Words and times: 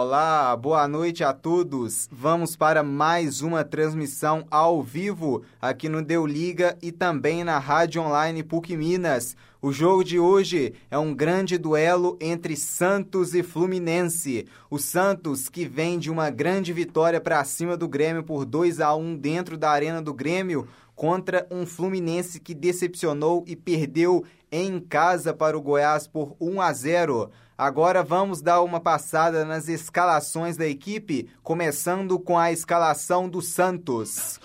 Olá, 0.00 0.56
boa 0.56 0.86
noite 0.86 1.24
a 1.24 1.32
todos. 1.32 2.08
Vamos 2.12 2.54
para 2.54 2.84
mais 2.84 3.42
uma 3.42 3.64
transmissão 3.64 4.46
ao 4.48 4.80
vivo 4.80 5.42
aqui 5.60 5.88
no 5.88 6.00
Deu 6.00 6.24
Liga 6.24 6.78
e 6.80 6.92
também 6.92 7.42
na 7.42 7.58
Rádio 7.58 8.02
Online 8.02 8.44
PUC 8.44 8.76
Minas. 8.76 9.36
O 9.60 9.72
jogo 9.72 10.04
de 10.04 10.16
hoje 10.16 10.72
é 10.88 10.96
um 10.96 11.12
grande 11.12 11.58
duelo 11.58 12.16
entre 12.20 12.54
Santos 12.54 13.34
e 13.34 13.42
Fluminense. 13.42 14.46
O 14.70 14.78
Santos, 14.78 15.48
que 15.48 15.66
vem 15.66 15.98
de 15.98 16.12
uma 16.12 16.30
grande 16.30 16.72
vitória 16.72 17.20
para 17.20 17.42
cima 17.42 17.76
do 17.76 17.88
Grêmio 17.88 18.22
por 18.22 18.44
2 18.44 18.80
a 18.80 18.94
1 18.94 19.16
dentro 19.16 19.58
da 19.58 19.68
Arena 19.68 20.00
do 20.00 20.14
Grêmio, 20.14 20.68
contra 20.98 21.46
um 21.48 21.64
Fluminense 21.64 22.40
que 22.40 22.52
decepcionou 22.52 23.44
e 23.46 23.54
perdeu 23.54 24.24
em 24.50 24.80
casa 24.80 25.32
para 25.32 25.56
o 25.56 25.62
Goiás 25.62 26.08
por 26.08 26.34
1 26.40 26.60
a 26.60 26.72
0. 26.72 27.30
Agora 27.56 28.02
vamos 28.02 28.42
dar 28.42 28.62
uma 28.62 28.80
passada 28.80 29.44
nas 29.44 29.68
escalações 29.68 30.56
da 30.56 30.66
equipe, 30.66 31.30
começando 31.40 32.18
com 32.18 32.36
a 32.36 32.50
escalação 32.50 33.28
do 33.28 33.40
Santos. 33.40 34.40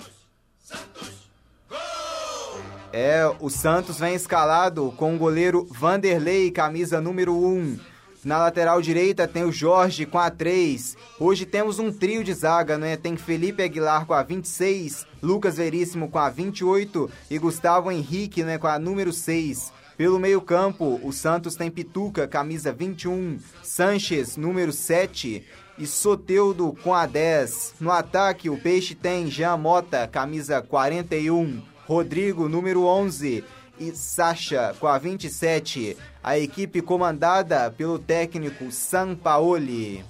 É, 2.91 3.23
o 3.39 3.49
Santos 3.49 3.97
vem 3.97 4.13
escalado 4.13 4.93
com 4.95 5.15
o 5.15 5.17
goleiro 5.17 5.67
Vanderlei, 5.71 6.51
camisa 6.51 7.01
número 7.01 7.33
1. 7.33 7.92
Na 8.23 8.37
lateral 8.37 8.81
direita 8.81 9.27
tem 9.27 9.43
o 9.43 9.51
Jorge 9.51 10.05
com 10.05 10.17
a 10.17 10.29
3. 10.29 10.95
Hoje 11.19 11.45
temos 11.45 11.77
um 11.77 11.91
trio 11.91 12.23
de 12.23 12.33
zaga, 12.33 12.77
né? 12.77 12.95
Tem 12.95 13.17
Felipe 13.17 13.61
Aguilar 13.61 14.05
com 14.05 14.13
a 14.13 14.23
26, 14.23 15.05
Lucas 15.21 15.57
Veríssimo 15.57 16.09
com 16.09 16.19
a 16.19 16.29
28 16.29 17.11
e 17.29 17.37
Gustavo 17.37 17.91
Henrique 17.91 18.41
né, 18.41 18.57
com 18.57 18.67
a 18.67 18.79
número 18.79 19.11
6. 19.11 19.73
Pelo 19.97 20.19
meio-campo, 20.19 21.01
o 21.03 21.11
Santos 21.11 21.55
tem 21.55 21.69
Pituca, 21.69 22.25
camisa 22.25 22.71
21, 22.71 23.39
Sanches, 23.61 24.37
número 24.37 24.71
7 24.71 25.45
e 25.77 25.85
Soteudo 25.85 26.75
com 26.81 26.93
a 26.93 27.05
10. 27.05 27.75
No 27.81 27.91
ataque, 27.91 28.49
o 28.49 28.57
Peixe 28.57 28.95
tem 28.95 29.29
Jean 29.29 29.57
Mota, 29.57 30.07
camisa 30.07 30.61
41, 30.61 31.61
Rodrigo, 31.85 32.47
número 32.47 32.85
11 32.85 33.43
e 33.89 33.95
Sacha 33.95 34.75
com 34.79 34.87
a 34.87 34.97
27. 34.97 35.97
A 36.23 36.37
equipe 36.37 36.81
comandada 36.81 37.69
pelo 37.71 37.99
técnico 37.99 38.71
Sampaoli. 38.71 40.03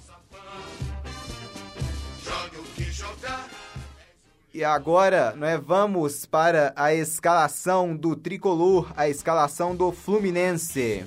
E 4.52 4.62
agora, 4.62 5.36
é 5.42 5.58
vamos 5.58 6.24
para 6.24 6.72
a 6.76 6.94
escalação 6.94 7.96
do 7.96 8.14
tricolor, 8.14 8.92
a 8.96 9.08
escalação 9.08 9.74
do 9.74 9.90
Fluminense. 9.90 11.04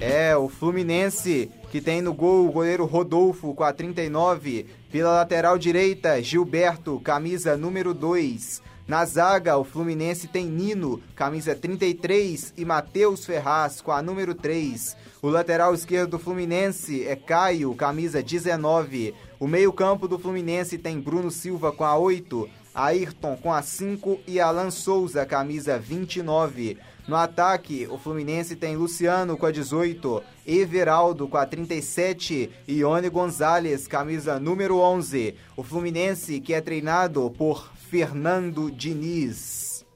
É, 0.00 0.36
o 0.36 0.48
Fluminense 0.48 1.50
que 1.70 1.80
tem 1.80 2.00
no 2.00 2.14
gol 2.14 2.48
o 2.48 2.52
goleiro 2.52 2.84
Rodolfo 2.84 3.54
com 3.54 3.64
a 3.64 3.72
39, 3.72 4.66
pela 4.90 5.12
lateral 5.12 5.58
direita 5.58 6.22
Gilberto, 6.22 6.98
camisa 7.00 7.56
número 7.56 7.92
2. 7.92 8.62
Na 8.86 9.04
zaga, 9.04 9.58
o 9.58 9.64
Fluminense 9.64 10.28
tem 10.28 10.46
Nino, 10.46 11.02
camisa 11.14 11.54
33, 11.54 12.54
e 12.56 12.64
Matheus 12.64 13.26
Ferraz 13.26 13.82
com 13.82 13.92
a 13.92 14.00
número 14.00 14.34
3. 14.34 14.96
O 15.20 15.28
lateral 15.28 15.74
esquerdo 15.74 16.12
do 16.12 16.18
Fluminense 16.18 17.06
é 17.06 17.14
Caio, 17.14 17.74
camisa 17.74 18.22
19. 18.22 19.14
O 19.38 19.46
meio-campo 19.46 20.08
do 20.08 20.18
Fluminense 20.18 20.78
tem 20.78 20.98
Bruno 20.98 21.30
Silva 21.30 21.70
com 21.70 21.84
a 21.84 21.98
8, 21.98 22.48
Ayrton 22.74 23.36
com 23.36 23.52
a 23.52 23.60
5 23.60 24.20
e 24.26 24.40
Alan 24.40 24.70
Souza, 24.70 25.26
camisa 25.26 25.78
29. 25.78 26.78
No 27.08 27.16
ataque, 27.16 27.88
o 27.90 27.96
Fluminense 27.96 28.54
tem 28.54 28.76
Luciano 28.76 29.34
com 29.38 29.46
a 29.46 29.50
18, 29.50 30.22
Everaldo 30.46 31.26
com 31.26 31.38
a 31.38 31.46
37 31.46 32.50
e 32.68 32.80
Ione 32.80 33.08
Gonzalez, 33.08 33.88
camisa 33.88 34.38
número 34.38 34.78
11. 34.78 35.34
O 35.56 35.62
Fluminense 35.62 36.38
que 36.38 36.52
é 36.52 36.60
treinado 36.60 37.30
por 37.30 37.72
Fernando 37.74 38.70
Diniz. 38.70 39.86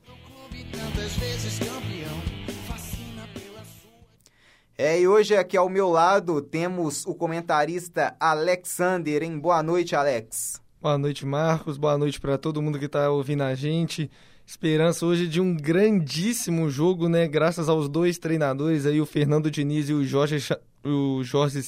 É, 4.78 4.98
e 4.98 5.06
hoje 5.06 5.36
aqui 5.36 5.58
ao 5.58 5.68
meu 5.68 5.90
lado 5.90 6.40
temos 6.40 7.04
o 7.04 7.14
comentarista 7.14 8.16
Alexander, 8.18 9.22
hein? 9.22 9.38
Boa 9.38 9.62
noite, 9.62 9.94
Alex. 9.94 10.62
Boa 10.80 10.96
noite, 10.96 11.26
Marcos. 11.26 11.76
Boa 11.76 11.98
noite 11.98 12.18
para 12.18 12.38
todo 12.38 12.62
mundo 12.62 12.78
que 12.78 12.86
está 12.86 13.10
ouvindo 13.10 13.42
a 13.42 13.54
gente. 13.54 14.10
Esperança 14.52 15.06
hoje 15.06 15.26
de 15.26 15.40
um 15.40 15.56
grandíssimo 15.56 16.68
jogo, 16.68 17.08
né? 17.08 17.26
Graças 17.26 17.70
aos 17.70 17.88
dois 17.88 18.18
treinadores 18.18 18.84
aí, 18.84 19.00
o 19.00 19.06
Fernando 19.06 19.50
Diniz 19.50 19.88
e 19.88 19.94
o 19.94 20.04
Jorge, 20.04 20.36
o 20.84 21.24
Jorge 21.24 21.62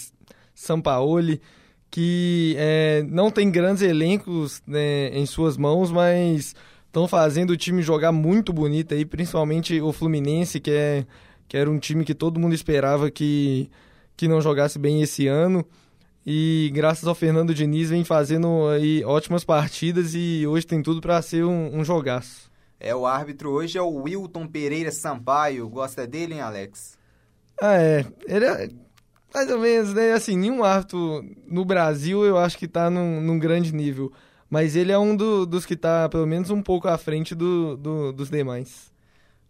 Sampaoli, 0.55 1.41
que 1.91 2.55
é, 2.59 3.03
não 3.09 3.31
tem 3.31 3.50
grandes 3.50 3.83
elencos 3.83 4.62
né, 4.67 5.09
em 5.19 5.25
suas 5.25 5.56
mãos, 5.56 5.91
mas 5.91 6.55
estão 6.84 7.09
fazendo 7.09 7.53
o 7.55 7.56
time 7.56 7.81
jogar 7.81 8.12
muito 8.12 8.53
bonito 8.53 8.93
aí, 8.93 9.06
principalmente 9.06 9.81
o 9.81 9.91
Fluminense, 9.91 10.61
que 10.61 10.71
é 10.71 11.06
que 11.49 11.56
era 11.56 11.71
um 11.71 11.78
time 11.78 12.05
que 12.05 12.15
todo 12.15 12.39
mundo 12.39 12.55
esperava 12.55 13.11
que, 13.11 13.71
que 14.15 14.28
não 14.28 14.43
jogasse 14.43 14.78
bem 14.78 15.01
esse 15.01 15.27
ano. 15.27 15.65
E 16.27 16.71
graças 16.75 17.09
ao 17.09 17.15
Fernando 17.15 17.55
Diniz 17.55 17.89
vem 17.89 18.05
fazendo 18.05 18.69
aí 18.69 19.03
ótimas 19.05 19.43
partidas 19.43 20.12
e 20.15 20.47
hoje 20.47 20.66
tem 20.66 20.83
tudo 20.83 21.01
para 21.01 21.22
ser 21.22 21.47
um, 21.47 21.78
um 21.78 21.83
jogaço. 21.83 22.53
É, 22.79 22.95
o 22.95 23.07
árbitro 23.07 23.51
hoje 23.51 23.79
é 23.79 23.83
o 23.83 24.03
Wilton 24.03 24.47
Pereira 24.47 24.91
Sampaio. 24.91 25.69
Gosta 25.69 26.07
dele, 26.07 26.35
hein, 26.35 26.41
Alex? 26.41 26.99
Ah, 27.61 27.77
é. 27.81 28.05
Ele 28.27 28.45
é 28.45 28.69
mais 29.35 29.51
ou 29.51 29.59
menos, 29.59 29.93
né? 29.93 30.12
Assim, 30.12 30.37
nenhum 30.37 30.62
árbitro 30.62 31.25
no 31.47 31.65
Brasil 31.65 32.25
eu 32.25 32.39
acho 32.39 32.57
que 32.57 32.69
tá 32.69 32.89
num, 32.89 33.21
num 33.21 33.39
grande 33.39 33.75
nível. 33.75 34.13
Mas 34.49 34.77
ele 34.77 34.93
é 34.93 34.99
um 34.99 35.17
do, 35.17 35.45
dos 35.45 35.67
que 35.67 35.75
tá, 35.75 36.09
pelo 36.09 36.27
menos, 36.27 36.51
um 36.51 36.63
pouco 36.63 36.87
à 36.87 36.97
frente 36.97 37.34
do, 37.34 37.77
do 37.77 38.13
dos 38.13 38.31
demais. 38.31 38.93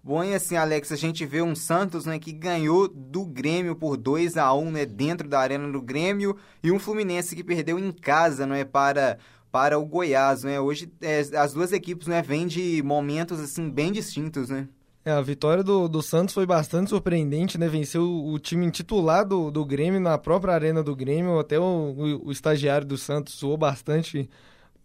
Bom, 0.03 0.23
e 0.23 0.35
assim, 0.35 0.57
Alex, 0.57 0.93
a 0.93 0.97
gente 0.97 1.25
vê 1.25 1.41
um 1.43 1.55
Santos 1.55 2.05
né, 2.05 2.19
que 2.19 2.31
ganhou 2.33 2.89
do 2.89 3.25
Grêmio 3.25 3.75
por 3.75 3.97
2 3.97 4.37
a 4.37 4.53
1 4.53 4.71
né, 4.71 4.87
dentro 4.87 5.29
da 5.29 5.41
arena 5.41 5.71
do 5.71 5.81
Grêmio 5.81 6.37
e 6.63 6.71
um 6.71 6.79
Fluminense 6.79 7.35
que 7.35 7.43
perdeu 7.43 7.79
em 7.79 7.91
casa 7.91 8.47
não 8.47 8.55
é, 8.55 8.65
para, 8.65 9.19
para 9.55 9.79
o 9.79 9.87
Goiás. 9.87 10.43
Né? 10.43 10.59
Hoje 10.59 10.91
é, 11.01 11.21
as 11.37 11.53
duas 11.53 11.71
equipes 11.71 12.09
né, 12.09 12.21
vêm 12.21 12.45
de 12.45 12.83
momentos 12.83 13.39
assim, 13.39 13.71
bem 13.71 13.93
distintos. 13.93 14.49
Né? 14.49 14.67
É, 15.05 15.13
a 15.13 15.21
vitória 15.21 15.63
do, 15.63 15.87
do 15.87 16.03
Santos 16.03 16.35
foi 16.35 16.45
bastante 16.45 16.91
surpreendente, 16.91 17.57
né? 17.57 17.69
Venceu 17.69 18.03
o, 18.03 18.33
o 18.33 18.39
time 18.41 18.69
titular 18.73 19.25
do, 19.25 19.53
do 19.53 19.65
Grêmio 19.65 20.01
na 20.01 20.19
própria 20.19 20.55
arena 20.55 20.83
do 20.83 20.97
Grêmio. 20.97 21.39
Até 21.39 21.57
o, 21.57 21.63
o, 21.63 22.27
o 22.27 22.33
estagiário 22.33 22.85
do 22.85 22.99
Santos 22.99 23.35
soou 23.35 23.57
bastante 23.57 24.29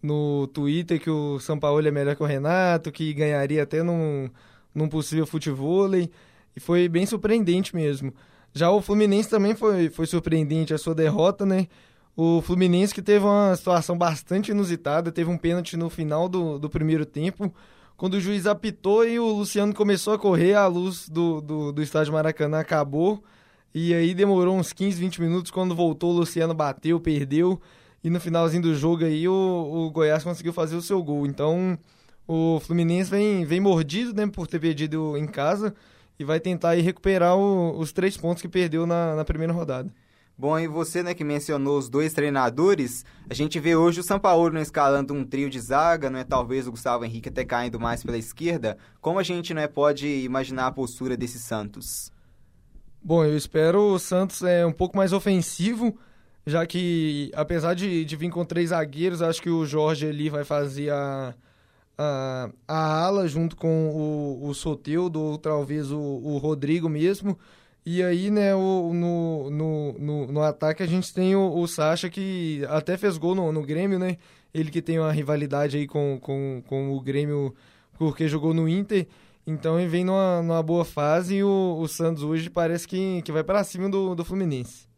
no 0.04 0.46
Twitter 0.54 1.02
que 1.02 1.10
o 1.10 1.40
São 1.40 1.58
Paulo 1.60 1.88
é 1.88 1.90
melhor 1.90 2.16
que 2.16 2.22
o 2.22 2.28
Renato, 2.28 2.92
que 2.92 3.12
ganharia 3.12 3.64
até 3.64 3.82
num 3.82 4.30
num 4.76 4.88
possível 4.88 5.26
futebol 5.26 5.90
e 5.96 6.12
foi 6.60 6.88
bem 6.88 7.08
surpreendente 7.08 7.76
mesmo. 7.76 8.14
Já 8.54 8.70
o 8.70 8.84
Fluminense 8.84 9.28
também 9.30 9.56
foi, 9.56 9.90
foi 9.90 10.06
surpreendente 10.06 10.76
a 10.76 10.78
sua 10.78 10.94
derrota, 10.94 11.44
né? 11.44 11.68
O 12.22 12.42
Fluminense 12.42 12.94
que 12.94 13.02
teve 13.02 13.24
uma 13.24 13.56
situação 13.56 13.98
bastante 13.98 14.52
inusitada, 14.52 15.10
teve 15.10 15.30
um 15.30 15.38
pênalti 15.38 15.78
no 15.78 15.90
final 15.90 16.28
do, 16.28 16.60
do 16.60 16.70
primeiro 16.70 17.06
tempo, 17.06 17.50
quando 17.96 18.16
o 18.16 18.20
juiz 18.20 18.46
apitou 18.46 19.08
e 19.08 19.18
o 19.18 19.26
Luciano 19.26 19.74
começou 19.74 20.12
a 20.12 20.20
correr, 20.20 20.54
a 20.54 20.68
luz 20.68 21.08
do, 21.08 21.40
do, 21.40 21.72
do 21.72 21.82
estádio 21.82 22.12
Maracanã 22.12 22.60
acabou, 22.60 23.24
e 23.74 23.94
aí 23.94 24.14
demorou 24.14 24.58
uns 24.58 24.74
15, 24.74 25.00
20 25.00 25.22
minutos, 25.22 25.50
quando 25.50 25.74
voltou 25.74 26.12
o 26.12 26.18
Luciano 26.18 26.54
bateu, 26.54 27.00
perdeu, 27.00 27.58
e 28.04 28.10
no 28.10 28.20
finalzinho 28.20 28.64
do 28.64 28.76
jogo 28.76 29.06
aí 29.06 29.26
o, 29.26 29.34
o 29.34 29.90
Goiás 29.90 30.22
conseguiu 30.22 30.52
fazer 30.52 30.76
o 30.76 30.82
seu 30.82 31.02
gol. 31.02 31.26
Então 31.26 31.80
o 32.28 32.60
Fluminense 32.60 33.10
vem, 33.10 33.46
vem 33.46 33.62
mordido 33.62 34.14
né, 34.14 34.28
por 34.28 34.46
ter 34.46 34.60
perdido 34.60 35.16
em 35.16 35.26
casa 35.26 35.74
e 36.20 36.26
vai 36.26 36.42
tentar 36.42 36.72
aí 36.72 36.82
recuperar 36.82 37.38
o, 37.38 37.80
os 37.80 37.94
três 37.94 38.18
pontos 38.18 38.42
que 38.42 38.50
perdeu 38.50 38.86
na, 38.86 39.16
na 39.16 39.24
primeira 39.24 39.54
rodada. 39.54 39.90
Bom, 40.40 40.58
e 40.58 40.70
você, 40.70 41.04
né, 41.04 41.14
que 41.14 41.26
mencionou 41.26 41.78
os 41.78 41.90
dois 41.90 42.14
treinadores, 42.14 43.04
a 43.30 43.34
gente 43.34 43.60
vê 43.60 43.76
hoje 43.76 44.00
o 44.00 44.04
São 44.04 44.18
Paulo 44.18 44.50
né, 44.50 44.62
escalando 44.62 45.14
um 45.14 45.26
trio 45.26 45.50
de 45.50 45.60
zaga, 45.60 46.10
não 46.10 46.18
é 46.18 46.24
talvez 46.24 46.66
o 46.66 46.72
Gustavo 46.72 47.04
Henrique 47.04 47.28
até 47.28 47.44
caindo 47.44 47.78
mais 47.78 48.02
pela 48.06 48.18
esquerda. 48.18 48.78
Como 49.02 49.20
a 49.20 49.24
gente 49.24 49.54
não 49.54 49.62
é, 49.62 49.68
pode 49.68 50.08
imaginar 50.08 50.68
a 50.68 50.72
postura 50.72 51.18
desse 51.18 51.38
Santos? 51.40 52.10
Bom, 53.04 53.26
eu 53.26 53.36
espero 53.36 53.82
o 53.82 54.00
Santos 54.00 54.42
é 54.42 54.66
um 54.66 54.72
pouco 54.72 54.96
mais 54.96 55.12
ofensivo, 55.12 55.98
já 56.48 56.66
que 56.66 57.30
apesar 57.36 57.74
de, 57.74 58.06
de 58.06 58.16
vir 58.16 58.30
com 58.30 58.46
três 58.46 58.70
zagueiros, 58.70 59.22
acho 59.22 59.42
que 59.42 59.50
o 59.50 59.66
Jorge 59.66 60.08
ali 60.08 60.30
vai 60.30 60.46
fazer 60.46 60.90
a, 60.90 61.36
a, 61.98 62.50
a 62.66 63.04
ala 63.04 63.28
junto 63.28 63.58
com 63.58 63.90
o, 63.90 64.48
o 64.48 64.54
Soteudo, 64.54 65.20
ou 65.20 65.38
talvez 65.38 65.92
o, 65.92 66.00
o 66.00 66.38
Rodrigo 66.38 66.88
mesmo. 66.88 67.38
E 67.92 68.04
aí, 68.04 68.30
né, 68.30 68.54
o, 68.54 68.94
no, 68.94 69.50
no, 69.50 69.94
no, 69.94 70.32
no, 70.32 70.42
ataque 70.44 70.84
a 70.84 70.86
gente 70.86 71.12
tem 71.12 71.36
o, 71.36 71.58
o 71.58 71.68
Sacha 71.68 72.08
que 72.08 72.64
até 72.70 72.96
fez 72.96 73.18
gol 73.18 73.34
no, 73.34 73.52
no 73.52 73.64
Grêmio, 73.64 73.98
né? 73.98 74.18
Ele 74.54 74.70
que 74.70 74.80
tem 74.80 75.00
uma 75.00 75.12
rivalidade 75.12 75.76
aí 75.76 75.88
com, 75.88 76.20
com, 76.22 76.62
com 76.68 76.96
o 76.96 77.02
Grêmio 77.02 77.52
porque 77.98 78.28
jogou 78.28 78.54
no 78.54 78.70
Inter. 78.70 79.08
Então 79.46 79.80
ele 79.80 79.90
vem 79.90 80.06
numa, 80.06 80.40
numa 80.44 80.62
boa 80.62 80.86
fase 80.86 81.38
e 81.38 81.44
o, 81.44 81.80
o 81.80 81.88
Santos 81.88 82.22
hoje 82.22 82.48
parece 82.48 82.88
que, 82.88 83.24
que 83.24 83.32
vai 83.32 83.44
para 83.44 83.64
cima 83.64 83.90
do, 83.90 84.14
do 84.14 84.24
Fluminense. 84.24 84.89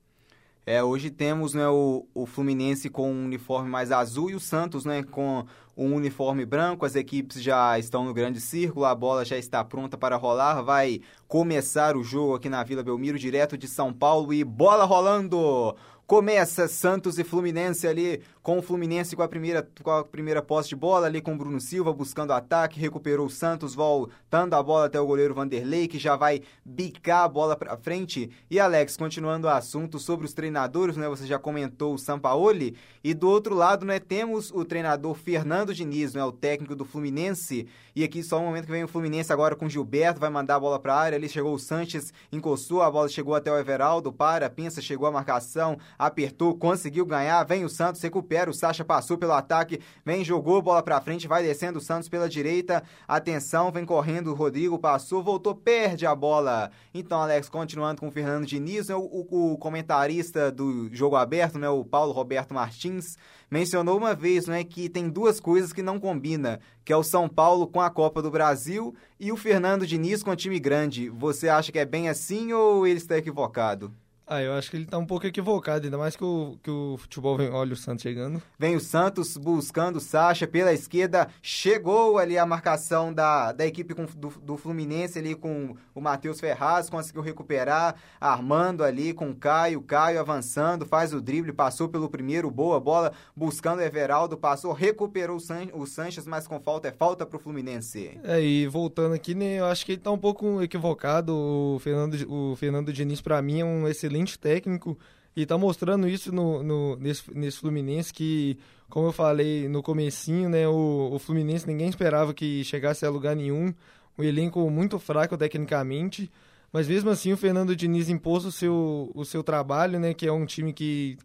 É, 0.66 0.84
hoje 0.84 1.10
temos 1.10 1.56
né, 1.56 1.68
o, 1.68 2.06
o 2.14 2.26
Fluminense 2.28 2.90
com 2.90 3.12
um 3.12 3.26
uniforme 3.26 3.68
mais 3.68 3.92
azul 3.92 4.30
e 4.30 4.36
o 4.36 4.40
Santos 4.40 4.86
né, 4.86 5.02
com 5.02 5.44
um 5.76 5.96
uniforme 5.96 6.46
branco. 6.46 6.86
As 6.86 6.96
equipes 6.96 7.42
já 7.42 7.80
estão 7.80 8.06
no 8.06 8.14
grande 8.14 8.40
círculo, 8.40 8.86
a 8.86 8.94
bola 8.94 9.26
já 9.26 9.38
está 9.38 9.64
pronta 9.64 9.98
para 9.98 10.16
rolar. 10.16 10.62
Vai 10.62 11.02
começar 11.28 11.98
o 11.98 12.04
jogo 12.04 12.36
aqui 12.36 12.48
na 12.48 12.64
Vila 12.64 12.84
Belmiro, 12.84 13.18
direto 13.18 13.58
de 13.58 13.68
São 13.68 13.92
Paulo 13.92 14.34
e 14.34 14.44
bola 14.44 14.86
rolando! 14.86 15.76
Começa 16.06 16.68
Santos 16.68 17.18
e 17.18 17.24
Fluminense 17.24 17.88
ali, 17.88 18.22
com 18.42 18.58
o 18.58 18.62
Fluminense 18.62 19.16
com 19.16 19.22
a 19.22 19.28
primeira, 19.28 19.68
com 19.84 19.92
a 19.92 20.04
primeira 20.04 20.42
posse 20.42 20.70
de 20.70 20.76
bola, 20.76 21.08
ali 21.08 21.22
com 21.22 21.34
o 21.34 21.38
Bruno 21.38 21.60
Silva 21.60 21.94
buscando 21.94 22.34
ataque, 22.34 22.80
recuperou 22.80 23.28
o 23.28 23.30
Santos, 23.30 23.76
voltando 23.76 24.56
a 24.56 24.64
bola 24.64 24.86
até 24.86 25.00
o 25.00 25.06
goleiro 25.06 25.34
Vanderlei, 25.34 25.88
que 25.88 26.00
já 26.00 26.16
vai 26.16 26.42
bicar 26.66 27.24
a 27.24 27.28
bola 27.28 27.56
para 27.56 27.78
frente. 27.78 28.32
E 28.50 28.60
Alex, 28.60 28.98
continuando 28.98 29.48
o 29.48 29.50
assunto 29.50 30.00
sobre 30.00 30.26
os 30.26 30.34
treinadores, 30.34 30.98
né? 30.98 31.08
Você 31.08 31.28
já 31.28 31.38
comentou 31.38 31.94
o 31.94 31.98
Sampaoli, 31.98 32.76
e 33.04 33.14
do 33.14 33.30
outro 33.30 33.56
lado, 33.56 33.86
né, 33.86 34.00
temos 34.00 34.52
o 34.52 34.64
treinador 34.64 35.16
Fernando 35.16 35.74
Diniz, 35.74 36.14
né, 36.14 36.24
o 36.24 36.32
técnico 36.32 36.76
do 36.76 36.86
Fluminense. 36.86 37.68
E 37.96 38.04
aqui 38.04 38.24
só 38.24 38.40
um 38.40 38.46
momento 38.46 38.66
que 38.66 38.72
vem 38.72 38.84
o 38.84 38.88
Fluminense 38.88 39.34
agora 39.34 39.56
com 39.56 39.68
Gilberto, 39.68 40.20
vai 40.20 40.30
mandar 40.30 40.56
a 40.56 40.60
bola 40.60 40.80
para 40.80 40.94
a 40.94 41.00
área, 41.00 41.16
ali 41.18 41.28
chegou 41.28 41.54
o 41.54 41.60
Sanches, 41.60 42.14
encostou, 42.32 42.82
a 42.82 42.90
bola 42.90 43.10
chegou 43.10 43.36
até 43.36 43.52
o 43.52 43.58
Everaldo, 43.58 44.14
para, 44.14 44.50
pensa, 44.50 44.82
chegou 44.82 45.08
a 45.08 45.12
marcação, 45.12 45.78
apertou, 45.98 46.56
conseguiu 46.56 47.06
ganhar, 47.06 47.44
vem 47.44 47.66
o 47.66 47.70
Santos, 47.70 48.02
recupera, 48.02 48.31
o 48.50 48.54
Sacha 48.54 48.86
passou 48.86 49.18
pelo 49.18 49.34
ataque, 49.34 49.80
vem, 50.06 50.24
jogou 50.24 50.62
bola 50.62 50.82
pra 50.82 51.02
frente, 51.02 51.28
vai 51.28 51.44
descendo 51.44 51.80
o 51.80 51.82
Santos 51.82 52.08
pela 52.08 52.30
direita, 52.30 52.84
atenção, 53.08 53.72
vem 53.72 53.86
correndo 53.86 54.32
o 54.32 54.34
Rodrigo, 54.34 54.80
passou, 54.80 55.22
voltou, 55.22 55.54
perde 55.54 56.06
a 56.06 56.16
bola. 56.16 56.72
Então, 56.94 57.22
Alex, 57.22 57.50
continuando 57.50 58.00
com 58.00 58.08
o 58.08 58.12
Fernando 58.12 58.46
Diniz, 58.46 58.88
né, 58.88 58.96
o, 58.96 59.02
o, 59.02 59.54
o 59.54 59.58
comentarista 59.58 60.52
do 60.52 60.90
Jogo 60.94 61.16
Aberto, 61.16 61.60
né, 61.60 61.70
o 61.70 61.84
Paulo 61.84 62.14
Roberto 62.14 62.54
Martins, 62.54 63.18
mencionou 63.50 63.98
uma 63.98 64.16
vez 64.16 64.48
né, 64.48 64.64
que 64.64 64.88
tem 64.88 65.10
duas 65.10 65.40
coisas 65.40 65.74
que 65.74 65.82
não 65.82 66.00
combina, 66.00 66.62
que 66.86 66.94
é 66.94 66.96
o 66.96 67.04
São 67.04 67.28
Paulo 67.28 67.68
com 67.68 67.82
a 67.82 67.90
Copa 67.90 68.22
do 68.22 68.32
Brasil 68.32 68.96
e 69.20 69.32
o 69.32 69.38
Fernando 69.38 69.86
Diniz 69.86 70.24
com 70.24 70.32
o 70.32 70.36
time 70.36 70.60
grande. 70.60 71.10
Você 71.10 71.50
acha 71.50 71.72
que 71.72 71.80
é 71.80 71.86
bem 71.86 72.08
assim 72.08 72.54
ou 72.54 72.88
ele 72.88 72.98
está 72.98 73.18
equivocado? 73.18 73.94
Ah, 74.34 74.42
eu 74.42 74.54
acho 74.54 74.72
que 74.72 74.78
ele 74.78 74.86
tá 74.86 74.98
um 74.98 75.06
pouco 75.06 75.28
equivocado, 75.28 75.84
ainda 75.84 75.98
mais 75.98 76.16
que 76.16 76.24
o, 76.24 76.58
que 76.64 76.72
o 76.72 76.96
futebol 76.98 77.36
vem. 77.36 77.50
Olha 77.50 77.74
o 77.74 77.76
Santos 77.76 78.02
chegando. 78.02 78.42
Vem 78.58 78.78
o 78.78 78.80
Santos 78.80 79.36
buscando 79.36 79.98
o 79.98 80.00
Sacha 80.00 80.48
pela 80.48 80.72
esquerda. 80.72 81.28
Chegou 81.42 82.18
ali 82.18 82.38
a 82.38 82.46
marcação 82.46 83.14
da, 83.14 83.52
da 83.52 83.68
equipe 83.68 83.94
com, 83.94 84.06
do, 84.06 84.30
do 84.30 84.56
Fluminense 84.56 85.20
ali 85.20 85.36
com 85.36 85.76
o 85.94 86.00
Matheus 86.00 86.40
Ferraz. 86.40 86.90
Conseguiu 86.90 87.22
recuperar, 87.22 87.96
armando 88.22 88.86
ali 88.86 89.14
com 89.14 89.32
o 89.32 89.36
Caio. 89.36 89.82
Caio 89.82 90.22
avançando, 90.22 90.86
faz 90.86 91.14
o 91.14 91.20
drible, 91.20 91.52
passou 91.52 91.90
pelo 91.90 92.10
primeiro, 92.10 92.50
boa 92.50 92.80
bola, 92.80 93.12
buscando 93.36 93.80
o 93.80 93.84
Everaldo, 93.84 94.38
passou, 94.38 94.72
recuperou 94.72 95.36
o, 95.36 95.42
San, 95.42 95.68
o 95.74 95.86
Sanches, 95.86 96.26
mas 96.26 96.48
com 96.48 96.58
falta 96.58 96.88
é 96.88 96.92
falta 96.94 97.26
pro 97.26 97.38
Fluminense. 97.38 98.18
É, 98.24 98.42
e 98.42 98.66
voltando 98.66 99.14
aqui, 99.14 99.36
né, 99.36 99.60
eu 99.60 99.66
acho 99.66 99.86
que 99.86 99.92
ele 99.92 100.02
tá 100.02 100.10
um 100.10 100.18
pouco 100.18 100.62
equivocado. 100.62 101.36
O 101.36 101.80
Fernando, 101.80 102.16
o 102.30 102.56
Fernando 102.56 102.94
Diniz, 102.94 103.20
para 103.20 103.42
mim, 103.42 103.60
é 103.60 103.66
um 103.66 103.90
excelente 103.90 104.21
excelente 104.22 104.40
técnico 104.40 104.98
e 105.36 105.44
está 105.44 105.58
mostrando 105.58 106.08
isso 106.08 106.32
no, 106.32 106.62
no, 106.62 106.96
nesse, 106.98 107.34
nesse 107.34 107.58
Fluminense 107.58 108.14
que, 108.14 108.58
como 108.90 109.08
eu 109.08 109.12
falei 109.12 109.68
no 109.68 109.82
comecinho, 109.82 110.50
né, 110.50 110.68
o, 110.68 111.10
o 111.14 111.20
Fluminense 111.20 111.68
ninguém 111.68 111.90
esperava 111.90 112.34
que 112.34 112.64
chegasse 112.64 113.06
a 113.06 113.10
lugar 113.10 113.36
nenhum, 113.36 113.74
um 114.18 114.24
elenco 114.24 114.70
muito 114.70 115.00
fraco 115.00 115.38
tecnicamente, 115.38 116.30
mas 116.72 116.88
mesmo 116.88 117.10
assim 117.10 117.34
o 117.34 117.38
Fernando 117.38 117.76
Diniz 117.76 118.10
impôs 118.10 118.46
o 118.46 118.52
seu, 118.52 119.12
o 119.16 119.24
seu 119.26 119.44
trabalho, 119.44 120.00
né, 120.00 120.14
que 120.14 120.28
é 120.28 120.32
um 120.32 120.46
time 120.46 120.74
que, 120.74 121.18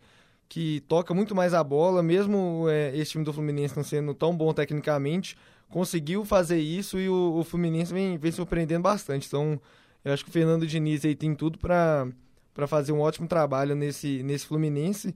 que 0.49 0.81
toca 0.88 1.12
muito 1.12 1.34
mais 1.34 1.52
a 1.52 1.62
bola, 1.64 2.02
mesmo 2.02 2.66
é, 2.69 2.96
esse 2.96 3.12
time 3.12 3.25
do 3.25 3.32
Fluminense 3.32 3.76
não 3.76 3.84
sendo 3.84 4.14
tão 4.14 4.37
bom 4.37 4.52
tecnicamente, 4.52 5.37
conseguiu 5.69 6.25
fazer 6.25 6.60
isso 6.60 6.99
e 7.00 7.08
o, 7.08 7.38
o 7.38 7.44
Fluminense 7.44 7.92
vem, 7.92 8.16
vem 8.16 8.31
surpreendendo 8.31 8.82
bastante. 8.82 9.26
Então, 9.26 9.60
eu 10.04 10.12
acho 10.12 10.22
que 10.22 10.31
o 10.31 10.32
Fernando 10.32 10.64
Diniz 10.64 11.04
aí 11.04 11.16
tem 11.16 11.34
tudo 11.34 11.58
para 11.58 12.06
para 12.56 12.67
fazer 12.67 12.91
um 12.91 13.00
ótimo 13.00 13.29
trabalho 13.29 13.76
nesse, 13.76 14.23
nesse 14.23 14.47
Fluminense. 14.47 15.14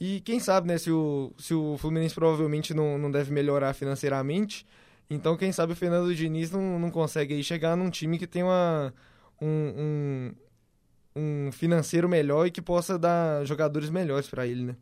E 0.00 0.20
quem 0.20 0.38
sabe, 0.38 0.68
né, 0.68 0.78
se 0.78 0.90
o, 0.90 1.32
se 1.36 1.52
o 1.52 1.76
Fluminense 1.78 2.14
provavelmente 2.14 2.72
não, 2.72 2.96
não 2.96 3.10
deve 3.10 3.32
melhorar 3.32 3.74
financeiramente, 3.74 4.64
então 5.10 5.36
quem 5.36 5.50
sabe 5.50 5.72
o 5.72 5.76
Fernando 5.76 6.14
Diniz 6.14 6.52
não, 6.52 6.78
não 6.78 6.90
consegue 6.90 7.34
aí 7.34 7.42
chegar 7.42 7.76
num 7.76 7.90
time 7.90 8.18
que 8.18 8.26
tem 8.26 8.44
um, 8.44 8.92
um, 9.42 10.32
um 11.16 11.50
financeiro 11.52 12.08
melhor 12.08 12.46
e 12.46 12.52
que 12.52 12.62
possa 12.62 12.96
dar 12.96 13.44
jogadores 13.44 13.90
melhores 13.90 14.28
para 14.28 14.46
ele, 14.46 14.62
né? 14.64 14.76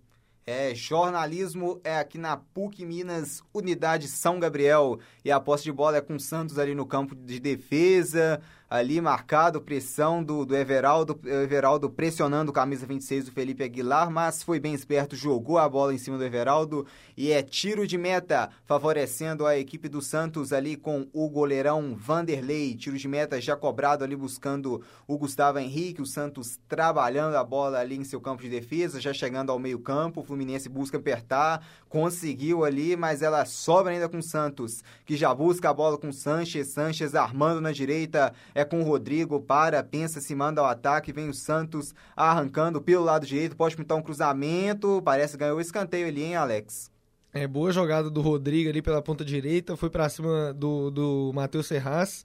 É, 0.47 0.75
jornalismo 0.75 1.81
é 1.83 1.99
aqui 1.99 2.19
na 2.19 2.37
PUC 2.37 2.85
Minas, 2.85 3.43
Unidade 3.55 4.09
São 4.09 4.39
Gabriel. 4.39 4.99
E 5.25 5.33
a 5.33 5.41
posse 5.41 5.65
de 5.65 5.73
bola 5.73 5.97
é 5.97 6.03
com 6.03 6.17
o 6.17 6.21
Santos 6.21 6.59
ali 6.59 6.75
no 6.75 6.85
campo 6.85 7.15
de 7.15 7.41
defesa 7.41 8.43
ali 8.75 9.00
marcado, 9.00 9.61
pressão 9.61 10.21
do, 10.21 10.44
do 10.44 10.56
Everaldo, 10.56 11.21
Everaldo 11.25 11.88
pressionando 11.88 12.53
camisa 12.53 12.85
26 12.85 13.26
do 13.26 13.31
Felipe 13.31 13.62
Aguilar, 13.62 14.11
mas 14.11 14.43
foi 14.43 14.59
bem 14.59 14.75
esperto, 14.75 15.15
jogou 15.15 15.59
a 15.59 15.69
bola 15.69 15.94
em 15.94 15.99
cima 15.99 16.19
do 16.19 16.25
Everaldo 16.25 16.85
e 17.17 17.31
é 17.31 17.41
tiro 17.41 17.87
de 17.87 17.97
meta, 17.97 18.50
favorecendo 18.65 19.47
a 19.47 19.56
equipe 19.56 19.88
do 19.88 20.03
Santos 20.03 20.53
ali 20.53 20.75
com 20.75 21.06
o 21.12 21.29
goleirão 21.29 21.94
Vanderlei, 21.97 22.75
tiro 22.75 22.99
de 22.99 23.06
meta 23.06 23.41
já 23.41 23.55
cobrado 23.55 24.03
ali 24.03 24.17
buscando 24.17 24.82
o 25.06 25.17
Gustavo 25.17 25.61
Henrique, 25.61 26.03
o 26.03 26.06
Santos 26.06 26.59
trabalhando 26.67 27.37
a 27.37 27.44
bola 27.44 27.79
ali 27.79 27.97
em 27.97 28.03
seu 28.03 28.21
campo 28.21 28.43
de 28.43 28.49
defesa, 28.49 29.00
já 29.00 29.15
chegando 29.15 29.53
ao 29.53 29.59
meio 29.61 29.79
campo, 29.79 30.21
o 30.21 30.25
Fluminense 30.25 30.69
busca 30.69 30.99
apertar, 30.99 31.65
conseguiu 31.88 32.65
ali, 32.65 32.97
mas 32.97 33.23
ela 33.23 33.44
sobra 33.44 33.93
ainda 33.93 34.09
com 34.09 34.19
o 34.19 34.23
Santos, 34.23 34.82
que 35.06 35.17
já 35.17 35.32
busca 35.32 35.71
a 35.71 35.73
bola 35.73 35.97
com 35.97 36.09
o 36.09 36.12
Sanches, 36.12 36.73
Sanches 36.73 37.15
armando 37.15 37.61
na 37.61 37.71
direita, 37.71 38.35
é 38.53 38.63
com 38.64 38.81
o 38.81 38.84
Rodrigo, 38.84 39.40
para, 39.40 39.82
pensa, 39.82 40.20
se 40.20 40.34
manda 40.34 40.61
ao 40.61 40.66
ataque, 40.66 41.12
vem 41.12 41.28
o 41.28 41.34
Santos 41.34 41.94
arrancando 42.16 42.80
pelo 42.80 43.04
lado 43.04 43.26
direito, 43.26 43.56
pode 43.56 43.76
pintar 43.76 43.97
um 43.97 44.02
cruzamento, 44.02 45.00
parece 45.04 45.35
que 45.35 45.38
ganhou 45.38 45.59
o 45.59 45.61
escanteio 45.61 46.06
ali, 46.06 46.23
hein, 46.23 46.37
Alex? 46.37 46.90
É, 47.33 47.47
boa 47.47 47.73
jogada 47.73 48.09
do 48.09 48.21
Rodrigo 48.21 48.71
ali 48.71 48.80
pela 48.80 49.02
ponta 49.02 49.25
direita, 49.25 49.76
foi 49.76 49.90
para 49.90 50.09
cima 50.09 50.52
do, 50.54 50.90
do 50.90 51.33
Matheus 51.35 51.66
Serraz 51.66 52.25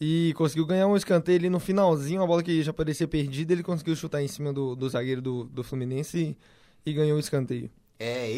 e 0.00 0.32
conseguiu 0.36 0.66
ganhar 0.66 0.86
um 0.86 0.96
escanteio 0.96 1.38
ali 1.38 1.50
no 1.50 1.60
finalzinho, 1.60 2.20
uma 2.20 2.26
bola 2.26 2.42
que 2.42 2.62
já 2.62 2.72
parecia 2.72 3.06
perdida, 3.06 3.52
ele 3.52 3.62
conseguiu 3.62 3.94
chutar 3.96 4.22
em 4.22 4.28
cima 4.28 4.52
do, 4.52 4.74
do 4.74 4.88
zagueiro 4.88 5.22
do, 5.22 5.44
do 5.44 5.64
Fluminense 5.64 6.36
e, 6.84 6.90
e 6.90 6.92
ganhou 6.92 7.16
o 7.16 7.20
escanteio. 7.20 7.70
É 8.00 8.30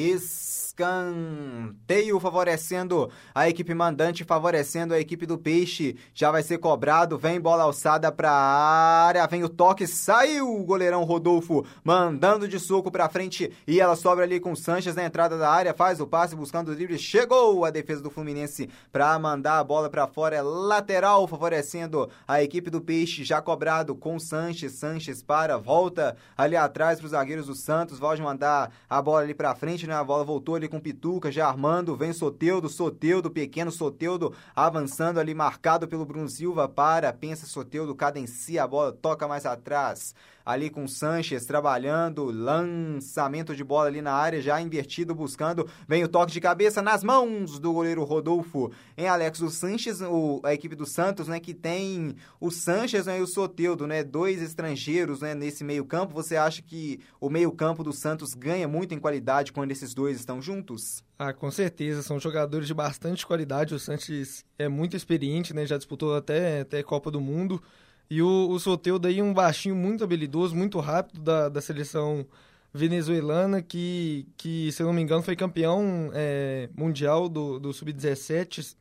escanteio 0.80 2.18
favorecendo 2.18 3.10
a 3.34 3.46
equipe 3.46 3.74
mandante, 3.74 4.24
favorecendo 4.24 4.94
a 4.94 5.00
equipe 5.00 5.26
do 5.26 5.36
Peixe. 5.36 5.96
Já 6.14 6.30
vai 6.30 6.42
ser 6.42 6.56
cobrado, 6.56 7.18
vem 7.18 7.38
bola 7.38 7.64
alçada 7.64 8.10
para 8.10 8.32
área, 8.32 9.26
vem 9.26 9.44
o 9.44 9.50
toque, 9.50 9.86
saiu 9.86 10.48
o 10.48 10.64
goleirão 10.64 11.04
Rodolfo, 11.04 11.66
mandando 11.84 12.48
de 12.48 12.58
soco 12.58 12.90
para 12.90 13.10
frente 13.10 13.52
e 13.66 13.78
ela 13.78 13.96
sobra 13.96 14.24
ali 14.24 14.40
com 14.40 14.52
o 14.52 14.56
Sanches 14.56 14.94
na 14.94 15.04
entrada 15.04 15.36
da 15.36 15.50
área, 15.50 15.74
faz 15.74 16.00
o 16.00 16.06
passe 16.06 16.34
buscando 16.34 16.72
o 16.72 16.74
drible, 16.74 16.98
chegou 16.98 17.62
a 17.66 17.70
defesa 17.70 18.00
do 18.00 18.08
Fluminense 18.10 18.70
para 18.90 19.18
mandar 19.18 19.58
a 19.58 19.64
bola 19.64 19.90
para 19.90 20.06
fora, 20.06 20.36
é 20.36 20.42
lateral 20.42 21.28
favorecendo 21.28 22.08
a 22.26 22.42
equipe 22.42 22.70
do 22.70 22.80
Peixe, 22.80 23.24
já 23.24 23.42
cobrado 23.42 23.94
com 23.94 24.16
o 24.16 24.20
Sanches, 24.20 24.72
Sanches 24.72 25.22
para, 25.22 25.58
volta 25.58 26.16
ali 26.34 26.56
atrás 26.56 26.98
para 26.98 27.04
os 27.04 27.10
zagueiros 27.10 27.46
do 27.46 27.54
Santos, 27.54 28.00
pode 28.00 28.22
mandar 28.22 28.72
a 28.88 29.02
bola 29.02 29.20
ali 29.20 29.34
para 29.34 29.49
pra 29.50 29.54
frente, 29.54 29.86
né? 29.86 29.94
A 29.94 30.04
bola 30.04 30.24
voltou 30.24 30.54
ali 30.54 30.68
com 30.68 30.78
Pituca, 30.78 31.30
já 31.32 31.48
armando, 31.48 31.96
vem 31.96 32.12
Soteudo, 32.12 32.68
Soteudo, 32.68 33.30
pequeno 33.30 33.72
Soteudo, 33.72 34.32
avançando 34.54 35.18
ali, 35.18 35.34
marcado 35.34 35.88
pelo 35.88 36.06
Bruno 36.06 36.28
Silva, 36.28 36.68
para, 36.68 37.12
pensa 37.12 37.46
Soteudo, 37.46 37.94
cadencia 37.94 38.62
a 38.62 38.66
bola, 38.68 38.92
toca 38.92 39.26
mais 39.26 39.44
atrás 39.44 40.14
ali 40.52 40.70
com 40.70 40.86
Sanches 40.86 41.44
trabalhando, 41.44 42.24
lançamento 42.24 43.54
de 43.54 43.62
bola 43.62 43.88
ali 43.88 44.02
na 44.02 44.12
área, 44.12 44.40
já 44.40 44.60
invertido, 44.60 45.14
buscando, 45.14 45.68
vem 45.86 46.02
o 46.04 46.08
toque 46.08 46.32
de 46.32 46.40
cabeça 46.40 46.82
nas 46.82 47.04
mãos 47.04 47.58
do 47.58 47.72
goleiro 47.72 48.04
Rodolfo. 48.04 48.70
Em 48.96 49.06
Alex, 49.06 49.40
o 49.40 49.50
Sanches, 49.50 50.00
o, 50.00 50.40
a 50.44 50.52
equipe 50.52 50.74
do 50.74 50.86
Santos, 50.86 51.28
né, 51.28 51.38
que 51.40 51.54
tem 51.54 52.16
o 52.40 52.50
Sanches 52.50 53.06
né, 53.06 53.18
e 53.18 53.22
o 53.22 53.26
Soteudo, 53.26 53.86
né, 53.86 54.02
dois 54.02 54.42
estrangeiros, 54.42 55.20
né, 55.20 55.34
nesse 55.34 55.64
meio 55.64 55.84
campo, 55.84 56.12
você 56.12 56.36
acha 56.36 56.62
que 56.62 57.00
o 57.20 57.30
meio 57.30 57.52
campo 57.52 57.84
do 57.84 57.92
Santos 57.92 58.34
ganha 58.34 58.66
muito 58.66 58.94
em 58.94 58.98
qualidade 58.98 59.52
quando 59.52 59.70
esses 59.70 59.94
dois 59.94 60.18
estão 60.18 60.42
juntos? 60.42 61.04
Ah, 61.18 61.32
com 61.32 61.50
certeza, 61.50 62.02
são 62.02 62.18
jogadores 62.18 62.66
de 62.66 62.74
bastante 62.74 63.26
qualidade, 63.26 63.74
o 63.74 63.78
Sanches 63.78 64.44
é 64.58 64.68
muito 64.68 64.96
experiente, 64.96 65.54
né, 65.54 65.66
já 65.66 65.76
disputou 65.76 66.14
até, 66.14 66.60
até 66.60 66.82
Copa 66.82 67.10
do 67.10 67.20
Mundo, 67.20 67.62
e 68.10 68.20
o, 68.22 68.50
o 68.50 68.58
Soteudo 68.58 69.06
aí, 69.08 69.22
um 69.22 69.32
baixinho 69.32 69.76
muito 69.76 70.02
habilidoso, 70.04 70.56
muito 70.56 70.80
rápido 70.80 71.20
da, 71.20 71.48
da 71.48 71.60
seleção 71.60 72.26
venezuelana, 72.72 73.62
que, 73.62 74.26
que, 74.36 74.70
se 74.72 74.82
eu 74.82 74.86
não 74.86 74.92
me 74.92 75.02
engano, 75.02 75.22
foi 75.22 75.36
campeão 75.36 76.10
é, 76.12 76.68
mundial 76.76 77.28
do, 77.28 77.58
do 77.58 77.72
Sub-17 77.72 78.76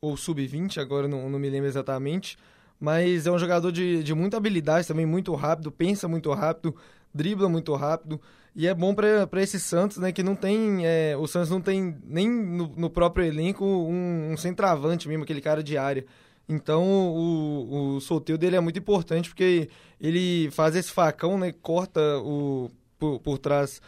ou 0.00 0.16
sub-20, 0.16 0.78
agora 0.78 1.06
não, 1.06 1.30
não 1.30 1.38
me 1.38 1.48
lembro 1.48 1.68
exatamente. 1.68 2.36
Mas 2.78 3.26
é 3.26 3.30
um 3.30 3.38
jogador 3.38 3.70
de, 3.70 4.02
de 4.02 4.12
muita 4.12 4.36
habilidade 4.36 4.88
também, 4.88 5.06
muito 5.06 5.32
rápido, 5.34 5.70
pensa 5.70 6.08
muito 6.08 6.32
rápido, 6.32 6.74
dribla 7.14 7.48
muito 7.48 7.72
rápido. 7.74 8.20
E 8.54 8.66
é 8.66 8.74
bom 8.74 8.94
para 8.94 9.40
esse 9.40 9.58
Santos, 9.60 9.98
né? 9.98 10.12
Que 10.12 10.22
não 10.22 10.34
tem. 10.34 10.84
É, 10.84 11.16
o 11.16 11.26
Santos 11.26 11.48
não 11.48 11.60
tem 11.60 11.96
nem 12.04 12.28
no, 12.28 12.66
no 12.76 12.90
próprio 12.90 13.24
elenco 13.24 13.64
um, 13.64 14.32
um, 14.32 14.36
centroavante 14.36 15.08
mesmo, 15.08 15.22
aquele 15.22 15.40
cara 15.40 15.62
de 15.62 15.78
área. 15.78 16.04
Então 16.48 16.84
o, 16.84 17.96
o 17.96 18.00
sorteio 18.00 18.36
dele 18.36 18.56
é 18.56 18.60
muito 18.60 18.78
importante 18.78 19.28
porque 19.28 19.68
ele 20.00 20.50
faz 20.50 20.74
esse 20.76 20.90
facão, 20.90 21.38
né? 21.38 21.52
Corta 21.52 22.00
o, 22.18 22.70
por, 22.98 23.20
por 23.20 23.38
trás 23.38 23.80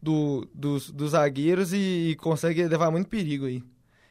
do, 0.00 0.48
dos, 0.54 0.90
dos 0.90 1.12
zagueiros 1.12 1.72
e, 1.72 2.10
e 2.10 2.16
consegue 2.16 2.66
levar 2.66 2.90
muito 2.90 3.08
perigo 3.08 3.46
aí. 3.46 3.62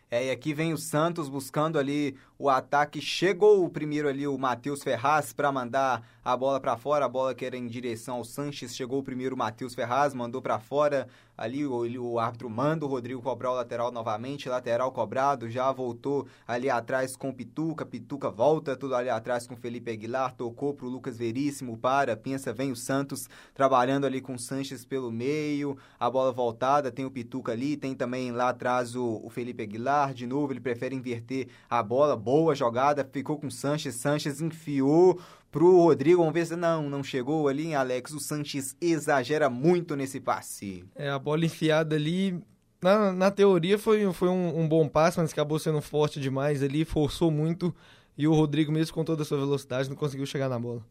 É, 0.09 0.27
e 0.27 0.31
aqui 0.31 0.53
vem 0.53 0.71
o 0.71 0.77
Santos 0.77 1.27
buscando 1.27 1.79
ali 1.79 2.15
o 2.37 2.49
ataque. 2.49 3.01
Chegou 3.01 3.63
o 3.63 3.69
primeiro 3.69 4.07
ali 4.07 4.27
o 4.27 4.37
Matheus 4.37 4.83
Ferraz 4.83 5.33
para 5.33 5.51
mandar 5.51 6.03
a 6.23 6.35
bola 6.35 6.59
para 6.59 6.75
fora, 6.77 7.05
a 7.05 7.09
bola 7.09 7.35
que 7.35 7.45
era 7.45 7.55
em 7.55 7.67
direção 7.67 8.17
ao 8.17 8.23
Sanches. 8.23 8.75
Chegou 8.75 8.99
o 8.99 9.03
primeiro 9.03 9.35
o 9.35 9.37
Matheus 9.37 9.75
Ferraz, 9.75 10.13
mandou 10.13 10.41
para 10.41 10.59
fora. 10.59 11.07
Ali 11.37 11.65
o, 11.65 11.73
o 12.01 12.19
árbitro 12.19 12.49
manda 12.49 12.85
o 12.85 12.87
Rodrigo 12.87 13.21
cobrar 13.21 13.51
o 13.51 13.55
lateral 13.55 13.91
novamente, 13.91 14.47
lateral 14.47 14.91
cobrado, 14.91 15.49
já 15.49 15.69
voltou 15.71 16.25
ali 16.47 16.69
atrás 16.69 17.17
com 17.17 17.33
Pituca, 17.33 17.85
Pituca 17.85 18.29
volta 18.29 18.75
tudo 18.75 18.95
ali 18.95 19.09
atrás 19.09 19.45
com 19.45 19.55
Felipe 19.55 19.91
Aguilar, 19.91 20.33
tocou 20.33 20.73
pro 20.73 20.87
Lucas 20.87 21.17
Veríssimo, 21.17 21.77
para, 21.77 22.15
pensa, 22.15 22.53
vem 22.53 22.71
o 22.71 22.75
Santos 22.75 23.27
trabalhando 23.53 24.05
ali 24.05 24.21
com 24.21 24.35
o 24.35 24.39
Sanches 24.39 24.85
pelo 24.85 25.11
meio, 25.11 25.77
a 25.99 26.09
bola 26.09 26.31
voltada, 26.31 26.89
tem 26.89 27.03
o 27.03 27.11
Pituca 27.11 27.51
ali, 27.51 27.75
tem 27.75 27.93
também 27.93 28.31
lá 28.31 28.49
atrás 28.49 28.95
o, 28.95 29.19
o 29.21 29.29
Felipe 29.29 29.63
Aguilar, 29.63 30.13
de 30.13 30.25
novo 30.25 30.53
ele 30.53 30.61
prefere 30.61 30.95
inverter 30.95 31.49
a 31.69 31.83
bola, 31.83 32.15
boa 32.25 32.55
jogada, 32.55 33.07
ficou 33.13 33.37
com 33.37 33.51
Sanches, 33.51 33.93
Sanches 33.93 34.41
enfiou 34.41 35.21
pro 35.51 35.83
Rodrigo, 35.83 36.21
vamos 36.21 36.33
ver 36.33 36.47
se 36.47 36.55
não, 36.55 36.89
não 36.89 37.03
chegou 37.03 37.47
ali, 37.47 37.67
em 37.67 37.75
Alex, 37.75 38.11
o 38.13 38.19
Sanches 38.19 38.75
exagera 38.81 39.47
muito 39.47 39.95
nesse 39.95 40.19
passe. 40.19 40.83
É, 40.95 41.07
a 41.07 41.19
bola 41.19 41.45
enfiada 41.45 41.95
ali, 41.95 42.41
na, 42.81 43.13
na 43.13 43.29
teoria 43.29 43.77
foi, 43.77 44.11
foi 44.11 44.27
um, 44.27 44.61
um 44.61 44.67
bom 44.67 44.87
passe, 44.87 45.19
mas 45.19 45.31
acabou 45.31 45.59
sendo 45.59 45.79
forte 45.81 46.19
demais 46.19 46.63
ali, 46.63 46.83
forçou 46.83 47.29
muito, 47.29 47.73
e 48.17 48.27
o 48.27 48.33
Rodrigo 48.33 48.71
mesmo 48.71 48.95
com 48.95 49.03
toda 49.03 49.21
a 49.21 49.25
sua 49.25 49.37
velocidade 49.37 49.87
não 49.87 49.95
conseguiu 49.95 50.25
chegar 50.25 50.49
na 50.49 50.57
bola. 50.57 50.83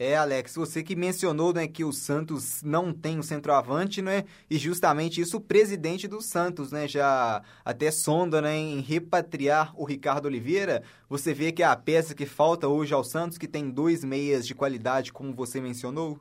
É, 0.00 0.16
Alex, 0.16 0.54
você 0.54 0.80
que 0.80 0.94
mencionou 0.94 1.52
né, 1.52 1.66
que 1.66 1.82
o 1.82 1.92
Santos 1.92 2.62
não 2.62 2.92
tem 2.92 3.18
o 3.18 3.22
centroavante, 3.22 4.00
né? 4.00 4.24
E 4.48 4.56
justamente 4.56 5.20
isso 5.20 5.38
o 5.38 5.40
presidente 5.40 6.06
do 6.06 6.22
Santos, 6.22 6.70
né? 6.70 6.86
Já 6.86 7.42
até 7.64 7.90
sonda 7.90 8.40
né, 8.40 8.56
em 8.56 8.80
repatriar 8.80 9.72
o 9.76 9.84
Ricardo 9.84 10.26
Oliveira. 10.26 10.84
Você 11.08 11.34
vê 11.34 11.50
que 11.50 11.64
é 11.64 11.66
a 11.66 11.74
peça 11.74 12.14
que 12.14 12.26
falta 12.26 12.68
hoje 12.68 12.94
ao 12.94 13.02
Santos, 13.02 13.38
que 13.38 13.48
tem 13.48 13.68
dois 13.68 14.04
meias 14.04 14.46
de 14.46 14.54
qualidade, 14.54 15.12
como 15.12 15.34
você 15.34 15.60
mencionou? 15.60 16.20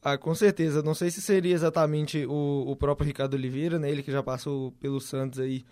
Ah, 0.00 0.16
com 0.16 0.32
certeza. 0.32 0.80
Não 0.80 0.94
sei 0.94 1.10
se 1.10 1.20
seria 1.20 1.52
exatamente 1.52 2.24
o, 2.26 2.64
o 2.68 2.76
próprio 2.76 3.08
Ricardo 3.08 3.34
Oliveira, 3.34 3.76
né? 3.76 3.90
Ele 3.90 4.04
que 4.04 4.12
já 4.12 4.22
passou 4.22 4.70
pelo 4.78 5.00
Santos 5.00 5.40
aí 5.40 5.64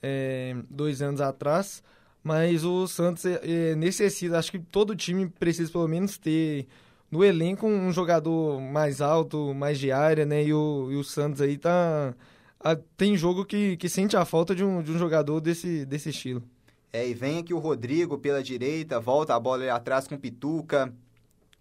é, 0.00 0.54
dois 0.70 1.02
anos 1.02 1.20
atrás. 1.20 1.82
Mas 2.22 2.64
o 2.64 2.86
Santos 2.86 3.24
é, 3.24 3.40
é, 3.42 3.74
necessita, 3.74 4.38
acho 4.38 4.52
que 4.52 4.60
todo 4.60 4.94
time 4.94 5.28
precisa 5.28 5.72
pelo 5.72 5.88
menos 5.88 6.16
ter 6.16 6.68
no 7.12 7.22
elenco 7.22 7.66
um 7.66 7.92
jogador 7.92 8.58
mais 8.58 9.02
alto, 9.02 9.52
mais 9.54 9.78
de 9.78 9.92
área, 9.92 10.24
né? 10.24 10.42
E 10.42 10.54
o, 10.54 10.88
e 10.90 10.96
o 10.96 11.04
Santos 11.04 11.42
aí 11.42 11.58
tá. 11.58 12.14
A, 12.58 12.74
tem 12.96 13.18
jogo 13.18 13.44
que, 13.44 13.76
que 13.76 13.86
sente 13.86 14.16
a 14.16 14.24
falta 14.24 14.54
de 14.54 14.64
um, 14.64 14.82
de 14.82 14.92
um 14.92 14.98
jogador 14.98 15.38
desse, 15.38 15.84
desse 15.84 16.08
estilo. 16.08 16.42
É, 16.90 17.06
e 17.06 17.12
vem 17.12 17.38
aqui 17.38 17.52
o 17.52 17.58
Rodrigo 17.58 18.16
pela 18.16 18.42
direita, 18.42 18.98
volta 18.98 19.34
a 19.34 19.40
bola 19.40 19.62
ali 19.62 19.70
atrás 19.70 20.08
com 20.08 20.16
Pituca. 20.16 20.90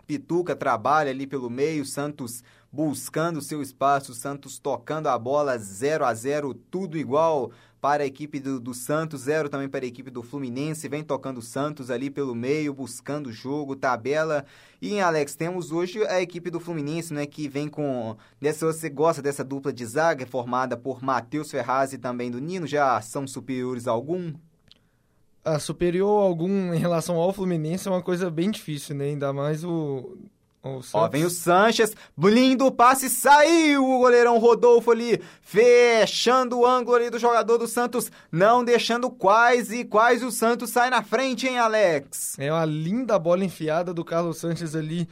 Pituca 0.07 0.55
trabalha 0.55 1.11
ali 1.11 1.27
pelo 1.27 1.49
meio, 1.49 1.85
Santos 1.85 2.43
buscando 2.71 3.41
seu 3.41 3.61
espaço, 3.61 4.13
Santos 4.13 4.57
tocando 4.57 5.07
a 5.07 5.19
bola 5.19 5.57
0 5.57 6.05
a 6.05 6.13
0 6.13 6.53
tudo 6.53 6.97
igual 6.97 7.51
para 7.81 8.03
a 8.03 8.05
equipe 8.05 8.39
do, 8.39 8.59
do 8.59 8.75
Santos, 8.75 9.21
zero 9.21 9.49
também 9.49 9.67
para 9.67 9.83
a 9.83 9.87
equipe 9.87 10.11
do 10.11 10.21
Fluminense. 10.21 10.87
Vem 10.87 11.03
tocando 11.03 11.39
o 11.39 11.41
Santos 11.41 11.89
ali 11.89 12.11
pelo 12.11 12.35
meio, 12.35 12.73
buscando 12.73 13.27
o 13.27 13.33
jogo, 13.33 13.75
tabela. 13.75 14.45
E, 14.79 14.99
Alex, 14.99 15.35
temos 15.35 15.71
hoje 15.71 16.05
a 16.05 16.21
equipe 16.21 16.51
do 16.51 16.59
Fluminense, 16.59 17.11
né, 17.11 17.25
que 17.25 17.49
vem 17.49 17.67
com... 17.67 18.15
Dessa, 18.39 18.67
você 18.67 18.87
gosta 18.87 19.21
dessa 19.21 19.43
dupla 19.43 19.73
de 19.73 19.83
zaga 19.83 20.27
formada 20.27 20.77
por 20.77 21.01
Matheus 21.03 21.49
Ferraz 21.49 21.91
e 21.91 21.97
também 21.97 22.29
do 22.29 22.39
Nino? 22.39 22.67
Já 22.67 23.01
são 23.01 23.25
superiores 23.25 23.87
a 23.87 23.91
algum? 23.91 24.31
A 25.43 25.57
superior 25.57 26.21
a 26.21 26.23
algum 26.23 26.71
em 26.71 26.77
relação 26.77 27.15
ao 27.15 27.33
Fluminense 27.33 27.87
é 27.87 27.91
uma 27.91 28.03
coisa 28.03 28.29
bem 28.29 28.51
difícil, 28.51 28.95
né? 28.95 29.05
Ainda 29.05 29.33
mais 29.33 29.63
o 29.63 30.17
Ó, 30.93 31.07
vem 31.07 31.25
o 31.25 31.29
Sanches, 31.29 31.95
lindo 32.17 32.71
passe, 32.71 33.09
saiu 33.09 33.83
o 33.83 33.97
goleirão 33.97 34.37
Rodolfo 34.37 34.91
ali, 34.91 35.19
fechando 35.41 36.59
o 36.59 36.65
ângulo 36.65 36.97
ali 36.97 37.09
do 37.09 37.17
jogador 37.17 37.57
do 37.57 37.67
Santos, 37.67 38.11
não 38.31 38.63
deixando 38.63 39.09
quais 39.09 39.71
e 39.71 39.83
quais 39.83 40.21
o 40.21 40.29
Santos 40.29 40.69
sai 40.69 40.91
na 40.91 41.01
frente, 41.01 41.47
hein, 41.47 41.57
Alex? 41.57 42.37
É 42.37 42.51
uma 42.51 42.65
linda 42.65 43.17
bola 43.17 43.43
enfiada 43.43 43.91
do 43.91 44.05
Carlos 44.05 44.37
Sanches 44.37 44.75
ali 44.75 45.09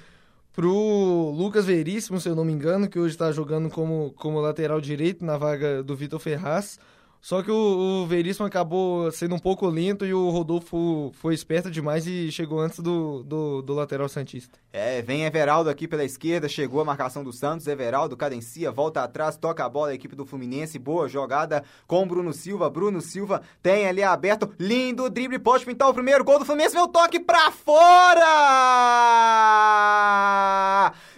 pro 0.53 1.33
Lucas 1.35 1.65
Veríssimo, 1.65 2.19
se 2.19 2.29
eu 2.29 2.35
não 2.35 2.45
me 2.45 2.53
engano, 2.53 2.87
que 2.87 2.99
hoje 2.99 3.15
está 3.15 3.31
jogando 3.31 3.69
como, 3.69 4.13
como 4.17 4.39
lateral 4.39 4.79
direito 4.79 5.25
na 5.25 5.35
vaga 5.35 5.81
do 5.81 5.95
Vitor 5.95 6.19
Ferraz. 6.19 6.77
Só 7.21 7.43
que 7.43 7.51
o, 7.51 8.03
o 8.03 8.07
Veríssimo 8.07 8.45
acabou 8.45 9.11
sendo 9.11 9.35
um 9.35 9.39
pouco 9.39 9.67
lento 9.67 10.05
e 10.05 10.13
o 10.13 10.29
Rodolfo 10.29 11.11
foi 11.15 11.33
esperto 11.33 11.69
demais 11.69 12.07
e 12.07 12.31
chegou 12.31 12.61
antes 12.61 12.79
do, 12.79 13.23
do, 13.23 13.61
do, 13.61 13.73
lateral 13.73 14.07
Santista. 14.07 14.57
É, 14.71 15.01
vem 15.01 15.25
Everaldo 15.25 15.69
aqui 15.69 15.85
pela 15.85 16.05
esquerda, 16.05 16.47
chegou 16.47 16.79
a 16.79 16.85
marcação 16.85 17.21
do 17.21 17.33
Santos, 17.33 17.67
Everaldo 17.67 18.15
cadencia, 18.15 18.71
volta 18.71 19.03
atrás, 19.03 19.35
toca 19.35 19.65
a 19.65 19.69
bola 19.69 19.91
a 19.91 19.93
equipe 19.93 20.15
do 20.15 20.25
Fluminense, 20.25 20.79
boa 20.79 21.09
jogada 21.09 21.63
com 21.85 22.07
Bruno 22.07 22.31
Silva, 22.31 22.69
Bruno 22.69 23.01
Silva 23.01 23.41
tem 23.61 23.85
ali 23.85 24.01
aberto, 24.01 24.53
lindo 24.57 25.09
drible, 25.09 25.39
pode 25.39 25.65
pintar 25.65 25.89
o 25.89 25.93
primeiro 25.93 26.23
gol 26.23 26.39
do 26.39 26.45
Fluminense, 26.45 26.75
meu 26.75 26.87
toque 26.87 27.19
pra 27.19 27.51
fora! 27.51 28.29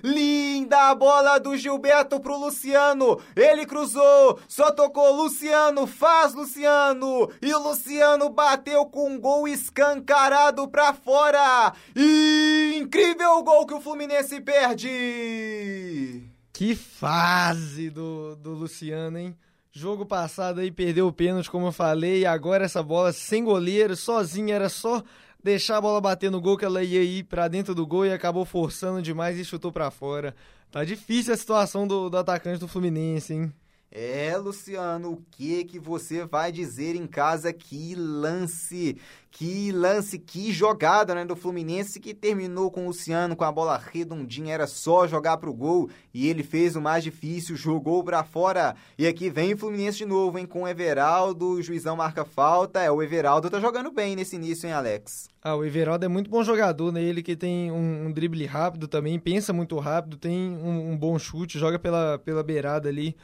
Linda 0.04 0.96
bola 0.96 1.38
do 1.40 1.56
Gilberto 1.56 2.20
pro 2.20 2.40
Luciano, 2.40 3.20
ele 3.36 3.68
cruzou, 3.68 4.40
só 4.48 4.72
tocou 4.72 5.16
Luciano, 5.16 5.86
faz, 5.92 6.34
Luciano! 6.34 7.30
E 7.42 7.54
Luciano 7.54 8.30
bateu 8.30 8.86
com 8.88 9.12
um 9.12 9.20
gol 9.20 9.48
escancarado 9.48 10.68
pra 10.68 10.94
fora! 10.94 11.74
E 11.96 12.74
incrível 12.78 13.44
gol 13.44 13.68
que 13.68 13.74
o 13.76 13.82
Fluminense 13.82 14.42
perde! 14.42 16.24
Que 16.52 16.76
fase 16.76 17.90
do, 17.90 18.36
do 18.36 18.52
Luciano, 18.52 19.18
hein? 19.18 19.38
Jogo 19.72 20.06
passado 20.06 20.60
aí 20.60 20.72
perdeu 20.72 21.08
o 21.08 21.14
pênalti, 21.14 21.50
como 21.50 21.68
eu 21.68 21.72
falei, 21.72 22.22
e 22.22 22.26
agora 22.26 22.66
essa 22.66 22.84
bola 22.84 23.14
sem 23.14 23.44
goleiro, 23.44 23.96
sozinha, 23.96 24.56
era 24.56 24.68
só 24.68 25.02
deixar 25.44 25.78
a 25.78 25.82
bola 25.82 26.02
bater 26.02 26.30
no 26.30 26.42
gol 26.42 26.58
que 26.58 26.66
ela 26.66 26.84
ia 26.84 27.02
ir 27.02 27.24
para 27.24 27.48
dentro 27.48 27.74
do 27.74 27.88
gol 27.88 28.06
e 28.06 28.12
acabou 28.12 28.46
forçando 28.46 29.02
demais 29.02 29.40
e 29.40 29.46
chutou 29.46 29.72
para 29.72 29.90
fora. 29.90 30.36
Tá 30.70 30.84
difícil 30.84 31.34
a 31.34 31.38
situação 31.38 31.88
do, 31.88 32.10
do 32.10 32.18
atacante 32.18 32.60
do 32.60 32.68
Fluminense, 32.68 33.34
hein? 33.34 33.54
É, 33.94 34.38
Luciano, 34.38 35.12
o 35.12 35.22
que 35.32 35.66
que 35.66 35.78
você 35.78 36.26
vai 36.26 36.50
dizer 36.50 36.96
em 36.96 37.06
casa? 37.06 37.52
Que 37.52 37.94
lance, 37.94 38.96
que 39.30 39.70
lance, 39.74 40.18
que 40.18 40.50
jogada, 40.54 41.14
né, 41.14 41.26
do 41.26 41.36
Fluminense 41.36 42.00
que 42.00 42.14
terminou 42.14 42.72
com 42.72 42.86
o 42.86 42.88
Luciano 42.88 43.36
com 43.36 43.44
a 43.44 43.52
bola 43.52 43.78
redondinha, 43.78 44.54
era 44.54 44.66
só 44.66 45.06
jogar 45.06 45.36
pro 45.36 45.54
gol 45.54 45.90
e 46.14 46.30
ele 46.30 46.42
fez 46.42 46.78
o 46.78 46.82
mais 46.82 47.04
difícil, 47.04 47.58
jogou 47.58 48.02
para 48.02 48.24
fora. 48.24 48.78
E 48.98 49.06
aqui 49.06 49.30
vem 49.30 49.56
o 49.56 49.58
Fluminense 49.58 49.98
de 49.98 50.06
novo, 50.06 50.40
hein, 50.40 50.46
com 50.46 50.64
o 50.64 50.68
Everaldo, 50.70 51.56
o 51.56 51.62
juizão 51.62 51.98
marca 51.98 52.24
falta. 52.24 52.80
É, 52.80 52.90
o 52.90 53.04
Everaldo 53.04 53.50
tá 53.50 53.60
jogando 53.60 53.92
bem 53.92 54.16
nesse 54.16 54.38
início, 54.38 54.68
hein, 54.68 54.74
Alex? 54.74 55.30
Ah, 55.44 55.58
o 55.58 55.66
Everaldo 55.66 56.06
é 56.06 56.08
muito 56.08 56.30
bom 56.30 56.46
jogador, 56.46 56.94
né? 56.94 57.04
Ele 57.04 57.22
que 57.22 57.36
tem 57.36 57.70
um, 57.70 58.06
um 58.06 58.12
drible 58.14 58.46
rápido 58.46 58.88
também, 58.88 59.20
pensa 59.20 59.52
muito 59.52 59.78
rápido, 59.80 60.16
tem 60.16 60.50
um, 60.50 60.94
um 60.94 60.98
bom 60.98 61.20
chute, 61.20 61.60
joga 61.60 61.78
pela, 61.78 62.18
pela 62.20 62.42
beirada 62.42 62.88
ali 62.88 63.18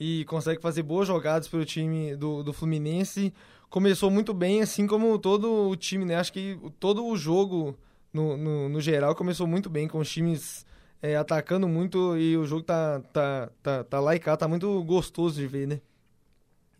e 0.00 0.24
consegue 0.24 0.62
fazer 0.62 0.82
boas 0.82 1.06
jogadas 1.06 1.46
para 1.46 1.60
o 1.60 1.64
time 1.64 2.16
do, 2.16 2.42
do 2.42 2.54
Fluminense. 2.54 3.34
Começou 3.68 4.10
muito 4.10 4.32
bem, 4.32 4.62
assim 4.62 4.86
como 4.86 5.18
todo 5.18 5.68
o 5.68 5.76
time, 5.76 6.06
né? 6.06 6.16
Acho 6.16 6.32
que 6.32 6.58
todo 6.80 7.06
o 7.06 7.16
jogo, 7.18 7.76
no, 8.10 8.34
no, 8.34 8.68
no 8.70 8.80
geral, 8.80 9.14
começou 9.14 9.46
muito 9.46 9.68
bem, 9.68 9.86
com 9.86 9.98
os 9.98 10.10
times 10.10 10.64
é, 11.02 11.16
atacando 11.16 11.68
muito 11.68 12.16
e 12.16 12.34
o 12.34 12.46
jogo 12.46 12.62
tá, 12.62 13.00
tá, 13.12 13.50
tá, 13.62 13.84
tá 13.84 14.00
lá 14.00 14.16
e 14.16 14.18
cá, 14.18 14.36
tá 14.38 14.48
muito 14.48 14.82
gostoso 14.84 15.38
de 15.38 15.46
ver, 15.46 15.68
né? 15.68 15.80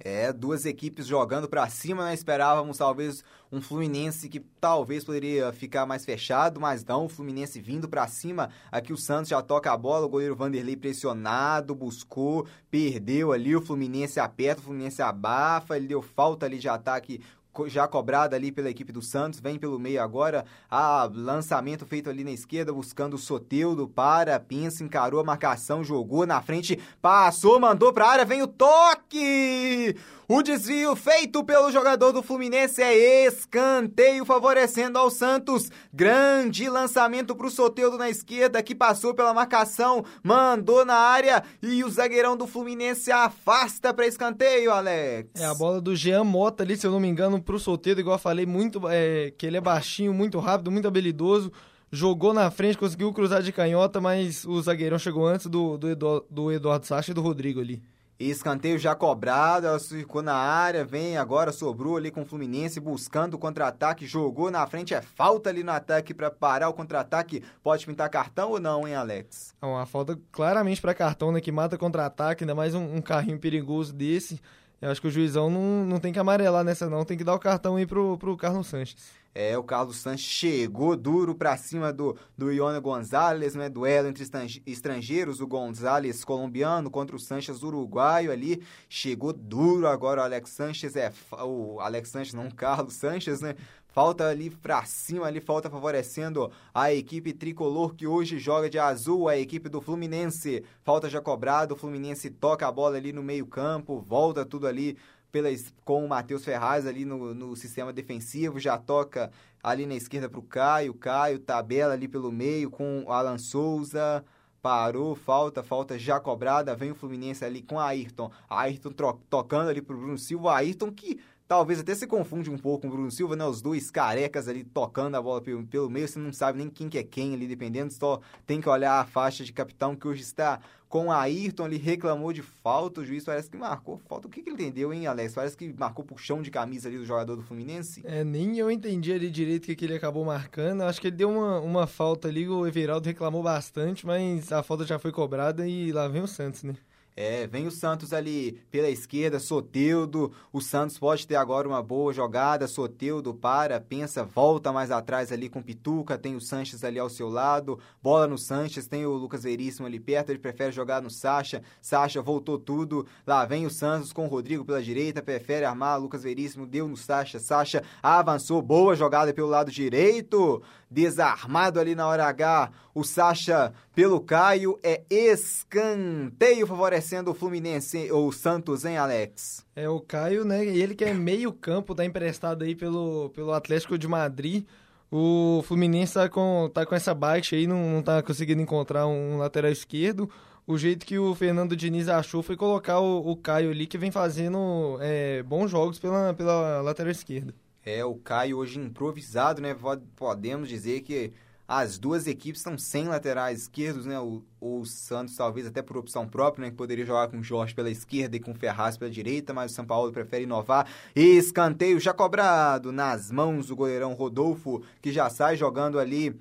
É, 0.02 0.32
duas 0.32 0.64
equipes 0.64 1.06
jogando 1.06 1.46
para 1.46 1.68
cima, 1.68 2.06
né? 2.06 2.14
Esperávamos 2.14 2.78
talvez 2.78 3.22
um 3.52 3.60
Fluminense 3.60 4.28
que 4.28 4.38
talvez 4.38 5.04
poderia 5.04 5.52
ficar 5.52 5.84
mais 5.84 6.04
fechado, 6.04 6.60
mas 6.60 6.84
não, 6.84 7.06
o 7.06 7.08
Fluminense 7.08 7.60
vindo 7.60 7.88
para 7.88 8.06
cima. 8.06 8.50
Aqui 8.70 8.92
o 8.92 8.96
Santos 8.96 9.30
já 9.30 9.42
toca 9.42 9.72
a 9.72 9.76
bola, 9.76 10.06
o 10.06 10.08
goleiro 10.08 10.36
Vanderlei 10.36 10.76
pressionado, 10.76 11.74
buscou, 11.74 12.46
perdeu 12.70 13.32
ali, 13.32 13.56
o 13.56 13.60
Fluminense 13.60 14.20
aperta, 14.20 14.60
o 14.60 14.64
Fluminense 14.64 15.02
abafa, 15.02 15.76
ele 15.76 15.88
deu 15.88 16.00
falta 16.00 16.46
ali 16.46 16.58
de 16.58 16.68
ataque 16.68 17.20
já 17.66 17.86
cobrada 17.88 18.36
ali 18.36 18.52
pela 18.52 18.70
equipe 18.70 18.92
do 18.92 19.02
Santos, 19.02 19.40
vem 19.40 19.58
pelo 19.58 19.78
meio 19.78 20.00
agora, 20.00 20.44
a 20.70 21.10
lançamento 21.12 21.84
feito 21.84 22.08
ali 22.08 22.22
na 22.22 22.30
esquerda, 22.30 22.72
buscando 22.72 23.14
o 23.14 23.18
Soteudo, 23.18 23.88
para, 23.88 24.38
pensa, 24.38 24.84
encarou 24.84 25.20
a 25.20 25.24
marcação, 25.24 25.82
jogou 25.82 26.24
na 26.24 26.40
frente, 26.40 26.78
passou, 27.02 27.58
mandou 27.58 27.92
pra 27.92 28.08
área, 28.08 28.24
vem 28.24 28.42
o 28.42 28.46
toque! 28.46 29.96
O 30.32 30.44
desvio 30.44 30.94
feito 30.94 31.42
pelo 31.42 31.72
jogador 31.72 32.12
do 32.12 32.22
Fluminense 32.22 32.80
é 32.80 33.26
escanteio 33.26 34.24
favorecendo 34.24 34.96
ao 34.96 35.10
Santos. 35.10 35.72
Grande 35.92 36.70
lançamento 36.70 37.34
para 37.34 37.48
o 37.48 37.50
Soteudo 37.50 37.98
na 37.98 38.08
esquerda 38.08 38.62
que 38.62 38.72
passou 38.72 39.12
pela 39.12 39.34
marcação, 39.34 40.04
mandou 40.22 40.84
na 40.84 40.94
área 40.94 41.42
e 41.60 41.82
o 41.82 41.90
zagueirão 41.90 42.36
do 42.36 42.46
Fluminense 42.46 43.10
afasta 43.10 43.92
para 43.92 44.06
escanteio, 44.06 44.70
Alex. 44.70 45.30
É 45.34 45.46
a 45.46 45.52
bola 45.52 45.80
do 45.80 45.96
Jean 45.96 46.22
Mota 46.22 46.62
ali, 46.62 46.76
se 46.76 46.86
eu 46.86 46.92
não 46.92 47.00
me 47.00 47.08
engano, 47.08 47.42
para 47.42 47.56
o 47.56 47.58
Soteudo, 47.58 48.00
igual 48.00 48.14
eu 48.14 48.20
falei, 48.20 48.46
muito 48.46 48.88
é, 48.88 49.32
que 49.36 49.44
ele 49.44 49.56
é 49.56 49.60
baixinho, 49.60 50.14
muito 50.14 50.38
rápido, 50.38 50.70
muito 50.70 50.86
habilidoso 50.86 51.50
jogou 51.90 52.32
na 52.32 52.48
frente, 52.52 52.78
conseguiu 52.78 53.12
cruzar 53.12 53.42
de 53.42 53.50
canhota, 53.50 54.00
mas 54.00 54.44
o 54.44 54.62
zagueirão 54.62 54.96
chegou 54.96 55.26
antes 55.26 55.46
do, 55.46 55.76
do, 55.76 55.90
Eduardo, 55.90 56.26
do 56.30 56.52
Eduardo 56.52 56.86
Sacha 56.86 57.10
e 57.10 57.14
do 57.14 57.20
Rodrigo 57.20 57.58
ali. 57.60 57.82
Escanteio 58.28 58.78
já 58.78 58.94
cobrado, 58.94 59.66
ela 59.66 59.80
ficou 59.80 60.20
na 60.20 60.34
área, 60.34 60.84
vem 60.84 61.16
agora, 61.16 61.52
sobrou 61.52 61.96
ali 61.96 62.10
com 62.10 62.20
o 62.20 62.26
Fluminense, 62.26 62.78
buscando 62.78 63.32
o 63.32 63.38
contra-ataque, 63.38 64.06
jogou 64.06 64.50
na 64.50 64.66
frente, 64.66 64.92
é 64.92 65.00
falta 65.00 65.48
ali 65.48 65.64
no 65.64 65.72
ataque 65.72 66.12
para 66.12 66.30
parar 66.30 66.68
o 66.68 66.74
contra-ataque. 66.74 67.42
Pode 67.62 67.86
pintar 67.86 68.10
cartão 68.10 68.50
ou 68.50 68.60
não, 68.60 68.86
hein, 68.86 68.94
Alex? 68.94 69.54
É 69.62 69.64
uma 69.64 69.86
falta 69.86 70.20
claramente 70.30 70.82
para 70.82 70.92
cartão, 70.92 71.32
né, 71.32 71.40
que 71.40 71.50
mata 71.50 71.78
contra-ataque, 71.78 72.44
ainda 72.44 72.54
mais 72.54 72.74
um, 72.74 72.96
um 72.96 73.00
carrinho 73.00 73.38
perigoso 73.38 73.94
desse. 73.94 74.38
Eu 74.82 74.90
acho 74.90 75.00
que 75.00 75.08
o 75.08 75.10
juizão 75.10 75.48
não, 75.48 75.86
não 75.86 75.98
tem 75.98 76.12
que 76.12 76.18
amarelar 76.18 76.62
nessa 76.62 76.90
não, 76.90 77.04
tem 77.06 77.16
que 77.16 77.24
dar 77.24 77.34
o 77.34 77.38
cartão 77.38 77.76
aí 77.76 77.86
pro, 77.86 78.18
pro 78.18 78.36
Carlos 78.36 78.66
Sanches. 78.66 78.96
É, 79.32 79.56
o 79.56 79.62
Carlos 79.62 79.96
Sanches 79.96 80.26
chegou 80.26 80.96
duro 80.96 81.34
para 81.34 81.56
cima 81.56 81.92
do, 81.92 82.16
do 82.36 82.50
Ione 82.50 82.80
Gonzalez, 82.80 83.54
né? 83.54 83.68
Duelo 83.68 84.08
entre 84.08 84.24
estrangeiros, 84.66 85.40
o 85.40 85.46
Gonzalez 85.46 86.24
colombiano 86.24 86.90
contra 86.90 87.14
o 87.14 87.18
Sanches 87.18 87.62
uruguaio 87.62 88.32
ali. 88.32 88.62
Chegou 88.88 89.32
duro 89.32 89.86
agora 89.86 90.20
o 90.20 90.24
Alex 90.24 90.50
Sanches, 90.50 90.96
é 90.96 91.12
o 91.32 91.78
Alex 91.80 92.08
Sanches, 92.08 92.34
não 92.34 92.48
o 92.48 92.54
Carlos 92.54 92.94
Sanches, 92.94 93.40
né? 93.40 93.54
Falta 93.92 94.28
ali 94.28 94.50
pra 94.50 94.84
cima, 94.84 95.26
ali 95.26 95.40
falta 95.40 95.68
favorecendo 95.68 96.50
a 96.72 96.92
equipe 96.92 97.32
tricolor 97.32 97.94
que 97.94 98.06
hoje 98.06 98.38
joga 98.38 98.70
de 98.70 98.78
azul, 98.78 99.28
a 99.28 99.36
equipe 99.36 99.68
do 99.68 99.80
Fluminense. 99.80 100.64
Falta 100.84 101.08
já 101.08 101.20
cobrado, 101.20 101.74
o 101.74 101.76
Fluminense 101.76 102.30
toca 102.30 102.66
a 102.68 102.72
bola 102.72 102.96
ali 102.96 103.12
no 103.12 103.22
meio 103.22 103.46
campo, 103.46 104.00
volta 104.00 104.44
tudo 104.44 104.66
ali 104.68 104.96
pela, 105.30 105.48
com 105.84 106.04
o 106.04 106.08
Matheus 106.08 106.44
Ferraz 106.44 106.86
ali 106.86 107.04
no, 107.04 107.34
no 107.34 107.56
sistema 107.56 107.92
defensivo, 107.92 108.58
já 108.58 108.76
toca 108.78 109.30
ali 109.62 109.86
na 109.86 109.94
esquerda 109.94 110.28
para 110.28 110.40
o 110.40 110.42
Caio, 110.42 110.94
Caio 110.94 111.38
tabela 111.38 111.94
ali 111.94 112.08
pelo 112.08 112.32
meio 112.32 112.70
com 112.70 113.04
o 113.04 113.12
Alan 113.12 113.38
Souza, 113.38 114.24
parou, 114.62 115.14
falta, 115.14 115.62
falta 115.62 115.98
já 115.98 116.20
cobrada, 116.20 116.74
vem 116.74 116.90
o 116.90 116.94
Fluminense 116.94 117.44
ali 117.44 117.62
com 117.62 117.78
a 117.78 117.86
Ayrton, 117.86 118.30
Ayrton 118.48 118.92
tocando 119.28 119.70
ali 119.70 119.80
para 119.80 119.94
o 119.94 119.98
Bruno 119.98 120.18
Silva, 120.18 120.54
Ayrton 120.54 120.90
que 120.90 121.20
talvez 121.50 121.80
até 121.80 121.94
se 121.96 122.06
confunde 122.06 122.48
um 122.48 122.56
pouco 122.56 122.82
com 122.82 122.88
o 122.88 122.90
Bruno 122.92 123.10
Silva, 123.10 123.34
né? 123.34 123.44
Os 123.44 123.60
dois 123.60 123.90
carecas 123.90 124.46
ali 124.46 124.62
tocando 124.62 125.16
a 125.16 125.22
bola 125.22 125.40
pelo, 125.40 125.66
pelo 125.66 125.90
meio, 125.90 126.06
você 126.06 126.16
não 126.16 126.32
sabe 126.32 126.58
nem 126.58 126.70
quem 126.70 126.88
que 126.88 126.96
é 126.96 127.02
quem 127.02 127.34
ali, 127.34 127.46
dependendo, 127.48 127.92
só 127.92 128.20
tem 128.46 128.60
que 128.60 128.68
olhar 128.68 129.00
a 129.00 129.04
faixa 129.04 129.42
de 129.42 129.52
capitão 129.52 129.96
que 129.96 130.06
hoje 130.06 130.22
está 130.22 130.60
com 130.90 131.12
a 131.12 131.20
Ayrton, 131.20 131.66
ele 131.66 131.76
reclamou 131.76 132.32
de 132.32 132.42
falta, 132.42 133.00
o 133.00 133.04
juiz 133.06 133.24
parece 133.24 133.48
que 133.48 133.56
marcou 133.56 133.96
falta. 134.08 134.26
O 134.26 134.30
que, 134.30 134.42
que 134.42 134.50
ele 134.50 134.60
entendeu, 134.60 134.92
hein, 134.92 135.06
Alex? 135.06 135.32
Parece 135.32 135.56
que 135.56 135.72
marcou 135.72 136.04
puxão 136.04 136.42
de 136.42 136.50
camisa 136.50 136.88
ali 136.88 136.98
do 136.98 137.06
jogador 137.06 137.36
do 137.36 137.42
Fluminense. 137.44 138.02
É, 138.04 138.24
nem 138.24 138.58
eu 138.58 138.68
entendi 138.68 139.12
ali 139.12 139.30
direito 139.30 139.62
o 139.62 139.66
que, 139.66 139.76
que 139.76 139.84
ele 139.84 139.94
acabou 139.94 140.24
marcando. 140.24 140.82
Acho 140.82 141.00
que 141.00 141.06
ele 141.06 141.16
deu 141.16 141.30
uma, 141.30 141.60
uma 141.60 141.86
falta 141.86 142.26
ali, 142.26 142.48
o 142.48 142.66
Everaldo 142.66 143.06
reclamou 143.06 143.40
bastante, 143.40 144.04
mas 144.04 144.50
a 144.50 144.64
falta 144.64 144.84
já 144.84 144.98
foi 144.98 145.12
cobrada 145.12 145.64
e 145.64 145.92
lá 145.92 146.08
vem 146.08 146.22
o 146.22 146.26
Santos, 146.26 146.64
né? 146.64 146.74
É, 147.22 147.46
vem 147.46 147.66
o 147.66 147.70
Santos 147.70 148.14
ali 148.14 148.52
pela 148.70 148.88
esquerda, 148.88 149.38
Soteudo. 149.38 150.32
O 150.50 150.62
Santos 150.62 150.98
pode 150.98 151.26
ter 151.26 151.36
agora 151.36 151.68
uma 151.68 151.82
boa 151.82 152.14
jogada. 152.14 152.66
Soteudo 152.66 153.34
para, 153.34 153.78
pensa, 153.78 154.24
volta 154.24 154.72
mais 154.72 154.90
atrás 154.90 155.30
ali 155.30 155.50
com 155.50 155.62
Pituca. 155.62 156.16
Tem 156.16 156.34
o 156.34 156.40
Sanches 156.40 156.82
ali 156.82 156.98
ao 156.98 157.10
seu 157.10 157.28
lado. 157.28 157.78
Bola 158.02 158.26
no 158.26 158.38
Sanches, 158.38 158.86
tem 158.86 159.04
o 159.04 159.12
Lucas 159.12 159.42
Veríssimo 159.42 159.86
ali 159.86 160.00
perto. 160.00 160.30
Ele 160.30 160.38
prefere 160.38 160.72
jogar 160.72 161.02
no 161.02 161.10
Sacha. 161.10 161.62
Sacha 161.82 162.22
voltou 162.22 162.58
tudo. 162.58 163.06
Lá 163.26 163.44
vem 163.44 163.66
o 163.66 163.70
Santos 163.70 164.14
com 164.14 164.24
o 164.24 164.28
Rodrigo 164.28 164.64
pela 164.64 164.82
direita. 164.82 165.20
Prefere 165.20 165.66
armar. 165.66 166.00
Lucas 166.00 166.22
Veríssimo 166.22 166.66
deu 166.66 166.88
no 166.88 166.96
Sacha. 166.96 167.38
Sacha 167.38 167.82
avançou. 168.02 168.62
Boa 168.62 168.96
jogada 168.96 169.34
pelo 169.34 169.48
lado 169.48 169.70
direito 169.70 170.62
desarmado 170.90 171.78
ali 171.78 171.94
na 171.94 172.06
hora 172.08 172.26
H. 172.26 172.70
O 172.94 173.04
Sacha 173.04 173.72
pelo 173.94 174.20
Caio 174.20 174.78
é 174.82 175.02
escanteio 175.08 176.66
favorecendo 176.66 177.30
o 177.30 177.34
Fluminense 177.34 178.10
ou 178.10 178.28
o 178.28 178.32
Santos, 178.32 178.84
hein, 178.84 178.98
Alex? 178.98 179.64
É 179.76 179.88
o 179.88 180.00
Caio, 180.00 180.44
né? 180.44 180.64
Ele 180.64 180.94
que 180.94 181.04
é 181.04 181.14
meio 181.14 181.52
campo, 181.52 181.94
tá 181.94 182.04
emprestado 182.04 182.64
aí 182.64 182.74
pelo, 182.74 183.30
pelo 183.30 183.52
Atlético 183.52 183.96
de 183.96 184.08
Madrid. 184.08 184.64
O 185.10 185.62
Fluminense 185.66 186.14
tá 186.14 186.28
com, 186.28 186.70
tá 186.72 186.84
com 186.84 186.94
essa 186.94 187.14
baixa 187.14 187.56
aí, 187.56 187.66
não, 187.66 187.90
não 187.90 188.02
tá 188.02 188.22
conseguindo 188.22 188.62
encontrar 188.62 189.06
um 189.06 189.38
lateral 189.38 189.70
esquerdo. 189.70 190.28
O 190.66 190.78
jeito 190.78 191.04
que 191.04 191.18
o 191.18 191.34
Fernando 191.34 191.74
Diniz 191.76 192.08
achou 192.08 192.42
foi 192.42 192.56
colocar 192.56 193.00
o, 193.00 193.28
o 193.28 193.36
Caio 193.36 193.70
ali, 193.70 193.86
que 193.86 193.98
vem 193.98 194.10
fazendo 194.10 194.98
é, 195.00 195.42
bons 195.42 195.68
jogos 195.68 195.98
pela, 195.98 196.32
pela 196.34 196.80
lateral 196.80 197.10
esquerda. 197.10 197.52
É, 197.84 198.04
o 198.04 198.14
Caio 198.16 198.58
hoje 198.58 198.78
improvisado, 198.78 199.60
né? 199.60 199.76
Podemos 200.16 200.68
dizer 200.68 201.00
que 201.00 201.32
as 201.66 201.98
duas 201.98 202.26
equipes 202.26 202.60
estão 202.60 202.76
sem 202.76 203.06
laterais 203.06 203.62
esquerdos, 203.62 204.04
né? 204.04 204.18
O, 204.18 204.42
o 204.60 204.84
Santos, 204.84 205.36
talvez 205.36 205.66
até 205.66 205.80
por 205.80 205.96
opção 205.96 206.28
própria, 206.28 206.64
né? 206.64 206.70
Que 206.70 206.76
poderia 206.76 207.06
jogar 207.06 207.28
com 207.28 207.38
o 207.38 207.44
Jorge 207.44 207.74
pela 207.74 207.88
esquerda 207.88 208.36
e 208.36 208.40
com 208.40 208.50
o 208.50 208.54
Ferraz 208.54 208.96
pela 208.96 209.10
direita, 209.10 209.54
mas 209.54 209.70
o 209.70 209.74
São 209.74 209.86
Paulo 209.86 210.12
prefere 210.12 210.42
inovar. 210.42 210.86
Escanteio 211.14 212.00
já 212.00 212.12
cobrado 212.12 212.90
nas 212.90 213.30
mãos 213.30 213.68
do 213.68 213.76
goleirão 213.76 214.14
Rodolfo, 214.14 214.82
que 215.00 215.12
já 215.12 215.30
sai 215.30 215.56
jogando 215.56 215.98
ali 215.98 216.38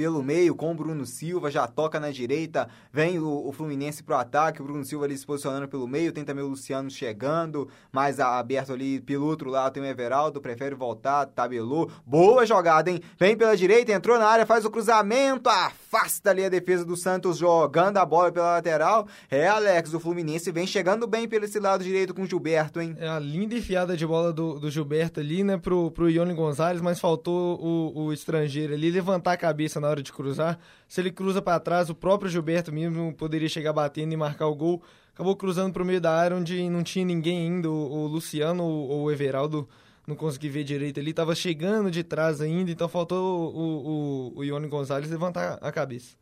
pelo 0.00 0.22
meio 0.22 0.54
com 0.54 0.72
o 0.72 0.74
Bruno 0.74 1.04
Silva, 1.04 1.50
já 1.50 1.66
toca 1.66 2.00
na 2.00 2.10
direita, 2.10 2.66
vem 2.90 3.18
o, 3.18 3.46
o 3.46 3.52
Fluminense 3.52 4.02
pro 4.02 4.16
ataque, 4.16 4.62
o 4.62 4.64
Bruno 4.64 4.82
Silva 4.82 5.04
ali 5.04 5.14
se 5.14 5.26
posicionando 5.26 5.68
pelo 5.68 5.86
meio, 5.86 6.10
tem 6.10 6.24
também 6.24 6.42
o 6.42 6.48
Luciano 6.48 6.90
chegando, 6.90 7.68
mais 7.92 8.18
aberto 8.18 8.72
ali 8.72 8.98
pelo 8.98 9.26
outro 9.26 9.50
lado 9.50 9.74
tem 9.74 9.82
o 9.82 9.86
Everaldo, 9.86 10.40
prefere 10.40 10.74
voltar, 10.74 11.26
tabelou, 11.26 11.90
boa 12.06 12.46
jogada, 12.46 12.90
hein? 12.90 13.02
Vem 13.18 13.36
pela 13.36 13.54
direita, 13.54 13.92
entrou 13.92 14.18
na 14.18 14.26
área, 14.26 14.46
faz 14.46 14.64
o 14.64 14.70
cruzamento, 14.70 15.50
afasta 15.50 16.30
ali 16.30 16.46
a 16.46 16.48
defesa 16.48 16.82
do 16.82 16.96
Santos 16.96 17.36
jogando 17.36 17.98
a 17.98 18.06
bola 18.06 18.32
pela 18.32 18.52
lateral. 18.52 19.06
É, 19.30 19.48
Alex, 19.48 19.92
o 19.92 20.00
Fluminense 20.00 20.50
vem 20.50 20.66
chegando 20.66 21.06
bem 21.06 21.28
pelo 21.28 21.44
esse 21.44 21.60
lado 21.60 21.84
direito 21.84 22.14
com 22.14 22.22
o 22.22 22.26
Gilberto, 22.26 22.80
hein? 22.80 22.96
É 22.98 23.06
a 23.06 23.18
linda 23.18 23.54
enfiada 23.54 23.94
de 23.98 24.06
bola 24.06 24.32
do, 24.32 24.58
do 24.58 24.70
Gilberto 24.70 25.20
ali, 25.20 25.44
né, 25.44 25.58
pro, 25.58 25.90
pro 25.90 26.08
Ione 26.08 26.32
Gonzalez, 26.32 26.80
mas 26.80 26.98
faltou 26.98 27.60
o, 27.60 28.04
o 28.04 28.12
estrangeiro 28.14 28.72
ali 28.72 28.90
levantar 28.90 29.32
a 29.32 29.36
cabeça 29.36 29.78
na 29.78 29.89
hora 29.90 30.02
de 30.02 30.12
cruzar. 30.12 30.58
Se 30.88 31.00
ele 31.00 31.10
cruza 31.10 31.42
para 31.42 31.60
trás, 31.60 31.90
o 31.90 31.94
próprio 31.94 32.30
Gilberto 32.30 32.72
mesmo 32.72 33.12
poderia 33.14 33.48
chegar 33.48 33.72
batendo 33.72 34.12
e 34.12 34.16
marcar 34.16 34.46
o 34.46 34.54
gol. 34.54 34.82
Acabou 35.12 35.36
cruzando 35.36 35.72
para 35.72 35.82
o 35.82 35.86
meio 35.86 36.00
da 36.00 36.14
área 36.14 36.36
onde 36.36 36.68
não 36.70 36.82
tinha 36.82 37.04
ninguém 37.04 37.46
ainda. 37.46 37.70
O, 37.70 38.06
Luciano 38.06 38.64
ou 38.64 39.02
o 39.02 39.12
Everaldo 39.12 39.68
não 40.06 40.16
consegui 40.16 40.48
ver 40.48 40.64
direito 40.64 40.98
ali. 40.98 41.12
Tava 41.12 41.34
chegando 41.34 41.90
de 41.90 42.02
trás 42.02 42.40
ainda, 42.40 42.70
então 42.70 42.88
faltou 42.88 43.52
o, 43.54 44.32
o, 44.34 44.38
o 44.38 44.44
Ione 44.44 44.68
Gonzalez 44.68 45.10
levantar 45.10 45.58
a 45.60 45.70
cabeça. 45.70 46.16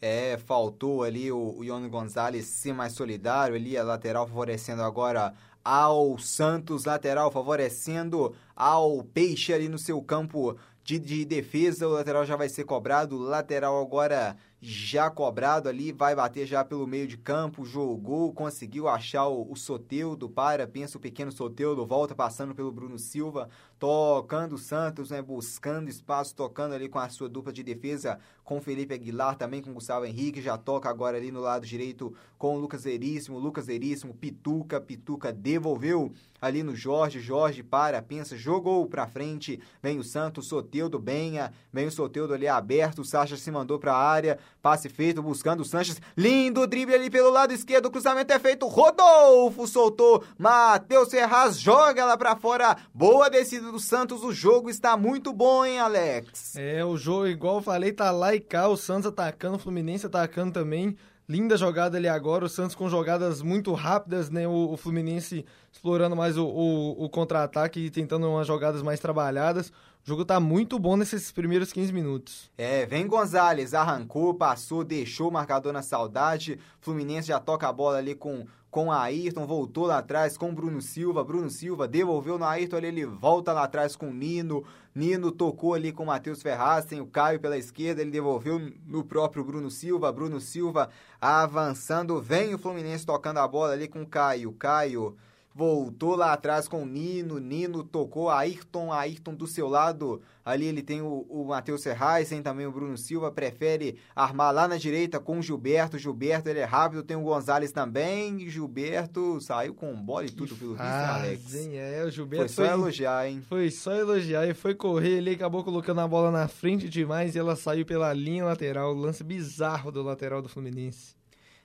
É, 0.00 0.36
faltou 0.38 1.02
ali 1.02 1.32
o, 1.32 1.56
o 1.58 1.64
Ione 1.64 1.88
Gonzalez 1.88 2.44
ser 2.46 2.72
mais 2.72 2.92
solidário 2.92 3.56
ali, 3.56 3.76
a 3.76 3.82
lateral 3.82 4.26
favorecendo 4.26 4.82
agora 4.82 5.32
ao 5.64 6.16
Santos, 6.16 6.84
lateral 6.84 7.32
favorecendo 7.32 8.32
ao 8.54 9.02
Peixe 9.02 9.52
ali 9.52 9.68
no 9.68 9.78
seu 9.78 10.00
campo 10.00 10.56
de, 10.86 11.00
de 11.00 11.24
defesa, 11.24 11.88
o 11.88 11.90
lateral 11.90 12.24
já 12.24 12.36
vai 12.36 12.48
ser 12.48 12.62
cobrado. 12.62 13.18
Lateral 13.18 13.80
agora 13.82 14.36
já 14.60 15.10
cobrado 15.10 15.68
ali, 15.68 15.90
vai 15.90 16.14
bater 16.14 16.46
já 16.46 16.64
pelo 16.64 16.86
meio 16.86 17.08
de 17.08 17.16
campo, 17.16 17.64
jogou, 17.64 18.32
conseguiu 18.32 18.86
achar 18.86 19.26
o, 19.26 19.50
o 19.50 19.56
Soteudo, 19.56 20.30
para, 20.30 20.64
pensa 20.66 20.96
o 20.96 21.00
pequeno 21.00 21.32
Soteudo, 21.32 21.84
volta 21.84 22.14
passando 22.14 22.54
pelo 22.54 22.70
Bruno 22.70 23.00
Silva, 23.00 23.48
tocando 23.78 24.56
Santos, 24.56 25.10
né, 25.10 25.20
buscando 25.20 25.88
espaço, 25.88 26.34
tocando 26.34 26.74
ali 26.74 26.88
com 26.88 26.98
a 26.98 27.08
sua 27.08 27.28
dupla 27.28 27.52
de 27.52 27.62
defesa, 27.62 28.18
com 28.42 28.60
Felipe 28.60 28.94
Aguilar, 28.94 29.36
também 29.36 29.60
com 29.60 29.74
Gustavo 29.74 30.06
Henrique, 30.06 30.40
já 30.40 30.56
toca 30.56 30.88
agora 30.88 31.16
ali 31.16 31.30
no 31.30 31.40
lado 31.40 31.66
direito 31.66 32.14
com 32.38 32.54
o 32.56 32.58
Lucas 32.58 32.84
Veríssimo, 32.84 33.38
Lucas 33.38 33.66
Veríssimo, 33.66 34.14
Pituca, 34.14 34.80
Pituca 34.80 35.32
devolveu 35.32 36.12
ali 36.40 36.62
no 36.62 36.74
Jorge, 36.76 37.18
Jorge 37.18 37.62
para, 37.62 38.00
pensa, 38.00 38.36
jogou 38.36 38.86
para 38.86 39.06
frente, 39.06 39.60
vem 39.82 39.98
o 39.98 40.04
Santos, 40.04 40.48
Soteudo, 40.48 40.98
Benha, 40.98 41.52
vem 41.72 41.86
o 41.86 41.90
Soteudo 41.90 42.34
ali 42.34 42.46
aberto, 42.46 43.00
o 43.00 43.04
Sacha 43.04 43.36
se 43.36 43.50
mandou 43.50 43.78
para 43.78 43.92
a 43.92 43.98
área, 43.98 44.38
passe 44.62 44.88
feito, 44.88 45.22
buscando 45.22 45.60
o 45.60 45.64
Sanches, 45.64 46.00
lindo 46.16 46.66
drible 46.66 46.94
ali 46.94 47.10
pelo 47.10 47.30
lado 47.30 47.52
esquerdo, 47.52 47.90
cruzamento 47.90 48.32
é 48.32 48.38
feito, 48.38 48.66
Rodolfo 48.66 49.66
soltou, 49.66 50.22
Matheus 50.38 51.10
Ferraz 51.10 51.58
joga 51.58 52.04
lá 52.04 52.16
para 52.16 52.36
fora, 52.36 52.76
boa 52.94 53.28
descida 53.66 53.72
do 53.72 53.80
Santos, 53.80 54.22
o 54.22 54.32
jogo 54.32 54.70
está 54.70 54.96
muito 54.96 55.32
bom, 55.32 55.64
hein, 55.64 55.78
Alex? 55.78 56.56
É, 56.56 56.84
o 56.84 56.96
jogo, 56.96 57.26
igual 57.26 57.56
eu 57.56 57.62
falei, 57.62 57.92
tá 57.92 58.10
lá 58.10 58.34
e 58.34 58.40
cá, 58.40 58.68
o 58.68 58.76
Santos 58.76 59.06
atacando, 59.06 59.56
o 59.56 59.58
Fluminense 59.58 60.06
atacando 60.06 60.52
também, 60.52 60.96
linda 61.28 61.56
jogada 61.56 61.96
ali 61.96 62.08
agora, 62.08 62.44
o 62.44 62.48
Santos 62.48 62.74
com 62.74 62.88
jogadas 62.88 63.42
muito 63.42 63.72
rápidas, 63.72 64.30
né? 64.30 64.46
O, 64.46 64.72
o 64.72 64.76
Fluminense 64.76 65.44
explorando 65.72 66.14
mais 66.14 66.36
o, 66.36 66.46
o, 66.46 67.04
o 67.04 67.08
contra-ataque 67.08 67.80
e 67.80 67.90
tentando 67.90 68.28
umas 68.28 68.46
jogadas 68.46 68.82
mais 68.82 69.00
trabalhadas. 69.00 69.68
O 69.68 70.08
jogo 70.08 70.24
tá 70.24 70.38
muito 70.38 70.78
bom 70.78 70.96
nesses 70.96 71.32
primeiros 71.32 71.72
15 71.72 71.92
minutos. 71.92 72.50
É, 72.56 72.86
vem 72.86 73.06
Gonzalez, 73.06 73.74
arrancou, 73.74 74.34
passou, 74.34 74.84
deixou 74.84 75.28
o 75.28 75.32
marcador 75.32 75.72
na 75.72 75.82
saudade. 75.82 76.60
Fluminense 76.80 77.28
já 77.28 77.40
toca 77.40 77.68
a 77.68 77.72
bola 77.72 77.98
ali 77.98 78.14
com 78.14 78.46
com 78.70 78.92
Ayrton, 78.92 79.46
voltou 79.46 79.86
lá 79.86 79.98
atrás 79.98 80.36
com 80.36 80.54
Bruno 80.54 80.82
Silva, 80.82 81.24
Bruno 81.24 81.48
Silva 81.48 81.88
devolveu 81.88 82.38
no 82.38 82.44
Ayrton 82.44 82.76
ali, 82.76 82.88
ele 82.88 83.06
volta 83.06 83.52
lá 83.52 83.64
atrás 83.64 83.96
com 83.96 84.12
Nino, 84.12 84.64
Nino 84.94 85.32
tocou 85.32 85.74
ali 85.74 85.92
com 85.92 86.04
Matheus 86.04 86.42
Ferraz, 86.42 86.84
tem 86.84 87.00
o 87.00 87.06
Caio 87.06 87.40
pela 87.40 87.56
esquerda, 87.56 88.02
ele 88.02 88.10
devolveu 88.10 88.60
no 88.86 89.04
próprio 89.04 89.44
Bruno 89.44 89.70
Silva, 89.70 90.12
Bruno 90.12 90.40
Silva 90.40 90.90
avançando, 91.20 92.20
vem 92.20 92.54
o 92.54 92.58
Fluminense 92.58 93.06
tocando 93.06 93.38
a 93.38 93.48
bola 93.48 93.72
ali 93.72 93.88
com 93.88 94.04
Caio, 94.04 94.52
Caio 94.52 95.16
voltou 95.56 96.14
lá 96.14 96.34
atrás 96.34 96.68
com 96.68 96.82
o 96.82 96.86
Nino, 96.86 97.38
Nino 97.38 97.82
tocou 97.82 98.28
Ayrton, 98.28 98.92
Ayrton 98.92 99.34
do 99.34 99.46
seu 99.46 99.66
lado, 99.66 100.20
ali 100.44 100.66
ele 100.66 100.82
tem 100.82 101.00
o, 101.00 101.24
o 101.30 101.46
Matheus 101.46 101.80
Serrais, 101.80 102.28
tem 102.28 102.42
também 102.42 102.66
o 102.66 102.70
Bruno 102.70 102.98
Silva, 102.98 103.32
prefere 103.32 103.96
armar 104.14 104.52
lá 104.52 104.68
na 104.68 104.76
direita 104.76 105.18
com 105.18 105.38
o 105.38 105.42
Gilberto, 105.42 105.96
Gilberto 105.96 106.50
ele 106.50 106.58
é 106.58 106.64
rápido, 106.64 107.02
tem 107.02 107.16
o 107.16 107.22
Gonzalez 107.22 107.72
também, 107.72 108.46
Gilberto 108.50 109.40
saiu 109.40 109.72
com 109.72 109.94
bola 109.94 110.26
e 110.26 110.30
tudo 110.30 110.54
pelo 110.54 110.72
visto, 110.72 110.84
Alex. 110.84 111.54
É, 111.72 112.04
o 112.04 112.10
Gilberto 112.10 112.52
foi 112.52 112.66
só 112.66 112.70
foi, 112.70 112.82
elogiar, 112.82 113.26
hein? 113.26 113.42
Foi 113.48 113.70
só 113.70 113.94
elogiar 113.94 114.46
e 114.46 114.52
foi 114.52 114.74
correr, 114.74 115.16
ele 115.16 115.30
acabou 115.30 115.64
colocando 115.64 116.02
a 116.02 116.06
bola 116.06 116.30
na 116.30 116.46
frente 116.48 116.86
demais 116.86 117.34
e 117.34 117.38
ela 117.38 117.56
saiu 117.56 117.86
pela 117.86 118.12
linha 118.12 118.44
lateral, 118.44 118.92
lance 118.92 119.24
bizarro 119.24 119.90
do 119.90 120.02
lateral 120.02 120.42
do 120.42 120.50
Fluminense. 120.50 121.15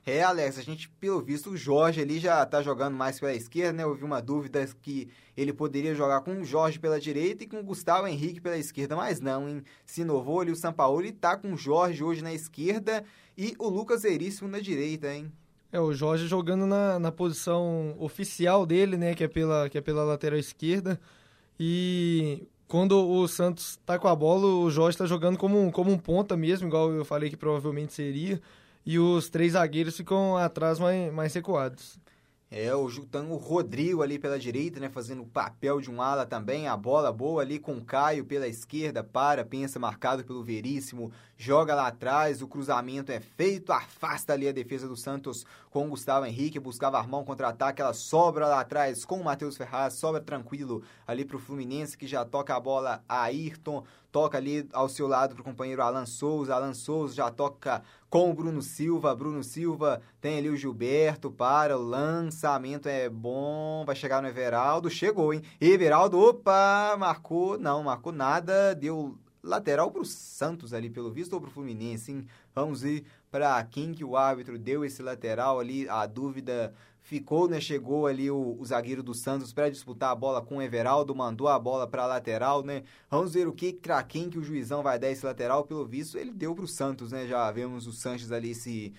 É, 0.03 0.23
Alex, 0.23 0.57
a 0.57 0.63
gente, 0.63 0.89
pelo 0.89 1.21
visto, 1.21 1.51
o 1.51 1.57
Jorge 1.57 2.01
ali 2.01 2.17
já 2.17 2.43
tá 2.43 2.61
jogando 2.61 2.95
mais 2.95 3.19
pela 3.19 3.35
esquerda, 3.35 3.73
né? 3.73 3.95
Vi 3.95 4.03
uma 4.03 4.19
dúvida 4.19 4.67
que 4.81 5.07
ele 5.37 5.53
poderia 5.53 5.93
jogar 5.93 6.21
com 6.21 6.41
o 6.41 6.43
Jorge 6.43 6.79
pela 6.79 6.99
direita 6.99 7.43
e 7.43 7.47
com 7.47 7.59
o 7.59 7.63
Gustavo 7.63 8.07
Henrique 8.07 8.41
pela 8.41 8.57
esquerda, 8.57 8.95
mas 8.95 9.21
não, 9.21 9.47
hein? 9.47 9.63
Se 9.85 10.01
inovou 10.01 10.41
ali 10.41 10.51
o 10.51 10.55
Sampaoli, 10.55 11.11
tá 11.11 11.37
com 11.37 11.53
o 11.53 11.57
Jorge 11.57 12.03
hoje 12.03 12.23
na 12.23 12.33
esquerda 12.33 13.03
e 13.37 13.55
o 13.59 13.69
Lucas 13.69 14.01
Veríssimo 14.01 14.49
na 14.49 14.59
direita, 14.59 15.13
hein? 15.13 15.31
É, 15.71 15.79
o 15.79 15.93
Jorge 15.93 16.27
jogando 16.27 16.65
na, 16.65 16.97
na 16.97 17.11
posição 17.11 17.95
oficial 17.99 18.65
dele, 18.65 18.97
né? 18.97 19.13
Que 19.13 19.25
é, 19.25 19.27
pela, 19.27 19.69
que 19.69 19.77
é 19.77 19.81
pela 19.81 20.03
lateral 20.03 20.39
esquerda. 20.39 20.99
E 21.59 22.47
quando 22.67 22.97
o 23.07 23.27
Santos 23.27 23.79
tá 23.85 23.99
com 23.99 24.07
a 24.07 24.15
bola, 24.15 24.47
o 24.47 24.71
Jorge 24.71 24.97
tá 24.97 25.05
jogando 25.05 25.37
como, 25.37 25.71
como 25.71 25.91
um 25.91 25.97
ponta 25.97 26.35
mesmo, 26.35 26.67
igual 26.67 26.91
eu 26.91 27.05
falei 27.05 27.29
que 27.29 27.37
provavelmente 27.37 27.93
seria 27.93 28.41
e 28.85 28.99
os 28.99 29.29
três 29.29 29.53
zagueiros 29.53 29.97
ficam 29.97 30.37
atrás 30.37 30.79
mais, 30.79 31.13
mais 31.13 31.33
recuados. 31.33 31.99
É, 32.53 32.75
o 32.75 32.89
Jutão, 32.89 33.31
o 33.31 33.37
Rodrigo 33.37 34.01
ali 34.01 34.19
pela 34.19 34.37
direita, 34.37 34.77
né, 34.77 34.89
fazendo 34.89 35.21
o 35.21 35.25
papel 35.25 35.79
de 35.79 35.89
um 35.89 36.01
ala 36.01 36.25
também, 36.25 36.67
a 36.67 36.75
bola 36.75 37.09
boa 37.09 37.41
ali 37.41 37.57
com 37.57 37.77
o 37.77 37.85
Caio 37.85 38.25
pela 38.25 38.45
esquerda, 38.45 39.01
para, 39.01 39.45
pensa, 39.45 39.79
marcado 39.79 40.21
pelo 40.25 40.43
Veríssimo, 40.43 41.13
joga 41.37 41.73
lá 41.73 41.87
atrás, 41.87 42.41
o 42.41 42.49
cruzamento 42.49 43.09
é 43.09 43.21
feito, 43.21 43.71
afasta 43.71 44.33
ali 44.33 44.49
a 44.49 44.51
defesa 44.51 44.85
do 44.85 44.97
Santos 44.97 45.45
com 45.69 45.85
o 45.85 45.91
Gustavo 45.91 46.25
Henrique, 46.25 46.59
buscava 46.59 46.97
armar 46.97 47.21
um 47.21 47.23
contra-ataque, 47.23 47.81
ela 47.81 47.93
sobra 47.93 48.45
lá 48.45 48.59
atrás 48.59 49.05
com 49.05 49.21
o 49.21 49.23
Matheus 49.23 49.55
Ferraz, 49.55 49.93
sobra 49.93 50.19
tranquilo 50.19 50.83
ali 51.07 51.23
pro 51.23 51.39
Fluminense, 51.39 51.97
que 51.97 52.05
já 52.05 52.25
toca 52.25 52.53
a 52.53 52.59
bola 52.59 53.01
a 53.07 53.21
Ayrton, 53.23 53.85
toca 54.11 54.37
ali 54.37 54.67
ao 54.73 54.89
seu 54.89 55.07
lado 55.07 55.35
pro 55.35 55.43
companheiro 55.43 55.81
Alan 55.81 56.05
Souza, 56.05 56.53
Alan 56.53 56.73
Souza 56.73 57.15
já 57.15 57.31
toca 57.31 57.81
com 58.11 58.29
o 58.29 58.33
Bruno 58.33 58.61
Silva, 58.61 59.15
Bruno 59.15 59.41
Silva 59.41 60.01
tem 60.19 60.37
ali 60.37 60.49
o 60.49 60.57
Gilberto 60.57 61.31
para, 61.31 61.77
o 61.77 61.81
lançamento 61.81 62.89
é 62.89 63.07
bom, 63.07 63.85
vai 63.85 63.95
chegar 63.95 64.21
no 64.21 64.27
Everaldo, 64.27 64.89
chegou, 64.89 65.33
hein? 65.33 65.41
Everaldo, 65.61 66.19
opa, 66.19 66.97
marcou, 66.99 67.57
não, 67.57 67.83
marcou 67.83 68.11
nada, 68.11 68.75
deu 68.75 69.17
lateral 69.41 69.89
para 69.89 70.01
o 70.01 70.05
Santos 70.05 70.73
ali, 70.73 70.89
pelo 70.89 71.09
visto, 71.09 71.31
ou 71.31 71.39
para 71.39 71.49
o 71.49 71.53
Fluminense, 71.53 72.11
hein? 72.11 72.27
Vamos 72.53 72.81
ver 72.81 73.05
para 73.31 73.63
quem 73.63 73.93
que 73.93 74.03
o 74.03 74.17
árbitro 74.17 74.59
deu 74.59 74.83
esse 74.83 75.01
lateral 75.01 75.57
ali, 75.57 75.87
a 75.87 76.05
dúvida 76.05 76.73
ficou, 77.01 77.47
né? 77.47 77.59
Chegou 77.59 78.07
ali 78.07 78.29
o, 78.29 78.57
o 78.59 78.65
zagueiro 78.65 79.03
do 79.03 79.13
Santos 79.13 79.51
para 79.51 79.69
disputar 79.69 80.11
a 80.11 80.15
bola 80.15 80.41
com 80.41 80.57
o 80.57 80.61
Everaldo, 80.61 81.15
mandou 81.15 81.47
a 81.47 81.59
bola 81.59 81.87
para 81.87 82.03
a 82.03 82.07
lateral, 82.07 82.63
né? 82.63 82.83
Vamos 83.09 83.33
ver 83.33 83.47
o 83.47 83.53
que 83.53 83.73
para 83.73 84.01
quem 84.03 84.29
que 84.29 84.39
o 84.39 84.43
juizão 84.43 84.83
vai 84.83 84.97
dar 84.97 85.09
esse 85.09 85.25
lateral, 85.25 85.65
pelo 85.65 85.85
visto 85.85 86.17
ele 86.17 86.31
deu 86.31 86.55
para 86.55 86.65
o 86.65 86.67
Santos, 86.67 87.11
né? 87.11 87.27
Já 87.27 87.51
vemos 87.51 87.87
o 87.87 87.91
Sanches 87.91 88.31
ali 88.31 88.55
se 88.55 88.93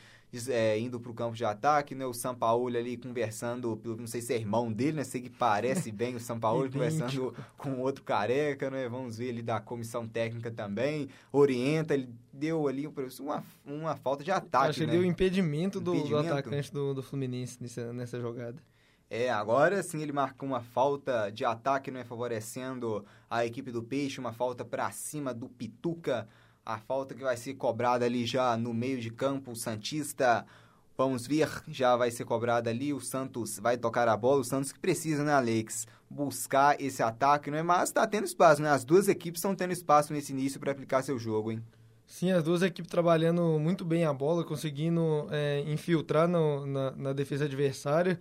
é, 0.49 0.79
indo 0.79 0.99
para 0.99 1.11
o 1.11 1.15
campo 1.15 1.37
de 1.37 1.45
ataque, 1.45 1.95
né? 1.95 2.07
O 2.07 2.15
Sampaoli 2.15 2.79
ali 2.79 2.97
conversando, 2.97 3.79
não 3.85 4.07
sei 4.07 4.23
se 4.23 4.33
é 4.33 4.37
irmão 4.37 4.73
dele, 4.73 4.97
né? 4.97 5.05
Sei 5.05 5.21
que 5.21 5.29
parece 5.29 5.91
bem 5.93 6.15
o 6.15 6.21
Sampaoli 6.21 6.71
conversando 6.71 7.35
com 7.59 7.79
outro 7.81 8.03
careca, 8.03 8.71
né? 8.71 8.89
Vamos 8.89 9.19
ver 9.19 9.27
ele 9.27 9.43
da 9.43 9.61
comissão 9.61 10.09
técnica 10.09 10.51
também, 10.51 11.09
orienta, 11.31 11.95
ele 11.95 12.09
deu 12.33 12.67
ali 12.67 12.87
uma, 13.21 13.45
uma 13.65 13.97
falta 13.97 14.25
de 14.25 14.31
ataque, 14.31 14.71
Acho 14.71 14.81
que 14.81 14.87
né? 14.87 14.93
deu 14.93 15.05
impedimento 15.05 15.81
do, 15.81 15.95
impedimento 15.95 16.29
do 16.29 16.33
atacante 16.33 16.73
do, 16.73 16.95
do 16.95 17.03
Fluminense 17.03 17.59
nessa, 17.61 17.93
nessa 17.93 18.19
jogada. 18.19 18.57
É, 19.11 19.29
agora 19.29 19.83
sim 19.83 20.01
ele 20.01 20.11
marcou 20.11 20.49
uma 20.49 20.63
falta 20.63 21.29
de 21.29 21.45
ataque, 21.45 21.91
não 21.91 22.01
é 22.01 22.05
favorecendo 22.05 23.05
a 23.29 23.45
equipe 23.45 23.71
do 23.71 23.83
Peixe, 23.83 24.19
uma 24.19 24.33
falta 24.33 24.65
para 24.65 24.91
cima 24.91 25.35
do 25.35 25.51
Pituca 25.51 26.27
a 26.65 26.79
falta 26.79 27.15
que 27.15 27.23
vai 27.23 27.37
ser 27.37 27.55
cobrada 27.55 28.05
ali 28.05 28.25
já 28.25 28.57
no 28.57 28.73
meio 28.73 29.01
de 29.01 29.11
campo, 29.11 29.51
o 29.51 29.57
Santista, 29.57 30.47
vamos 30.97 31.27
ver, 31.27 31.49
já 31.69 31.97
vai 31.97 32.11
ser 32.11 32.25
cobrada 32.25 32.71
ali, 32.71 32.93
o 32.93 33.01
Santos 33.01 33.59
vai 33.59 33.77
tocar 33.77 34.09
a 34.09 34.17
bola, 34.17 34.41
o 34.41 34.45
Santos 34.45 34.73
que 34.73 34.79
precisa, 34.79 35.25
né, 35.25 35.33
Alex, 35.33 35.87
buscar 36.09 36.81
esse 36.81 37.03
ataque, 37.03 37.51
não 37.51 37.59
é? 37.59 37.63
Mas 37.63 37.91
tá 37.91 38.07
tendo 38.07 38.25
espaço, 38.25 38.63
né? 38.63 38.71
As 38.71 38.85
duas 38.85 39.09
equipes 39.09 39.39
estão 39.39 39.55
tendo 39.55 39.73
espaço 39.73 40.13
nesse 40.13 40.33
início 40.33 40.61
para 40.61 40.73
aplicar 40.73 41.03
seu 41.03 41.19
jogo, 41.19 41.53
hein? 41.53 41.63
Sim, 42.07 42.31
as 42.31 42.45
duas 42.45 42.61
equipes 42.61 42.91
trabalhando 42.91 43.59
muito 43.59 43.85
bem 43.85 44.05
a 44.05 44.13
bola, 44.13 44.45
conseguindo 44.45 45.27
é, 45.31 45.61
infiltrar 45.67 46.29
no, 46.29 46.67
na, 46.67 46.91
na 46.91 47.13
defesa 47.15 47.47
adversária. 47.47 48.21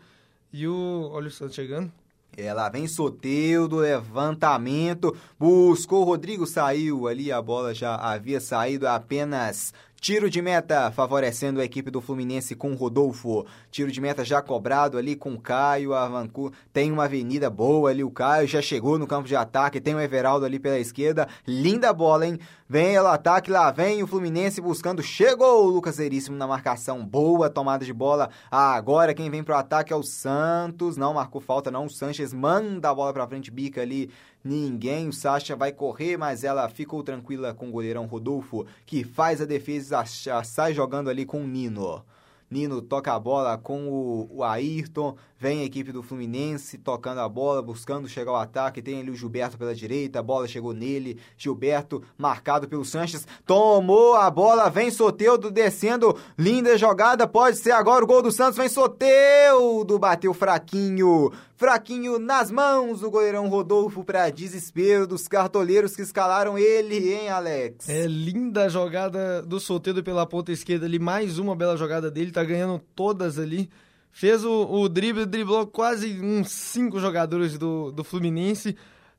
E 0.54 0.66
o. 0.66 1.10
Olha 1.12 1.28
o 1.28 1.32
Santos 1.32 1.56
chegando. 1.56 1.92
Ela 2.38 2.70
vem 2.70 2.88
Soteudo, 2.88 3.78
levantamento, 3.78 5.16
buscou, 5.38 6.06
Rodrigo 6.06 6.48
saiu 6.48 7.08
ali, 7.08 7.32
a 7.32 7.42
bola 7.42 7.74
já 7.74 7.96
havia 7.96 8.40
saído 8.40 8.88
apenas 8.88 9.74
Tiro 10.02 10.32
de 10.32 10.42
meta 10.42 10.90
favorecendo 10.90 11.62
a 11.62 11.64
equipe 11.64 11.92
do 11.92 12.02
Fluminense 12.02 12.56
com 12.56 12.74
Rodolfo. 12.74 13.46
Tiro 13.70 13.92
de 13.92 14.02
meta 14.02 14.26
já 14.26 14.42
cobrado 14.42 14.98
ali 14.98 15.16
com 15.16 15.38
Caio. 15.38 15.94
Avancu 15.94 16.52
tem 16.74 16.92
uma 16.92 17.04
avenida 17.04 17.52
boa 17.52 17.92
ali. 17.92 18.04
O 18.04 18.10
Caio 18.10 18.48
já 18.48 18.64
chegou 18.64 18.98
no 18.98 19.06
campo 19.06 19.28
de 19.28 19.36
ataque. 19.36 19.80
Tem 19.80 19.94
o 19.94 20.02
Everaldo 20.02 20.44
ali 20.44 20.58
pela 20.58 20.80
esquerda. 20.80 21.28
Linda 21.48 21.94
bola, 21.94 22.26
hein? 22.26 22.40
Vem 22.68 22.98
o 22.98 23.06
ataque, 23.06 23.52
lá 23.52 23.70
vem 23.70 24.02
o 24.02 24.08
Fluminense 24.08 24.60
buscando. 24.60 25.04
Chegou 25.04 25.68
o 25.68 25.70
Lucas 25.70 25.98
Veríssimo 25.98 26.36
na 26.36 26.48
marcação. 26.48 27.06
Boa 27.06 27.48
tomada 27.48 27.86
de 27.86 27.94
bola. 27.94 28.32
Agora 28.50 29.14
quem 29.14 29.30
vem 29.30 29.44
pro 29.44 29.56
ataque 29.56 29.94
é 29.94 29.96
o 29.96 30.02
Santos. 30.02 30.98
Não 30.98 31.14
marcou 31.14 31.40
falta, 31.40 31.70
não. 31.70 31.86
O 31.86 31.90
Sanches 31.92 32.34
manda 32.34 32.90
a 32.90 32.96
bola 32.96 33.14
pra 33.14 33.28
frente, 33.28 33.52
bica 33.52 33.82
ali 33.82 34.10
ninguém. 34.44 35.08
O 35.08 35.14
Sacha 35.14 35.56
vai 35.56 35.72
correr, 35.72 36.18
mas 36.18 36.44
ela 36.44 36.68
ficou 36.70 37.04
tranquila 37.04 37.54
com 37.54 37.70
o 37.70 37.72
goleirão 37.72 38.06
Rodolfo, 38.06 38.66
que 38.86 39.04
faz 39.04 39.42
a 39.42 39.46
defesa, 39.46 40.04
sai 40.44 40.74
jogando 40.74 41.10
ali 41.10 41.26
com 41.26 41.44
o 41.44 41.48
Nino. 41.48 42.04
Nino 42.50 42.82
toca 42.82 43.14
a 43.14 43.20
bola 43.20 43.58
com 43.58 43.88
o, 43.88 44.38
o 44.38 44.44
Ayrton, 44.44 45.16
vem 45.42 45.62
a 45.62 45.66
equipe 45.66 45.92
do 45.92 46.04
Fluminense 46.04 46.78
tocando 46.78 47.20
a 47.20 47.28
bola, 47.28 47.64
buscando 47.64 48.08
chegar 48.08 48.30
ao 48.30 48.38
ataque, 48.38 48.80
tem 48.80 49.00
ali 49.00 49.10
o 49.10 49.16
Gilberto 49.16 49.58
pela 49.58 49.74
direita, 49.74 50.20
a 50.20 50.22
bola 50.22 50.48
chegou 50.48 50.72
nele, 50.72 51.18
Gilberto 51.36 52.04
marcado 52.16 52.68
pelo 52.68 52.86
Sanches, 52.86 53.26
tomou 53.44 54.14
a 54.14 54.30
bola, 54.30 54.70
vem 54.70 54.92
Soteudo 54.92 55.50
descendo, 55.50 56.16
linda 56.38 56.78
jogada, 56.78 57.28
pode 57.28 57.58
ser 57.58 57.72
agora 57.72 58.04
o 58.04 58.08
gol 58.08 58.22
do 58.22 58.32
Santos, 58.32 58.56
vem 58.56 58.70
Soteudo, 58.70 59.98
bateu 59.98 60.32
fraquinho, 60.32 61.32
fraquinho 61.56 62.20
nas 62.20 62.52
mãos 62.52 63.00
do 63.00 63.10
goleirão 63.10 63.50
Rodolfo 63.50 64.04
para 64.04 64.30
desespero 64.30 65.08
dos 65.08 65.28
cartoleiros 65.28 65.96
que 65.96 66.04
escalaram 66.04 66.56
ele, 66.56 67.16
hein, 67.16 67.30
Alex? 67.30 67.90
É 67.90 68.06
linda 68.06 68.66
a 68.66 68.70
jogada 68.70 69.42
do 69.42 69.60
Soteudo 69.60 70.04
pela 70.04 70.28
ponta 70.28 70.52
esquerda 70.52 70.86
ali, 70.86 71.00
mais 71.00 71.40
uma 71.40 71.56
bela 71.56 71.76
jogada 71.76 72.12
dele, 72.12 72.32
tá 72.32 72.44
ganhando 72.44 72.80
todas 72.96 73.40
ali. 73.40 73.68
Fez 74.12 74.44
o, 74.44 74.66
o 74.66 74.90
drible, 74.90 75.26
driblou 75.26 75.66
quase 75.66 76.20
uns 76.22 76.52
cinco 76.52 77.00
jogadores 77.00 77.58
do, 77.58 77.92
do 77.92 78.04
Fluminense. 78.04 78.76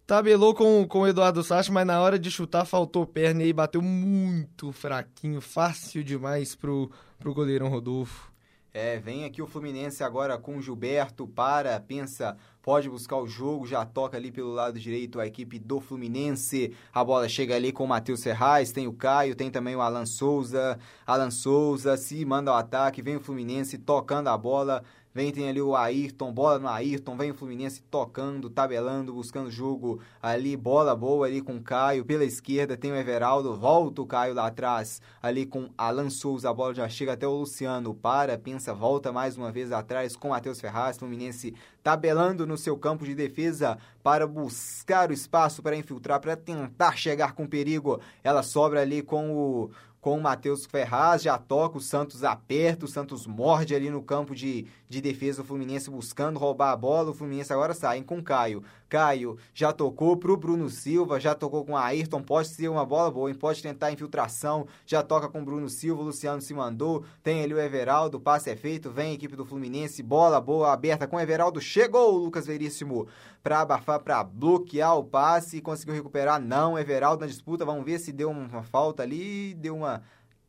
tabelou 0.07 0.55
com, 0.55 0.87
com 0.87 1.00
o 1.00 1.07
Eduardo 1.07 1.42
Sacha, 1.42 1.72
mas 1.72 1.87
na 1.87 2.00
hora 2.00 2.18
de 2.18 2.31
chutar 2.31 2.66
faltou 2.66 3.07
perna 3.07 3.42
e 3.42 3.46
aí 3.46 3.52
bateu 3.52 3.81
muito 3.81 4.70
fraquinho, 4.72 5.40
fácil 5.40 6.05
demais 6.05 6.55
pro, 6.55 6.90
pro 7.18 7.33
goleirão 7.33 7.68
Rodolfo. 7.68 8.31
É, 8.74 8.98
vem 8.98 9.24
aqui 9.24 9.42
o 9.42 9.46
Fluminense 9.46 10.02
agora 10.02 10.38
com 10.38 10.61
Gilberto, 10.61 11.26
para, 11.26 11.78
pensa, 11.78 12.37
pode 12.62 12.88
buscar 12.88 13.16
o 13.16 13.27
jogo, 13.27 13.66
já 13.66 13.85
toca 13.85 14.16
ali 14.16 14.31
pelo 14.31 14.53
lado 14.53 14.79
direito 14.79 15.18
a 15.18 15.27
equipe 15.27 15.59
do 15.59 15.81
Fluminense. 15.81 16.72
A 16.92 17.05
bola 17.05 17.29
chega 17.29 17.57
ali 17.57 17.72
com 17.72 17.85
o 17.85 17.88
Matheus 17.88 18.22
Ferraz, 18.22 18.70
tem 18.70 18.87
o 18.87 18.92
Caio, 18.92 19.35
tem 19.35 19.51
também 19.51 19.75
o 19.75 19.81
Alan 19.81 20.07
Souza. 20.07 20.79
Alan 21.05 21.31
Souza 21.31 21.96
se 21.96 22.25
manda 22.25 22.53
o 22.53 22.55
ataque, 22.55 23.03
vem 23.03 23.16
o 23.16 23.20
Fluminense 23.20 23.77
tocando 23.79 24.29
a 24.29 24.38
bola. 24.38 24.85
Vem, 25.14 25.31
tem 25.31 25.46
ali 25.46 25.61
o 25.61 25.77
Ayrton, 25.77 26.33
bola 26.33 26.59
no 26.59 26.66
Ayrton, 26.66 27.18
vem 27.18 27.31
o 27.31 27.35
Fluminense 27.35 27.83
tocando, 27.90 28.48
tabelando, 28.48 29.12
buscando 29.12 29.51
jogo 29.51 30.01
ali, 30.22 30.57
bola 30.57 30.96
boa 30.96 31.27
ali 31.27 31.42
com 31.42 31.57
o 31.57 31.62
Caio, 31.62 32.03
pela 32.03 32.25
esquerda 32.25 32.79
tem 32.79 32.90
o 32.90 32.96
Everaldo, 32.96 33.55
volta 33.55 34.01
o 34.01 34.07
Caio 34.07 34.33
lá 34.33 34.46
atrás, 34.46 35.03
ali 35.22 35.44
com 35.44 35.68
Alan 35.77 36.09
Souza, 36.09 36.48
a 36.48 36.55
bola 36.55 36.72
já 36.72 36.88
chega 36.88 37.12
até 37.12 37.27
o 37.27 37.40
Luciano, 37.40 37.94
para, 37.94 38.38
pensa, 38.38 38.72
volta 38.72 39.12
mais 39.12 39.37
uma 39.37 39.53
vez 39.53 39.70
atrás 39.70 40.16
com 40.16 40.31
Matheus 40.31 40.59
Ferraz, 40.59 40.96
Fluminense 40.96 41.55
tabelando 41.83 42.46
no 42.46 42.57
seu 42.57 42.79
campo 42.79 43.05
de 43.05 43.14
defesa 43.14 43.77
para 44.03 44.27
buscar 44.27 45.11
o 45.11 45.12
espaço 45.12 45.62
para 45.62 45.77
infiltrar, 45.77 46.20
para 46.20 46.37
tentar 46.37 46.96
chegar 46.96 47.35
com 47.35 47.46
perigo, 47.46 48.01
ela 48.25 48.42
sobra 48.42 48.81
ali 48.81 49.03
com 49.03 49.31
o 49.37 49.70
com 50.03 50.19
o 50.19 50.21
Matheus 50.21 50.67
Ferraz, 50.67 51.23
já 51.23 51.38
toca, 51.38 51.79
o 51.79 51.81
Santos 51.81 52.25
aperta, 52.25 52.87
o 52.87 52.88
Santos 52.88 53.25
morde 53.25 53.73
ali 53.73 53.88
no 53.88 54.03
campo 54.03 54.35
de, 54.35 54.67
de 54.88 55.01
defesa 55.01 55.43
do 55.43 55.47
Fluminense 55.47 55.88
buscando 55.88 56.41
roubar 56.41 56.73
a 56.73 56.77
bola, 56.77 57.12
o 57.12 57.15
Fluminense 57.15 57.53
agora 57.53 57.73
sai 57.73 58.03
com 58.03 58.21
Caio. 58.21 58.65
Caio 58.88 59.38
já 59.55 59.73
tocou 59.73 60.17
pro 60.17 60.37
Bruno 60.37 60.69
Silva, 60.69 61.21
já 61.21 61.37
tocou 61.37 61.65
com 61.65 61.73
o 61.73 61.77
Ayrton, 61.77 62.21
pode 62.21 62.49
ser 62.49 62.69
uma 62.69 62.85
bola 62.85 63.12
boa, 63.12 63.33
pode 63.33 63.62
tentar 63.62 63.93
infiltração, 63.93 64.67
já 64.85 65.05
toca 65.05 65.29
com 65.29 65.41
o 65.41 65.45
Bruno 65.45 65.69
Silva, 65.69 66.03
o 66.03 66.07
Luciano 66.07 66.43
se 66.43 66.53
mandou, 66.53 67.05
tem 67.23 67.41
ali 67.45 67.55
o 67.55 67.61
Everaldo, 67.61 68.19
passe 68.19 68.51
é 68.51 68.57
feito, 68.57 68.91
vem 68.91 69.12
a 69.12 69.15
equipe 69.15 69.37
do 69.37 69.47
Fluminense, 69.47 70.03
bola 70.03 70.41
boa, 70.41 70.73
aberta 70.73 71.07
com 71.07 71.15
o 71.15 71.21
Everaldo, 71.21 71.61
chegou 71.61 72.12
o 72.12 72.19
Lucas 72.19 72.45
Veríssimo 72.45 73.07
para 73.42 73.61
abafar, 73.61 74.00
para 74.00 74.22
bloquear 74.22 74.96
o 74.96 75.05
passe, 75.05 75.61
conseguiu 75.61 75.94
recuperar, 75.94 76.40
não, 76.40 76.78
Everaldo 76.78 77.22
na 77.22 77.26
disputa, 77.26 77.64
vamos 77.64 77.85
ver 77.85 77.98
se 77.98 78.12
deu 78.12 78.31
uma 78.31 78.62
falta 78.62 79.02
ali, 79.02 79.55
deu 79.55 79.76
uma 79.76 80.02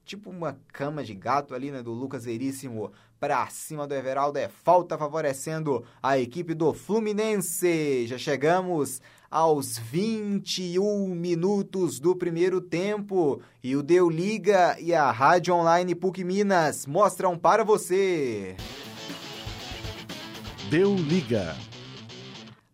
tipo 0.06 0.30
uma 0.30 0.60
cama 0.72 1.04
de 1.04 1.14
gato 1.14 1.56
ali, 1.56 1.72
né, 1.72 1.82
do 1.82 1.92
Lucas 1.92 2.26
Veríssimo 2.26 2.92
para 3.20 3.48
cima 3.48 3.88
do 3.88 3.96
Everaldo. 3.96 4.38
É 4.38 4.50
falta 4.50 4.98
favorecendo 4.98 5.84
a 6.02 6.18
equipe 6.18 6.54
do 6.54 6.74
Fluminense. 6.74 8.06
Já 8.06 8.18
chegamos 8.18 9.02
aos 9.32 9.78
21 9.78 11.08
minutos 11.16 12.00
do 12.00 12.16
primeiro 12.16 12.62
tempo 12.62 13.42
e 13.64 13.76
o 13.76 13.82
Deu 13.82 14.10
Liga 14.10 14.78
e 14.80 14.94
a 14.94 15.10
Rádio 15.10 15.56
Online 15.56 15.96
PUC 15.96 16.24
Minas 16.24 16.86
mostram 16.86 17.38
para 17.38 17.64
você. 17.64 18.56
Deu 20.70 20.94
Liga. 20.94 21.56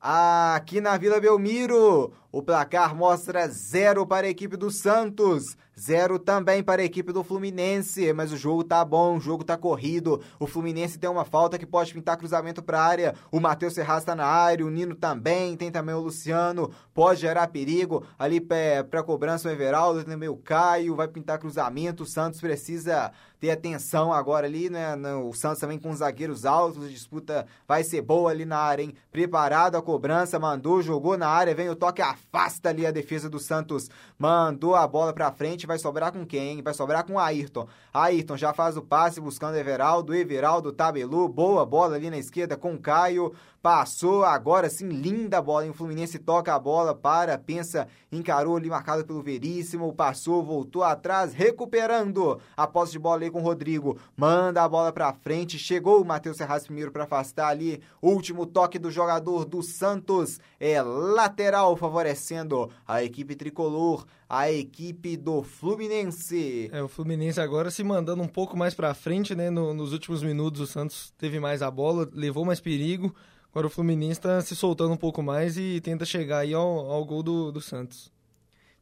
Aqui 0.01 0.79
na 0.79 0.95
Vila 0.95 1.19
Belmiro, 1.19 2.13
o 2.31 2.41
placar 2.41 2.95
mostra 2.95 3.49
zero 3.49 4.07
para 4.07 4.27
a 4.27 4.29
equipe 4.29 4.55
do 4.55 4.71
Santos. 4.71 5.57
Zero 5.77 6.17
também 6.17 6.63
para 6.63 6.81
a 6.81 6.85
equipe 6.85 7.11
do 7.11 7.23
Fluminense, 7.23 8.11
mas 8.13 8.31
o 8.31 8.37
jogo 8.37 8.63
tá 8.63 8.83
bom, 8.83 9.17
o 9.17 9.19
jogo 9.19 9.43
tá 9.43 9.57
corrido. 9.57 10.21
O 10.39 10.47
Fluminense 10.47 10.97
tem 10.97 11.09
uma 11.09 11.25
falta 11.25 11.57
que 11.57 11.65
pode 11.65 11.93
pintar 11.93 12.15
cruzamento 12.17 12.63
para 12.63 12.79
a 12.79 12.85
área. 12.85 13.15
O 13.29 13.41
Matheus 13.41 13.73
Serraz 13.73 14.03
está 14.03 14.15
na 14.15 14.25
área, 14.25 14.65
o 14.65 14.69
Nino 14.69 14.95
também, 14.95 15.57
tem 15.57 15.69
também 15.69 15.95
o 15.95 16.01
Luciano, 16.01 16.71
pode 16.93 17.19
gerar 17.21 17.47
perigo. 17.47 18.05
Ali 18.17 18.39
para 18.39 19.03
cobrança 19.03 19.49
o 19.49 19.51
Everaldo, 19.51 20.03
também 20.05 20.29
o 20.29 20.37
Caio, 20.37 20.95
vai 20.95 21.09
pintar 21.09 21.39
cruzamento. 21.39 22.03
O 22.03 22.07
Santos 22.07 22.39
precisa 22.39 23.11
ter 23.39 23.51
atenção 23.51 24.11
agora 24.11 24.45
ali, 24.45 24.69
né? 24.69 24.95
O 25.15 25.33
Santos 25.33 25.59
também 25.59 25.79
com 25.79 25.89
os 25.89 25.99
zagueiros 25.99 26.45
altos, 26.45 26.83
a 26.83 26.89
disputa 26.89 27.47
vai 27.67 27.83
ser 27.83 28.01
boa 28.01 28.31
ali 28.31 28.45
na 28.45 28.57
área, 28.57 28.83
hein? 28.83 28.93
Preparado 29.11 29.75
a 29.75 29.81
cobrança, 29.81 30.37
mandou, 30.37 30.81
jogou 30.81 31.17
na 31.17 31.27
área, 31.27 31.55
vem 31.55 31.69
o 31.69 31.75
toque, 31.75 32.01
afasta 32.01 32.69
ali 32.69 32.85
a 32.85 32.91
defesa 32.91 33.29
do 33.29 33.39
Santos, 33.39 33.89
mandou 34.17 34.75
a 34.75 34.85
bola 34.87 35.13
para 35.13 35.31
frente 35.31 35.67
vai 35.69 35.77
sobrar 35.77 36.11
com 36.11 36.25
quem? 36.25 36.61
Vai 36.61 36.73
sobrar 36.73 37.05
com 37.05 37.13
o 37.13 37.19
Ayrton. 37.19 37.67
Ayrton 37.93 38.35
já 38.35 38.53
faz 38.53 38.75
o 38.75 38.81
passe 38.81 39.21
buscando 39.21 39.55
Everaldo. 39.55 40.15
Everaldo 40.15 40.71
tabelou. 40.73 41.29
Boa 41.29 41.65
bola 41.65 41.95
ali 41.95 42.09
na 42.09 42.17
esquerda 42.17 42.57
com 42.57 42.73
o 42.73 42.79
Caio. 42.79 43.33
Passou 43.61 44.23
agora 44.23 44.69
sim, 44.69 44.87
linda 44.87 45.41
bola. 45.41 45.67
Em 45.67 45.73
Fluminense 45.73 46.17
toca 46.17 46.55
a 46.55 46.59
bola, 46.59 46.95
para, 46.95 47.37
pensa, 47.37 47.87
encarou 48.09 48.55
ali 48.55 48.69
marcado 48.69 49.05
pelo 49.05 49.21
Veríssimo. 49.21 49.93
Passou, 49.93 50.41
voltou 50.43 50.83
atrás, 50.83 51.33
recuperando 51.33 52.39
a 52.55 52.65
posse 52.65 52.93
de 52.93 52.99
bola 52.99 53.17
ali 53.17 53.29
com 53.29 53.39
o 53.39 53.43
Rodrigo. 53.43 53.97
Manda 54.15 54.63
a 54.63 54.69
bola 54.69 54.93
pra 54.93 55.11
frente. 55.11 55.59
Chegou 55.59 56.01
o 56.01 56.05
Matheus 56.05 56.37
Serraz 56.37 56.63
primeiro 56.63 56.91
para 56.91 57.03
afastar 57.03 57.49
ali. 57.49 57.81
Último 58.01 58.45
toque 58.45 58.79
do 58.79 58.89
jogador 58.89 59.43
do 59.43 59.61
Santos. 59.61 60.39
É 60.57 60.81
lateral 60.81 61.75
favorecendo 61.75 62.69
a 62.87 63.03
equipe 63.03 63.35
tricolor 63.35 64.05
a 64.29 64.51
equipe 64.51 65.17
do 65.17 65.41
Fluminense. 65.41 66.69
É, 66.71 66.83
o 66.83 66.87
Fluminense 66.87 67.41
agora 67.41 67.71
se 67.71 67.83
mandando 67.83 68.21
um 68.21 68.27
pouco 68.27 68.55
mais 68.55 68.75
para 68.75 68.93
frente, 68.93 69.33
né? 69.33 69.49
No, 69.49 69.73
nos 69.73 69.91
últimos 69.91 70.21
minutos 70.21 70.61
o 70.61 70.67
Santos 70.67 71.11
teve 71.17 71.39
mais 71.39 71.63
a 71.63 71.71
bola, 71.71 72.07
levou 72.13 72.45
mais 72.45 72.59
perigo. 72.59 73.13
Agora 73.51 73.67
o 73.67 73.69
Fluminense 73.69 74.19
está 74.19 74.39
se 74.41 74.55
soltando 74.55 74.93
um 74.93 74.97
pouco 74.97 75.23
mais 75.23 75.57
e 75.57 75.81
tenta 75.81 76.05
chegar 76.05 76.39
aí 76.39 76.53
ao, 76.53 76.91
ao 76.91 77.03
gol 77.03 77.23
do, 77.23 77.51
do 77.51 77.59
Santos. 77.59 78.11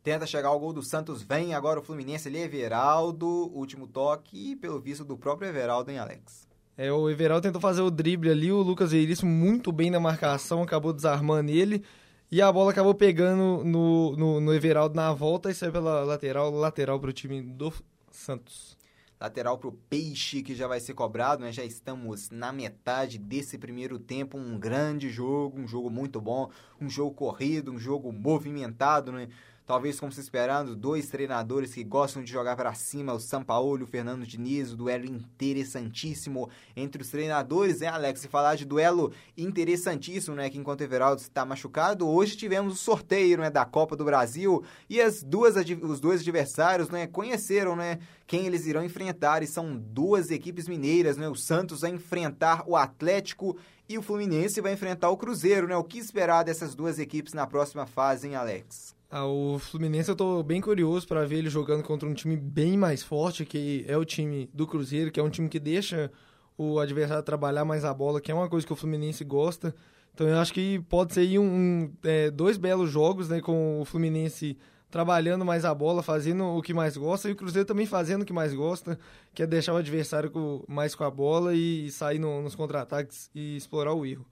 Tenta 0.03 0.25
chegar 0.25 0.49
ao 0.49 0.59
gol 0.59 0.73
do 0.73 0.81
Santos, 0.83 1.21
vem 1.21 1.53
agora 1.53 1.79
o 1.79 1.83
Fluminense 1.83 2.27
ali, 2.27 2.39
Everaldo, 2.39 3.27
último 3.27 3.87
toque, 3.87 4.51
e 4.51 4.55
pelo 4.55 4.79
visto 4.79 5.03
do 5.03 5.17
próprio 5.17 5.49
Everaldo, 5.49 5.91
hein, 5.91 5.99
Alex? 5.99 6.47
É, 6.77 6.91
o 6.91 7.09
Everaldo 7.09 7.43
tentou 7.43 7.59
fazer 7.59 7.81
o 7.81 7.89
drible 7.89 8.29
ali, 8.29 8.51
o 8.51 8.61
Lucas 8.61 8.91
Veríssimo 8.91 9.31
muito 9.31 9.71
bem 9.71 9.89
na 9.89 9.99
marcação, 9.99 10.61
acabou 10.61 10.93
desarmando 10.93 11.49
ele. 11.49 11.83
E 12.29 12.41
a 12.41 12.51
bola 12.51 12.71
acabou 12.71 12.93
pegando 12.93 13.63
no, 13.63 14.15
no, 14.15 14.39
no 14.39 14.53
Everaldo 14.53 14.95
na 14.95 15.11
volta 15.13 15.49
e 15.49 15.55
saiu 15.55 15.71
pela 15.71 16.03
lateral, 16.03 16.51
lateral 16.51 16.99
para 16.99 17.09
o 17.09 17.13
time 17.13 17.41
do 17.41 17.73
Santos. 18.11 18.76
Lateral 19.19 19.57
para 19.57 19.69
o 19.69 19.71
Peixe, 19.71 20.43
que 20.43 20.53
já 20.53 20.67
vai 20.67 20.79
ser 20.79 20.93
cobrado, 20.93 21.43
né? 21.43 21.51
Já 21.51 21.63
estamos 21.63 22.29
na 22.29 22.53
metade 22.53 23.17
desse 23.17 23.57
primeiro 23.57 23.97
tempo. 23.97 24.37
Um 24.37 24.59
grande 24.59 25.09
jogo, 25.09 25.59
um 25.59 25.67
jogo 25.67 25.89
muito 25.89 26.21
bom, 26.21 26.51
um 26.79 26.89
jogo 26.89 27.15
corrido, 27.15 27.71
um 27.71 27.79
jogo 27.79 28.11
movimentado, 28.11 29.11
né? 29.11 29.27
Talvez 29.67 29.99
como 29.99 30.13
se 30.13 30.21
esperando, 30.21 30.77
dois 30.77 31.09
treinadores 31.09 31.73
que 31.73 31.83
gostam 31.83 32.23
de 32.23 32.31
jogar 32.31 32.55
para 32.55 32.73
cima, 32.73 33.11
o 33.11 33.19
Sampaoli, 33.19 33.83
o 33.83 33.85
Fernando 33.85 34.25
Diniz, 34.25 34.71
o 34.71 34.77
duelo 34.77 35.05
interessantíssimo 35.05 36.49
entre 36.73 37.01
os 37.01 37.09
treinadores, 37.09 37.81
né, 37.81 37.87
Alex? 37.87 38.23
E 38.23 38.29
falar 38.29 38.55
de 38.55 38.63
duelo 38.63 39.11
interessantíssimo, 39.37 40.37
né? 40.37 40.49
Que 40.49 40.57
enquanto 40.57 40.79
Everaldo 40.79 41.21
está 41.21 41.43
machucado, 41.43 42.07
hoje 42.07 42.37
tivemos 42.37 42.75
o 42.75 42.77
sorteio, 42.77 43.39
né, 43.39 43.49
da 43.49 43.65
Copa 43.65 43.97
do 43.97 44.05
Brasil 44.05 44.63
e 44.89 45.01
as 45.01 45.21
duas 45.21 45.55
os 45.81 45.99
dois 45.99 46.21
adversários, 46.21 46.87
né, 46.87 47.05
conheceram, 47.05 47.75
né, 47.75 47.99
quem 48.25 48.45
eles 48.45 48.65
irão 48.67 48.85
enfrentar 48.85 49.43
e 49.43 49.47
são 49.47 49.75
duas 49.77 50.31
equipes 50.31 50.69
mineiras, 50.69 51.17
né? 51.17 51.27
O 51.27 51.35
Santos 51.35 51.81
vai 51.81 51.91
enfrentar 51.91 52.63
o 52.65 52.77
Atlético 52.77 53.57
e 53.89 53.97
o 53.97 54.01
Fluminense 54.01 54.61
vai 54.61 54.71
enfrentar 54.71 55.09
o 55.09 55.17
Cruzeiro, 55.17 55.67
né? 55.67 55.75
O 55.75 55.83
que 55.83 55.97
esperar 55.97 56.43
dessas 56.43 56.73
duas 56.73 56.99
equipes 56.99 57.33
na 57.33 57.45
próxima 57.45 57.85
fase, 57.85 58.27
hein, 58.27 58.35
Alex? 58.35 58.96
Ah, 59.09 59.25
o 59.25 59.57
Fluminense 59.57 60.09
eu 60.09 60.15
tô 60.15 60.43
bem 60.43 60.59
curioso 60.59 61.07
para 61.07 61.25
ver 61.25 61.37
ele 61.37 61.49
jogando 61.49 61.81
contra 61.81 62.07
um 62.07 62.13
time 62.13 62.35
bem 62.35 62.77
mais 62.77 63.01
forte, 63.01 63.45
que 63.45 63.85
é 63.87 63.95
o 63.97 64.03
time 64.03 64.49
do 64.53 64.67
Cruzeiro, 64.67 65.11
que 65.11 65.19
é 65.19 65.23
um 65.23 65.29
time 65.29 65.47
que 65.47 65.59
deixa 65.59 66.11
o 66.57 66.77
adversário 66.79 67.23
trabalhar 67.23 67.63
mais 67.63 67.85
a 67.85 67.93
bola, 67.93 68.19
que 68.19 68.31
é 68.31 68.35
uma 68.35 68.49
coisa 68.49 68.67
que 68.67 68.73
o 68.73 68.75
Fluminense 68.75 69.23
gosta. 69.23 69.73
Então 70.13 70.27
eu 70.27 70.37
acho 70.39 70.53
que 70.53 70.79
pode 70.89 71.13
ser 71.13 71.39
um, 71.39 71.43
um 71.43 71.93
é, 72.03 72.29
dois 72.29 72.57
belos 72.57 72.89
jogos, 72.89 73.29
né, 73.29 73.39
com 73.39 73.79
o 73.79 73.85
Fluminense 73.85 74.57
trabalhando 74.89 75.45
mais 75.45 75.63
a 75.63 75.73
bola, 75.73 76.01
fazendo 76.03 76.43
o 76.43 76.61
que 76.61 76.73
mais 76.73 76.97
gosta, 76.97 77.29
e 77.29 77.31
o 77.31 77.35
Cruzeiro 77.35 77.67
também 77.67 77.85
fazendo 77.85 78.23
o 78.23 78.25
que 78.25 78.33
mais 78.33 78.53
gosta, 78.53 78.99
que 79.33 79.43
é 79.43 79.47
deixar 79.47 79.73
o 79.73 79.77
adversário 79.77 80.31
com, 80.31 80.63
mais 80.67 80.95
com 80.95 81.03
a 81.03 81.11
bola 81.11 81.53
e 81.53 81.89
sair 81.91 82.19
no, 82.19 82.41
nos 82.41 82.55
contra-ataques 82.55 83.29
e 83.33 83.55
explorar 83.55 83.93
o 83.93 84.05
erro. 84.05 84.25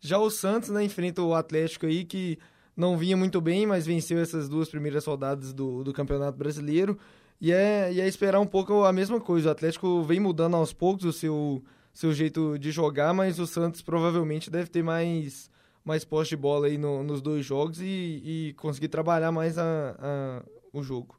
Já 0.00 0.18
o 0.18 0.30
Santos, 0.30 0.70
né, 0.70 0.82
enfrenta 0.82 1.22
o 1.22 1.34
Atlético 1.34 1.86
aí, 1.86 2.04
que 2.04 2.38
não 2.76 2.96
vinha 2.96 3.16
muito 3.16 3.40
bem, 3.40 3.66
mas 3.66 3.86
venceu 3.86 4.18
essas 4.18 4.48
duas 4.48 4.68
primeiras 4.68 5.06
rodadas 5.06 5.52
do, 5.52 5.82
do 5.82 5.92
Campeonato 5.92 6.36
Brasileiro. 6.36 6.98
E 7.40 7.52
é, 7.52 7.92
e 7.92 8.00
é 8.00 8.06
esperar 8.06 8.40
um 8.40 8.46
pouco 8.46 8.84
a 8.84 8.92
mesma 8.92 9.20
coisa. 9.20 9.48
O 9.48 9.52
Atlético 9.52 10.02
vem 10.02 10.20
mudando 10.20 10.56
aos 10.56 10.72
poucos 10.72 11.04
o 11.04 11.12
seu, 11.12 11.62
seu 11.92 12.12
jeito 12.12 12.58
de 12.58 12.70
jogar, 12.70 13.14
mas 13.14 13.38
o 13.38 13.46
Santos 13.46 13.82
provavelmente 13.82 14.50
deve 14.50 14.68
ter 14.68 14.82
mais, 14.82 15.50
mais 15.84 16.04
posse 16.04 16.30
de 16.30 16.36
bola 16.36 16.66
aí 16.66 16.76
no, 16.76 17.02
nos 17.02 17.22
dois 17.22 17.44
jogos 17.44 17.80
e, 17.80 17.84
e 18.24 18.54
conseguir 18.58 18.88
trabalhar 18.88 19.32
mais 19.32 19.56
a, 19.58 19.96
a, 19.98 20.42
o 20.72 20.82
jogo. 20.82 21.18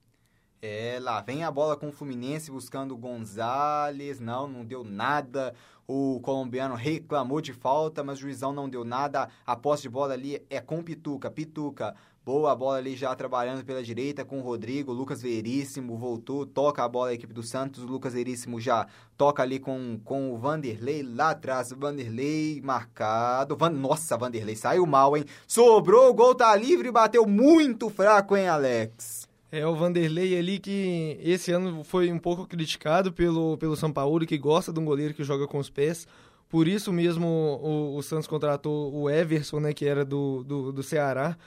É, 0.59 0.97
lá 0.99 1.21
vem 1.21 1.43
a 1.43 1.51
bola 1.51 1.77
com 1.77 1.89
o 1.89 1.91
Fluminense 1.91 2.49
buscando 2.49 2.93
o 2.93 2.97
Gonzalez. 2.97 4.19
Não, 4.19 4.47
não 4.47 4.65
deu 4.65 4.83
nada. 4.83 5.53
O 5.87 6.19
colombiano 6.19 6.75
reclamou 6.75 7.39
de 7.39 7.53
falta, 7.53 8.03
mas 8.03 8.17
o 8.17 8.21
juizão 8.21 8.51
não 8.51 8.67
deu 8.67 8.83
nada. 8.83 9.29
A 9.45 9.55
posse 9.55 9.83
de 9.83 9.89
bola 9.89 10.13
ali 10.13 10.45
é 10.49 10.59
com 10.59 10.83
Pituca. 10.83 11.31
Pituca 11.31 11.95
Boa 12.27 12.53
bola 12.53 12.79
ali 12.79 12.93
já 12.93 13.15
trabalhando 13.15 13.63
pela 13.63 13.81
direita 13.81 14.25
com 14.25 14.39
o 14.39 14.43
Rodrigo. 14.43 14.91
Lucas 14.91 15.21
Veríssimo 15.21 15.95
voltou, 15.95 16.45
toca 16.45 16.83
a 16.83 16.89
bola 16.89 17.11
a 17.11 17.13
equipe 17.13 17.33
do 17.33 17.41
Santos. 17.41 17.85
O 17.85 17.87
Lucas 17.87 18.11
Veríssimo 18.11 18.59
já 18.59 18.85
toca 19.15 19.41
ali 19.41 19.59
com, 19.59 19.97
com 20.03 20.33
o 20.33 20.37
Vanderlei 20.37 21.03
lá 21.03 21.29
atrás. 21.29 21.71
Vanderlei 21.71 22.59
marcado. 22.61 23.55
Van, 23.55 23.69
nossa, 23.69 24.17
Vanderlei 24.17 24.57
saiu 24.57 24.85
mal, 24.85 25.15
hein? 25.15 25.23
Sobrou, 25.47 26.09
o 26.09 26.13
gol 26.13 26.35
tá 26.35 26.53
livre 26.53 26.89
e 26.89 26.91
bateu 26.91 27.25
muito 27.25 27.89
fraco, 27.89 28.35
hein, 28.35 28.49
Alex? 28.49 29.25
É 29.49 29.65
o 29.65 29.75
Vanderlei 29.75 30.37
ali 30.37 30.59
que 30.59 31.17
esse 31.21 31.51
ano 31.51 31.83
foi 31.83 32.11
um 32.11 32.19
pouco 32.19 32.45
criticado 32.45 33.13
pelo, 33.13 33.57
pelo 33.57 33.77
São 33.77 33.91
Paulo, 33.91 34.25
que 34.25 34.37
gosta 34.37 34.73
de 34.73 34.79
um 34.79 34.85
goleiro 34.85 35.13
que 35.13 35.23
joga 35.23 35.47
com 35.47 35.57
os 35.57 35.69
pés. 35.69 36.05
Por 36.49 36.67
isso 36.67 36.91
mesmo 36.91 37.25
o, 37.25 37.95
o 37.95 38.03
Santos 38.03 38.27
contratou 38.27 38.93
o 38.93 39.09
Everson, 39.09 39.59
né, 39.61 39.73
que 39.73 39.85
era 39.85 40.03
do, 40.03 40.43
do, 40.43 40.71
do 40.73 40.83
Ceará. 40.83 41.37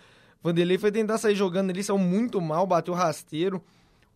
Vanderlei 0.43 0.79
foi 0.79 0.91
tentar 0.91 1.19
sair 1.19 1.35
jogando 1.35 1.71
ali, 1.71 1.83
saiu 1.83 1.99
muito 1.99 2.41
mal, 2.41 2.67
bateu 2.67 2.95
rasteiro. 2.95 3.63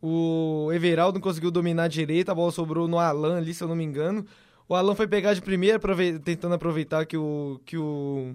O 0.00 0.70
Everaldo 0.72 1.18
não 1.18 1.22
conseguiu 1.22 1.50
dominar 1.50 1.84
a 1.84 1.88
direita, 1.88 2.32
a 2.32 2.34
bola 2.34 2.52
sobrou 2.52 2.88
no 2.88 2.98
Alan 2.98 3.36
ali, 3.38 3.52
se 3.52 3.62
eu 3.62 3.68
não 3.68 3.76
me 3.76 3.84
engano. 3.84 4.24
O 4.66 4.74
Alan 4.74 4.94
foi 4.94 5.06
pegar 5.06 5.34
de 5.34 5.42
primeira, 5.42 5.78
tentando 6.22 6.54
aproveitar 6.54 7.04
que 7.04 7.16
o, 7.16 7.60
que 7.66 7.76
o, 7.76 8.34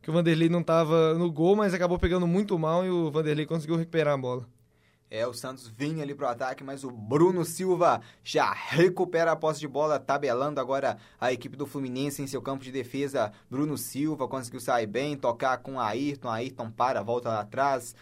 que 0.00 0.10
o 0.10 0.12
Vanderlei 0.12 0.48
não 0.48 0.60
estava 0.60 1.14
no 1.14 1.30
gol, 1.30 1.56
mas 1.56 1.74
acabou 1.74 1.98
pegando 1.98 2.26
muito 2.26 2.56
mal 2.58 2.84
e 2.84 2.90
o 2.90 3.10
Vanderlei 3.10 3.46
conseguiu 3.46 3.76
recuperar 3.76 4.14
a 4.14 4.18
bola. 4.18 4.53
É, 5.16 5.24
o 5.28 5.32
Santos 5.32 5.68
vinha 5.68 6.02
ali 6.02 6.12
pro 6.12 6.26
ataque, 6.26 6.64
mas 6.64 6.82
o 6.82 6.90
Bruno 6.90 7.44
Silva 7.44 8.00
já 8.24 8.52
recupera 8.52 9.30
a 9.30 9.36
posse 9.36 9.60
de 9.60 9.68
bola, 9.68 9.96
tabelando 9.96 10.60
agora 10.60 10.98
a 11.20 11.32
equipe 11.32 11.56
do 11.56 11.68
Fluminense 11.68 12.20
em 12.20 12.26
seu 12.26 12.42
campo 12.42 12.64
de 12.64 12.72
defesa. 12.72 13.30
Bruno 13.48 13.78
Silva 13.78 14.26
conseguiu 14.26 14.58
sair 14.58 14.88
bem, 14.88 15.16
tocar 15.16 15.58
com 15.58 15.78
Ayrton, 15.78 16.28
Ayrton 16.28 16.68
para, 16.68 17.00
volta 17.00 17.28
lá 17.28 17.42
atrás, 17.42 17.94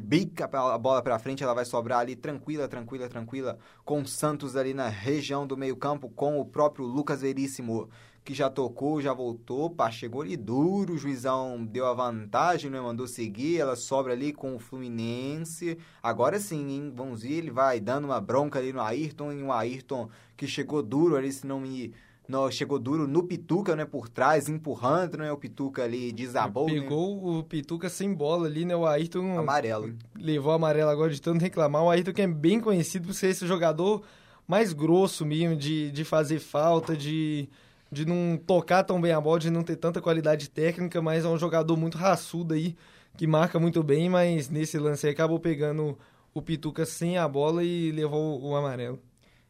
bica 0.00 0.44
a 0.44 0.78
bola 0.78 1.02
para 1.02 1.18
frente, 1.18 1.42
ela 1.42 1.54
vai 1.54 1.64
sobrar 1.64 1.98
ali 1.98 2.14
tranquila, 2.14 2.68
tranquila, 2.68 3.08
tranquila, 3.08 3.58
com 3.84 4.02
o 4.02 4.06
Santos 4.06 4.54
ali 4.54 4.72
na 4.72 4.86
região 4.86 5.44
do 5.44 5.56
meio-campo, 5.56 6.08
com 6.08 6.38
o 6.38 6.44
próprio 6.44 6.86
Lucas 6.86 7.20
Veríssimo 7.20 7.90
que 8.30 8.36
já 8.36 8.48
tocou, 8.48 9.02
já 9.02 9.12
voltou, 9.12 9.68
pá, 9.68 9.90
chegou 9.90 10.22
ali 10.22 10.36
duro, 10.36 10.94
o 10.94 10.98
juizão 10.98 11.64
deu 11.64 11.84
a 11.84 11.92
vantagem, 11.92 12.70
né, 12.70 12.80
mandou 12.80 13.08
seguir, 13.08 13.58
ela 13.58 13.74
sobra 13.74 14.12
ali 14.12 14.32
com 14.32 14.54
o 14.54 14.58
Fluminense. 14.60 15.76
Agora 16.00 16.38
sim, 16.38 16.70
hein, 16.70 16.92
vamos 16.94 17.22
ver, 17.22 17.32
ele 17.32 17.50
vai 17.50 17.80
dando 17.80 18.04
uma 18.04 18.20
bronca 18.20 18.60
ali 18.60 18.72
no 18.72 18.80
Ayrton, 18.80 19.32
e 19.32 19.42
o 19.42 19.52
Ayrton 19.52 20.08
que 20.36 20.46
chegou 20.46 20.80
duro 20.80 21.16
ali, 21.16 21.32
se 21.32 21.44
não 21.44 21.58
me... 21.58 21.92
Não, 22.28 22.48
chegou 22.48 22.78
duro 22.78 23.08
no 23.08 23.24
Pituca, 23.24 23.74
né, 23.74 23.84
por 23.84 24.08
trás, 24.08 24.48
empurrando, 24.48 25.18
né, 25.18 25.32
o 25.32 25.36
Pituca 25.36 25.82
ali 25.82 26.12
desabou, 26.12 26.68
né. 26.68 26.74
Pegou 26.74 27.16
né? 27.16 27.38
o 27.40 27.42
Pituca 27.42 27.88
sem 27.88 28.14
bola 28.14 28.46
ali, 28.46 28.64
né, 28.64 28.76
o 28.76 28.86
Ayrton... 28.86 29.40
Amarelo. 29.40 29.92
Levou 30.16 30.52
amarelo 30.52 30.88
agora 30.88 31.10
de 31.10 31.20
tanto 31.20 31.42
reclamar, 31.42 31.82
o 31.82 31.90
Ayrton 31.90 32.12
que 32.12 32.22
é 32.22 32.28
bem 32.28 32.60
conhecido 32.60 33.08
por 33.08 33.14
ser 33.14 33.30
esse 33.30 33.44
jogador 33.44 34.04
mais 34.46 34.72
grosso 34.72 35.26
mesmo, 35.26 35.56
de, 35.56 35.90
de 35.90 36.04
fazer 36.04 36.38
falta, 36.38 36.96
de 36.96 37.48
de 37.90 38.06
não 38.06 38.36
tocar 38.36 38.84
tão 38.84 39.00
bem 39.00 39.12
a 39.12 39.20
bola, 39.20 39.38
de 39.38 39.50
não 39.50 39.62
ter 39.62 39.76
tanta 39.76 40.00
qualidade 40.00 40.48
técnica, 40.48 41.02
mas 41.02 41.24
é 41.24 41.28
um 41.28 41.38
jogador 41.38 41.76
muito 41.76 41.98
raçudo 41.98 42.54
aí, 42.54 42.76
que 43.16 43.26
marca 43.26 43.58
muito 43.58 43.82
bem, 43.82 44.08
mas 44.08 44.48
nesse 44.48 44.78
lance 44.78 45.06
aí 45.06 45.12
acabou 45.12 45.40
pegando 45.40 45.98
o 46.32 46.40
Pituca 46.40 46.86
sem 46.86 47.18
a 47.18 47.26
bola 47.26 47.64
e 47.64 47.90
levou 47.90 48.40
o 48.42 48.54
amarelo. 48.54 49.00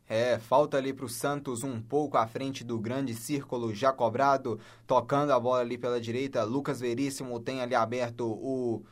É, 0.08 0.38
falta 0.40 0.76
ali 0.76 0.92
para 0.92 1.04
o 1.04 1.08
Santos 1.08 1.62
um 1.62 1.80
pouco 1.80 2.16
à 2.16 2.26
frente 2.26 2.64
do 2.64 2.80
grande 2.80 3.14
círculo 3.14 3.72
já 3.72 3.92
cobrado, 3.92 4.58
tocando 4.84 5.32
a 5.32 5.38
bola 5.38 5.60
ali 5.60 5.78
pela 5.78 6.00
direita. 6.00 6.42
Lucas 6.42 6.80
Veríssimo 6.80 7.38
tem 7.38 7.60
ali 7.60 7.76
aberto 7.76 8.26
o 8.26 8.82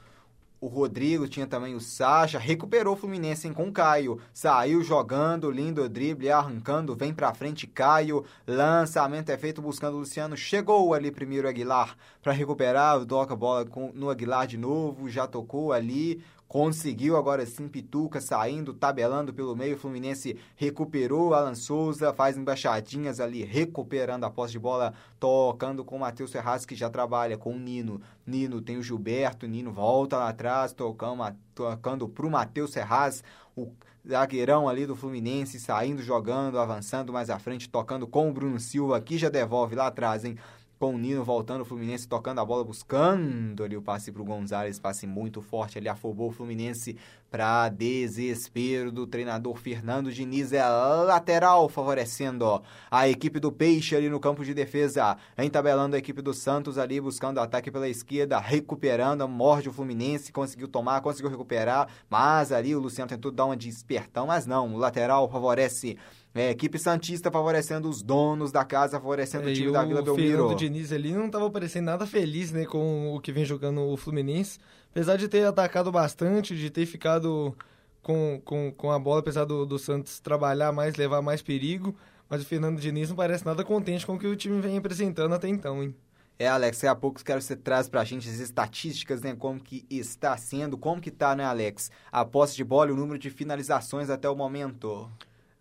o 0.61 0.67
Rodrigo, 0.67 1.29
tinha 1.29 1.47
também 1.47 1.75
o 1.75 1.81
Sacha, 1.81 2.39
recuperou 2.39 2.95
o 2.95 2.97
Fluminense 2.97 3.47
hein, 3.47 3.53
com 3.53 3.69
o 3.69 3.73
Caio, 3.73 4.21
saiu 4.33 4.83
jogando, 4.83 5.51
lindo 5.51 5.89
drible, 5.89 6.31
arrancando, 6.31 6.95
vem 6.95 7.15
pra 7.15 7.35
frente 7.35 7.67
Caio, 7.67 8.25
lançamento 8.47 9.31
é 9.31 9.39
feito 9.39 9.63
buscando 9.63 9.95
o 9.97 10.01
Luciano, 10.01 10.37
chegou 10.37 10.93
ali 10.95 11.11
primeiro 11.11 11.49
Aguilar 11.49 11.97
para 12.23 12.33
recuperar, 12.33 13.05
toca 13.07 13.35
a 13.35 13.37
bola 13.37 13.65
com, 13.65 13.93
no 13.95 14.11
Aguilar 14.11 14.47
de 14.47 14.57
novo, 14.57 15.09
já 15.09 15.27
tocou 15.27 15.73
ali, 15.73 16.23
Conseguiu 16.49 17.19
agora 17.19 17.45
sim 17.45 17.69
Pituca 17.69 18.23
saindo, 18.23 18.73
tabelando 18.73 19.35
pelo 19.35 19.55
meio. 19.55 19.77
O 19.77 19.79
Fluminense 19.79 20.39
recuperou. 20.57 21.35
Alan 21.35 21.55
Souza 21.55 22.11
faz 22.15 22.39
embaixadinhas 22.39 23.21
ali, 23.21 23.45
recuperando 23.45 24.25
a 24.25 24.31
posse 24.31 24.53
de 24.53 24.59
bola, 24.59 24.95
tocando 25.21 25.85
com 25.85 25.97
o 25.97 26.01
Matheus 26.01 26.33
Ferraz, 26.33 26.65
que 26.65 26.75
já 26.75 26.89
trabalha 26.89 27.37
com 27.37 27.53
o 27.53 27.59
Nino. 27.59 28.01
Nino 28.27 28.63
tem 28.63 28.79
o 28.79 28.83
Gilberto, 28.83 29.47
Nino 29.47 29.71
volta 29.71 30.17
lá 30.17 30.31
atrás, 30.31 30.73
tocando, 30.73 31.23
tocando 31.55 32.09
pro 32.09 32.31
Matheus 32.31 32.73
Ferraz. 32.73 33.23
O 33.55 33.71
zagueirão 34.09 34.67
ali 34.67 34.87
do 34.87 34.97
Fluminense 34.97 35.61
saindo, 35.61 36.03
jogando, 36.03 36.59
avançando 36.59 37.13
mais 37.13 37.29
à 37.29 37.39
frente, 37.39 37.69
tocando 37.69 38.07
com 38.07 38.31
o 38.31 38.33
Bruno 38.33 38.59
Silva, 38.59 38.99
que 39.03 39.19
já 39.19 39.29
devolve 39.29 39.75
lá 39.75 39.89
atrás, 39.89 40.25
hein? 40.25 40.39
Com 40.79 40.95
o 40.95 40.99
Nino 40.99 41.25
voltando, 41.25 41.63
o 41.63 41.65
Fluminense 41.65 42.07
tocando 42.07 42.41
a 42.41 42.45
bola, 42.45 42.63
buscando 42.63 43.65
ali 43.65 43.77
o 43.77 43.83
passe 43.83 44.13
para 44.13 44.23
o 44.23 44.25
Gonzalez, 44.25 44.79
passe 44.79 45.07
muito 45.07 45.43
forte, 45.43 45.77
ali 45.77 45.89
afobou 45.89 46.29
o 46.29 46.33
Fluminense 46.33 46.97
para 47.31 47.69
desespero 47.69 48.91
do 48.91 49.07
treinador 49.07 49.57
Fernando 49.57 50.11
Diniz, 50.13 50.53
é 50.53 50.65
lateral 50.65 51.69
favorecendo 51.69 52.63
a 52.91 53.09
equipe 53.09 53.39
do 53.39 53.53
Peixe 53.53 53.97
ali 53.97 54.09
no 54.09 54.21
campo 54.21 54.45
de 54.45 54.55
defesa, 54.55 55.17
entabelando 55.37 55.97
a 55.97 55.99
equipe 55.99 56.23
do 56.23 56.33
Santos 56.33 56.79
ali, 56.79 57.01
buscando 57.01 57.41
ataque 57.41 57.71
pela 57.71 57.89
esquerda, 57.89 58.39
recuperando, 58.39 59.29
morde 59.29 59.69
o 59.69 59.73
Fluminense, 59.73 60.33
conseguiu 60.33 60.69
tomar, 60.69 61.01
conseguiu 61.01 61.31
recuperar, 61.31 61.89
mas 62.09 62.53
ali 62.53 62.75
o 62.75 62.81
Luciano 62.81 63.09
tentou 63.09 63.31
dar 63.31 63.47
uma 63.47 63.57
despertão, 63.57 64.29
mas 64.29 64.47
não, 64.47 64.75
o 64.75 64.79
lateral 64.79 65.29
favorece 65.29 65.99
é, 66.35 66.51
equipe 66.51 66.79
Santista 66.79 67.31
favorecendo 67.31 67.89
os 67.89 68.03
donos 68.03 68.53
da 68.53 68.65
casa, 68.65 68.99
favorecendo 68.99 69.49
é, 69.49 69.53
o 69.53 69.55
time 69.55 69.73
da 69.73 69.85
Vila 69.85 70.03
Belmiro. 70.03 70.49
O 70.49 70.55
Diniz 70.55 70.93
ali 70.93 71.13
não 71.13 71.27
estava 71.27 71.51
parecendo 71.51 71.87
nada 71.87 72.07
feliz 72.07 72.53
né, 72.53 72.65
com 72.65 73.15
o 73.15 73.21
que 73.21 73.33
vem 73.33 73.45
jogando 73.45 73.81
o 73.83 73.97
Fluminense. 73.97 74.59
Apesar 74.91 75.17
de 75.17 75.29
ter 75.29 75.45
atacado 75.45 75.91
bastante, 75.91 76.57
de 76.57 76.71
ter 76.71 76.87
ficado 76.87 77.57
com, 78.03 78.41
com, 78.45 78.73
com 78.73 78.91
a 78.91 78.99
bola, 78.99 79.21
apesar 79.21 79.45
do, 79.45 79.67
do 79.67 79.79
Santos 79.79 80.21
trabalhar 80.21 80.73
mais, 80.73 80.97
levar 80.97 81.23
mais 81.23 81.43
perigo. 81.43 81.95
Mas 82.29 82.43
o 82.43 82.45
Fernando 82.45 82.79
Diniz 82.79 83.09
não 83.09 83.17
parece 83.17 83.45
nada 83.45 83.65
contente 83.65 84.07
com 84.07 84.15
o 84.15 84.19
que 84.19 84.27
o 84.27 84.37
time 84.37 84.61
vem 84.61 84.77
apresentando 84.77 85.35
até 85.35 85.49
então, 85.49 85.83
hein? 85.83 85.95
É, 86.39 86.47
Alex, 86.47 86.77
daqui 86.79 86.87
a 86.87 86.95
pouco 86.95 87.25
quero 87.25 87.41
que 87.41 87.45
você 87.47 87.57
traz 87.57 87.89
pra 87.89 88.05
gente 88.05 88.29
as 88.29 88.39
estatísticas, 88.39 89.23
né? 89.23 89.35
Como 89.35 89.59
que 89.59 89.85
está 89.91 90.37
sendo, 90.37 90.79
como 90.79 91.01
que 91.01 91.11
tá, 91.11 91.35
né, 91.35 91.45
Alex? 91.45 91.91
A 92.13 92.25
posse 92.25 92.55
de 92.55 92.63
bola 92.63 92.91
e 92.91 92.93
o 92.93 92.97
número 92.97 93.19
de 93.19 93.29
finalizações 93.29 94.09
até 94.09 94.31
o 94.31 94.37
momento. 94.37 95.11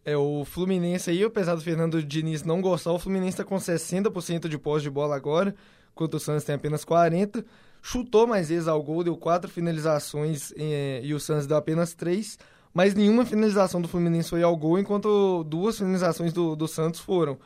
É, 0.07 0.15
o 0.15 0.45
Fluminense 0.45 1.09
aí, 1.09 1.21
apesar 1.21 1.55
do 1.55 1.61
Fernando 1.61 2.01
Diniz 2.01 2.41
não 2.41 2.61
gostar, 2.61 2.93
o 2.93 2.97
Fluminense 2.97 3.31
está 3.31 3.43
com 3.43 3.57
60% 3.57 4.47
de 4.47 4.57
posse 4.57 4.83
de 4.83 4.89
bola 4.89 5.17
agora, 5.17 5.53
enquanto 5.91 6.13
o 6.13 6.19
Santos 6.19 6.45
tem 6.45 6.55
apenas 6.55 6.85
40%. 6.85 7.43
Chutou 7.81 8.25
mais 8.25 8.47
vezes 8.47 8.69
ao 8.69 8.81
gol, 8.81 9.03
deu 9.03 9.17
quatro 9.17 9.49
finalizações 9.49 10.53
é, 10.55 11.01
e 11.03 11.13
o 11.13 11.19
Santos 11.19 11.45
deu 11.45 11.57
apenas 11.57 11.93
três, 11.93 12.39
mas 12.73 12.93
nenhuma 12.93 13.25
finalização 13.25 13.81
do 13.81 13.89
Fluminense 13.89 14.29
foi 14.29 14.41
ao 14.43 14.55
gol, 14.55 14.79
enquanto 14.79 15.43
duas 15.43 15.77
finalizações 15.77 16.31
do, 16.31 16.55
do 16.55 16.69
Santos 16.69 17.01
foram. 17.01 17.37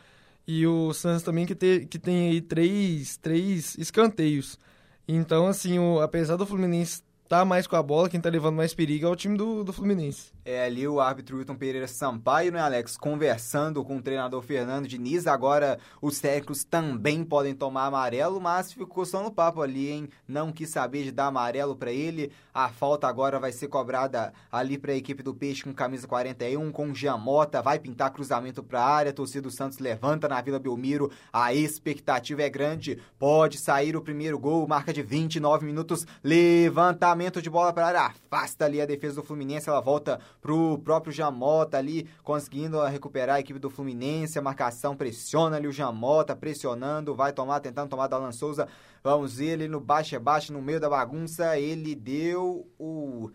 E 0.48 0.68
o 0.68 0.94
Santos 0.94 1.24
também 1.24 1.48
que, 1.48 1.56
te, 1.56 1.88
que 1.90 1.98
tem 1.98 2.30
aí 2.30 2.42
três, 2.42 3.18
três 3.18 3.76
escanteios. 3.80 4.60
Então, 5.08 5.48
assim, 5.48 5.80
o, 5.80 6.00
apesar 6.00 6.36
do 6.36 6.46
Fluminense 6.46 7.02
tá 7.32 7.46
mais 7.46 7.66
com 7.66 7.78
a 7.78 7.82
bola, 7.82 8.10
quem 8.10 8.20
tá 8.20 8.30
levando 8.30 8.58
mais 8.58 8.74
perigo 8.74 9.06
é 9.06 9.10
o 9.10 9.16
time 9.16 9.38
do, 9.38 9.64
do 9.64 9.72
Fluminense. 9.72 10.34
É 10.44 10.66
ali 10.66 10.86
o 10.86 11.00
árbitro 11.00 11.38
Wilton 11.38 11.56
Pereira 11.56 11.88
Sampaio, 11.88 12.52
né, 12.52 12.60
Alex? 12.60 12.98
Conversando 12.98 13.86
com 13.86 13.96
o 13.96 14.02
treinador 14.02 14.42
Fernando 14.42 14.86
Diniz. 14.86 15.28
Agora 15.28 15.80
os 16.02 16.20
técnicos 16.20 16.66
também 16.66 17.24
podem 17.24 17.54
tomar 17.56 17.86
amarelo, 17.86 18.42
mas 18.42 18.74
ficou 18.74 19.06
só 19.06 19.24
no 19.24 19.32
papo 19.32 19.62
ali, 19.62 19.90
hein? 19.90 20.10
Não 20.28 20.52
quis 20.52 20.72
saber 20.72 21.04
de 21.04 21.12
dar 21.12 21.28
amarelo 21.28 21.74
para 21.74 21.90
ele. 21.90 22.34
A 22.54 22.68
falta 22.68 23.08
agora 23.08 23.40
vai 23.40 23.54
ser 23.54 23.70
cobrada 23.70 24.34
ali 24.52 24.78
para 24.78 24.92
a 24.92 24.96
equipe 24.96 25.24
do 25.24 25.34
Peixe 25.34 25.64
com 25.64 25.74
camisa 25.74 26.06
41, 26.06 26.70
com 26.70 26.94
Giamota. 26.94 27.62
Vai 27.62 27.80
pintar 27.80 28.12
cruzamento 28.12 28.62
para 28.62 28.82
a 28.82 28.90
área. 28.90 29.14
Torcida 29.14 29.44
do 29.44 29.52
Santos 29.52 29.80
levanta 29.80 30.28
na 30.28 30.42
Vila 30.42 30.60
Belmiro. 30.60 31.10
A 31.32 31.54
expectativa 31.54 32.42
é 32.42 32.50
grande. 32.50 33.00
Pode 33.18 33.58
sair 33.58 33.96
o 33.96 34.02
primeiro 34.02 34.38
gol, 34.38 34.68
marca 34.68 34.92
de 34.92 35.02
29 35.02 35.66
minutos. 35.66 36.06
Levantamento 36.22 37.21
Lançamento 37.22 37.42
de 37.44 37.52
bola 37.52 37.72
para 37.72 37.86
área, 37.86 38.02
afasta 38.02 38.66
ali 38.66 38.82
a 38.82 38.86
defesa 38.86 39.18
do 39.18 39.24
Fluminense, 39.24 39.70
ela 39.70 39.80
volta 39.80 40.20
pro 40.42 40.80
próprio 40.80 41.14
Jamota 41.14 41.78
ali, 41.78 42.10
conseguindo 42.24 42.84
recuperar 42.86 43.36
a 43.36 43.40
equipe 43.40 43.60
do 43.60 43.70
Fluminense, 43.70 44.40
a 44.40 44.42
marcação 44.42 44.96
pressiona 44.96 45.58
ali 45.58 45.68
o 45.68 45.72
Jamota, 45.72 46.36
pressionando, 46.36 47.14
vai 47.14 47.32
tomar, 47.32 47.60
tentando 47.60 47.90
tomar 47.90 48.08
da 48.08 48.16
Alan 48.16 48.32
Souza, 48.32 48.68
vamos 49.04 49.38
ver 49.38 49.50
ele 49.50 49.68
no 49.68 49.80
baixo 49.80 50.16
é 50.16 50.20
baixo, 50.20 50.52
no 50.52 50.64
meio 50.64 50.80
da 50.80 50.90
bagunça, 50.90 51.60
ele 51.60 51.94
deu 51.94 52.68
o 52.80 53.30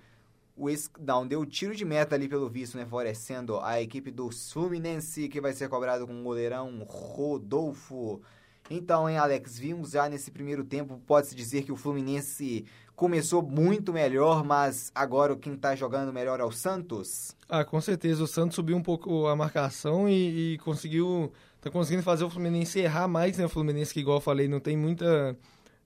o 0.57 0.67
não, 0.99 1.25
deu 1.25 1.47
tiro 1.47 1.77
de 1.77 1.85
meta 1.85 2.17
ali 2.17 2.29
pelo 2.29 2.49
visto, 2.49 2.77
né? 2.77 2.85
Favorecendo 2.85 3.61
a 3.61 3.81
equipe 3.81 4.11
do 4.11 4.31
Fluminense, 4.33 5.29
que 5.29 5.41
vai 5.41 5.53
ser 5.53 5.69
cobrado 5.69 6.09
com 6.09 6.19
o 6.19 6.25
goleirão 6.25 6.83
Rodolfo. 6.89 8.21
Então, 8.69 9.09
hein, 9.09 9.17
Alex, 9.17 9.59
vimos 9.59 9.93
já 9.93 10.09
nesse 10.09 10.31
primeiro 10.31 10.65
tempo, 10.65 11.01
pode-se 11.07 11.37
dizer 11.37 11.63
que 11.63 11.71
o 11.71 11.77
Fluminense 11.77 12.67
começou 12.97 13.43
muito 13.43 13.93
melhor, 13.93 14.43
mas 14.43 14.91
agora 14.95 15.37
quem 15.37 15.53
está 15.53 15.77
jogando 15.77 16.13
melhor 16.13 16.41
é 16.41 16.45
o 16.45 16.51
Santos? 16.51 17.37
Ah, 17.49 17.65
com 17.65 17.81
certeza. 17.81 18.25
O 18.25 18.27
Santos 18.27 18.57
subiu 18.57 18.77
um 18.77 18.83
pouco 18.83 19.27
a 19.27 19.37
marcação 19.37 20.09
e, 20.09 20.55
e 20.55 20.59
conseguiu. 20.59 21.31
Tá 21.61 21.71
conseguindo 21.71 22.03
fazer 22.03 22.25
o 22.25 22.31
Fluminense 22.31 22.81
errar 22.81 23.07
mais, 23.07 23.37
né? 23.37 23.45
O 23.45 23.49
Fluminense, 23.49 23.93
que 23.93 24.01
igual 24.01 24.17
eu 24.17 24.21
falei, 24.21 24.49
não 24.49 24.61
tem 24.61 24.77
muita 24.77 25.37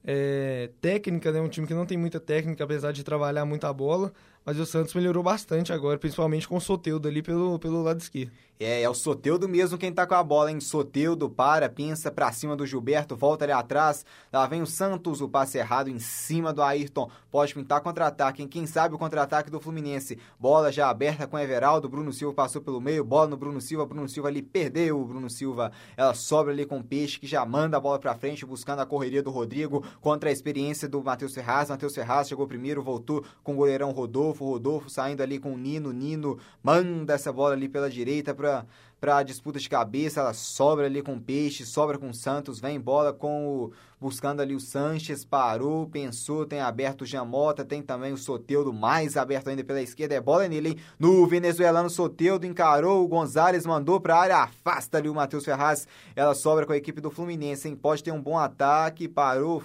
é, 0.05 0.71
técnica, 0.81 1.33
né? 1.33 1.41
Um 1.41 1.49
time 1.49 1.67
que 1.67 1.75
não 1.75 1.85
tem 1.85 1.99
muita 1.99 2.21
técnica, 2.21 2.63
apesar 2.65 2.93
de 2.93 3.03
trabalhar 3.03 3.45
muita 3.45 3.73
bola. 3.73 4.13
Mas 4.45 4.59
o 4.59 4.67
Santos 4.67 4.95
melhorou 4.95 5.23
bastante 5.23 5.73
agora, 5.73 5.99
principalmente 5.99 6.49
com 6.49 6.57
o 6.57 6.61
Soteudo 6.61 7.07
ali 7.07 7.23
pelo, 7.23 7.59
pelo 7.59 7.83
lado 7.83 8.01
esquerdo. 8.01 8.33
É, 8.63 8.83
é 8.83 8.91
o 8.91 8.95
Soteudo 8.95 9.49
mesmo 9.49 9.79
quem 9.79 9.91
tá 9.91 10.07
com 10.07 10.15
a 10.15 10.23
bola, 10.23 10.53
hein? 10.53 10.61
Soteudo 10.61 11.31
para, 11.31 11.67
pensa 11.67 12.11
pra 12.11 12.31
cima 12.31 12.55
do 12.55 12.67
Gilberto, 12.67 13.17
volta 13.17 13.47
ali 13.47 13.53
atrás. 13.53 14.05
Lá 14.31 14.47
vem 14.47 14.61
o 14.61 14.67
Santos, 14.67 15.23
o 15.23 15.29
passe 15.31 15.57
errado 15.57 15.89
em 15.89 15.99
cima 15.99 16.53
do 16.53 16.63
Ayrton. 16.63 17.11
Pode 17.31 17.55
pintar 17.55 17.81
contra-ataque, 17.81 18.43
hein? 18.43 18.49
Quem 18.49 18.67
sabe 18.67 18.95
o 18.95 18.99
contra-ataque 18.99 19.51
do 19.51 19.59
Fluminense. 19.61 20.19
Bola 20.39 20.71
já 20.71 20.91
aberta 20.91 21.27
com 21.27 21.39
Everaldo, 21.39 21.89
Bruno 21.89 22.13
Silva 22.13 22.35
passou 22.35 22.61
pelo 22.61 22.83
meio, 22.83 23.03
bola 23.03 23.29
no 23.29 23.37
Bruno 23.39 23.63
Silva, 23.63 23.87
Bruno 23.87 24.07
Silva 24.11 24.29
ali 24.29 24.43
perdeu 24.43 25.01
o 25.01 25.07
Bruno 25.07 25.31
Silva. 25.31 25.73
Ela 25.97 26.13
sobra 26.13 26.53
ali 26.53 26.67
com 26.67 26.81
o 26.81 26.85
Peixe, 26.85 27.19
que 27.19 27.27
já 27.27 27.47
manda 27.47 27.79
a 27.79 27.81
bola 27.81 27.99
pra 27.99 28.15
frente, 28.15 28.45
buscando 28.45 28.81
a 28.81 28.87
correria 28.87 29.23
do 29.23 29.31
Rodrigo 29.31 29.83
contra 30.03 30.29
a 30.29 30.33
experiência 30.33 30.87
do 30.87 31.03
Matheus 31.03 31.35
Ferraz. 31.35 31.71
Matheus 31.71 31.95
Ferraz 31.95 32.29
chegou 32.29 32.47
primeiro, 32.47 32.83
voltou 32.83 33.25
com 33.43 33.55
o 33.55 33.57
goleirão 33.57 33.91
Rodolfo. 33.91 34.30
Rodolfo, 34.31 34.45
Rodolfo 34.45 34.91
saindo 34.91 35.23
ali 35.23 35.39
com 35.39 35.55
o 35.55 35.59
Nino, 35.59 35.93
Nino 35.93 36.39
manda 36.63 37.15
essa 37.15 37.33
bola 37.33 37.55
ali 37.55 37.69
pela 37.69 37.91
direita 37.91 38.35
para 38.35 38.65
para 39.01 39.23
disputa 39.23 39.59
de 39.59 39.67
cabeça, 39.67 40.21
ela 40.21 40.35
sobra 40.35 40.85
ali 40.85 41.01
com 41.01 41.15
o 41.15 41.21
Peixe, 41.21 41.65
sobra 41.65 41.97
com 41.97 42.11
o 42.11 42.15
Santos, 42.15 42.61
vem 42.61 42.79
bola 42.79 43.15
com 43.15 43.49
o 43.49 43.73
buscando 43.99 44.41
ali 44.41 44.55
o 44.55 44.61
Sanches, 44.61 45.25
parou, 45.25 45.87
pensou, 45.87 46.45
tem 46.45 46.61
aberto 46.61 47.03
o 47.03 47.07
Jamota, 47.07 47.65
tem 47.65 47.83
também 47.83 48.13
o 48.13 48.19
Soteudo 48.19 48.75
mais 48.75 49.17
aberto 49.17 49.49
ainda 49.49 49.65
pela 49.65 49.81
esquerda, 49.81 50.15
é 50.15 50.21
bola 50.21 50.47
nele, 50.49 50.71
hein? 50.71 50.77
No 50.99 51.27
venezuelano 51.27 51.89
Soteudo 51.89 52.47
encarou, 52.47 53.03
o 53.03 53.09
Gonzalez 53.09 53.65
mandou 53.65 54.01
para 54.01 54.19
área, 54.19 54.37
afasta 54.37 54.99
ali 54.99 55.09
o 55.09 55.15
Matheus 55.15 55.47
Ferraz, 55.47 55.89
ela 56.15 56.35
sobra 56.35 56.67
com 56.67 56.73
a 56.73 56.77
equipe 56.77 57.01
do 57.01 57.11
Fluminense, 57.11 57.69
hein? 57.69 57.77
Pode 57.77 58.05
ter 58.05 58.13
um 58.13 58.21
bom 58.21 58.39
ataque, 58.39 59.09
parou, 59.09 59.63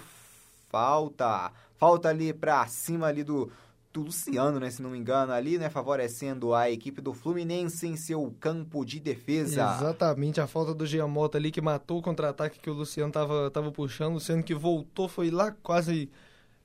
falta, 0.70 1.52
falta 1.78 2.08
ali 2.08 2.32
para 2.32 2.66
cima 2.66 3.06
ali 3.06 3.22
do 3.22 3.50
do 3.96 4.02
Luciano, 4.02 4.60
né, 4.60 4.70
se 4.70 4.82
não 4.82 4.90
me 4.90 4.98
engano, 4.98 5.32
ali, 5.32 5.56
né, 5.56 5.70
favorecendo 5.70 6.54
a 6.54 6.70
equipe 6.70 7.00
do 7.00 7.14
Fluminense 7.14 7.86
em 7.86 7.96
seu 7.96 8.34
campo 8.38 8.84
de 8.84 9.00
defesa. 9.00 9.74
Exatamente, 9.78 10.38
a 10.38 10.46
falta 10.46 10.74
do 10.74 10.84
Giamota 10.84 11.38
ali 11.38 11.50
que 11.50 11.62
matou 11.62 11.98
o 11.98 12.02
contra-ataque 12.02 12.60
que 12.60 12.68
o 12.68 12.74
Luciano 12.74 13.10
tava, 13.10 13.50
tava 13.50 13.72
puxando, 13.72 14.10
o 14.10 14.14
Luciano 14.14 14.42
que 14.42 14.54
voltou, 14.54 15.08
foi 15.08 15.30
lá 15.30 15.50
quase 15.62 16.10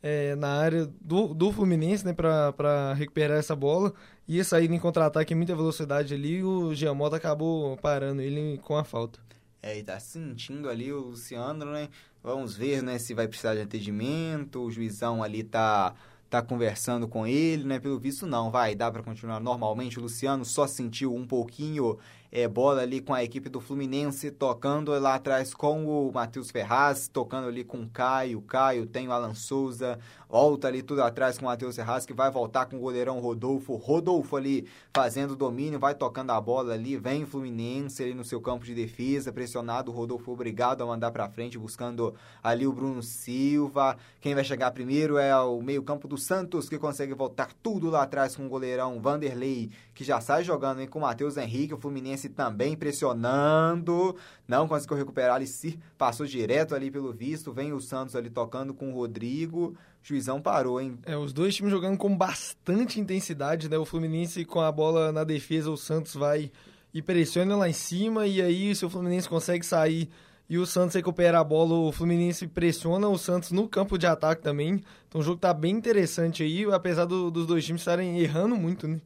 é, 0.03 0.35
na 0.35 0.49
área 0.49 0.89
do, 0.99 1.33
do 1.33 1.53
Fluminense, 1.53 2.05
né, 2.05 2.11
para 2.13 2.93
recuperar 2.93 3.37
essa 3.37 3.55
bola, 3.55 3.93
ia 4.27 4.43
sair 4.43 4.69
em 4.69 4.79
contra-ataque 4.79 5.33
em 5.33 5.37
muita 5.37 5.55
velocidade 5.55 6.13
ali, 6.13 6.39
e 6.39 6.43
o 6.43 6.73
Giamota 6.73 7.15
acabou 7.15 7.77
parando 7.77 8.21
ele 8.21 8.57
com 8.57 8.75
a 8.75 8.83
falta. 8.83 9.19
É, 9.63 9.77
e 9.77 9.83
tá 9.83 9.99
sentindo 9.99 10.67
ali 10.67 10.91
o 10.91 10.99
Luciano, 10.99 11.65
né? 11.65 11.87
Vamos 12.23 12.57
ver, 12.57 12.81
né, 12.81 12.97
se 12.97 13.13
vai 13.13 13.27
precisar 13.27 13.53
de 13.53 13.61
atendimento. 13.61 14.63
O 14.63 14.71
juizão 14.71 15.23
ali 15.23 15.43
tá 15.43 15.93
tá 16.31 16.41
conversando 16.41 17.09
com 17.09 17.27
ele, 17.27 17.65
né? 17.65 17.77
Pelo 17.77 17.99
visto 17.99 18.25
não, 18.25 18.49
vai, 18.49 18.73
dá 18.73 18.89
para 18.89 19.03
continuar 19.03 19.41
normalmente. 19.41 19.99
O 19.99 20.01
Luciano 20.01 20.45
só 20.45 20.65
sentiu 20.65 21.13
um 21.13 21.27
pouquinho 21.27 21.99
é, 22.31 22.47
bola 22.47 22.81
ali 22.81 23.01
com 23.01 23.13
a 23.13 23.21
equipe 23.21 23.49
do 23.49 23.59
Fluminense, 23.59 24.31
tocando 24.31 24.97
lá 24.97 25.15
atrás 25.15 25.53
com 25.53 25.85
o 25.85 26.11
Matheus 26.13 26.49
Ferraz, 26.49 27.09
tocando 27.09 27.49
ali 27.49 27.63
com 27.65 27.81
o 27.81 27.89
Caio. 27.89 28.41
Caio 28.41 28.85
tem 28.85 29.07
o 29.07 29.11
Alan 29.11 29.33
Souza, 29.33 29.99
volta 30.29 30.69
ali 30.69 30.81
tudo 30.81 31.03
atrás 31.03 31.37
com 31.37 31.45
o 31.45 31.49
Matheus 31.49 31.75
Ferraz, 31.75 32.05
que 32.05 32.13
vai 32.13 32.31
voltar 32.31 32.67
com 32.67 32.77
o 32.77 32.79
goleirão 32.79 33.19
Rodolfo. 33.19 33.75
Rodolfo 33.75 34.37
ali 34.37 34.65
fazendo 34.93 35.35
domínio, 35.35 35.77
vai 35.77 35.93
tocando 35.93 36.31
a 36.31 36.39
bola 36.39 36.73
ali, 36.73 36.95
vem 36.95 37.23
o 37.23 37.27
Fluminense 37.27 38.01
ali 38.01 38.13
no 38.13 38.23
seu 38.23 38.39
campo 38.39 38.63
de 38.63 38.73
defesa, 38.73 39.33
pressionado. 39.33 39.91
O 39.91 39.93
Rodolfo 39.93 40.31
obrigado 40.31 40.81
a 40.83 40.85
mandar 40.85 41.11
para 41.11 41.27
frente, 41.27 41.57
buscando 41.57 42.15
ali 42.41 42.65
o 42.65 42.71
Bruno 42.71 43.03
Silva. 43.03 43.97
Quem 44.21 44.33
vai 44.33 44.45
chegar 44.45 44.71
primeiro 44.71 45.17
é 45.17 45.35
o 45.35 45.61
meio-campo 45.61 46.07
do 46.07 46.17
Santos, 46.17 46.69
que 46.69 46.79
consegue 46.79 47.13
voltar 47.13 47.49
tudo 47.61 47.89
lá 47.89 48.03
atrás 48.03 48.37
com 48.37 48.45
o 48.45 48.49
goleirão 48.49 49.01
Vanderlei, 49.01 49.69
que 50.01 50.07
já 50.07 50.19
sai 50.19 50.43
jogando 50.43 50.81
hein, 50.81 50.87
com 50.87 50.97
o 50.97 51.01
Matheus 51.03 51.37
Henrique. 51.37 51.75
O 51.75 51.77
Fluminense 51.77 52.27
também 52.27 52.75
pressionando, 52.75 54.15
não 54.47 54.67
conseguiu 54.67 54.97
recuperar 54.97 55.35
ali, 55.35 55.45
se 55.45 55.79
passou 55.95 56.25
direto 56.25 56.73
ali 56.73 56.89
pelo 56.89 57.13
visto, 57.13 57.53
vem 57.53 57.71
o 57.71 57.79
Santos 57.79 58.15
ali 58.15 58.27
tocando 58.27 58.73
com 58.73 58.91
o 58.91 58.95
Rodrigo, 58.95 59.77
juizão 60.01 60.41
parou, 60.41 60.81
hein? 60.81 60.97
É, 61.05 61.15
os 61.15 61.31
dois 61.31 61.53
times 61.53 61.71
jogando 61.71 61.99
com 61.99 62.17
bastante 62.17 62.99
intensidade, 62.99 63.69
né? 63.69 63.77
O 63.77 63.85
Fluminense 63.85 64.43
com 64.43 64.59
a 64.59 64.71
bola 64.71 65.11
na 65.11 65.23
defesa, 65.23 65.69
o 65.69 65.77
Santos 65.77 66.15
vai 66.15 66.51
e 66.91 66.99
pressiona 66.99 67.55
lá 67.55 67.69
em 67.69 67.73
cima, 67.73 68.25
e 68.25 68.41
aí 68.41 68.73
se 68.75 68.83
o 68.83 68.89
Fluminense 68.89 69.29
consegue 69.29 69.63
sair 69.63 70.09
e 70.49 70.57
o 70.57 70.65
Santos 70.65 70.95
recupera 70.95 71.39
a 71.39 71.43
bola, 71.43 71.75
o 71.75 71.91
Fluminense 71.91 72.47
pressiona 72.47 73.07
o 73.07 73.19
Santos 73.19 73.51
no 73.51 73.67
campo 73.67 73.99
de 73.99 74.07
ataque 74.07 74.41
também. 74.41 74.81
Então 75.07 75.21
o 75.21 75.23
jogo 75.23 75.39
tá 75.39 75.53
bem 75.53 75.75
interessante 75.75 76.41
aí, 76.41 76.65
apesar 76.73 77.05
do, 77.05 77.29
dos 77.29 77.45
dois 77.45 77.63
times 77.63 77.81
estarem 77.81 78.19
errando 78.19 78.55
muito, 78.55 78.87
né? 78.87 78.99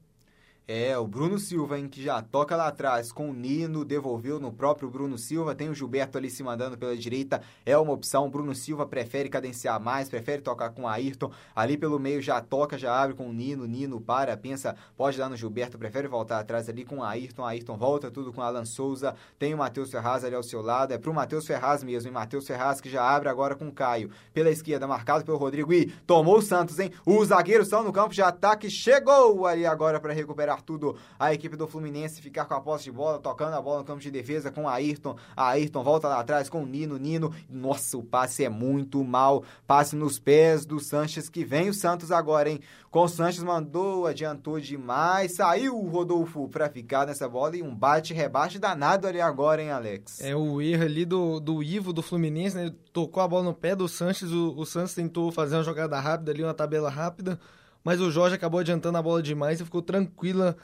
É, 0.68 0.97
o 0.97 1.05
Bruno 1.05 1.38
Silva, 1.38 1.78
hein, 1.78 1.88
que 1.88 2.01
já 2.01 2.24
toca 2.24 2.55
lá 2.55 2.68
atrás 2.68 3.11
com 3.11 3.30
o 3.30 3.34
Nino, 3.34 3.86
devolveu 3.86 4.39
no 4.39 4.51
próprio 4.51 4.89
Bruno 4.89 5.16
Silva. 5.16 5.53
Tem 5.53 5.70
o 5.70 5.76
Gilberto 5.76 6.18
ali 6.18 6.28
se 6.28 6.41
mandando 6.41 6.76
pela 6.76 6.97
direita, 6.97 7.39
é 7.63 7.78
uma 7.78 7.93
opção. 7.93 8.28
Bruno 8.32 8.55
Silva 8.55 8.84
prefere 8.88 9.30
cadenciar 9.30 9.80
mais, 9.80 10.09
prefere 10.09 10.41
tocar 10.41 10.72
com 10.72 10.82
o 10.82 10.88
Ayrton. 10.88 11.32
Ali 11.55 11.78
pelo 11.78 11.99
meio 11.99 12.20
já 12.20 12.41
toca, 12.41 12.80
já 12.80 12.99
abre 12.99 13.16
com 13.16 13.30
o 13.30 13.34
Nino. 13.34 13.68
Nino 13.68 14.01
para, 14.01 14.36
pensa, 14.36 14.76
pode 14.97 15.20
dar 15.20 15.30
no 15.30 15.38
Gilberto, 15.38 15.78
prefere 15.78 16.07
voltar 16.07 16.39
atrás 16.39 16.68
ali 16.68 16.84
com 16.84 16.97
o 16.97 17.03
Ayrton. 17.03 17.45
Ayrton 17.45 17.78
volta 17.78 18.09
tudo 18.09 18.34
com 18.34 18.41
o 18.41 18.43
Alan 18.43 18.66
Souza. 18.66 19.13
Tem 19.38 19.53
o 19.53 19.57
Matheus 19.59 19.91
Ferraz 19.91 20.24
ali 20.24 20.34
ao 20.34 20.41
seu 20.41 20.63
lado, 20.63 20.95
é 20.95 20.97
pro 20.97 21.13
Matheus 21.13 21.45
Ferraz 21.45 21.84
mesmo. 21.84 22.09
E 22.09 22.11
Matheus 22.11 22.47
Ferraz 22.47 22.82
que 22.82 22.89
já 22.89 23.03
abre 23.03 23.30
agora 23.30 23.55
com 23.55 23.68
o 23.68 23.72
Caio. 23.72 24.09
Pela 24.34 24.49
esquerda, 24.49 24.88
marcado 24.88 25.24
pelo 25.24 25.38
Rodrigo. 25.38 25.72
E 25.72 25.91
tomou 26.07 26.39
o 26.39 26.41
Santos, 26.41 26.80
hein? 26.80 26.91
Os 27.05 27.28
zagueiros 27.28 27.68
estão 27.68 27.84
no 27.84 27.93
campo 27.93 28.16
de 28.16 28.24
ataque, 28.24 28.68
chegou 28.68 29.45
ali 29.45 29.63
agora 29.63 29.99
para 29.99 30.11
recuperar 30.11 30.55
tudo 30.62 30.95
a 31.20 31.34
equipe 31.34 31.56
do 31.56 31.68
Fluminense 31.68 32.22
ficar 32.22 32.45
com 32.45 32.53
a 32.53 32.62
posse 32.62 32.86
de 32.86 32.91
bola, 32.91 33.20
tocando 33.20 33.56
a 33.56 33.62
bola 33.62 33.80
no 33.80 33.86
campo 33.86 34.01
de 34.01 34.12
defesa 34.12 34.51
com 34.51 34.68
Ayrton. 34.68 35.16
Ayrton 35.36 35.84
volta 35.84 36.08
lá 36.08 36.20
atrás 36.20 36.49
com 36.49 36.64
o 36.64 36.66
Nino. 36.66 36.97
Nino, 36.97 37.34
nossa, 37.49 37.97
o 37.97 38.03
passe 38.03 38.43
é 38.43 38.49
muito 38.49 39.03
mal. 39.03 39.43
Passe 39.68 39.95
nos 39.95 40.20
pés 40.20 40.66
do 40.66 40.80
Sanches 40.80 41.30
que 41.30 41.43
vem 41.43 41.70
o 41.70 41.74
Santos 41.74 42.12
agora, 42.12 42.49
hein? 42.49 42.60
Com 42.89 43.03
o 43.03 43.10
Sanches 43.10 43.43
mandou, 43.43 44.08
adiantou 44.08 44.60
demais. 44.60 45.36
Saiu 45.36 45.78
o 45.78 45.89
Rodolfo 45.89 46.47
para 46.47 46.70
ficar 46.70 47.06
nessa 47.06 47.28
bola 47.28 47.58
e 47.58 47.62
um 47.62 47.76
bate-rebate 47.76 48.58
danado 48.58 49.06
ali 49.06 49.20
agora, 49.20 49.62
hein, 49.62 49.72
Alex? 49.72 50.22
É 50.22 50.36
o 50.36 50.62
erro 50.62 50.84
ali 50.84 51.03
do, 51.06 51.39
do 51.39 51.62
Ivo 51.62 51.91
do 51.91 52.01
Fluminense, 52.01 52.56
né? 52.56 52.72
Tocou 52.93 53.22
a 53.22 53.28
bola 53.28 53.43
no 53.43 53.53
pé 53.53 53.76
do 53.76 53.88
Sanches. 53.88 54.32
O, 54.32 54.53
o 54.56 54.66
Santos 54.66 54.93
tentou 54.93 55.32
fazer 55.32 55.56
uma 55.58 55.64
jogada 55.64 55.99
rápida 55.99 56.32
ali, 56.32 56.41
uma 56.41 56.53
tabela 56.53 56.89
rápida 56.89 57.39
mas 57.86 58.02
o 58.02 58.10
Jorge 58.10 58.36
acabou 58.36 58.60
adiantando 58.60 58.98
a 58.98 59.02
bola 59.02 59.22
demais 59.22 59.62
e 59.62 59.64
ficou 59.64 59.82
tranquila 59.82 60.58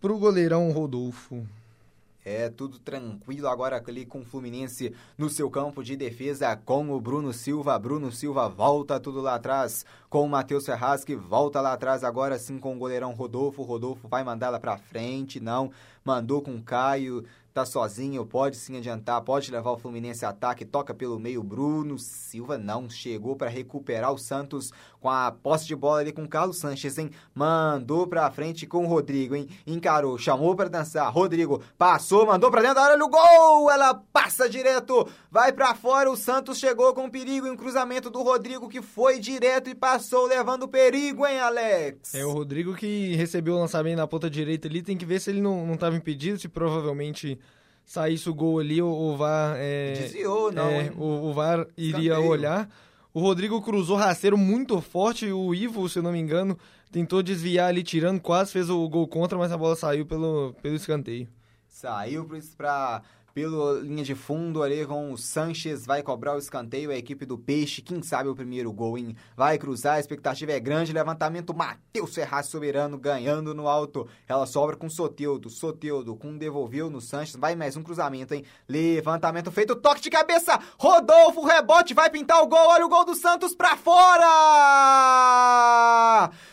pro 0.00 0.18
goleirão 0.18 0.72
Rodolfo. 0.72 1.46
É, 2.24 2.48
tudo 2.48 2.78
tranquilo 2.78 3.48
agora 3.48 3.82
ali 3.86 4.06
com 4.06 4.20
o 4.20 4.24
Fluminense 4.24 4.94
no 5.18 5.28
seu 5.28 5.50
campo 5.50 5.82
de 5.82 5.96
defesa 5.96 6.56
com 6.56 6.90
o 6.90 7.00
Bruno 7.00 7.32
Silva. 7.32 7.78
Bruno 7.78 8.10
Silva 8.10 8.48
volta 8.48 8.98
tudo 8.98 9.20
lá 9.20 9.34
atrás 9.34 9.84
com 10.08 10.24
o 10.24 10.28
Matheus 10.28 10.64
Ferraz 10.64 11.04
que 11.04 11.14
volta 11.14 11.60
lá 11.60 11.72
atrás 11.72 12.02
agora 12.02 12.38
sim 12.38 12.58
com 12.58 12.74
o 12.74 12.78
goleirão 12.78 13.12
Rodolfo. 13.12 13.62
Rodolfo 13.62 14.08
vai 14.08 14.24
mandar 14.24 14.50
lá 14.50 14.58
pra 14.58 14.78
frente, 14.78 15.40
não. 15.40 15.70
Mandou 16.04 16.42
com 16.42 16.54
o 16.56 16.62
Caio 16.62 17.24
tá 17.52 17.66
sozinho, 17.66 18.24
pode 18.24 18.56
sim 18.56 18.78
adiantar, 18.78 19.20
pode 19.20 19.50
levar 19.50 19.72
o 19.72 19.76
Fluminense 19.76 20.24
a 20.24 20.30
ataque, 20.30 20.64
toca 20.64 20.94
pelo 20.94 21.20
meio 21.20 21.42
Bruno 21.42 21.98
Silva 21.98 22.56
não 22.56 22.88
chegou 22.88 23.36
para 23.36 23.50
recuperar 23.50 24.10
o 24.10 24.18
Santos 24.18 24.72
com 25.00 25.10
a 25.10 25.30
posse 25.30 25.66
de 25.66 25.76
bola 25.76 26.00
ali 26.00 26.12
com 26.12 26.22
o 26.22 26.28
Carlos 26.28 26.58
Sanches, 26.58 26.96
hein? 26.96 27.10
Mandou 27.34 28.06
para 28.06 28.30
frente 28.30 28.66
com 28.66 28.84
o 28.84 28.88
Rodrigo, 28.88 29.34
hein? 29.34 29.48
Encarou, 29.66 30.16
chamou 30.16 30.54
para 30.54 30.68
dançar. 30.68 31.12
Rodrigo 31.12 31.60
passou, 31.76 32.24
mandou 32.24 32.50
para 32.50 32.62
dentro 32.62 32.76
da 32.76 32.84
área, 32.84 33.04
o 33.04 33.08
gol! 33.08 33.70
Ela 33.70 33.94
passa 34.12 34.48
direto, 34.48 35.06
vai 35.30 35.52
para 35.52 35.74
fora. 35.74 36.10
O 36.10 36.16
Santos 36.16 36.58
chegou 36.58 36.94
com 36.94 37.10
perigo 37.10 37.48
em 37.48 37.56
cruzamento 37.56 38.08
do 38.08 38.22
Rodrigo 38.22 38.68
que 38.68 38.80
foi 38.80 39.18
direto 39.18 39.68
e 39.68 39.74
passou 39.74 40.26
levando 40.26 40.68
perigo, 40.68 41.26
hein, 41.26 41.40
Alex? 41.40 42.14
É 42.14 42.24
o 42.24 42.30
Rodrigo 42.30 42.74
que 42.74 43.16
recebeu 43.16 43.54
o 43.54 43.58
lançamento 43.58 43.96
na 43.96 44.06
ponta 44.06 44.30
direita 44.30 44.68
ali, 44.68 44.82
tem 44.82 44.96
que 44.96 45.04
ver 45.04 45.20
se 45.20 45.30
ele 45.30 45.40
não, 45.40 45.66
não 45.66 45.76
tava 45.92 45.96
impedido, 45.96 46.38
se 46.38 46.48
provavelmente 46.48 47.38
saísse 47.84 48.28
o 48.28 48.34
gol 48.34 48.58
ali, 48.58 48.80
o, 48.80 48.88
o 48.88 49.16
VAR. 49.16 49.56
É, 49.58 49.92
Desviou, 49.92 50.52
não. 50.52 50.68
É, 50.68 50.92
o, 50.96 51.28
o, 51.30 51.32
VAR 51.32 51.66
iria 51.76 52.12
Escanteio. 52.12 52.30
olhar. 52.30 52.68
O 53.12 53.20
Rodrigo 53.20 53.60
cruzou 53.60 53.96
rasteiro 53.96 54.38
muito 54.38 54.80
forte. 54.80 55.30
O 55.30 55.54
Ivo, 55.54 55.88
se 55.88 55.98
eu 55.98 56.02
não 56.02 56.12
me 56.12 56.18
engano, 56.18 56.58
tentou 56.90 57.22
desviar 57.22 57.68
ali, 57.68 57.82
tirando, 57.82 58.20
quase 58.20 58.52
fez 58.52 58.70
o 58.70 58.88
gol 58.88 59.06
contra, 59.06 59.36
mas 59.36 59.52
a 59.52 59.58
bola 59.58 59.76
saiu 59.76 60.06
pelo, 60.06 60.54
pelo 60.62 60.76
escanteio. 60.76 61.28
Saiu 61.68 62.26
para 62.56 63.02
pela 63.34 63.80
linha 63.80 64.04
de 64.04 64.14
fundo 64.14 64.60
o 64.62 65.16
Sanches, 65.16 65.86
vai 65.86 66.02
cobrar 66.02 66.34
o 66.34 66.38
escanteio, 66.38 66.90
a 66.90 66.96
equipe 66.96 67.24
do 67.24 67.38
Peixe, 67.38 67.80
quem 67.80 68.02
sabe 68.02 68.28
o 68.28 68.34
primeiro 68.34 68.72
gol, 68.72 68.98
hein? 68.98 69.16
Vai 69.36 69.58
cruzar, 69.58 69.94
a 69.96 70.00
expectativa 70.00 70.52
é 70.52 70.60
grande, 70.60 70.92
levantamento, 70.92 71.54
Matheus 71.54 72.14
Ferraz 72.14 72.46
Soberano 72.46 72.98
ganhando 72.98 73.54
no 73.54 73.66
alto, 73.68 74.06
ela 74.28 74.44
sobra 74.46 74.76
com 74.76 74.90
Soteudo, 74.90 75.48
Soteudo 75.48 76.14
com 76.16 76.36
devolveu 76.36 76.90
no 76.90 77.00
Sanches, 77.00 77.36
vai 77.36 77.56
mais 77.56 77.76
um 77.76 77.82
cruzamento, 77.82 78.34
hein? 78.34 78.44
Levantamento 78.68 79.50
feito, 79.50 79.76
toque 79.76 80.02
de 80.02 80.10
cabeça, 80.10 80.60
Rodolfo, 80.78 81.44
rebote, 81.44 81.94
vai 81.94 82.10
pintar 82.10 82.42
o 82.42 82.46
gol, 82.46 82.68
olha 82.68 82.84
o 82.84 82.88
gol 82.88 83.04
do 83.04 83.14
Santos 83.14 83.54
pra 83.54 83.76
fora! 83.76 84.22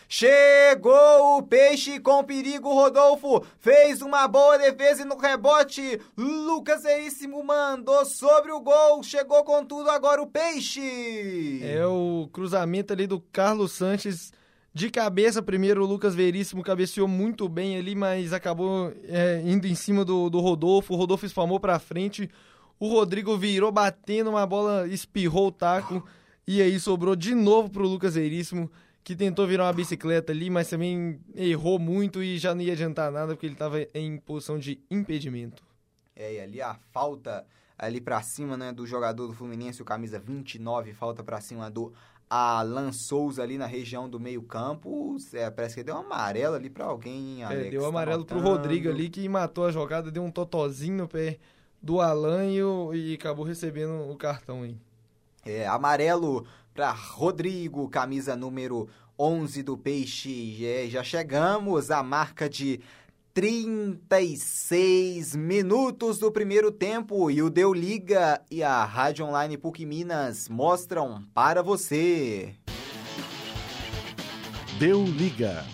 Chegou 0.08 1.38
o 1.38 1.42
Peixe 1.42 2.00
com 2.00 2.24
perigo, 2.24 2.72
Rodolfo 2.72 3.44
fez 3.58 4.02
uma 4.02 4.26
boa 4.26 4.58
defesa 4.58 5.02
e 5.02 5.04
no 5.04 5.16
rebote, 5.16 6.00
Lucas 6.16 6.69
Lucas 6.70 6.84
Veríssimo 6.84 7.42
mandou 7.42 8.06
sobre 8.06 8.52
o 8.52 8.60
gol, 8.60 9.02
chegou 9.02 9.42
com 9.42 9.64
tudo 9.64 9.90
agora 9.90 10.22
o 10.22 10.26
Peixe. 10.26 11.60
É 11.64 11.84
o 11.84 12.28
cruzamento 12.32 12.92
ali 12.92 13.08
do 13.08 13.18
Carlos 13.20 13.72
Sanches 13.72 14.32
de 14.72 14.88
cabeça 14.88 15.42
primeiro, 15.42 15.82
o 15.82 15.86
Lucas 15.86 16.14
Veríssimo 16.14 16.62
cabeceou 16.62 17.08
muito 17.08 17.48
bem 17.48 17.76
ali, 17.76 17.96
mas 17.96 18.32
acabou 18.32 18.92
é, 19.02 19.42
indo 19.44 19.66
em 19.66 19.74
cima 19.74 20.04
do, 20.04 20.30
do 20.30 20.38
Rodolfo. 20.38 20.94
O 20.94 20.96
Rodolfo 20.96 21.26
espalmou 21.26 21.58
para 21.58 21.80
frente. 21.80 22.30
O 22.78 22.86
Rodrigo 22.86 23.36
virou 23.36 23.72
batendo 23.72 24.30
uma 24.30 24.46
bola, 24.46 24.86
espirrou 24.86 25.48
o 25.48 25.52
taco. 25.52 26.06
E 26.46 26.62
aí 26.62 26.78
sobrou 26.78 27.16
de 27.16 27.34
novo 27.34 27.68
pro 27.68 27.88
Lucas 27.88 28.14
Veríssimo, 28.14 28.70
que 29.02 29.16
tentou 29.16 29.44
virar 29.44 29.64
uma 29.64 29.72
bicicleta 29.72 30.30
ali, 30.30 30.48
mas 30.48 30.70
também 30.70 31.18
errou 31.34 31.80
muito 31.80 32.22
e 32.22 32.38
já 32.38 32.54
não 32.54 32.62
ia 32.62 32.74
adiantar 32.74 33.10
nada 33.10 33.34
porque 33.34 33.46
ele 33.46 33.54
estava 33.54 33.84
em 33.92 34.18
posição 34.18 34.56
de 34.56 34.80
impedimento. 34.88 35.68
É, 36.20 36.34
e 36.34 36.40
ali 36.40 36.60
a 36.60 36.74
falta 36.92 37.46
ali 37.78 37.98
para 37.98 38.20
cima, 38.20 38.54
né, 38.56 38.72
do 38.72 38.86
jogador 38.86 39.26
do 39.26 39.32
Fluminense, 39.32 39.80
o 39.80 39.86
camisa 39.86 40.18
29, 40.18 40.92
falta 40.92 41.24
para 41.24 41.40
cima 41.40 41.70
do 41.70 41.94
Alan 42.28 42.92
Souza 42.92 43.42
ali 43.42 43.56
na 43.56 43.64
região 43.64 44.06
do 44.06 44.20
meio-campo. 44.20 45.16
É, 45.32 45.50
parece 45.50 45.76
que 45.76 45.82
deu 45.82 45.94
um 45.94 46.00
amarelo 46.00 46.56
ali 46.56 46.68
para 46.68 46.84
alguém. 46.84 47.42
Alex, 47.42 47.66
é, 47.66 47.70
deu 47.70 47.82
um 47.82 47.86
amarelo 47.86 48.22
tá 48.22 48.34
pro 48.34 48.44
Rodrigo 48.44 48.90
ali 48.90 49.08
que 49.08 49.26
matou 49.30 49.64
a 49.64 49.72
jogada, 49.72 50.10
deu 50.10 50.22
um 50.22 50.30
totozinho 50.30 50.98
no 50.98 51.08
pé 51.08 51.38
do 51.82 52.02
Alan 52.02 52.44
e, 52.46 52.62
o, 52.62 52.94
e 52.94 53.14
acabou 53.14 53.44
recebendo 53.44 54.10
o 54.10 54.14
cartão 54.14 54.62
aí. 54.62 54.76
É, 55.44 55.66
amarelo 55.66 56.46
para 56.74 56.92
Rodrigo, 56.92 57.88
camisa 57.88 58.36
número 58.36 58.90
11 59.18 59.62
do 59.62 59.76
Peixe. 59.76 60.66
É, 60.66 60.86
já 60.86 61.02
chegamos 61.02 61.90
à 61.90 62.02
marca 62.02 62.48
de 62.48 62.80
36 63.40 65.34
minutos 65.34 66.18
do 66.18 66.30
primeiro 66.30 66.70
tempo 66.70 67.30
e 67.30 67.42
o 67.42 67.48
Deu 67.48 67.72
Liga 67.72 68.38
e 68.50 68.62
a 68.62 68.84
Rádio 68.84 69.24
Online 69.24 69.56
PUC 69.56 69.86
Minas 69.86 70.46
mostram 70.46 71.24
para 71.32 71.62
você. 71.62 72.54
Deu 74.78 75.02
Liga. 75.02 75.64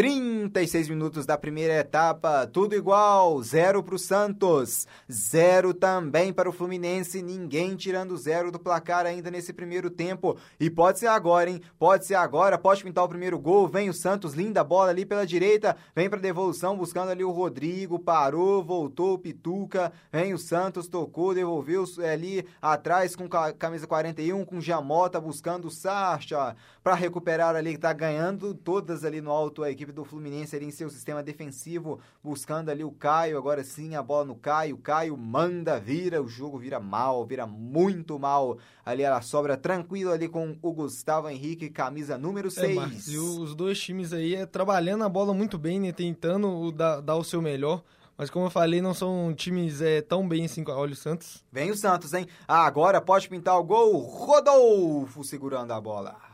36 0.00 0.88
minutos 0.88 1.26
da 1.26 1.36
primeira 1.36 1.74
etapa, 1.74 2.46
tudo 2.46 2.74
igual, 2.74 3.42
zero 3.42 3.82
para 3.82 3.96
o 3.96 3.98
Santos, 3.98 4.86
zero 5.12 5.74
também 5.74 6.32
para 6.32 6.48
o 6.48 6.52
Fluminense, 6.52 7.20
ninguém 7.20 7.76
tirando 7.76 8.16
zero 8.16 8.50
do 8.50 8.58
placar 8.58 9.04
ainda 9.04 9.30
nesse 9.30 9.52
primeiro 9.52 9.90
tempo. 9.90 10.38
E 10.58 10.70
pode 10.70 11.00
ser 11.00 11.08
agora, 11.08 11.50
hein? 11.50 11.60
Pode 11.78 12.06
ser 12.06 12.14
agora, 12.14 12.56
pode 12.56 12.82
pintar 12.82 13.04
o 13.04 13.08
primeiro 13.10 13.38
gol. 13.38 13.68
Vem 13.68 13.90
o 13.90 13.92
Santos, 13.92 14.32
linda 14.32 14.64
bola 14.64 14.88
ali 14.88 15.04
pela 15.04 15.26
direita, 15.26 15.76
vem 15.94 16.08
para 16.08 16.18
devolução, 16.18 16.78
buscando 16.78 17.10
ali 17.10 17.22
o 17.22 17.30
Rodrigo, 17.30 17.98
parou, 17.98 18.64
voltou 18.64 19.18
Pituca, 19.18 19.92
vem 20.10 20.32
o 20.32 20.38
Santos, 20.38 20.88
tocou, 20.88 21.34
devolveu 21.34 21.84
é, 21.98 22.12
ali 22.12 22.46
atrás 22.62 23.14
com 23.14 23.28
camisa 23.28 23.86
41, 23.86 24.46
com 24.46 24.62
Jamota, 24.62 25.20
buscando 25.20 25.68
o 25.68 25.70
Sacha 25.70 26.56
para 26.82 26.94
recuperar 26.94 27.54
ali, 27.54 27.74
que 27.74 27.78
tá 27.78 27.92
ganhando 27.92 28.54
todas 28.54 29.04
ali 29.04 29.20
no 29.20 29.30
alto 29.30 29.62
a 29.62 29.70
equipe 29.70 29.89
equipe 29.90 29.92
do 29.92 30.04
Fluminense 30.04 30.56
ali 30.56 30.66
em 30.66 30.70
seu 30.70 30.88
sistema 30.88 31.22
defensivo, 31.22 32.00
buscando 32.22 32.70
ali 32.70 32.82
o 32.82 32.90
Caio, 32.90 33.36
agora 33.36 33.62
sim 33.62 33.94
a 33.94 34.02
bola 34.02 34.24
no 34.24 34.34
Caio, 34.36 34.78
Caio 34.78 35.16
manda, 35.16 35.78
vira, 35.78 36.22
o 36.22 36.28
jogo 36.28 36.58
vira 36.58 36.80
mal, 36.80 37.26
vira 37.26 37.46
muito 37.46 38.18
mal, 38.18 38.58
ali 38.84 39.02
ela 39.02 39.20
sobra 39.20 39.56
tranquilo 39.56 40.12
ali 40.12 40.28
com 40.28 40.56
o 40.62 40.72
Gustavo 40.72 41.28
Henrique, 41.28 41.68
camisa 41.68 42.16
número 42.16 42.50
6. 42.50 43.08
É, 43.08 43.12
e 43.12 43.18
os 43.18 43.54
dois 43.54 43.78
times 43.78 44.12
aí 44.12 44.34
é 44.34 44.46
trabalhando 44.46 45.04
a 45.04 45.08
bola 45.08 45.34
muito 45.34 45.58
bem, 45.58 45.80
né, 45.80 45.92
tentando 45.92 46.70
dar, 46.72 47.00
dar 47.00 47.16
o 47.16 47.24
seu 47.24 47.42
melhor, 47.42 47.82
mas 48.16 48.30
como 48.30 48.46
eu 48.46 48.50
falei, 48.50 48.80
não 48.82 48.94
são 48.94 49.32
times 49.34 49.80
é, 49.80 50.02
tão 50.02 50.28
bem 50.28 50.44
assim. 50.44 50.62
Olha 50.68 50.92
o 50.92 50.96
Santos. 50.96 51.42
Vem 51.50 51.70
o 51.70 51.74
Santos, 51.74 52.12
hein? 52.12 52.26
Ah, 52.46 52.66
agora 52.66 53.00
pode 53.00 53.26
pintar 53.30 53.58
o 53.58 53.64
gol. 53.64 53.96
Rodolfo 53.96 55.24
segurando 55.24 55.72
a 55.72 55.80
bola 55.80 56.29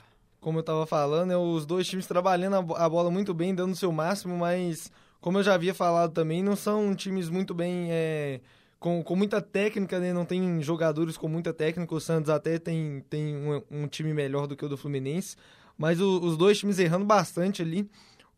como 0.46 0.58
eu 0.58 0.60
estava 0.60 0.86
falando, 0.86 1.32
é 1.32 1.36
os 1.36 1.66
dois 1.66 1.88
times 1.88 2.06
trabalhando 2.06 2.72
a 2.76 2.88
bola 2.88 3.10
muito 3.10 3.34
bem, 3.34 3.52
dando 3.52 3.72
o 3.72 3.76
seu 3.76 3.90
máximo, 3.90 4.38
mas 4.38 4.92
como 5.20 5.38
eu 5.38 5.42
já 5.42 5.54
havia 5.54 5.74
falado 5.74 6.12
também, 6.12 6.40
não 6.40 6.54
são 6.54 6.94
times 6.94 7.28
muito 7.28 7.52
bem. 7.52 7.88
É, 7.90 8.38
com, 8.78 9.02
com 9.02 9.16
muita 9.16 9.40
técnica, 9.40 9.98
né? 9.98 10.12
Não 10.12 10.24
tem 10.24 10.62
jogadores 10.62 11.16
com 11.16 11.26
muita 11.26 11.52
técnica. 11.52 11.92
O 11.92 12.00
Santos 12.00 12.30
até 12.30 12.60
tem, 12.60 13.04
tem 13.10 13.34
um, 13.34 13.60
um 13.68 13.88
time 13.88 14.14
melhor 14.14 14.46
do 14.46 14.54
que 14.54 14.64
o 14.64 14.68
do 14.68 14.76
Fluminense. 14.76 15.34
Mas 15.76 16.00
o, 16.00 16.20
os 16.20 16.36
dois 16.36 16.56
times 16.56 16.78
errando 16.78 17.04
bastante 17.04 17.60
ali. 17.60 17.90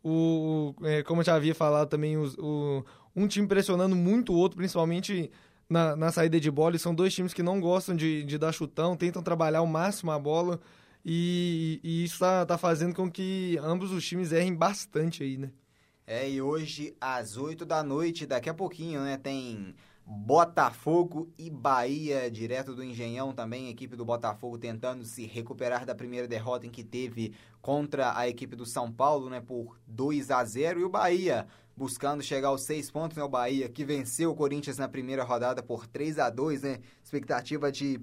O, 0.03 0.75
é, 0.85 1.03
como 1.03 1.21
eu 1.21 1.27
já 1.27 1.35
havia 1.35 1.55
falado 1.55 1.91
também, 1.91 2.17
os, 2.17 2.35
o, 2.39 2.87
um 3.15 3.29
time 3.29 3.47
pressionando 3.47 3.95
muito 3.95 4.33
o 4.33 4.37
outro, 4.37 4.57
principalmente 4.57 5.31
na, 5.69 5.95
na 5.95 6.11
saída 6.11 6.41
de 6.41 6.51
bola. 6.51 6.75
E 6.75 6.79
são 6.79 6.95
dois 6.95 7.15
times 7.15 7.35
que 7.35 7.43
não 7.43 7.61
gostam 7.61 7.95
de, 7.95 8.25
de 8.25 8.39
dar 8.39 8.51
chutão, 8.51 8.97
tentam 8.97 9.23
trabalhar 9.23 9.59
ao 9.59 9.67
máximo 9.67 10.11
a 10.11 10.19
bola. 10.19 10.59
E, 11.05 11.81
e 11.83 12.05
isso 12.05 12.15
está 12.15 12.45
tá 12.45 12.59
fazendo 12.59 12.95
com 12.95 13.11
que 13.11 13.59
ambos 13.63 13.93
os 13.93 14.07
times 14.07 14.33
errem 14.33 14.55
bastante 14.55 15.23
aí, 15.23 15.37
né? 15.39 15.51
É, 16.07 16.29
e 16.29 16.41
hoje 16.41 16.97
às 17.01 17.37
8 17.37 17.67
da 17.67 17.83
noite, 17.83 18.25
daqui 18.25 18.49
a 18.49 18.55
pouquinho, 18.55 19.03
né, 19.03 19.19
tem 19.19 19.75
Botafogo 20.07 21.31
e 21.37 21.51
Bahia, 21.51 22.31
direto 22.31 22.75
do 22.75 22.83
Engenhão 22.83 23.35
também, 23.35 23.69
equipe 23.69 23.95
do 23.95 24.07
Botafogo 24.07 24.57
tentando 24.57 25.05
se 25.05 25.27
recuperar 25.27 25.85
da 25.85 25.95
primeira 25.95 26.27
derrota 26.27 26.67
em 26.67 26.71
que 26.71 26.83
teve 26.83 27.35
contra 27.61 28.17
a 28.17 28.27
equipe 28.27 28.57
do 28.57 28.65
São 28.65 28.91
Paulo, 28.91 29.29
né, 29.29 29.43
por 29.43 29.79
2 29.87 30.31
a 30.31 30.43
0 30.43 30.81
e 30.81 30.85
o 30.85 30.89
Bahia 30.89 31.47
buscando 31.77 32.23
chegar 32.23 32.49
aos 32.49 32.63
seis 32.63 32.91
pontos, 32.91 33.19
né, 33.19 33.23
o 33.23 33.29
Bahia 33.29 33.69
que 33.69 33.85
venceu 33.85 34.31
o 34.31 34.35
Corinthians 34.35 34.79
na 34.79 34.89
primeira 34.89 35.23
rodada 35.23 35.63
por 35.63 35.87
3 35.87 36.19
a 36.19 36.31
2 36.31 36.63
né, 36.63 36.81
expectativa 37.05 37.71
de 37.71 38.01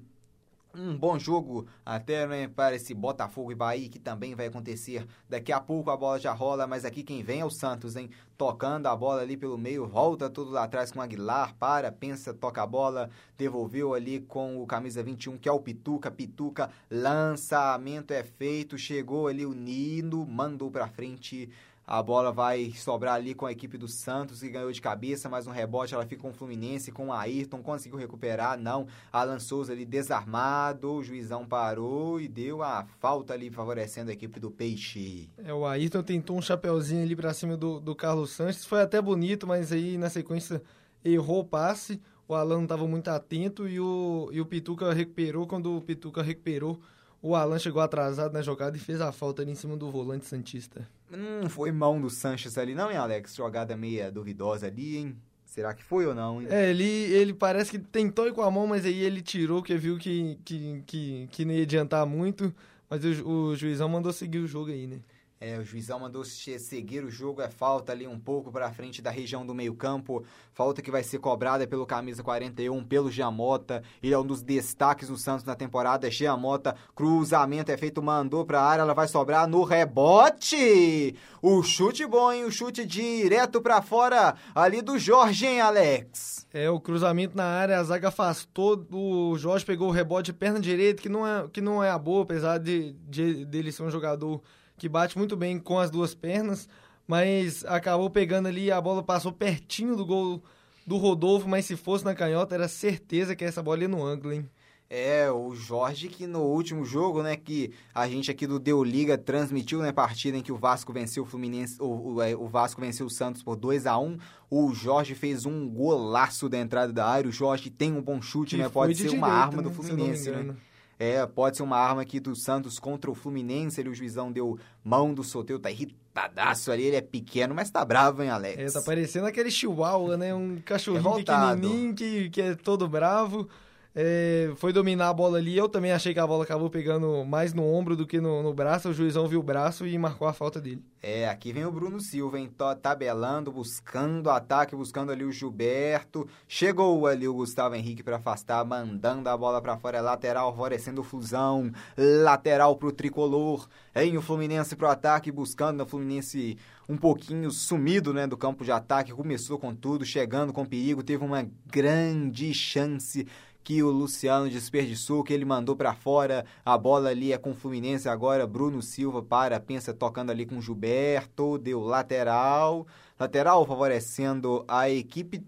um 0.78 0.98
bom 0.98 1.18
jogo 1.18 1.66
até 1.86 2.28
né, 2.28 2.48
para 2.48 2.76
esse 2.76 2.94
Botafogo 2.94 3.52
e 3.52 3.56
Bahia, 3.56 3.90
que 3.90 4.00
também 4.00 4.36
vai 4.36 4.48
acontecer 4.48 5.08
daqui 5.30 5.52
a 5.52 5.60
pouco. 5.60 5.90
A 5.90 5.98
bola 5.98 6.20
já 6.20 6.34
rola, 6.34 6.68
mas 6.68 6.86
aqui 6.86 7.04
quem 7.04 7.24
vem 7.24 7.40
é 7.40 7.46
o 7.46 7.50
Santos, 7.50 7.96
hein? 7.96 8.10
Tocando 8.38 8.88
a 8.88 8.96
bola 8.96 9.22
ali 9.22 9.38
pelo 9.38 9.58
meio, 9.58 9.88
volta 9.88 10.30
tudo 10.30 10.52
lá 10.52 10.64
atrás 10.66 10.92
com 10.92 11.00
o 11.00 11.02
Aguilar, 11.02 11.56
para, 11.56 11.92
pensa, 11.92 12.34
toca 12.34 12.62
a 12.62 12.68
bola, 12.68 13.10
devolveu 13.38 13.94
ali 13.94 14.20
com 14.20 14.62
o 14.62 14.68
camisa 14.68 15.02
21, 15.02 15.38
que 15.38 15.48
é 15.48 15.52
o 15.52 15.60
Pituca. 15.60 16.12
Pituca, 16.12 16.70
lançamento 16.90 18.12
é 18.12 18.24
feito, 18.24 18.78
chegou 18.78 19.28
ali 19.28 19.46
o 19.46 19.54
Nino, 19.54 20.26
mandou 20.26 20.70
para 20.70 20.88
frente 20.88 21.50
a 21.88 22.02
bola 22.02 22.32
vai 22.32 22.72
sobrar 22.72 23.16
ali 23.16 23.34
com 23.34 23.46
a 23.46 23.52
equipe 23.52 23.78
do 23.78 23.88
Santos, 23.88 24.40
que 24.40 24.50
ganhou 24.50 24.72
de 24.72 24.82
cabeça, 24.82 25.30
mas 25.30 25.46
um 25.46 25.52
rebote 25.52 25.94
ela 25.94 26.06
fica 26.06 26.22
com 26.22 26.30
o 26.30 26.34
Fluminense, 26.34 26.92
com 26.92 27.08
o 27.08 27.14
Ayrton, 27.14 27.62
conseguiu 27.62 28.00
recuperar, 28.00 28.60
não. 28.60 28.88
Alan 29.12 29.40
Souza 29.40 29.74
ali 29.74 29.86
desarmado, 29.86 30.92
o 30.92 31.04
juizão 31.04 31.46
parou 31.46 32.20
e 32.20 32.28
deu 32.28 32.64
a 32.64 32.86
falta 33.00 33.34
ali 33.34 33.50
favorecendo 33.50 34.10
a 34.10 34.14
equipe 34.14 34.40
do 34.40 34.50
Peixe. 34.50 35.30
É, 35.38 35.54
o 35.54 35.66
Ayrton 35.66 36.02
tentou 36.02 36.38
um 36.38 36.42
chapeuzinho 36.42 37.04
ali 37.04 37.16
pra 37.16 37.34
cima 37.34 37.56
do, 37.56 37.80
do 37.80 37.96
Carlos 37.96 38.32
Sanches, 38.32 38.66
foi 38.66 38.82
até 38.82 39.02
bonito, 39.02 39.46
mas 39.46 39.72
aí 39.72 39.98
na 39.98 40.10
sequência 40.10 40.62
errou 41.04 41.42
o 41.42 41.46
passe. 41.46 42.02
O 42.28 42.34
Alan 42.34 42.56
não 42.56 42.64
estava 42.64 42.88
muito 42.88 43.08
atento 43.10 43.68
e 43.68 43.80
o, 43.80 44.30
e 44.32 44.42
o 44.42 44.46
Pituca 44.48 44.92
recuperou. 44.92 45.46
Quando 45.46 45.78
o 45.78 45.82
Pituca 45.82 46.24
recuperou, 46.24 46.82
o 47.26 47.36
Alan 47.36 47.58
chegou 47.58 47.82
atrasado 47.82 48.32
na 48.32 48.44
jogada 48.44 48.78
e 48.78 48.80
fez 48.80 49.02
a 49.02 49.12
falta 49.12 49.42
ali 49.42 49.52
em 49.52 49.56
cima 49.56 49.76
do 49.76 49.90
volante 49.90 50.26
Santista. 50.26 50.88
Hum, 51.12 51.50
foi 51.50 51.72
mão 51.72 52.00
do 52.00 52.08
Sanches 52.08 52.56
ali, 52.56 52.76
não, 52.76 52.92
hein, 52.92 52.98
Alex? 52.98 53.34
Jogada 53.34 53.76
meia 53.76 54.12
duvidosa 54.12 54.68
ali, 54.68 54.98
hein? 54.98 55.16
Será 55.44 55.74
que 55.74 55.84
foi 55.84 56.06
ou 56.06 56.14
não? 56.14 56.40
Hein? 56.40 56.48
É, 56.52 56.70
ele, 56.70 56.84
ele 56.84 57.34
parece 57.34 57.72
que 57.72 57.80
tentou 57.80 58.28
ir 58.28 58.34
com 58.34 58.44
a 58.44 58.52
mão, 58.52 58.68
mas 58.68 58.86
aí 58.86 59.00
ele 59.00 59.24
tirou, 59.24 59.60
porque 59.60 59.76
viu 59.76 59.98
que, 59.98 60.38
que, 60.46 60.84
que, 60.86 61.28
que 61.32 61.46
não 61.46 61.54
ia 61.54 61.64
adiantar 61.64 62.06
muito. 62.06 62.54
Mas 62.88 63.04
o, 63.04 63.28
o 63.28 63.56
juizão 63.56 63.90
mandou 63.90 64.14
seguir 64.14 64.38
o 64.38 64.48
jogo 64.48 64.70
aí, 64.70 64.86
né? 64.86 65.00
É, 65.48 65.60
o 65.60 65.64
juizão 65.64 66.00
mandou 66.00 66.24
seguir 66.26 67.04
o 67.04 67.12
jogo, 67.12 67.40
é 67.40 67.48
falta 67.48 67.92
ali 67.92 68.08
um 68.08 68.20
pouco 68.20 68.52
para 68.52 68.72
frente 68.72 69.00
da 69.00 69.12
região 69.12 69.46
do 69.46 69.54
meio-campo. 69.54 70.26
Falta 70.52 70.82
que 70.82 70.90
vai 70.90 71.04
ser 71.04 71.20
cobrada 71.20 71.68
pelo 71.68 71.86
camisa 71.86 72.24
41, 72.24 72.84
pelo 72.84 73.12
Giamota. 73.12 73.84
Ele 74.02 74.16
é 74.16 74.18
um 74.18 74.26
dos 74.26 74.42
destaques 74.42 75.08
do 75.08 75.20
Santos 75.20 75.46
na 75.46 75.54
temporada. 75.54 76.10
Giamota, 76.10 76.76
cruzamento 76.96 77.72
é 77.72 77.78
feito, 77.78 78.02
mandou 78.02 78.44
para 78.44 78.60
a 78.60 78.66
área, 78.66 78.82
ela 78.82 78.96
vai 78.96 79.08
sobrar 79.08 79.48
no 79.48 79.64
rebote. 79.64 81.16
O 81.44 81.62
chute 81.62 82.08
bom, 82.08 82.32
hein? 82.32 82.46
O 82.46 82.52
chute 82.52 82.84
direto 82.84 83.62
para 83.62 83.84
fora 83.84 84.34
ali 84.56 84.82
do 84.82 84.98
Jorge, 84.98 85.46
hein, 85.46 85.62
Alex? 85.62 86.48
É, 86.52 86.72
o 86.72 86.80
cruzamento 86.80 87.38
na 87.38 87.46
área, 87.46 87.78
a 87.78 87.84
zaga 87.84 88.08
afastou, 88.08 88.84
o 88.92 89.38
Jorge 89.38 89.64
pegou 89.64 89.90
o 89.90 89.92
rebote 89.92 90.32
de 90.32 90.34
perna 90.40 90.60
direita, 90.60 91.04
que 91.04 91.10
não 91.10 91.28
é, 91.28 91.48
que 91.50 91.62
não 91.62 91.84
é 91.84 91.92
a 91.92 92.00
boa, 92.00 92.24
apesar 92.24 92.58
de, 92.58 92.94
de 93.08 93.46
dele 93.46 93.72
ser 93.72 93.84
um 93.84 93.92
jogador 93.92 94.42
que 94.78 94.90
bate 94.90 95.18
muito 95.18 95.36
bem 95.36 95.60
com 95.60 95.80
as 95.80 95.90
duas 95.90 96.14
pernas, 96.14 96.68
mas 97.08 97.64
acabou 97.66 98.10
pegando 98.10 98.48
ali, 98.48 98.72
a 98.72 98.82
bola 98.82 99.04
passou 99.04 99.32
pertinho 99.32 99.96
do 99.96 100.06
gol 100.06 100.44
do 100.86 100.98
Rodolfo, 100.98 101.48
mas 101.48 101.66
se 101.66 101.76
fosse 101.76 102.06
na 102.06 102.14
canhota, 102.14 102.56
era 102.56 102.68
certeza 102.68 103.36
que 103.36 103.44
essa 103.44 103.64
bola 103.64 103.82
ia 103.82 103.88
no 103.88 104.04
ângulo, 104.04 104.34
hein? 104.34 104.50
É, 104.88 105.32
o 105.32 105.56
Jorge 105.56 106.08
que 106.08 106.28
no 106.28 106.42
último 106.44 106.86
jogo, 106.86 107.24
né, 107.24 107.36
que 107.36 107.74
a 107.94 108.08
gente 108.08 108.30
aqui 108.30 108.46
do 108.46 108.60
Deu 108.60 108.84
Liga 108.84 109.18
transmitiu, 109.18 109.82
né, 109.82 109.92
partida 109.92 110.38
em 110.38 110.44
que 110.44 110.52
o 110.52 110.58
Vasco 110.58 110.94
venceu 110.94 111.24
o 111.24 111.26
Fluminense, 111.26 111.82
o, 111.82 112.14
o, 112.14 112.22
é, 112.22 112.36
o 112.36 112.48
Vasco 112.48 112.80
venceu 112.80 113.08
o 113.08 113.10
Santos 113.10 113.42
por 113.42 113.56
2 113.56 113.88
a 113.88 113.98
1 113.98 114.18
o 114.48 114.74
Jorge 114.76 115.16
fez 115.16 115.44
um 115.46 115.68
golaço 115.68 116.48
da 116.48 116.60
entrada 116.60 116.94
da 116.94 117.08
área, 117.08 117.28
o 117.28 117.32
Jorge 117.32 117.72
tem 117.72 117.92
um 117.92 118.02
bom 118.02 118.22
chute, 118.22 118.56
que 118.56 118.62
né, 118.62 118.70
pode 118.70 118.96
ser 118.96 119.10
uma 119.10 119.28
arma 119.28 119.58
né, 119.58 119.64
do 119.64 119.72
Fluminense, 119.72 120.30
né? 120.30 120.56
É, 120.98 121.26
pode 121.26 121.58
ser 121.58 121.64
uma 121.64 121.78
arma 121.78 122.02
aqui 122.02 122.20
do 122.20 122.36
Santos 122.36 122.80
contra 122.80 123.12
o 123.12 123.16
Fluminense. 123.16 123.80
Ele, 123.80 123.90
o 123.90 123.94
juizão 123.94 124.32
deu 124.32 124.58
mão 124.84 125.14
do 125.14 125.24
sorteio, 125.24 125.60
tá 125.60 125.70
irritadaço 125.70 126.72
ali. 126.72 126.84
Ele 126.84 126.96
é 126.96 127.02
pequeno, 127.02 127.54
mas 127.54 127.70
tá 127.70 127.84
bravo, 127.84 128.24
hein, 128.24 128.30
Alex? 128.30 128.76
É, 128.76 128.80
tá 128.80 128.86
parecendo 128.86 129.28
aquele 129.28 129.52
chihuahua, 129.52 130.16
né? 130.16 130.34
Um 130.34 130.58
cachorrinho 130.64 131.16
pequenininho 131.16 131.94
que, 131.94 132.30
que 132.30 132.42
é 132.42 132.56
todo 132.56 132.88
bravo 132.88 133.50
é, 133.98 134.52
foi 134.58 134.74
dominar 134.74 135.08
a 135.08 135.14
bola 135.14 135.38
ali. 135.38 135.58
Eu 135.58 135.70
também 135.70 135.94
achei 135.94 136.14
que 136.14 136.20
a 136.20 136.28
bola 136.28 136.44
acabou 136.44 136.70
pegando 136.70 137.24
mais 137.24 137.54
no 137.54 137.64
ombro 137.64 137.96
do 137.96 138.06
que 138.06 138.20
no, 138.20 138.44
no 138.44 138.54
braço. 138.54 138.90
O 138.90 138.94
juizão 138.94 139.26
viu 139.26 139.40
o 139.40 139.44
braço 139.44 139.88
e 139.88 139.98
marcou 139.98 140.28
a 140.28 140.34
falta 140.34 140.60
dele. 140.60 140.84
É, 141.02 141.30
aqui 141.30 141.54
vem 141.54 141.66
o 141.66 141.72
Bruno 141.72 142.02
Silva, 142.02 142.38
hein? 142.38 142.52
Tabelando, 142.82 143.54
buscando 143.54 144.30
ataque, 144.30 144.76
buscando 144.76 145.14
ali 145.14 145.24
o 145.24 145.32
Gilberto. 145.32 146.28
Chegou 146.46 147.08
ali 147.08 147.26
o 147.26 147.34
Gustavo 147.34 147.76
Henrique 147.76 148.04
para 148.04 148.18
afastar, 148.18 148.66
mandando 148.66 149.30
a 149.30 149.38
bola 149.38 149.62
para 149.62 149.78
fora. 149.78 150.00
É 150.00 150.02
lateral, 150.02 150.52
favorecendo 150.52 151.00
o 151.00 151.04
Fusão. 151.04 151.72
Lateral 151.98 152.76
pro 152.76 152.92
tricolor. 152.92 153.66
Em 153.96 154.18
o 154.18 154.22
Fluminense 154.22 154.76
pro 154.76 154.90
ataque, 154.90 155.32
buscando 155.32 155.82
o 155.82 155.86
Fluminense 155.86 156.58
um 156.90 156.98
pouquinho 156.98 157.50
sumido 157.50 158.14
né, 158.14 158.28
do 158.28 158.36
campo 158.36 158.66
de 158.66 158.74
ataque. 158.74 159.14
Começou 159.14 159.58
com 159.58 159.74
tudo, 159.74 160.04
chegando 160.04 160.52
com 160.52 160.66
perigo. 160.66 161.02
Teve 161.02 161.24
uma 161.24 161.48
grande 161.66 162.54
chance 162.54 163.26
que 163.66 163.82
o 163.82 163.90
Luciano 163.90 164.48
desperdiçou, 164.48 165.24
que 165.24 165.34
ele 165.34 165.44
mandou 165.44 165.76
para 165.76 165.92
fora. 165.92 166.46
A 166.64 166.78
bola 166.78 167.10
ali 167.10 167.34
é 167.34 167.38
com 167.38 167.50
o 167.50 167.56
Fluminense 167.56 168.08
agora. 168.08 168.46
Bruno 168.46 168.80
Silva 168.80 169.24
para, 169.24 169.60
pensa 169.60 169.92
tocando 169.92 170.30
ali 170.30 170.46
com 170.46 170.60
o 170.60 170.62
Gilberto, 170.62 171.58
deu 171.58 171.82
lateral. 171.82 172.86
Lateral 173.20 173.66
favorecendo 173.66 174.64
a 174.68 174.88
equipe 174.88 175.44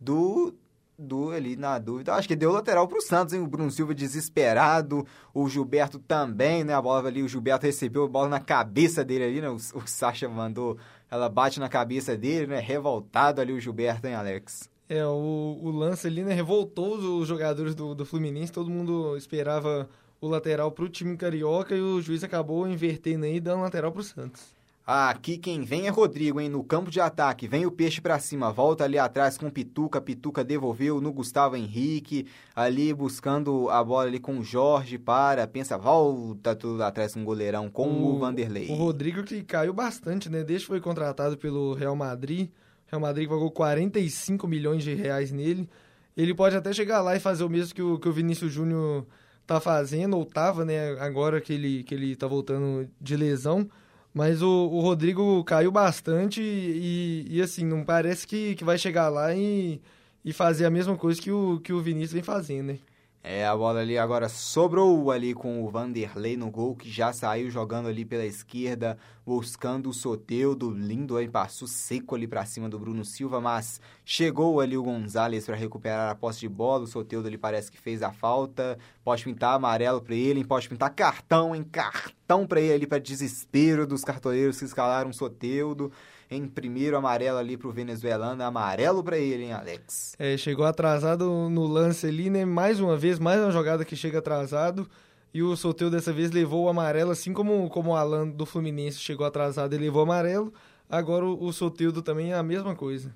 do 0.00 0.52
do 0.98 1.30
ali 1.30 1.56
na 1.56 1.78
dúvida. 1.78 2.12
Acho 2.12 2.28
que 2.28 2.36
deu 2.36 2.52
lateral 2.52 2.86
para 2.86 2.98
o 2.98 3.00
Santos, 3.00 3.32
hein? 3.32 3.40
O 3.40 3.46
Bruno 3.46 3.70
Silva 3.70 3.94
desesperado, 3.94 5.06
o 5.32 5.48
Gilberto 5.48 5.98
também, 5.98 6.62
né? 6.62 6.74
A 6.74 6.82
bola 6.82 7.08
ali, 7.08 7.22
o 7.22 7.28
Gilberto 7.28 7.64
recebeu 7.64 8.04
a 8.04 8.08
bola 8.08 8.28
na 8.28 8.40
cabeça 8.40 9.02
dele 9.02 9.24
ali, 9.24 9.40
né? 9.40 9.48
O, 9.48 9.54
o 9.54 9.86
Sacha 9.86 10.28
mandou, 10.28 10.76
ela 11.10 11.28
bate 11.28 11.58
na 11.58 11.70
cabeça 11.70 12.16
dele, 12.18 12.48
né? 12.48 12.60
Revoltado 12.60 13.40
ali 13.40 13.52
o 13.52 13.60
Gilberto, 13.60 14.06
hein, 14.06 14.14
Alex? 14.14 14.69
É, 14.90 15.06
o, 15.06 15.56
o 15.62 15.70
lance 15.70 16.08
ali, 16.08 16.24
né, 16.24 16.34
revoltou 16.34 16.96
os 16.96 17.28
jogadores 17.28 17.76
do, 17.76 17.94
do 17.94 18.04
Fluminense, 18.04 18.50
todo 18.50 18.68
mundo 18.68 19.16
esperava 19.16 19.88
o 20.20 20.26
lateral 20.26 20.72
para 20.72 20.84
o 20.84 20.88
time 20.88 21.16
carioca 21.16 21.76
e 21.76 21.80
o 21.80 22.02
juiz 22.02 22.24
acabou 22.24 22.66
invertendo 22.66 23.24
aí, 23.24 23.38
dando 23.38 23.62
lateral 23.62 23.92
para 23.92 24.00
o 24.00 24.02
Santos. 24.02 24.42
Aqui 24.84 25.38
quem 25.38 25.62
vem 25.62 25.86
é 25.86 25.90
Rodrigo, 25.90 26.40
hein? 26.40 26.48
No 26.48 26.64
campo 26.64 26.90
de 26.90 27.00
ataque, 27.00 27.46
vem 27.46 27.64
o 27.64 27.70
peixe 27.70 28.00
para 28.00 28.18
cima, 28.18 28.50
volta 28.50 28.82
ali 28.82 28.98
atrás 28.98 29.38
com 29.38 29.48
Pituca, 29.48 30.00
Pituca 30.00 30.42
devolveu 30.42 31.00
no 31.00 31.12
Gustavo 31.12 31.54
Henrique, 31.54 32.26
ali 32.52 32.92
buscando 32.92 33.70
a 33.70 33.84
bola 33.84 34.08
ali 34.08 34.18
com 34.18 34.40
o 34.40 34.42
Jorge, 34.42 34.98
para, 34.98 35.46
pensa, 35.46 35.78
volta 35.78 36.56
tudo 36.56 36.82
atrás 36.82 37.14
com 37.14 37.22
o 37.22 37.24
goleirão, 37.24 37.70
com 37.70 37.86
o, 37.86 38.16
o 38.16 38.18
Vanderlei. 38.18 38.68
O 38.68 38.74
Rodrigo 38.74 39.22
que 39.22 39.44
caiu 39.44 39.72
bastante, 39.72 40.28
né? 40.28 40.42
Desde 40.42 40.66
que 40.66 40.72
foi 40.72 40.80
contratado 40.80 41.38
pelo 41.38 41.74
Real 41.74 41.94
Madrid, 41.94 42.50
Real 42.90 43.00
Madrid 43.00 43.28
pagou 43.28 43.50
45 43.50 44.48
milhões 44.48 44.82
de 44.82 44.94
reais 44.94 45.30
nele. 45.30 45.68
Ele 46.16 46.34
pode 46.34 46.56
até 46.56 46.72
chegar 46.72 47.00
lá 47.00 47.14
e 47.14 47.20
fazer 47.20 47.44
o 47.44 47.48
mesmo 47.48 47.74
que 47.74 47.82
o, 47.82 47.98
que 47.98 48.08
o 48.08 48.12
Vinícius 48.12 48.52
Júnior 48.52 49.06
tá 49.46 49.60
fazendo, 49.60 50.16
ou 50.16 50.24
tava, 50.24 50.64
né, 50.64 50.98
agora 51.00 51.40
que 51.40 51.52
ele, 51.52 51.82
que 51.84 51.94
ele 51.94 52.16
tá 52.16 52.26
voltando 52.26 52.88
de 53.00 53.16
lesão. 53.16 53.68
Mas 54.12 54.42
o, 54.42 54.48
o 54.48 54.80
Rodrigo 54.80 55.42
caiu 55.44 55.70
bastante 55.70 56.42
e, 56.42 57.26
e, 57.28 57.40
assim, 57.40 57.64
não 57.64 57.84
parece 57.84 58.26
que, 58.26 58.56
que 58.56 58.64
vai 58.64 58.76
chegar 58.76 59.08
lá 59.08 59.32
e, 59.34 59.80
e 60.24 60.32
fazer 60.32 60.64
a 60.66 60.70
mesma 60.70 60.96
coisa 60.96 61.20
que 61.20 61.30
o, 61.30 61.60
que 61.60 61.72
o 61.72 61.80
Vinícius 61.80 62.12
vem 62.12 62.22
fazendo, 62.22 62.66
né? 62.68 62.78
É, 63.22 63.46
a 63.46 63.54
bola 63.54 63.80
ali 63.80 63.98
agora 63.98 64.30
sobrou 64.30 65.10
ali 65.10 65.34
com 65.34 65.62
o 65.62 65.68
Vanderlei 65.68 66.38
no 66.38 66.50
gol, 66.50 66.74
que 66.74 66.90
já 66.90 67.12
saiu 67.12 67.50
jogando 67.50 67.86
ali 67.86 68.02
pela 68.02 68.24
esquerda, 68.24 68.96
buscando 69.26 69.90
o 69.90 69.92
Soteudo, 69.92 70.70
lindo 70.70 71.18
aí, 71.18 71.28
passou 71.28 71.68
seco 71.68 72.14
ali 72.14 72.26
para 72.26 72.46
cima 72.46 72.66
do 72.66 72.78
Bruno 72.78 73.04
Silva, 73.04 73.38
mas 73.38 73.78
chegou 74.06 74.58
ali 74.58 74.74
o 74.74 74.82
Gonzalez 74.82 75.44
para 75.44 75.54
recuperar 75.54 76.10
a 76.10 76.14
posse 76.14 76.40
de 76.40 76.48
bola, 76.48 76.84
o 76.84 76.86
Soteudo 76.86 77.28
ali 77.28 77.36
parece 77.36 77.70
que 77.70 77.78
fez 77.78 78.02
a 78.02 78.10
falta, 78.10 78.78
pode 79.04 79.22
pintar 79.22 79.54
amarelo 79.54 80.00
para 80.00 80.14
ele, 80.14 80.42
pode 80.42 80.66
pintar 80.66 80.88
cartão, 80.94 81.54
em 81.54 81.62
cartão 81.62 82.46
para 82.46 82.62
ele 82.62 82.72
ali 82.72 82.86
para 82.86 82.98
desespero 82.98 83.86
dos 83.86 84.02
cartoleiros 84.02 84.58
que 84.58 84.64
escalaram 84.64 85.10
o 85.10 85.14
Soteudo 85.14 85.92
em 86.30 86.46
primeiro 86.46 86.96
amarelo 86.96 87.38
ali 87.38 87.56
pro 87.56 87.72
venezuelano, 87.72 88.42
amarelo 88.42 89.02
para 89.02 89.18
ele, 89.18 89.44
hein, 89.44 89.52
Alex? 89.52 90.14
É, 90.18 90.36
chegou 90.36 90.64
atrasado 90.64 91.50
no 91.50 91.66
lance 91.66 92.06
ali, 92.06 92.30
né? 92.30 92.44
Mais 92.44 92.78
uma 92.78 92.96
vez, 92.96 93.18
mais 93.18 93.40
uma 93.40 93.50
jogada 93.50 93.84
que 93.84 93.96
chega 93.96 94.20
atrasado. 94.20 94.88
E 95.34 95.42
o 95.42 95.56
sorteio 95.56 95.90
dessa 95.90 96.12
vez 96.12 96.30
levou 96.30 96.64
o 96.64 96.68
amarelo, 96.68 97.10
assim 97.10 97.32
como, 97.32 97.68
como 97.68 97.90
o 97.90 97.96
Alan 97.96 98.28
do 98.28 98.46
Fluminense 98.46 98.98
chegou 98.98 99.26
atrasado 99.26 99.74
e 99.74 99.78
levou 99.78 100.00
o 100.00 100.04
amarelo. 100.04 100.52
Agora 100.88 101.24
o, 101.24 101.44
o 101.44 101.52
Soteudo 101.52 102.02
também 102.02 102.32
é 102.32 102.36
a 102.36 102.42
mesma 102.42 102.74
coisa. 102.74 103.14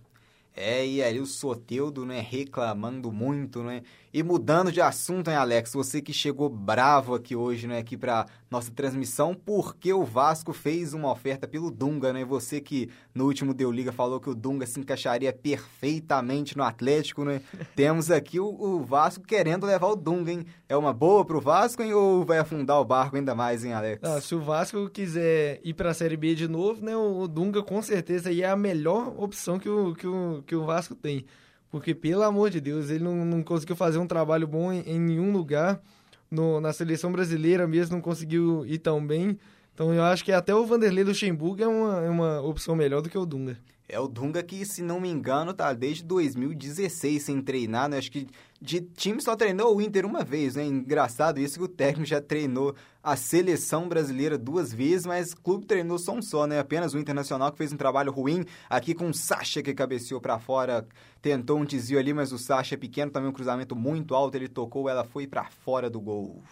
É, 0.56 0.86
e 0.86 1.02
aí 1.02 1.18
o 1.18 1.26
Soteudo, 1.26 2.06
né, 2.06 2.20
reclamando 2.20 3.10
muito, 3.10 3.62
né? 3.62 3.82
E 4.14 4.22
mudando 4.22 4.70
de 4.70 4.80
assunto, 4.80 5.28
hein, 5.28 5.34
Alex? 5.34 5.72
Você 5.72 6.00
que 6.00 6.12
chegou 6.12 6.48
bravo 6.48 7.16
aqui 7.16 7.34
hoje, 7.34 7.66
né, 7.66 7.78
aqui 7.78 7.96
pra 7.96 8.26
nossa 8.48 8.70
transmissão, 8.70 9.34
porque 9.34 9.92
o 9.92 10.04
Vasco 10.04 10.52
fez 10.52 10.94
uma 10.94 11.10
oferta 11.10 11.48
pelo 11.48 11.68
Dunga, 11.68 12.12
né? 12.12 12.24
Você 12.24 12.60
que 12.60 12.88
no 13.12 13.24
último 13.24 13.52
Deu 13.52 13.72
Liga 13.72 13.90
falou 13.90 14.20
que 14.20 14.30
o 14.30 14.34
Dunga 14.34 14.66
se 14.66 14.78
encaixaria 14.78 15.32
perfeitamente 15.32 16.56
no 16.56 16.62
Atlético, 16.62 17.24
né? 17.24 17.40
Temos 17.74 18.08
aqui 18.08 18.38
o, 18.38 18.46
o, 18.46 18.84
Vasco 18.84 19.24
querendo 19.24 19.66
levar 19.66 19.88
o 19.88 19.96
Dunga, 19.96 20.30
hein? 20.30 20.46
É 20.68 20.76
uma 20.76 20.92
boa 20.92 21.24
pro 21.24 21.40
Vasco, 21.40 21.82
hein? 21.82 21.92
Ou 21.92 22.24
vai 22.24 22.38
afundar 22.38 22.80
o 22.80 22.84
barco 22.84 23.16
ainda 23.16 23.34
mais, 23.34 23.64
hein, 23.64 23.72
Alex? 23.72 24.08
Ah, 24.08 24.20
se 24.20 24.32
o 24.32 24.40
Vasco 24.40 24.88
quiser 24.90 25.60
ir 25.64 25.74
pra 25.74 25.92
Série 25.92 26.16
B 26.16 26.36
de 26.36 26.46
novo, 26.46 26.84
né, 26.84 26.96
o 26.96 27.26
Dunga 27.26 27.64
com 27.64 27.82
certeza 27.82 28.28
aí 28.28 28.42
é 28.42 28.48
a 28.48 28.54
melhor 28.54 29.12
opção 29.20 29.58
que 29.58 29.68
o, 29.68 29.92
que 29.92 30.06
o, 30.06 30.44
que 30.46 30.54
o 30.54 30.64
Vasco 30.64 30.94
tem. 30.94 31.26
Porque, 31.74 31.92
pelo 31.92 32.22
amor 32.22 32.50
de 32.50 32.60
Deus, 32.60 32.88
ele 32.88 33.02
não, 33.02 33.24
não 33.24 33.42
conseguiu 33.42 33.74
fazer 33.74 33.98
um 33.98 34.06
trabalho 34.06 34.46
bom 34.46 34.72
em, 34.72 34.78
em 34.82 35.00
nenhum 35.00 35.32
lugar. 35.32 35.82
No, 36.30 36.60
na 36.60 36.72
seleção 36.72 37.10
brasileira 37.10 37.66
mesmo 37.66 37.96
não 37.96 38.00
conseguiu 38.00 38.64
ir 38.64 38.78
tão 38.78 39.04
bem. 39.04 39.36
Então 39.74 39.92
eu 39.92 40.04
acho 40.04 40.24
que 40.24 40.30
até 40.30 40.54
o 40.54 40.64
Vanderlei 40.64 41.02
Luxemburgo 41.02 41.64
é 41.64 41.66
uma, 41.66 42.00
é 42.04 42.08
uma 42.08 42.40
opção 42.42 42.76
melhor 42.76 43.02
do 43.02 43.10
que 43.10 43.18
o 43.18 43.26
Dunga. 43.26 43.58
É 43.88 43.98
o 43.98 44.06
Dunga 44.06 44.40
que, 44.40 44.64
se 44.64 44.82
não 44.82 45.00
me 45.00 45.08
engano, 45.08 45.52
tá 45.52 45.72
desde 45.72 46.04
2016 46.04 47.20
sem 47.20 47.42
treinar, 47.42 47.88
né? 47.88 47.98
Acho 47.98 48.12
que 48.12 48.28
de 48.64 48.80
time 48.80 49.20
só 49.20 49.36
treinou 49.36 49.76
o 49.76 49.82
Inter 49.82 50.06
uma 50.06 50.24
vez, 50.24 50.54
né? 50.54 50.64
Engraçado 50.64 51.38
isso 51.38 51.58
que 51.58 51.64
o 51.64 51.68
técnico 51.68 52.08
já 52.08 52.18
treinou 52.18 52.74
a 53.02 53.14
seleção 53.14 53.86
brasileira 53.86 54.38
duas 54.38 54.72
vezes, 54.72 55.04
mas 55.04 55.32
o 55.32 55.36
clube 55.36 55.66
treinou 55.66 55.98
só 55.98 56.14
um 56.14 56.22
só, 56.22 56.46
né? 56.46 56.58
Apenas 56.58 56.94
o 56.94 56.98
Internacional 56.98 57.52
que 57.52 57.58
fez 57.58 57.74
um 57.74 57.76
trabalho 57.76 58.10
ruim 58.10 58.46
aqui 58.70 58.94
com 58.94 59.10
o 59.10 59.12
Sacha 59.12 59.62
que 59.62 59.74
cabeceou 59.74 60.18
para 60.18 60.38
fora, 60.38 60.88
tentou 61.20 61.58
um 61.58 61.64
desvio 61.66 61.98
ali, 61.98 62.14
mas 62.14 62.32
o 62.32 62.38
Sacha 62.38 62.74
é 62.74 62.78
pequeno, 62.78 63.10
também 63.10 63.28
um 63.28 63.34
cruzamento 63.34 63.76
muito 63.76 64.14
alto, 64.14 64.34
ele 64.34 64.48
tocou, 64.48 64.88
ela 64.88 65.04
foi 65.04 65.26
para 65.26 65.44
fora 65.44 65.90
do 65.90 66.00
gol. 66.00 66.42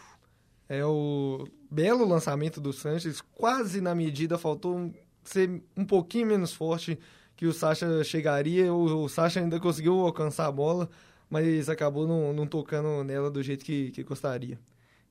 É 0.69 0.85
o 0.85 1.47
belo 1.71 2.07
lançamento 2.07 2.61
do 2.61 2.75
Sanches, 2.75 3.23
quase 3.23 3.81
na 3.81 3.95
medida, 3.95 4.37
faltou 4.37 4.93
ser 5.25 5.63
um 5.75 5.85
pouquinho 5.87 6.27
menos 6.27 6.53
forte 6.53 6.99
que 7.35 7.47
o 7.47 7.55
Sacha 7.55 8.05
chegaria. 8.05 8.71
O, 8.71 9.05
o 9.05 9.09
Sacha 9.09 9.41
ainda 9.41 9.59
conseguiu 9.59 10.01
alcançar 10.01 10.47
a 10.47 10.53
bola, 10.53 10.91
mas 11.33 11.69
acabou 11.71 12.07
não, 12.07 12.35
não 12.35 12.47
tocando 12.47 13.03
nela 13.03 13.31
do 13.31 13.43
jeito 13.43 13.65
que, 13.65 13.91
que 13.91 14.03
gostaria. 14.03 14.61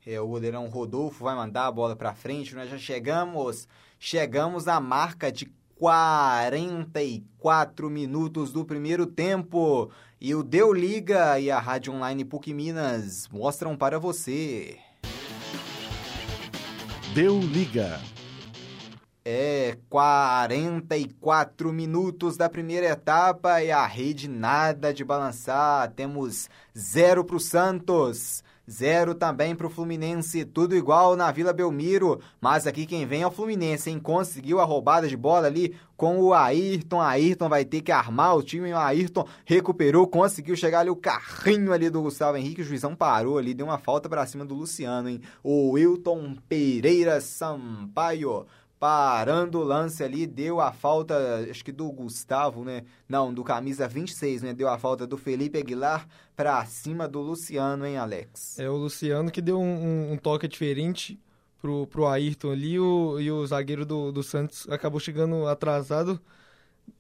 É, 0.05 0.21
o 0.21 0.27
goleirão 0.27 0.67
Rodolfo 0.67 1.23
vai 1.23 1.35
mandar 1.35 1.65
a 1.65 1.71
bola 1.71 1.95
para 1.95 2.13
frente. 2.13 2.53
Nós 2.53 2.69
já 2.69 2.77
chegamos, 2.77 3.67
chegamos 3.97 4.67
à 4.67 4.79
marca 4.79 5.31
de 5.31 5.51
44 5.77 7.89
minutos 7.89 8.51
do 8.51 8.63
primeiro 8.63 9.07
tempo. 9.07 9.89
E 10.19 10.35
o 10.35 10.43
Deu 10.43 10.71
Liga 10.71 11.39
e 11.39 11.49
a 11.49 11.59
Rádio 11.59 11.91
Online 11.91 12.23
PUC 12.23 12.53
Minas 12.53 13.27
mostram 13.29 13.75
para 13.75 13.97
você. 13.97 14.77
Deu 17.15 17.39
Liga. 17.39 17.99
É 19.23 19.77
44 19.87 21.71
minutos 21.71 22.37
da 22.37 22.49
primeira 22.49 22.87
etapa 22.87 23.61
e 23.61 23.71
a 23.71 23.85
rede 23.85 24.27
nada 24.27 24.91
de 24.91 25.03
balançar. 25.03 25.91
Temos 25.91 26.49
zero 26.75 27.23
para 27.23 27.35
o 27.35 27.39
Santos. 27.39 28.43
Zero 28.69 29.13
também 29.13 29.53
para 29.53 29.67
o 29.67 29.69
Fluminense, 29.69 30.45
tudo 30.45 30.75
igual 30.75 31.15
na 31.15 31.31
Vila 31.31 31.51
Belmiro. 31.51 32.19
Mas 32.39 32.65
aqui 32.65 32.85
quem 32.85 33.05
vem 33.05 33.21
é 33.21 33.27
o 33.27 33.31
Fluminense, 33.31 33.89
hein? 33.89 33.99
Conseguiu 33.99 34.59
a 34.59 34.63
roubada 34.63 35.07
de 35.07 35.17
bola 35.17 35.47
ali 35.47 35.75
com 35.97 36.19
o 36.19 36.33
Ayrton. 36.33 37.01
Ayrton 37.01 37.49
vai 37.49 37.65
ter 37.65 37.81
que 37.81 37.91
armar 37.91 38.35
o 38.35 38.41
time. 38.41 38.71
O 38.71 38.77
Ayrton 38.77 39.27
recuperou, 39.45 40.07
conseguiu 40.07 40.55
chegar 40.55 40.79
ali 40.79 40.89
o 40.89 40.95
carrinho 40.95 41.73
ali 41.73 41.89
do 41.89 42.01
Gustavo 42.01 42.37
Henrique. 42.37 42.61
O 42.61 42.65
juizão 42.65 42.95
parou 42.95 43.37
ali, 43.37 43.53
deu 43.53 43.65
uma 43.67 43.77
falta 43.77 44.07
para 44.07 44.25
cima 44.25 44.45
do 44.45 44.55
Luciano, 44.55 45.09
hein? 45.09 45.21
O 45.43 45.71
Wilton 45.71 46.35
Pereira 46.47 47.19
Sampaio 47.19 48.47
parando 48.81 49.59
o 49.59 49.63
lance 49.63 50.03
ali, 50.03 50.25
deu 50.25 50.59
a 50.59 50.71
falta, 50.71 51.45
acho 51.47 51.63
que 51.63 51.71
do 51.71 51.91
Gustavo, 51.91 52.65
né? 52.65 52.83
Não, 53.07 53.31
do 53.31 53.43
camisa 53.43 53.87
26, 53.87 54.41
né? 54.41 54.53
Deu 54.55 54.67
a 54.67 54.79
falta 54.79 55.05
do 55.05 55.17
Felipe 55.17 55.59
Aguilar 55.59 56.07
pra 56.35 56.65
cima 56.65 57.07
do 57.07 57.21
Luciano, 57.21 57.85
hein, 57.85 57.97
Alex? 57.97 58.57
É, 58.57 58.67
o 58.67 58.75
Luciano 58.75 59.29
que 59.29 59.39
deu 59.39 59.61
um, 59.61 60.13
um 60.13 60.17
toque 60.17 60.47
diferente 60.47 61.19
pro, 61.61 61.85
pro 61.85 62.07
Ayrton 62.07 62.51
ali 62.51 62.79
o, 62.79 63.19
e 63.19 63.29
o 63.31 63.45
zagueiro 63.45 63.85
do, 63.85 64.11
do 64.11 64.23
Santos 64.23 64.67
acabou 64.67 64.99
chegando 64.99 65.45
atrasado 65.45 66.19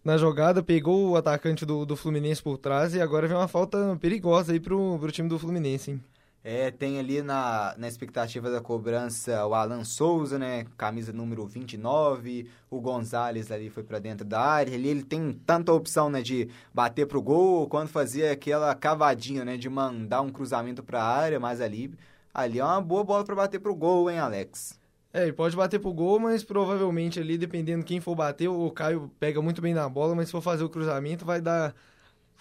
na 0.05 0.19
jogada, 0.19 0.61
pegou 0.61 1.09
o 1.09 1.15
atacante 1.15 1.65
do, 1.65 1.83
do 1.83 1.95
Fluminense 1.95 2.43
por 2.43 2.59
trás 2.59 2.93
e 2.93 3.01
agora 3.01 3.27
vem 3.27 3.35
uma 3.35 3.47
falta 3.47 3.97
perigosa 3.99 4.53
aí 4.53 4.59
pro, 4.59 4.99
pro 4.99 5.11
time 5.11 5.27
do 5.27 5.39
Fluminense, 5.39 5.89
hein? 5.89 6.03
É, 6.43 6.71
tem 6.71 6.97
ali 6.99 7.21
na, 7.21 7.75
na 7.77 7.87
expectativa 7.87 8.49
da 8.49 8.59
cobrança 8.59 9.45
o 9.45 9.53
Alan 9.53 9.83
Souza, 9.83 10.39
né? 10.39 10.65
Camisa 10.75 11.13
número 11.13 11.45
29. 11.45 12.49
O 12.69 12.81
Gonzalez 12.81 13.51
ali 13.51 13.69
foi 13.69 13.83
para 13.83 13.99
dentro 13.99 14.25
da 14.25 14.41
área. 14.41 14.73
Ali 14.73 14.87
ele 14.89 15.03
tem 15.03 15.33
tanta 15.45 15.71
opção, 15.71 16.09
né? 16.09 16.21
De 16.21 16.49
bater 16.73 17.05
pro 17.05 17.21
gol, 17.21 17.67
quando 17.67 17.89
fazia 17.89 18.31
aquela 18.31 18.73
cavadinha, 18.73 19.45
né? 19.45 19.55
De 19.55 19.69
mandar 19.69 20.21
um 20.21 20.29
cruzamento 20.31 20.81
para 20.81 21.03
a 21.03 21.07
área, 21.07 21.39
mas 21.39 21.61
ali, 21.61 21.93
ali 22.33 22.59
é 22.59 22.65
uma 22.65 22.81
boa 22.81 23.03
bola 23.03 23.23
para 23.23 23.35
bater 23.35 23.59
pro 23.59 23.75
gol, 23.75 24.09
hein, 24.09 24.17
Alex? 24.17 24.79
É, 25.13 25.23
ele 25.23 25.33
pode 25.33 25.55
bater 25.55 25.79
pro 25.79 25.93
gol, 25.93 26.19
mas 26.19 26.43
provavelmente 26.43 27.19
ali, 27.19 27.37
dependendo 27.37 27.85
quem 27.85 27.99
for 27.99 28.15
bater, 28.15 28.47
o 28.47 28.71
Caio 28.71 29.11
pega 29.19 29.41
muito 29.41 29.61
bem 29.61 29.73
na 29.73 29.87
bola, 29.89 30.15
mas 30.15 30.27
se 30.27 30.31
for 30.31 30.41
fazer 30.41 30.63
o 30.63 30.69
cruzamento, 30.69 31.25
vai 31.25 31.41
dar 31.41 31.75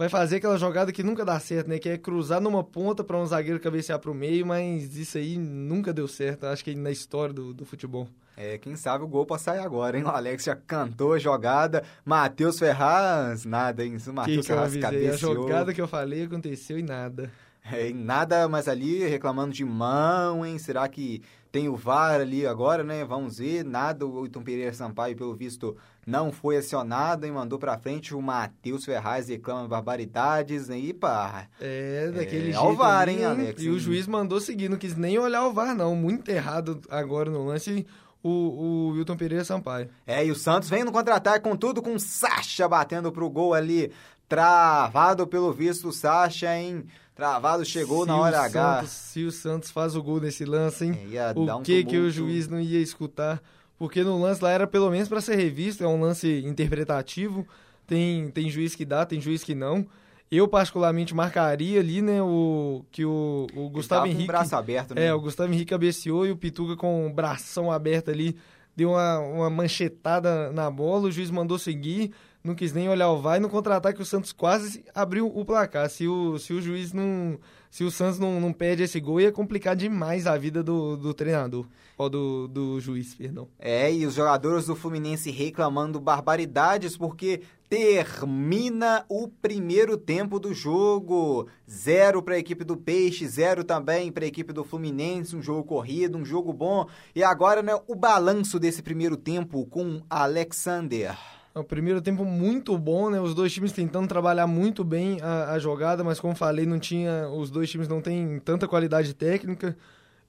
vai 0.00 0.08
fazer 0.08 0.36
aquela 0.36 0.56
jogada 0.56 0.90
que 0.90 1.02
nunca 1.02 1.26
dá 1.26 1.38
certo, 1.38 1.68
né? 1.68 1.78
Que 1.78 1.90
é 1.90 1.98
cruzar 1.98 2.40
numa 2.40 2.64
ponta 2.64 3.04
para 3.04 3.18
um 3.18 3.26
zagueiro 3.26 3.60
cabecear 3.60 3.98
para 3.98 4.10
o 4.10 4.14
meio, 4.14 4.46
mas 4.46 4.96
isso 4.96 5.18
aí 5.18 5.36
nunca 5.36 5.92
deu 5.92 6.08
certo, 6.08 6.46
acho 6.46 6.64
que 6.64 6.74
na 6.74 6.90
história 6.90 7.34
do, 7.34 7.52
do 7.52 7.66
futebol. 7.66 8.08
É, 8.34 8.56
quem 8.56 8.76
sabe 8.76 9.04
o 9.04 9.06
gol 9.06 9.26
pode 9.26 9.42
sair 9.42 9.58
agora, 9.58 9.98
hein? 9.98 10.04
O 10.04 10.08
Alex 10.08 10.44
já 10.44 10.56
cantou 10.56 11.12
a 11.12 11.18
jogada. 11.18 11.84
Matheus 12.02 12.58
Ferraz, 12.58 13.44
nada, 13.44 13.84
hein? 13.84 13.98
O 14.06 14.12
Matheus 14.14 14.46
Ferraz 14.46 14.74
cabeceou. 14.74 15.32
A 15.32 15.34
jogada 15.34 15.74
que 15.74 15.82
eu 15.82 15.86
falei 15.86 16.24
aconteceu 16.24 16.78
e 16.78 16.82
nada. 16.82 17.30
É, 17.70 17.90
e 17.90 17.92
nada 17.92 18.48
mais 18.48 18.68
ali 18.68 19.06
reclamando 19.06 19.52
de 19.52 19.66
mão, 19.66 20.46
hein? 20.46 20.58
Será 20.58 20.88
que 20.88 21.20
tem 21.50 21.68
o 21.68 21.76
VAR 21.76 22.20
ali 22.20 22.46
agora, 22.46 22.84
né? 22.84 23.04
Vamos 23.04 23.38
ver. 23.38 23.64
Nada, 23.64 24.06
o 24.06 24.24
Iton 24.24 24.42
Pereira 24.42 24.72
Sampaio, 24.72 25.16
pelo 25.16 25.34
visto, 25.34 25.76
não 26.06 26.30
foi 26.30 26.56
acionado 26.56 27.26
e 27.26 27.30
mandou 27.30 27.58
pra 27.58 27.78
frente. 27.78 28.14
O 28.14 28.22
Matheus 28.22 28.84
Ferraz 28.84 29.28
reclama 29.28 29.66
barbaridades, 29.66 30.68
né? 30.68 30.78
E 30.78 30.92
pá. 30.92 31.48
É, 31.60 32.10
daquele 32.14 32.50
é, 32.50 32.52
jeito. 32.52 32.58
Ao 32.58 32.74
VAR, 32.74 33.08
hein, 33.08 33.24
Alex? 33.24 33.62
E 33.62 33.68
o 33.68 33.78
juiz 33.78 34.06
mandou 34.06 34.40
seguir, 34.40 34.68
não 34.68 34.78
quis 34.78 34.96
nem 34.96 35.18
olhar 35.18 35.46
o 35.46 35.52
VAR, 35.52 35.74
não. 35.74 35.96
Muito 35.96 36.30
errado 36.30 36.80
agora 36.88 37.30
no 37.30 37.46
lance 37.46 37.84
o, 38.22 38.28
o 38.30 38.88
Wilton 38.90 39.16
Pereira 39.16 39.44
Sampaio. 39.44 39.88
É, 40.06 40.24
e 40.24 40.30
o 40.30 40.36
Santos 40.36 40.70
vem 40.70 40.84
no 40.84 40.92
contra-ataque 40.92 41.48
com 41.48 41.56
tudo, 41.56 41.82
com 41.82 41.94
o 41.94 42.00
Sacha 42.00 42.68
batendo 42.68 43.10
pro 43.10 43.28
gol 43.28 43.54
ali. 43.54 43.92
Travado 44.28 45.26
pelo 45.26 45.52
visto, 45.52 45.88
o 45.88 45.92
Sacha, 45.92 46.54
hein? 46.56 46.84
Travado, 47.20 47.66
chegou 47.66 48.04
se 48.04 48.08
na 48.08 48.16
hora 48.16 48.40
H. 48.40 48.84
se 48.86 49.24
o 49.24 49.30
Santos 49.30 49.70
faz 49.70 49.94
o 49.94 50.02
gol 50.02 50.22
nesse 50.22 50.46
lance, 50.46 50.86
hein? 50.86 50.98
É, 51.12 51.38
o 51.38 51.58
um 51.58 51.62
que 51.62 51.84
que 51.84 51.98
o 51.98 52.10
juiz 52.10 52.48
não 52.48 52.58
ia 52.58 52.80
escutar? 52.80 53.42
Porque 53.78 54.02
no 54.02 54.18
lance 54.18 54.42
lá 54.42 54.50
era 54.50 54.66
pelo 54.66 54.90
menos 54.90 55.06
para 55.06 55.20
ser 55.20 55.36
revisto, 55.36 55.84
é 55.84 55.86
um 55.86 56.00
lance 56.00 56.42
interpretativo. 56.46 57.46
Tem, 57.86 58.30
tem 58.30 58.48
juiz 58.48 58.74
que 58.74 58.86
dá, 58.86 59.04
tem 59.04 59.20
juiz 59.20 59.44
que 59.44 59.54
não. 59.54 59.86
Eu, 60.30 60.48
particularmente, 60.48 61.14
marcaria 61.14 61.80
ali, 61.80 62.00
né, 62.00 62.22
o, 62.22 62.86
que 62.90 63.04
o, 63.04 63.46
o 63.54 63.68
Gustavo 63.68 64.06
Henrique... 64.06 64.22
Com 64.22 64.24
o 64.24 64.26
braço 64.38 64.56
aberto, 64.56 64.94
né? 64.94 65.04
É, 65.04 65.12
o 65.12 65.20
Gustavo 65.20 65.52
Henrique 65.52 65.72
cabeceou 65.72 66.26
e 66.26 66.30
o 66.30 66.36
Pituca 66.38 66.74
com 66.74 67.06
o 67.06 67.12
bração 67.12 67.70
aberto 67.70 68.10
ali, 68.10 68.34
deu 68.74 68.92
uma, 68.92 69.18
uma 69.18 69.50
manchetada 69.50 70.50
na 70.52 70.70
bola, 70.70 71.08
o 71.08 71.12
juiz 71.12 71.30
mandou 71.30 71.58
seguir, 71.58 72.12
não 72.42 72.54
quis 72.54 72.72
nem 72.72 72.88
olhar 72.88 73.10
o 73.10 73.20
VAR 73.20 73.36
e 73.36 73.40
no 73.40 73.50
contra-ataque 73.50 74.00
o 74.00 74.04
Santos 74.04 74.32
quase 74.32 74.84
abriu 74.94 75.26
o 75.26 75.44
placar. 75.44 75.88
Se 75.90 76.08
o, 76.08 76.38
se 76.38 76.52
o 76.52 76.60
juiz 76.60 76.92
não. 76.92 77.38
Se 77.70 77.84
o 77.84 77.90
Santos 77.90 78.18
não, 78.18 78.40
não 78.40 78.52
perde 78.52 78.82
esse 78.82 78.98
gol, 78.98 79.20
ia 79.20 79.30
complicar 79.30 79.76
demais 79.76 80.26
a 80.26 80.36
vida 80.36 80.60
do, 80.60 80.96
do 80.96 81.14
treinador. 81.14 81.66
Ou 81.96 82.10
do, 82.10 82.48
do 82.48 82.80
juiz, 82.80 83.14
perdão. 83.14 83.46
É, 83.58 83.92
e 83.92 84.04
os 84.06 84.14
jogadores 84.14 84.66
do 84.66 84.74
Fluminense 84.74 85.30
reclamando 85.30 86.00
barbaridades 86.00 86.96
porque 86.96 87.42
termina 87.68 89.04
o 89.08 89.28
primeiro 89.28 89.96
tempo 89.96 90.40
do 90.40 90.52
jogo. 90.52 91.46
Zero 91.70 92.20
para 92.22 92.34
a 92.34 92.38
equipe 92.38 92.64
do 92.64 92.76
Peixe, 92.76 93.28
zero 93.28 93.62
também 93.62 94.10
para 94.10 94.24
a 94.24 94.28
equipe 94.28 94.52
do 94.52 94.64
Fluminense. 94.64 95.36
Um 95.36 95.42
jogo 95.42 95.62
corrido, 95.62 96.18
um 96.18 96.24
jogo 96.24 96.52
bom. 96.52 96.88
E 97.14 97.22
agora, 97.22 97.62
né, 97.62 97.78
o 97.86 97.94
balanço 97.94 98.58
desse 98.58 98.82
primeiro 98.82 99.16
tempo 99.16 99.64
com 99.66 100.02
Alexander. 100.10 101.16
O 101.60 101.64
primeiro 101.64 102.00
tempo 102.00 102.24
muito 102.24 102.76
bom, 102.78 103.10
né? 103.10 103.20
Os 103.20 103.34
dois 103.34 103.52
times 103.52 103.72
tentando 103.72 104.08
trabalhar 104.08 104.46
muito 104.46 104.82
bem 104.82 105.18
a, 105.22 105.52
a, 105.52 105.58
jogada, 105.58 106.02
mas 106.02 106.18
como 106.18 106.34
falei, 106.34 106.66
não 106.66 106.78
tinha. 106.78 107.28
Os 107.28 107.50
dois 107.50 107.70
times 107.70 107.88
não 107.88 108.00
têm 108.00 108.40
tanta 108.40 108.66
qualidade 108.66 109.14
técnica. 109.14 109.76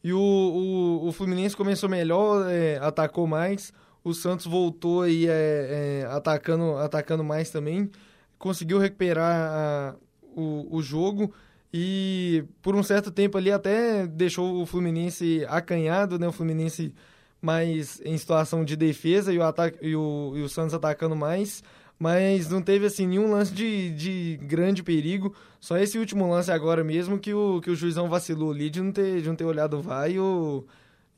E 0.04 0.14
o, 0.14 0.20
o, 0.20 1.08
o 1.08 1.12
Fluminense 1.12 1.56
começou 1.56 1.90
melhor, 1.90 2.50
é, 2.50 2.78
atacou 2.78 3.28
mais. 3.28 3.72
O 4.04 4.14
Santos 4.14 4.46
voltou 4.46 5.04
aí 5.04 5.28
é, 5.28 6.02
é, 6.04 6.08
atacando, 6.12 6.78
atacando 6.78 7.24
mais 7.24 7.52
também. 7.52 7.90
Conseguiu 8.38 8.80
recuperar 8.80 9.52
a, 9.52 9.96
o, 10.36 10.76
o 10.76 10.82
jogo 10.82 11.34
e 11.74 12.44
por 12.62 12.76
um 12.76 12.84
certo 12.84 13.12
tempo 13.12 13.38
ali 13.38 13.52
até 13.52 14.06
deixou 14.08 14.62
o 14.62 14.66
Fluminense 14.66 15.46
acanhado, 15.48 16.20
né? 16.20 16.28
O 16.28 16.32
Fluminense 16.32 16.94
mais 17.42 18.00
em 18.06 18.18
situação 18.18 18.64
de 18.64 18.76
defesa 18.76 19.34
e 19.34 19.38
o, 19.38 19.44
ataque, 19.44 19.78
e 19.82 19.96
o, 19.96 20.34
e 20.36 20.42
o 20.42 20.50
Santos 20.50 20.74
atacando 20.74 21.16
mais, 21.16 21.64
mas 21.98 22.50
não 22.50 22.62
teve 22.62 22.86
assim 22.86 23.08
nenhum 23.08 23.32
lance 23.32 23.52
de, 23.54 23.92
de 23.92 24.40
grande 24.44 24.84
perigo. 24.84 25.36
Só 25.60 25.78
esse 25.78 25.98
último 25.98 26.30
lance 26.30 26.52
agora 26.52 26.84
mesmo 26.84 27.20
que 27.20 27.34
o, 27.34 27.60
que 27.62 27.72
o 27.72 27.76
juizão 27.76 28.10
vacilou 28.10 28.52
ali 28.52 28.70
de 28.70 28.82
não 28.82 28.92
ter, 28.92 29.22
de 29.22 29.28
não 29.28 29.36
ter 29.36 29.46
olhado 29.46 29.78
o 29.78 29.82
VAR 29.82 30.10
e, 30.10 30.20
o, 30.20 30.66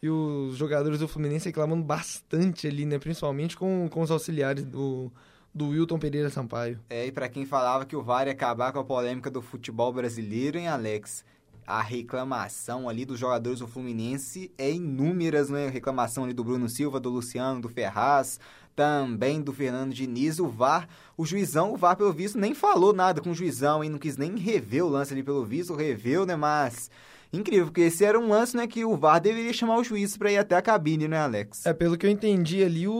e 0.02 0.10
os 0.10 0.56
jogadores 0.56 1.00
do 1.00 1.08
Fluminense 1.08 1.46
reclamando 1.46 1.84
bastante 1.84 2.68
ali, 2.68 2.86
né? 2.86 3.00
Principalmente 3.00 3.58
com, 3.58 3.88
com 3.90 4.02
os 4.02 4.12
auxiliares 4.12 4.64
do, 4.64 5.12
do 5.54 5.70
Wilton 5.70 6.00
Pereira 6.00 6.30
Sampaio. 6.30 6.80
É, 6.90 7.06
e 7.06 7.12
para 7.12 7.30
quem 7.30 7.46
falava 7.46 7.86
que 7.86 7.96
o 7.96 8.02
VAR 8.02 8.28
ia 8.28 8.34
acabar 8.34 8.72
com 8.72 8.80
a 8.80 8.84
polêmica 8.84 9.30
do 9.30 9.42
futebol 9.42 9.92
brasileiro, 9.94 10.58
hein, 10.58 10.68
Alex? 10.68 11.24
A 11.66 11.82
reclamação 11.82 12.89
ali 12.89 13.05
dos 13.05 13.20
jogadores 13.20 13.59
do 13.59 13.68
Fluminense 13.68 14.51
é 14.57 14.72
inúmeras, 14.72 15.49
né? 15.49 15.68
Reclamação 15.68 16.24
ali 16.24 16.34
do 16.34 16.43
Bruno 16.43 16.70
Silva, 16.70 16.99
do 16.99 17.09
Luciano, 17.09 17.61
do 17.61 17.70
Ferraz, 17.70 18.39
também 18.76 19.41
do 19.41 19.53
Fernando 19.53 19.93
Diniz, 19.93 20.39
o 20.39 20.47
VAR, 20.47 20.88
o 21.16 21.26
juizão, 21.26 21.74
o 21.74 21.78
VAR 21.78 21.95
pelo 21.95 22.11
visto 22.11 22.38
nem 22.38 22.53
falou 22.53 22.93
nada 22.93 23.22
com 23.22 23.32
o 23.32 23.36
juizão, 23.36 23.84
hein? 23.84 23.89
Não 23.89 23.99
quis 23.99 24.18
nem 24.18 24.36
rever 24.38 24.84
o 24.84 24.89
lance 24.89 25.14
ali 25.14 25.24
pelo 25.24 25.45
visto, 25.45 25.76
reveu, 25.76 26.26
né? 26.26 26.36
Mas 26.36 26.89
incrível, 27.32 27.66
porque 27.66 27.82
esse 27.82 28.05
era 28.05 28.20
um 28.20 28.30
lance, 28.30 28.55
né, 28.55 28.68
que 28.68 28.86
o 28.86 28.95
VAR 28.95 29.20
deveria 29.20 29.51
chamar 29.51 29.78
o 29.78 29.84
juiz 29.84 30.16
para 30.16 30.32
ir 30.32 30.38
até 30.38 30.55
a 30.55 30.61
cabine, 30.61 31.07
né, 31.07 31.18
Alex? 31.18 31.66
É, 31.66 31.74
pelo 31.74 31.97
que 31.97 32.05
eu 32.05 32.11
entendi 32.11 32.64
ali, 32.64 32.88
o, 32.88 32.93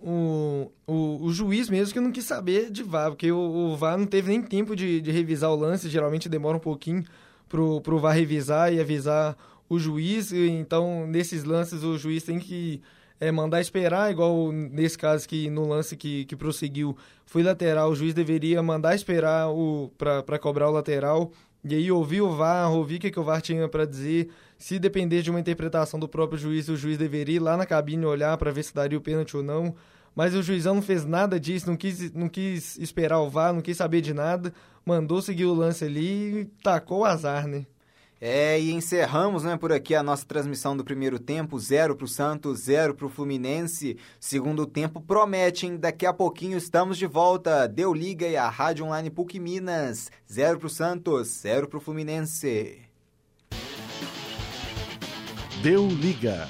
o, 0.00 0.72
o, 0.86 1.24
o 1.24 1.32
juiz 1.32 1.68
mesmo 1.68 1.92
que 1.92 1.98
não 1.98 2.12
quis 2.12 2.24
saber 2.24 2.70
de 2.70 2.84
VAR, 2.84 3.10
porque 3.10 3.32
o, 3.32 3.38
o 3.72 3.76
VAR 3.76 3.98
não 3.98 4.06
teve 4.06 4.30
nem 4.30 4.40
tempo 4.40 4.76
de, 4.76 5.00
de 5.00 5.10
revisar 5.10 5.50
o 5.50 5.56
lance, 5.56 5.88
geralmente 5.88 6.28
demora 6.28 6.56
um 6.56 6.60
pouquinho 6.60 7.02
pro, 7.52 7.82
pro 7.82 7.98
VAR 7.98 8.14
revisar 8.14 8.72
e 8.72 8.80
avisar 8.80 9.36
o 9.68 9.78
juiz. 9.78 10.32
Então, 10.32 11.06
nesses 11.06 11.44
lances, 11.44 11.84
o 11.84 11.98
juiz 11.98 12.22
tem 12.22 12.38
que 12.38 12.80
é, 13.20 13.30
mandar 13.30 13.60
esperar, 13.60 14.10
igual 14.10 14.50
nesse 14.50 14.96
caso 14.96 15.28
que 15.28 15.50
no 15.50 15.68
lance 15.68 15.94
que, 15.94 16.24
que 16.24 16.34
prosseguiu 16.34 16.96
foi 17.26 17.42
lateral, 17.42 17.90
o 17.90 17.94
juiz 17.94 18.14
deveria 18.14 18.62
mandar 18.62 18.94
esperar 18.94 19.48
para 19.98 20.38
cobrar 20.38 20.70
o 20.70 20.72
lateral 20.72 21.30
e 21.62 21.74
aí 21.74 21.92
ouvir 21.92 22.22
o 22.22 22.30
VAR, 22.30 22.72
ouvir 22.72 22.96
o 22.96 23.00
que, 23.00 23.10
que 23.10 23.20
o 23.20 23.22
VAR 23.22 23.42
tinha 23.42 23.68
para 23.68 23.84
dizer. 23.84 24.30
Se 24.58 24.78
depender 24.78 25.20
de 25.20 25.30
uma 25.30 25.38
interpretação 25.38 26.00
do 26.00 26.08
próprio 26.08 26.38
juiz, 26.38 26.68
o 26.68 26.76
juiz 26.76 26.96
deveria 26.96 27.36
ir 27.36 27.38
lá 27.38 27.56
na 27.56 27.66
cabine 27.66 28.06
olhar 28.06 28.36
para 28.38 28.50
ver 28.50 28.62
se 28.62 28.74
daria 28.74 28.98
o 28.98 29.00
pênalti 29.00 29.36
ou 29.36 29.42
não. 29.42 29.74
Mas 30.14 30.34
o 30.34 30.42
juizão 30.42 30.74
não 30.74 30.82
fez 30.82 31.04
nada 31.04 31.40
disso, 31.40 31.68
não 31.68 31.76
quis, 31.76 32.12
não 32.12 32.28
quis 32.28 32.76
esperar 32.78 33.20
o 33.20 33.30
VAR, 33.30 33.52
não 33.52 33.62
quis 33.62 33.76
saber 33.76 34.00
de 34.00 34.12
nada, 34.12 34.52
mandou 34.84 35.22
seguir 35.22 35.46
o 35.46 35.54
lance 35.54 35.84
ali 35.84 36.40
e 36.40 36.44
tacou 36.62 37.00
o 37.00 37.04
azar, 37.04 37.46
né? 37.46 37.66
É, 38.24 38.60
e 38.60 38.70
encerramos 38.70 39.42
né, 39.42 39.56
por 39.56 39.72
aqui 39.72 39.96
a 39.96 40.02
nossa 40.02 40.24
transmissão 40.24 40.76
do 40.76 40.84
primeiro 40.84 41.18
tempo, 41.18 41.58
zero 41.58 41.96
para 41.96 42.04
o 42.04 42.08
Santos, 42.08 42.60
zero 42.60 42.94
para 42.94 43.06
o 43.06 43.10
Fluminense. 43.10 43.96
Segundo 44.20 44.64
tempo 44.64 45.00
promete, 45.00 45.66
hein? 45.66 45.76
Daqui 45.76 46.06
a 46.06 46.12
pouquinho 46.12 46.56
estamos 46.56 46.96
de 46.96 47.04
volta. 47.04 47.66
Deu 47.66 47.92
liga 47.92 48.28
e 48.28 48.36
a 48.36 48.48
Rádio 48.48 48.86
Online 48.86 49.10
PUC 49.10 49.40
Minas. 49.40 50.08
Zero 50.32 50.56
para 50.60 50.68
o 50.68 50.70
Santos, 50.70 51.40
zero 51.40 51.66
para 51.66 51.78
o 51.78 51.80
Fluminense. 51.80 52.82
Deu 55.60 55.88
liga. 55.88 56.48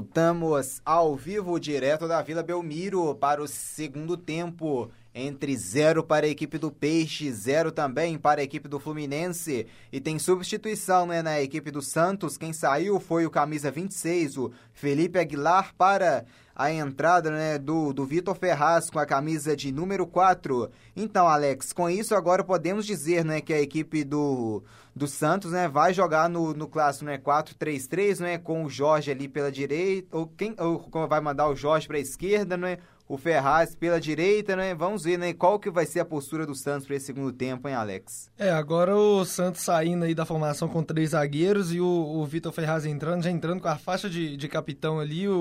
Voltamos 0.00 0.80
ao 0.82 1.14
vivo, 1.14 1.60
direto 1.60 2.08
da 2.08 2.22
Vila 2.22 2.42
Belmiro, 2.42 3.14
para 3.16 3.42
o 3.42 3.46
segundo 3.46 4.16
tempo. 4.16 4.90
Entre 5.20 5.54
zero 5.54 6.02
para 6.02 6.24
a 6.24 6.28
equipe 6.28 6.56
do 6.56 6.70
Peixe, 6.70 7.30
zero 7.30 7.70
também 7.70 8.16
para 8.16 8.40
a 8.40 8.44
equipe 8.44 8.66
do 8.66 8.80
Fluminense. 8.80 9.66
E 9.92 10.00
tem 10.00 10.18
substituição 10.18 11.06
né, 11.06 11.20
na 11.20 11.40
equipe 11.42 11.70
do 11.70 11.82
Santos. 11.82 12.38
Quem 12.38 12.54
saiu 12.54 12.98
foi 12.98 13.26
o 13.26 13.30
camisa 13.30 13.70
26, 13.70 14.38
o 14.38 14.50
Felipe 14.72 15.18
Aguilar, 15.18 15.74
para 15.76 16.24
a 16.60 16.70
entrada 16.72 17.30
né, 17.30 17.58
do, 17.58 17.92
do 17.92 18.04
Vitor 18.04 18.34
Ferraz 18.34 18.90
com 18.90 18.98
a 18.98 19.06
camisa 19.06 19.56
de 19.56 19.72
número 19.72 20.06
4. 20.06 20.70
Então, 20.96 21.26
Alex, 21.26 21.72
com 21.72 21.88
isso 21.88 22.14
agora 22.14 22.44
podemos 22.44 22.84
dizer 22.84 23.24
né, 23.24 23.40
que 23.40 23.52
a 23.52 23.60
equipe 23.60 24.04
do, 24.04 24.62
do 24.94 25.06
Santos 25.06 25.52
né, 25.52 25.68
vai 25.68 25.94
jogar 25.94 26.28
no, 26.28 26.52
no 26.52 26.68
clássico 26.68 27.06
né, 27.06 27.16
4-3-3, 27.16 28.20
né, 28.20 28.38
com 28.38 28.64
o 28.64 28.68
Jorge 28.68 29.10
ali 29.10 29.26
pela 29.26 29.50
direita, 29.50 30.16
ou 30.16 30.26
quem 30.26 30.54
ou 30.58 31.08
vai 31.08 31.20
mandar 31.20 31.48
o 31.48 31.56
Jorge 31.56 31.86
para 31.86 31.96
a 31.96 32.00
esquerda, 32.00 32.56
né, 32.58 32.76
o 33.10 33.18
Ferraz 33.18 33.74
pela 33.74 34.00
direita, 34.00 34.54
né? 34.54 34.72
Vamos 34.72 35.02
ver, 35.02 35.18
né? 35.18 35.34
Qual 35.34 35.58
que 35.58 35.68
vai 35.68 35.84
ser 35.84 35.98
a 35.98 36.04
postura 36.04 36.46
do 36.46 36.54
Santos 36.54 36.86
para 36.86 36.94
esse 36.94 37.06
segundo 37.06 37.32
tempo, 37.32 37.68
hein, 37.68 37.74
Alex? 37.74 38.30
É, 38.38 38.50
agora 38.50 38.96
o 38.96 39.24
Santos 39.24 39.62
saindo 39.62 40.04
aí 40.04 40.14
da 40.14 40.24
formação 40.24 40.68
com 40.68 40.80
três 40.80 41.10
zagueiros 41.10 41.74
e 41.74 41.80
o, 41.80 41.84
o 41.84 42.24
Vitor 42.24 42.52
Ferraz 42.52 42.86
entrando, 42.86 43.24
já 43.24 43.30
entrando 43.32 43.60
com 43.60 43.66
a 43.66 43.76
faixa 43.76 44.08
de, 44.08 44.36
de 44.36 44.46
capitão 44.46 45.00
ali. 45.00 45.26
O, 45.26 45.34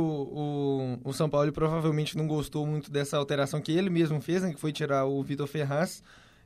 o, 1.04 1.10
o 1.10 1.14
São 1.14 1.30
Paulo 1.30 1.52
provavelmente 1.52 2.18
não 2.18 2.26
gostou 2.26 2.66
muito 2.66 2.90
dessa 2.90 3.18
alteração 3.18 3.62
que 3.62 3.72
ele 3.72 3.92
mesmo 3.92 4.20
fez, 4.20 4.42
né? 4.42 4.52
Que 4.52 4.60
foi 4.60 4.72
tirar 4.72 5.06
o 5.06 5.22
Vitor 5.22 5.46
Ferraz. 5.46 6.02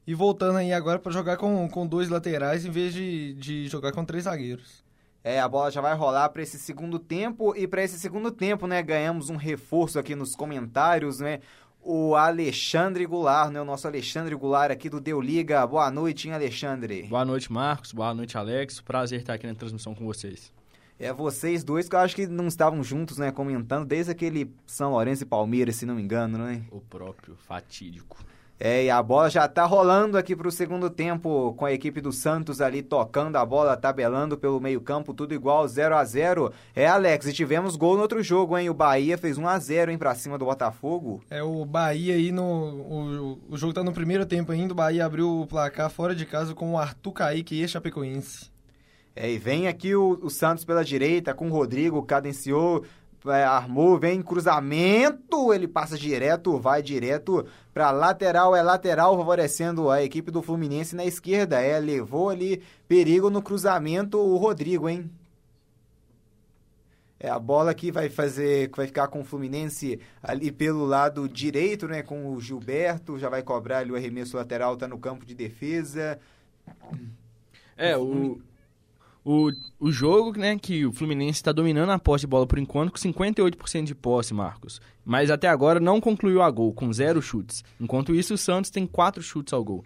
E 0.06 0.14
voltando 0.14 0.58
aí 0.58 0.74
agora 0.74 1.00
para 1.00 1.14
jogar 1.14 1.38
com, 1.38 1.70
com 1.70 1.88
dois 1.88 2.10
laterais 2.10 2.66
em 2.66 2.70
vez 2.70 2.94
de, 2.94 3.34
de 3.36 3.68
jogar 3.70 3.94
com 3.94 4.04
três 4.04 4.26
zagueiros. 4.26 4.83
É, 5.24 5.40
a 5.40 5.48
bola 5.48 5.72
já 5.72 5.80
vai 5.80 5.96
rolar 5.96 6.28
para 6.30 6.44
esse 6.44 6.60
segundo 6.60 7.00
tempo 7.00 7.56
e 7.56 7.66
para 7.66 7.82
esse 7.82 7.98
segundo 7.98 8.30
tempo, 8.30 8.68
né, 8.68 8.84
ganhamos 8.84 9.30
um 9.30 9.38
reforço 9.38 9.98
aqui 9.98 10.16
nos 10.16 10.36
comentários, 10.36 11.20
né? 11.20 11.40
O 11.82 12.14
Alexandre 12.16 13.06
Goulart, 13.06 13.50
né? 13.50 13.62
O 13.62 13.66
nosso 13.66 13.88
Alexandre 13.88 14.36
Goulart 14.36 14.72
aqui 14.72 14.90
do 14.90 15.00
Deu 15.00 15.22
Liga. 15.22 15.66
Boa 15.66 15.90
noite, 15.90 16.28
hein, 16.28 16.34
Alexandre? 16.34 17.04
Boa 17.04 17.24
noite, 17.24 17.52
Marcos. 17.52 17.94
Boa 17.94 18.14
noite, 18.14 18.38
Alex. 18.38 18.82
Prazer 18.82 19.22
estar 19.22 19.34
aqui 19.34 19.48
na 19.48 19.56
transmissão 19.56 19.96
com 19.96 20.06
vocês. 20.06 20.52
É, 21.00 21.12
vocês 21.12 21.64
dois 21.64 21.88
que 21.88 21.96
eu 21.96 22.00
acho 22.00 22.16
que 22.16 22.28
não 22.28 22.48
estavam 22.48 22.84
juntos, 22.84 23.18
né, 23.18 23.32
comentando 23.32 23.86
desde 23.86 24.12
aquele 24.12 24.54
São 24.66 24.92
Lourenço 24.92 25.24
e 25.24 25.26
Palmeiras, 25.26 25.78
se 25.78 25.86
não 25.86 25.96
me 25.96 26.02
engano, 26.02 26.38
né? 26.38 26.64
O 26.70 26.80
próprio 26.80 27.36
fatídico. 27.36 28.18
É, 28.66 28.86
e 28.86 28.90
a 28.90 29.04
bola 29.04 29.30
já 29.30 29.46
tá 29.46 29.66
rolando 29.66 30.18
aqui 30.18 30.38
pro 30.38 30.50
segundo 30.50 30.90
tempo, 30.90 31.54
com 31.58 31.66
a 31.66 31.74
equipe 31.74 32.00
do 32.00 32.14
Santos 32.14 32.62
ali 32.62 32.82
tocando 32.82 33.36
a 33.36 33.46
bola, 33.46 33.76
tabelando 33.76 34.38
pelo 34.38 34.58
meio-campo, 34.62 35.14
tudo 35.14 35.34
igual, 35.34 35.68
0 35.68 35.98
a 35.98 36.06
0 36.06 36.50
É, 36.74 36.88
Alex, 36.88 37.28
e 37.28 37.34
tivemos 37.34 37.76
gol 37.76 37.98
no 37.98 38.04
outro 38.04 38.24
jogo, 38.24 38.58
hein? 38.58 38.70
O 38.70 38.74
Bahia 38.74 39.18
fez 39.18 39.38
1 39.38 39.46
a 39.50 39.60
0 39.60 39.92
hein, 39.92 39.98
pra 39.98 40.16
cima 40.16 40.38
do 40.38 40.46
Botafogo. 40.46 41.22
É, 41.30 41.44
o 41.44 41.66
Bahia 41.66 42.16
aí 42.16 42.32
no. 42.32 42.42
O, 42.42 43.40
o 43.50 43.58
jogo 43.58 43.74
tá 43.74 43.84
no 43.84 43.92
primeiro 43.92 44.26
tempo 44.26 44.54
ainda, 44.54 44.72
o 44.72 44.78
Bahia 44.78 45.06
abriu 45.06 45.42
o 45.42 45.46
placar 45.46 45.90
fora 45.90 46.16
de 46.16 46.26
casa 46.26 46.56
com 46.56 46.72
o 46.72 46.78
Arthur 46.78 47.12
Kaique 47.12 47.62
e 47.62 47.68
Chapecoense. 47.68 48.50
É, 49.14 49.30
e 49.30 49.38
vem 49.38 49.68
aqui 49.68 49.94
o, 49.94 50.18
o 50.22 50.30
Santos 50.30 50.64
pela 50.64 50.86
direita, 50.86 51.34
com 51.34 51.50
o 51.50 51.52
Rodrigo, 51.52 52.02
cadenciou 52.02 52.86
é, 53.26 53.44
armou, 53.44 53.98
vem 53.98 54.22
cruzamento, 54.22 55.54
ele 55.54 55.68
passa 55.68 55.98
direto, 55.98 56.58
vai 56.58 56.82
direto 56.82 57.46
para 57.74 57.92
lateral, 57.92 58.56
é 58.56 58.62
lateral, 58.62 59.18
favorecendo 59.18 59.90
a 59.90 60.04
equipe 60.04 60.32
do 60.32 60.42
Fluminense 60.42 60.96
na 60.96 61.06
esquerda. 61.06 61.62
É, 61.62 61.80
levou 61.80 62.30
ali 62.30 62.62
perigo 62.88 63.30
no 63.30 63.42
cruzamento 63.42 64.18
o 64.18 64.38
Rodrigo, 64.38 64.90
hein? 64.90 65.10
É 67.20 67.30
a 67.30 67.40
bola 67.40 67.74
que 67.74 67.90
vai 67.90 68.10
fazer, 68.10 68.70
que 68.70 68.76
vai 68.76 68.86
ficar 68.86 69.08
com 69.08 69.22
o 69.22 69.24
Fluminense 69.24 69.98
ali 70.22 70.52
pelo 70.52 70.86
lado 70.86 71.30
direito, 71.30 71.88
né, 71.88 72.04
com 72.04 72.28
o 72.28 72.42
Gilberto, 72.42 73.18
já 73.18 73.30
vai 73.30 73.42
cobrar 73.42 73.78
ali 73.78 73.92
o 73.92 73.96
arremesso 73.96 74.36
lateral, 74.36 74.76
tá 74.76 74.90
no 74.90 75.00
campo 75.00 75.26
de 75.26 75.34
defesa. 75.34 76.20
É, 77.78 77.96
o 77.98 78.42
o, 79.26 79.52
o 79.80 79.92
jogo, 79.92 80.38
né, 80.38 80.58
que 80.58 80.86
o 80.86 80.92
Fluminense 80.92 81.38
está 81.38 81.52
dominando 81.52 81.92
a 81.92 82.00
posse 82.00 82.22
de 82.22 82.28
bola 82.28 82.46
por 82.46 82.60
enquanto 82.60 82.92
com 82.92 82.98
58% 82.98 83.84
de 83.86 83.96
posse, 83.96 84.34
Marcos. 84.34 84.82
Mas 85.06 85.32
até 85.32 85.48
agora 85.48 85.80
não 85.80 86.02
concluiu 86.02 86.42
a 86.42 86.52
gol, 86.52 86.74
com 86.74 86.92
zero 86.92 87.22
chutes. 87.22 87.64
Enquanto 87.80 88.14
isso, 88.14 88.34
o 88.34 88.38
Santos 88.38 88.70
tem 88.70 88.86
quatro 88.86 89.24
chutes 89.24 89.54
ao 89.54 89.64
gol. 89.64 89.84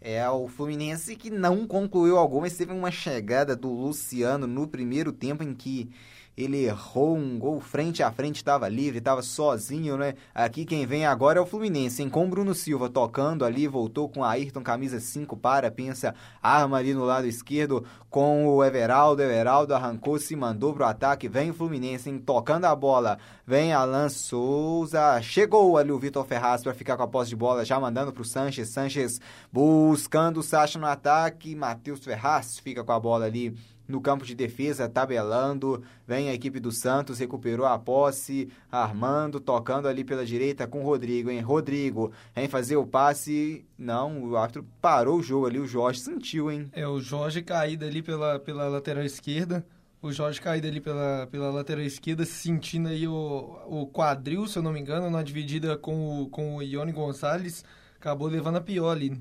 É, 0.00 0.28
o 0.28 0.48
Fluminense 0.48 1.16
que 1.16 1.30
não 1.30 1.66
concluiu 1.66 2.18
a 2.18 2.26
gol, 2.26 2.42
mas 2.42 2.56
teve 2.56 2.72
uma 2.72 2.90
chegada 2.90 3.56
do 3.56 3.70
Luciano 3.70 4.46
no 4.46 4.68
primeiro 4.68 5.12
tempo 5.12 5.42
em 5.42 5.54
que 5.54 5.90
ele 6.36 6.64
errou 6.64 7.16
um 7.16 7.38
gol 7.38 7.60
frente 7.60 8.02
a 8.02 8.10
frente, 8.10 8.36
estava 8.36 8.68
livre, 8.68 8.98
estava 8.98 9.22
sozinho, 9.22 9.96
né? 9.96 10.14
Aqui 10.34 10.64
quem 10.64 10.84
vem 10.84 11.06
agora 11.06 11.38
é 11.38 11.42
o 11.42 11.46
Fluminense, 11.46 12.02
hein? 12.02 12.10
Com 12.10 12.28
Bruno 12.28 12.54
Silva 12.54 12.88
tocando 12.88 13.44
ali, 13.44 13.68
voltou 13.68 14.08
com 14.08 14.24
a 14.24 14.30
Ayrton, 14.30 14.62
camisa 14.62 14.98
5 14.98 15.36
para, 15.36 15.70
pensa, 15.70 16.14
arma 16.42 16.78
ali 16.78 16.92
no 16.92 17.04
lado 17.04 17.26
esquerdo 17.26 17.84
com 18.10 18.46
o 18.46 18.64
Everaldo, 18.64 19.22
Everaldo 19.22 19.74
arrancou, 19.74 20.18
se 20.18 20.34
mandou 20.34 20.72
pro 20.74 20.84
ataque, 20.84 21.28
vem 21.28 21.50
o 21.50 21.54
Fluminense, 21.54 22.10
hein? 22.10 22.18
Tocando 22.18 22.64
a 22.64 22.74
bola, 22.74 23.18
vem 23.46 23.72
Alan 23.72 24.08
Souza, 24.08 25.20
chegou 25.22 25.78
ali 25.78 25.92
o 25.92 25.98
Vitor 25.98 26.24
Ferraz 26.24 26.62
para 26.62 26.74
ficar 26.74 26.96
com 26.96 27.02
a 27.04 27.08
posse 27.08 27.30
de 27.30 27.36
bola, 27.36 27.64
já 27.64 27.78
mandando 27.78 28.12
pro 28.12 28.24
Sanches, 28.24 28.70
Sanches 28.70 29.20
buscando 29.52 30.40
o 30.40 30.42
Sacha 30.42 30.78
no 30.78 30.86
ataque, 30.86 31.54
Matheus 31.54 32.04
Ferraz 32.04 32.58
fica 32.58 32.82
com 32.82 32.92
a 32.92 32.98
bola 32.98 33.26
ali 33.26 33.56
no 33.86 34.00
campo 34.00 34.24
de 34.24 34.34
defesa, 34.34 34.88
tabelando. 34.88 35.82
Vem 36.06 36.28
a 36.28 36.34
equipe 36.34 36.58
do 36.58 36.72
Santos, 36.72 37.18
recuperou 37.18 37.66
a 37.66 37.78
posse, 37.78 38.48
armando, 38.70 39.40
tocando 39.40 39.88
ali 39.88 40.04
pela 40.04 40.24
direita 40.24 40.66
com 40.66 40.80
o 40.80 40.84
Rodrigo, 40.84 41.30
hein? 41.30 41.40
Rodrigo, 41.40 42.12
em 42.34 42.48
fazer 42.48 42.76
o 42.76 42.86
passe. 42.86 43.64
Não, 43.78 44.24
o 44.24 44.36
árbitro 44.36 44.66
parou 44.80 45.18
o 45.18 45.22
jogo 45.22 45.46
ali, 45.46 45.58
o 45.58 45.66
Jorge 45.66 46.00
sentiu, 46.00 46.50
hein? 46.50 46.68
É, 46.72 46.86
o 46.86 47.00
Jorge 47.00 47.42
caído 47.42 47.84
ali 47.84 48.02
pela, 48.02 48.38
pela 48.38 48.68
lateral 48.68 49.04
esquerda. 49.04 49.64
O 50.00 50.12
Jorge 50.12 50.38
caído 50.38 50.66
ali 50.66 50.80
pela, 50.80 51.26
pela 51.30 51.50
lateral 51.50 51.82
esquerda, 51.82 52.26
sentindo 52.26 52.88
aí 52.88 53.08
o, 53.08 53.58
o 53.66 53.86
quadril, 53.86 54.46
se 54.46 54.58
eu 54.58 54.62
não 54.62 54.70
me 54.72 54.78
engano, 54.78 55.08
na 55.08 55.22
dividida 55.22 55.78
com 55.78 56.22
o, 56.22 56.28
com 56.28 56.56
o 56.56 56.62
Ione 56.62 56.92
Gonçalves. 56.92 57.64
Acabou 57.98 58.28
levando 58.28 58.56
a 58.56 58.60
pior 58.60 58.90
ali. 58.90 59.18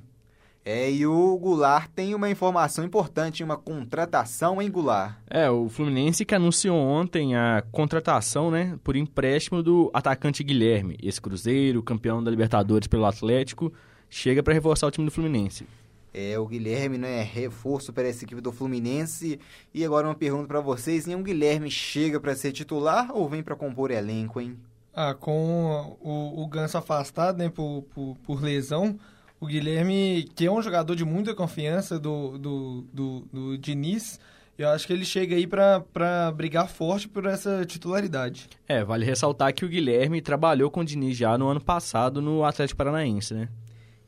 É, 0.65 0.89
e 0.89 1.05
o 1.05 1.37
Goulart 1.37 1.89
tem 1.93 2.15
uma 2.15 2.29
informação 2.29 2.85
importante, 2.85 3.43
uma 3.43 3.57
contratação 3.57 4.61
em 4.61 4.71
Goulart. 4.71 5.17
É, 5.29 5.49
o 5.49 5.67
Fluminense 5.67 6.23
que 6.23 6.33
anunciou 6.33 6.77
ontem 6.77 7.35
a 7.35 7.61
contratação, 7.71 8.49
né, 8.49 8.79
por 8.81 8.95
empréstimo 8.95 9.61
do 9.61 9.91
atacante 9.93 10.41
Guilherme, 10.41 10.97
esse 11.03 11.21
Cruzeiro, 11.21 11.83
campeão 11.83 12.23
da 12.23 12.31
Libertadores 12.31 12.87
pelo 12.87 13.05
Atlético, 13.05 13.73
chega 14.09 14.41
para 14.41 14.53
reforçar 14.53 14.87
o 14.87 14.91
time 14.91 15.05
do 15.05 15.11
Fluminense. 15.11 15.67
É, 16.13 16.39
o 16.39 16.45
Guilherme, 16.45 16.97
né, 16.97 17.23
reforço 17.23 17.91
para 17.91 18.07
essa 18.07 18.23
equipe 18.23 18.39
do 18.39 18.51
Fluminense. 18.51 19.39
E 19.73 19.83
agora 19.83 20.07
uma 20.07 20.15
pergunta 20.15 20.47
para 20.47 20.61
vocês, 20.61 21.07
o 21.07 21.23
Guilherme 21.23 21.71
chega 21.71 22.19
para 22.19 22.35
ser 22.35 22.51
titular 22.51 23.09
ou 23.11 23.27
vem 23.27 23.43
para 23.43 23.55
compor 23.55 23.91
elenco, 23.91 24.39
hein? 24.39 24.55
Ah, 24.93 25.15
com 25.15 25.97
o, 25.99 26.43
o 26.43 26.47
Ganso 26.47 26.77
afastado, 26.77 27.39
né, 27.39 27.49
por, 27.49 27.83
por, 27.93 28.15
por 28.23 28.41
lesão, 28.43 28.99
o 29.43 29.45
Guilherme, 29.45 30.25
que 30.35 30.45
é 30.45 30.51
um 30.51 30.61
jogador 30.61 30.95
de 30.95 31.03
muita 31.03 31.35
confiança 31.35 31.99
do, 31.99 32.37
do, 32.37 32.85
do, 32.93 33.27
do 33.33 33.57
Diniz, 33.57 34.17
eu 34.57 34.69
acho 34.69 34.87
que 34.87 34.93
ele 34.93 35.03
chega 35.03 35.35
aí 35.35 35.45
para 35.45 36.31
brigar 36.31 36.69
forte 36.69 37.09
por 37.09 37.25
essa 37.25 37.65
titularidade. 37.65 38.47
É, 38.65 38.85
vale 38.85 39.03
ressaltar 39.05 39.53
que 39.53 39.65
o 39.65 39.67
Guilherme 39.67 40.21
trabalhou 40.21 40.71
com 40.71 40.79
o 40.79 40.85
Diniz 40.85 41.17
já 41.17 41.37
no 41.37 41.49
ano 41.49 41.59
passado 41.59 42.21
no 42.21 42.45
Atlético 42.45 42.77
Paranaense, 42.77 43.33
né? 43.33 43.49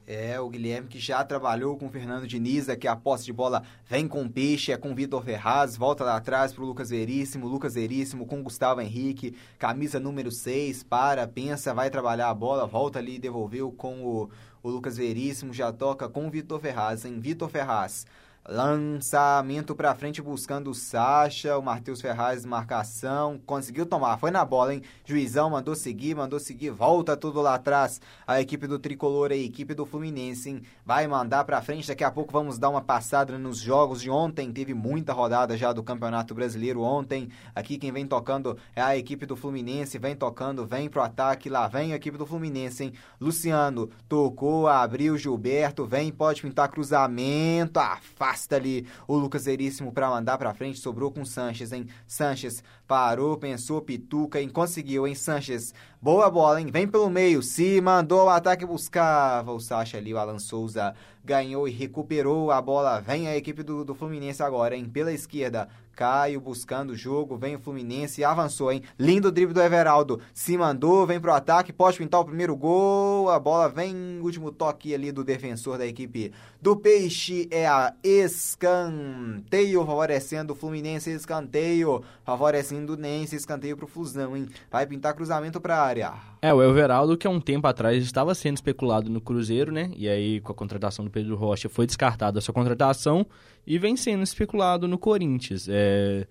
É, 0.08 0.40
o 0.40 0.48
Guilherme 0.48 0.88
que 0.88 1.00
já 1.00 1.24
trabalhou 1.24 1.76
com 1.76 1.88
o 1.88 1.90
Fernando 1.90 2.28
Diniz, 2.28 2.68
que 2.80 2.88
a 2.88 2.96
posse 2.96 3.26
de 3.26 3.34
bola 3.34 3.64
vem 3.90 4.08
com 4.08 4.30
peixe, 4.30 4.72
é 4.72 4.78
com 4.78 4.92
o 4.92 4.96
Vitor 4.96 5.24
Ferraz, 5.24 5.76
volta 5.76 6.04
lá 6.04 6.16
atrás 6.16 6.54
para 6.54 6.64
o 6.64 6.68
Lucas 6.68 6.92
Veríssimo, 6.92 7.48
Lucas 7.48 7.74
Veríssimo 7.74 8.26
com 8.26 8.44
Gustavo 8.44 8.82
Henrique, 8.82 9.36
camisa 9.58 10.00
número 10.00 10.32
6, 10.32 10.84
para, 10.84 11.28
pensa, 11.28 11.74
vai 11.74 11.90
trabalhar 11.90 12.30
a 12.30 12.34
bola, 12.36 12.68
volta 12.68 13.00
ali 13.00 13.16
e 13.16 13.20
devolveu 13.20 13.72
com 13.72 14.06
o, 14.06 14.30
o 14.66 14.70
Lucas 14.72 14.98
Veríssimo, 14.98 15.54
já 15.54 15.72
toca 15.72 16.10
com 16.10 16.26
o 16.26 16.32
Vitor 16.32 16.60
Ferraz, 16.60 17.06
em 17.06 17.20
Vitor 17.20 17.48
Ferraz. 17.48 18.08
Lançamento 18.48 19.76
para 19.76 19.96
frente 19.96 20.22
buscando 20.22 20.70
o 20.70 20.76
Sacha, 20.76 21.58
o 21.58 21.64
Matheus 21.64 22.00
Ferraz 22.00 22.46
marcação, 22.46 23.40
conseguiu 23.44 23.88
tomar, 23.88 24.20
foi 24.20 24.30
na 24.30 24.46
bola, 24.46 24.76
hein? 24.76 24.84
Juizão 25.04 25.50
mandou 25.50 25.74
seguir, 25.74 26.14
mandou 26.14 26.40
seguir, 26.40 26.70
volta 26.70 27.18
tudo 27.18 27.42
lá 27.42 27.56
atrás. 27.56 28.00
A 28.28 28.40
equipe 28.40 28.68
do 28.68 28.78
Tricolor, 28.78 29.32
a 29.32 29.36
equipe 29.36 29.74
do 29.74 29.84
Fluminense, 29.84 30.52
hein? 30.52 30.62
Vai 30.86 31.08
mandar 31.08 31.44
para 31.44 31.60
frente, 31.60 31.88
daqui 31.88 32.04
a 32.04 32.12
pouco 32.12 32.32
vamos 32.32 32.60
dar 32.60 32.70
uma 32.70 32.84
passada 32.84 33.36
nos 33.40 33.58
jogos 33.58 34.00
de 34.00 34.12
ontem, 34.12 34.52
teve 34.52 34.76
muita 34.76 35.12
rodada 35.12 35.58
já 35.58 35.74
do 35.74 35.82
Campeonato 35.82 36.36
Brasileiro 36.36 36.82
ontem. 36.82 37.30
Aqui 37.56 37.80
quem 37.80 37.92
vem 37.92 38.06
tocando 38.06 38.56
é 38.76 38.82
a 38.82 38.96
equipe 38.96 39.26
do 39.26 39.36
Fluminense, 39.36 39.98
vem 39.98 40.16
tocando, 40.16 40.68
vem 40.68 40.88
pro 40.88 41.02
ataque, 41.02 41.50
lá 41.50 41.68
vem 41.68 41.94
a 41.94 41.96
equipe 41.96 42.16
do 42.16 42.28
Fluminense, 42.28 42.84
hein? 42.84 42.94
Luciano 43.20 43.90
tocou, 44.08 44.68
abriu 44.68 45.18
Gilberto, 45.18 45.84
vem, 45.84 46.12
pode 46.12 46.44
pintar 46.44 46.70
cruzamento, 46.70 47.80
afasta 47.80 48.35
afasta 48.36 48.58
ali 48.58 48.86
o 49.08 49.16
Lucas 49.16 49.46
Veríssimo 49.46 49.92
para 49.92 50.10
mandar 50.10 50.38
para 50.38 50.54
frente, 50.54 50.78
sobrou 50.78 51.12
com 51.12 51.24
Sanches, 51.26 51.72
hein? 51.72 51.88
Sanches 52.06 52.62
parou, 52.88 53.38
pensou, 53.38 53.82
pituca 53.82 54.40
e 54.40 54.48
conseguiu, 54.50 55.08
hein, 55.08 55.16
Sanches? 55.16 55.74
Boa 56.02 56.30
bola, 56.30 56.62
hein? 56.62 56.68
Vem 56.72 56.88
pelo 56.88 57.10
meio, 57.10 57.42
se 57.42 57.82
mandou 57.82 58.26
o 58.26 58.30
ataque, 58.30 58.66
buscava 58.66 59.52
o 59.52 59.60
Sacha 59.60 59.98
ali, 59.98 60.14
o 60.14 60.18
Alan 60.18 60.40
Souza 60.40 60.94
ganhou 61.26 61.68
e 61.68 61.72
recuperou 61.72 62.52
a 62.52 62.62
bola. 62.62 63.02
Vem 63.02 63.28
a 63.28 63.36
equipe 63.36 63.64
do, 63.64 63.84
do 63.84 63.96
Fluminense 63.96 64.44
agora, 64.44 64.76
hein? 64.76 64.86
Pela 64.86 65.12
esquerda, 65.12 65.68
Caio 65.96 66.42
buscando 66.42 66.92
o 66.92 66.96
jogo, 66.96 67.38
vem 67.38 67.56
o 67.56 67.60
Fluminense, 67.60 68.24
avançou, 68.24 68.72
hein? 68.72 68.84
Lindo 69.00 69.32
drible 69.32 69.54
do 69.54 69.62
Everaldo, 69.62 70.20
se 70.34 70.58
mandou, 70.58 71.08
vem 71.08 71.22
pro 71.22 71.34
ataque, 71.34 71.72
pode 71.72 71.98
pintar 71.98 72.20
o 72.20 72.26
primeiro 72.26 72.56
gol, 72.56 73.30
a 73.30 73.40
bola 73.40 73.70
vem, 73.70 74.20
último 74.22 74.52
toque 74.52 74.94
ali 74.94 75.12
do 75.12 75.24
defensor 75.24 75.78
da 75.78 75.88
equipe 75.88 76.34
do 76.62 76.76
Peixe, 76.76 77.48
é 77.50 77.66
a 77.66 77.94
escanteio, 78.04 79.86
favorecendo 79.86 80.52
o 80.52 80.56
Fluminense, 80.56 81.12
escanteio, 81.12 82.04
favorecendo 82.26 82.75
o 82.78 82.96
Nense, 82.98 83.36
escanteio 83.36 83.78
pro 83.78 83.88
Flusão, 83.88 84.36
hein? 84.36 84.48
Vai 84.72 84.86
pintar 84.86 85.14
cruzamento 85.14 85.62
pra 85.62 85.82
área. 85.82 86.14
É, 86.42 86.54
o 86.54 86.62
Everaldo, 86.62 87.18
que 87.18 87.26
há 87.26 87.30
um 87.30 87.40
tempo 87.40 87.68
atrás 87.68 88.04
estava 88.04 88.36
sendo 88.36 88.56
especulado 88.56 89.10
no 89.10 89.22
Cruzeiro, 89.22 89.72
né? 89.72 89.92
E 89.96 90.08
aí, 90.08 90.42
com 90.42 90.52
a 90.52 90.56
contratação 90.56 91.06
do 91.06 91.12
Pedro 91.12 91.36
Rocha, 91.36 91.70
foi 91.70 91.86
descartada 91.86 92.40
a 92.40 92.42
sua 92.42 92.54
contratação 92.54 93.26
e 93.66 93.78
vem 93.78 93.96
sendo 93.96 94.24
especulado 94.24 94.88
no 94.88 94.98
Corinthians. 94.98 95.68
É, 95.70 96.28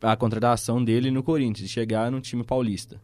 a 0.00 0.16
contratação 0.16 0.82
dele 0.82 1.10
no 1.10 1.22
Corinthians, 1.22 1.68
chegar 1.68 2.10
no 2.10 2.20
time 2.20 2.44
paulista. 2.44 3.00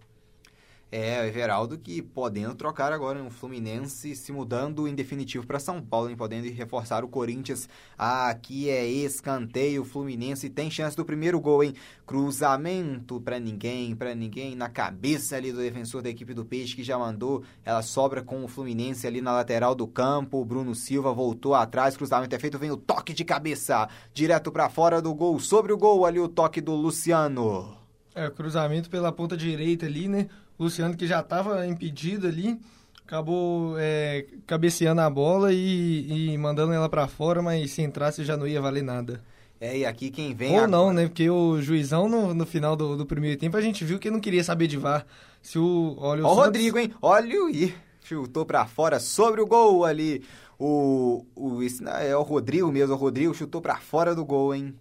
É, 0.91 1.21
o 1.21 1.25
Everaldo 1.25 1.77
que 1.77 2.01
podendo 2.01 2.55
trocar 2.55 2.93
agora 2.93 3.21
no 3.21 3.29
Fluminense, 3.29 4.15
se 4.15 4.31
mudando 4.31 4.87
em 4.87 4.95
definitivo 4.95 5.45
para 5.45 5.59
São 5.59 5.83
Paulo, 5.83 6.09
hein, 6.09 6.17
podendo 6.17 6.49
reforçar 6.49 7.05
o 7.05 7.09
Corinthians. 7.09 7.69
Ah, 7.99 8.29
aqui 8.29 8.71
é 8.71 8.87
escanteio, 8.87 9.85
Fluminense 9.85 10.49
tem 10.49 10.71
chance 10.71 10.97
do 10.97 11.05
primeiro 11.05 11.41
gol, 11.41 11.65
hein? 11.65 11.75
Cruzamento 12.07 13.21
para 13.21 13.41
ninguém, 13.41 13.97
para 13.97 14.15
ninguém, 14.15 14.55
na 14.55 14.69
cabeça 14.69 15.35
ali 15.35 15.51
do 15.51 15.59
defensor 15.59 16.03
da 16.03 16.09
equipe 16.09 16.33
do 16.33 16.45
Peixe 16.45 16.77
que 16.77 16.85
já 16.85 16.97
mandou. 16.97 17.43
Ela 17.65 17.83
sobra 17.83 18.23
com 18.23 18.45
o 18.45 18.49
Fluminense 18.49 19.09
ali 19.09 19.21
na 19.21 19.33
lateral 19.33 19.75
do 19.75 19.89
campo. 19.89 20.41
O 20.41 20.45
Bruno 20.45 20.73
Silva 20.73 21.13
voltou 21.13 21.57
atrás, 21.57 21.97
cruzamento 21.97 22.37
é 22.37 22.39
feito, 22.39 22.61
vem 22.61 22.71
o 22.71 22.77
toque 22.77 23.13
de 23.13 23.25
cabeça, 23.25 23.89
direto 24.15 24.53
para 24.53 24.69
fora 24.69 25.03
do 25.03 25.13
gol, 25.13 25.41
sobre 25.41 25.73
o 25.73 25.77
gol 25.77 26.07
ali 26.07 26.21
o 26.21 26.29
toque 26.29 26.61
do 26.61 26.75
Luciano. 26.77 27.77
É, 28.15 28.31
cruzamento 28.31 28.89
pela 28.89 29.13
ponta 29.13 29.37
direita 29.37 29.85
ali, 29.85 30.09
né? 30.09 30.29
Luciano 30.59 30.97
que 30.97 31.07
já 31.07 31.20
estava 31.20 31.66
impedido 31.66 32.27
ali, 32.27 32.59
acabou 33.07 33.77
é, 33.78 34.27
cabeceando 34.47 35.01
a 35.01 35.11
bola 35.11 35.53
e, 35.53 36.33
e 36.33 36.39
mandando 36.39 36.73
ela 36.73 36.89
para 36.89 37.07
fora, 37.07 37.41
mas 37.41 37.70
se 37.70 37.83
entrasse 37.83 38.24
já 38.24 38.37
não 38.37 38.47
ia 38.47 38.61
valer 38.61 38.83
nada. 38.83 39.20
É, 39.61 39.78
e 39.78 39.87
aqui 39.87 40.11
quem 40.11 40.35
vem... 40.35 40.51
Ou 40.51 40.57
agora... 40.57 40.70
não, 40.70 40.93
né? 40.93 41.07
Porque 41.07 41.31
o 41.31 41.61
juizão, 41.62 42.09
no, 42.09 42.35
no 42.35 42.45
final 42.45 42.77
do, 42.77 42.97
do, 42.97 43.07
primeiro 43.07 43.39
tempo, 43.39 43.57
a 43.57 43.61
gente 43.61 43.85
viu 43.85 43.99
que 43.99 44.11
não 44.11 44.20
queria 44.20 44.45
saber 44.45 44.66
de 44.66 44.77
VAR. 44.77 45.07
Se 45.41 45.59
o... 45.59 45.97
Olha 45.99 46.23
o, 46.24 46.28
Santos... 46.28 46.45
Rodrigo, 46.45 46.78
hein? 46.78 46.93
Olha 47.01 47.45
o... 47.45 47.49
Ih, 47.49 47.74
chutou 48.03 48.45
para 48.45 48.66
fora 48.66 49.01
sobre 49.01 49.41
o 49.41 49.47
gol 49.47 49.85
ali. 49.85 50.23
O, 50.59 51.24
o, 51.35 51.62
esse 51.62 51.83
é 51.87 52.16
o 52.16 52.23
Rodrigo 52.23 52.70
mesmo, 52.70 52.95
o 52.95 52.99
Rodrigo 52.99 53.35
chutou 53.35 53.61
para 53.61 53.77
fora 53.77 54.15
do 54.15 54.24
gol, 54.24 54.55
hein? 54.55 54.74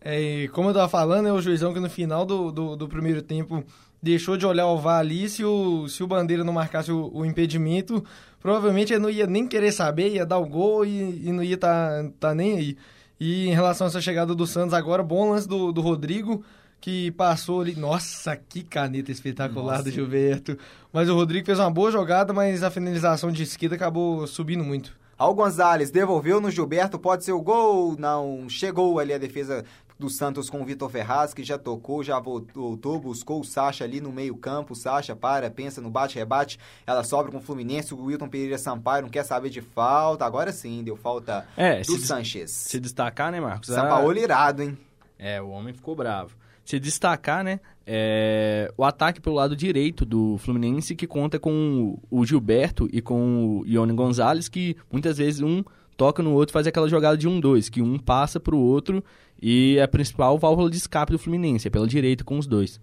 É, 0.00 0.48
como 0.52 0.70
eu 0.70 0.74
tava 0.74 0.88
falando, 0.88 1.28
é 1.28 1.32
o 1.32 1.42
juizão 1.42 1.74
que 1.74 1.80
no 1.80 1.90
final 1.90 2.24
do, 2.24 2.50
do, 2.50 2.76
do 2.76 2.88
primeiro 2.88 3.20
tempo 3.20 3.62
deixou 4.02 4.36
de 4.36 4.46
olhar 4.46 4.66
o 4.66 4.78
VAR 4.78 5.00
ali, 5.00 5.28
se 5.28 5.44
o, 5.44 5.88
se 5.88 6.02
o 6.02 6.06
Bandeira 6.06 6.44
não 6.44 6.52
marcasse 6.52 6.90
o, 6.90 7.10
o 7.12 7.24
impedimento, 7.24 8.04
provavelmente 8.40 8.92
ele 8.92 9.02
não 9.02 9.10
ia 9.10 9.26
nem 9.26 9.46
querer 9.46 9.72
saber, 9.72 10.10
ia 10.10 10.26
dar 10.26 10.38
o 10.38 10.46
gol 10.46 10.84
e, 10.84 11.26
e 11.26 11.32
não 11.32 11.42
ia 11.42 11.54
estar 11.54 12.04
tá, 12.04 12.10
tá 12.20 12.34
nem 12.34 12.56
aí. 12.56 12.76
E 13.18 13.48
em 13.48 13.52
relação 13.52 13.86
a 13.86 13.88
essa 13.88 14.00
chegada 14.00 14.34
do 14.34 14.46
Santos 14.46 14.72
agora, 14.72 15.02
bom 15.02 15.30
lance 15.30 15.46
do, 15.46 15.70
do 15.72 15.82
Rodrigo, 15.82 16.42
que 16.80 17.10
passou 17.10 17.60
ali. 17.60 17.76
Nossa, 17.76 18.34
que 18.36 18.62
caneta 18.62 19.12
espetacular 19.12 19.78
Nossa. 19.78 19.84
do 19.84 19.90
Gilberto. 19.90 20.56
Mas 20.90 21.08
o 21.10 21.14
Rodrigo 21.14 21.44
fez 21.44 21.58
uma 21.58 21.70
boa 21.70 21.90
jogada, 21.90 22.32
mas 22.32 22.62
a 22.62 22.70
finalização 22.70 23.30
de 23.30 23.42
esquerda 23.42 23.76
acabou 23.76 24.26
subindo 24.26 24.64
muito. 24.64 24.98
Al 25.18 25.34
Gonzalez 25.34 25.90
devolveu 25.90 26.40
no 26.40 26.50
Gilberto, 26.50 26.98
pode 26.98 27.24
ser 27.24 27.32
o 27.32 27.42
gol. 27.42 27.94
Não, 27.98 28.48
chegou 28.48 28.98
ali 28.98 29.12
a 29.12 29.18
defesa 29.18 29.66
do 30.00 30.10
Santos 30.10 30.48
com 30.48 30.62
o 30.62 30.64
Vitor 30.64 30.90
Ferraz, 30.90 31.32
que 31.32 31.44
já 31.44 31.58
tocou, 31.58 32.02
já 32.02 32.18
voltou, 32.18 32.98
buscou 32.98 33.40
o 33.40 33.44
Sacha 33.44 33.84
ali 33.84 34.00
no 34.00 34.10
meio-campo. 34.10 34.74
Sacha 34.74 35.14
para, 35.14 35.50
pensa 35.50 35.80
no 35.80 35.90
bate-rebate. 35.90 36.58
Ela 36.86 37.04
sobra 37.04 37.30
com 37.30 37.38
o 37.38 37.40
Fluminense. 37.40 37.94
O 37.94 38.04
Wilton 38.04 38.28
Pereira 38.28 38.58
Sampaio 38.58 39.02
não 39.02 39.10
quer 39.10 39.24
saber 39.24 39.50
de 39.50 39.60
falta. 39.60 40.24
Agora 40.24 40.50
sim, 40.50 40.82
deu 40.82 40.96
falta 40.96 41.46
é, 41.56 41.82
do 41.82 41.92
se 41.92 42.06
Sanches. 42.06 42.50
Se 42.50 42.80
destacar, 42.80 43.30
né, 43.30 43.40
Marcos? 43.40 43.68
Sampaoli 43.68 44.22
irado, 44.22 44.62
hein? 44.62 44.76
É, 45.18 45.40
o 45.40 45.50
homem 45.50 45.74
ficou 45.74 45.94
bravo. 45.94 46.34
Se 46.64 46.78
destacar, 46.78 47.42
né, 47.42 47.58
é, 47.84 48.72
o 48.76 48.84
ataque 48.84 49.20
pelo 49.20 49.34
lado 49.34 49.56
direito 49.56 50.06
do 50.06 50.38
Fluminense, 50.38 50.94
que 50.94 51.06
conta 51.06 51.38
com 51.38 51.98
o 52.08 52.24
Gilberto 52.24 52.88
e 52.92 53.02
com 53.02 53.58
o 53.58 53.66
Ione 53.66 53.92
Gonzalez, 53.92 54.48
que 54.48 54.76
muitas 54.90 55.18
vezes 55.18 55.40
um 55.40 55.64
toca 56.00 56.22
no 56.22 56.32
outro, 56.32 56.54
faz 56.54 56.66
aquela 56.66 56.88
jogada 56.88 57.14
de 57.14 57.28
um 57.28 57.38
dois, 57.38 57.68
que 57.68 57.82
um 57.82 57.98
passa 57.98 58.40
para 58.40 58.54
o 58.54 58.58
outro 58.58 59.04
e 59.40 59.76
é 59.76 59.82
a 59.82 59.88
principal 59.88 60.38
válvula 60.38 60.70
de 60.70 60.78
escape 60.78 61.12
do 61.12 61.18
Fluminense, 61.18 61.68
é 61.68 61.70
pela 61.70 61.86
direita 61.86 62.24
com 62.24 62.38
os 62.38 62.46
dois. 62.46 62.80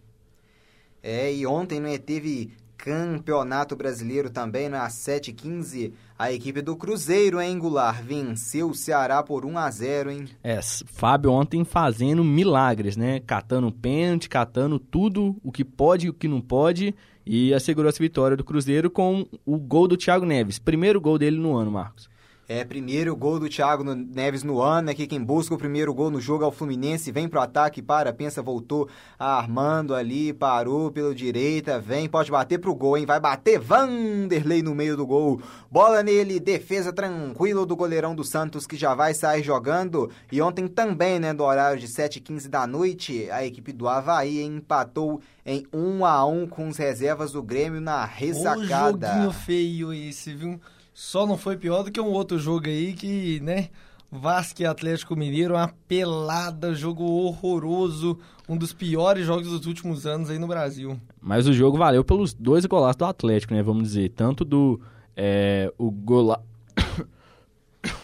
É, 1.01 1.33
e 1.33 1.43
ontem 1.47 1.79
né, 1.79 1.97
teve 1.97 2.51
Campeonato 2.77 3.75
Brasileiro 3.75 4.29
também, 4.29 4.69
na 4.69 4.87
7h15. 4.87 5.93
A 6.19 6.31
equipe 6.31 6.61
do 6.61 6.75
Cruzeiro, 6.75 7.41
hein, 7.41 7.57
Goulart, 7.57 8.03
venceu 8.03 8.69
o 8.69 8.75
Ceará 8.75 9.23
por 9.23 9.45
1 9.45 9.57
a 9.57 9.71
0 9.71 10.11
hein? 10.11 10.25
É, 10.43 10.59
Fábio 10.61 11.31
ontem 11.31 11.65
fazendo 11.65 12.23
milagres, 12.23 12.95
né? 12.95 13.19
Catando 13.21 13.71
pênalti, 13.71 14.29
catando 14.29 14.77
tudo, 14.77 15.35
o 15.43 15.51
que 15.51 15.65
pode 15.65 16.05
e 16.05 16.09
o 16.09 16.13
que 16.13 16.27
não 16.27 16.39
pode. 16.39 16.93
E 17.25 17.51
assegurou 17.51 17.89
essa 17.89 17.97
vitória 17.97 18.37
do 18.37 18.43
Cruzeiro 18.43 18.91
com 18.91 19.25
o 19.43 19.57
gol 19.57 19.87
do 19.87 19.97
Thiago 19.97 20.23
Neves. 20.23 20.59
Primeiro 20.59 21.01
gol 21.01 21.17
dele 21.17 21.39
no 21.39 21.55
ano, 21.55 21.71
Marcos. 21.71 22.07
É, 22.49 22.63
primeiro 22.63 23.13
gol 23.13 23.39
do 23.41 23.49
Thiago 23.49 23.83
Neves 23.83 24.41
no 24.41 24.61
ano, 24.61 24.89
aqui 24.89 25.05
quem 25.05 25.21
busca 25.21 25.53
o 25.53 25.57
primeiro 25.57 25.93
gol 25.93 26.09
no 26.09 26.21
jogo 26.21 26.45
é 26.45 26.47
o 26.47 26.51
Fluminense, 26.51 27.11
vem 27.11 27.27
pro 27.27 27.41
ataque, 27.41 27.81
para, 27.81 28.13
pensa, 28.13 28.41
voltou, 28.41 28.87
armando 29.19 29.93
ali, 29.93 30.31
parou 30.31 30.89
pela 30.89 31.13
direita, 31.13 31.77
vem, 31.77 32.07
pode 32.07 32.31
bater 32.31 32.57
pro 32.57 32.73
gol, 32.73 32.97
hein, 32.97 33.05
vai 33.05 33.19
bater 33.19 33.59
Vanderlei 33.59 34.63
no 34.63 34.73
meio 34.73 34.95
do 34.95 35.05
gol, 35.05 35.41
bola 35.69 36.01
nele, 36.01 36.39
defesa 36.39 36.93
tranquilo 36.93 37.65
do 37.65 37.75
goleirão 37.75 38.15
do 38.15 38.23
Santos 38.23 38.65
que 38.65 38.77
já 38.77 38.95
vai 38.95 39.13
sair 39.13 39.43
jogando, 39.43 40.09
e 40.31 40.41
ontem 40.41 40.69
também, 40.69 41.19
né, 41.19 41.33
do 41.33 41.43
horário 41.43 41.77
de 41.77 41.87
7h15 41.89 42.47
da 42.47 42.65
noite, 42.65 43.29
a 43.29 43.45
equipe 43.45 43.73
do 43.73 43.89
Havaí 43.89 44.41
empatou 44.41 45.19
em 45.45 45.67
1 45.73 46.05
a 46.05 46.25
1 46.25 46.47
com 46.47 46.69
as 46.69 46.77
reservas 46.77 47.33
do 47.33 47.43
Grêmio 47.43 47.81
na 47.81 48.05
ressacada. 48.05 49.07
Um 49.07 49.11
joguinho 49.11 49.31
feio 49.33 49.93
esse, 49.93 50.33
viu? 50.33 50.61
Só 50.99 51.27
não 51.27 51.37
foi 51.37 51.55
pior 51.55 51.83
do 51.83 51.91
que 51.91 52.01
um 52.01 52.11
outro 52.11 52.39
jogo 52.39 52.65
aí 52.65 52.91
que, 52.91 53.39
né? 53.41 53.69
Vasco 54.11 54.63
e 54.63 54.65
Atlético 54.65 55.15
Mineiro, 55.15 55.53
uma 55.53 55.71
pelada, 55.87 56.73
jogo 56.73 57.03
horroroso, 57.03 58.17
um 58.49 58.57
dos 58.57 58.73
piores 58.73 59.23
jogos 59.23 59.47
dos 59.47 59.67
últimos 59.67 60.07
anos 60.07 60.31
aí 60.31 60.39
no 60.39 60.47
Brasil. 60.47 60.99
Mas 61.21 61.45
o 61.45 61.53
jogo 61.53 61.77
valeu 61.77 62.03
pelos 62.03 62.33
dois 62.33 62.65
golaços 62.65 62.95
do 62.95 63.05
Atlético, 63.05 63.53
né? 63.53 63.61
Vamos 63.61 63.83
dizer, 63.83 64.09
tanto 64.09 64.43
do 64.43 64.81
é, 65.15 65.71
o 65.77 65.91
gola... 65.91 66.43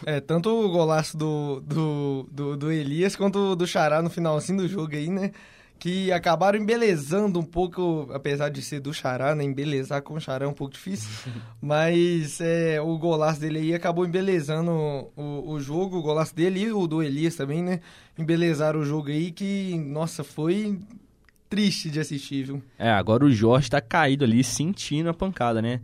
É, 0.05 0.21
tanto 0.21 0.49
o 0.49 0.69
golaço 0.69 1.17
do, 1.17 1.61
do, 1.61 2.29
do, 2.31 2.55
do 2.55 2.71
Elias 2.71 3.15
quanto 3.15 3.55
do 3.55 3.67
Xará 3.67 4.01
no 4.01 4.09
finalzinho 4.09 4.59
do 4.59 4.67
jogo 4.67 4.95
aí, 4.95 5.09
né? 5.09 5.31
Que 5.83 6.13
acabaram 6.13 6.57
embelezando 6.57 7.37
um 7.37 7.43
pouco, 7.43 8.07
apesar 8.13 8.47
de 8.47 8.61
ser 8.61 8.79
do 8.79 8.93
Xará, 8.93 9.35
né? 9.35 9.43
Embelezar 9.43 10.01
com 10.01 10.13
o 10.13 10.21
Xará 10.21 10.45
é 10.45 10.47
um 10.47 10.53
pouco 10.53 10.75
difícil, 10.75 11.09
mas 11.61 12.39
é, 12.39 12.79
o 12.79 12.97
golaço 12.97 13.41
dele 13.41 13.59
aí 13.59 13.73
acabou 13.73 14.05
embelezando 14.05 14.71
o, 14.71 15.51
o 15.51 15.59
jogo, 15.59 15.97
o 15.97 16.01
golaço 16.01 16.33
dele 16.33 16.61
e 16.61 16.71
o 16.71 16.87
do 16.87 17.03
Elias 17.03 17.35
também, 17.35 17.61
né? 17.61 17.81
Embelezaram 18.17 18.79
o 18.79 18.85
jogo 18.85 19.09
aí 19.09 19.29
que, 19.29 19.77
nossa, 19.77 20.23
foi 20.23 20.79
triste 21.49 21.89
de 21.89 21.99
assistir, 21.99 22.45
viu? 22.45 22.63
É, 22.79 22.89
agora 22.89 23.25
o 23.25 23.29
Jorge 23.29 23.69
tá 23.69 23.81
caído 23.81 24.23
ali, 24.23 24.41
sentindo 24.41 25.09
a 25.09 25.13
pancada, 25.13 25.61
né? 25.61 25.81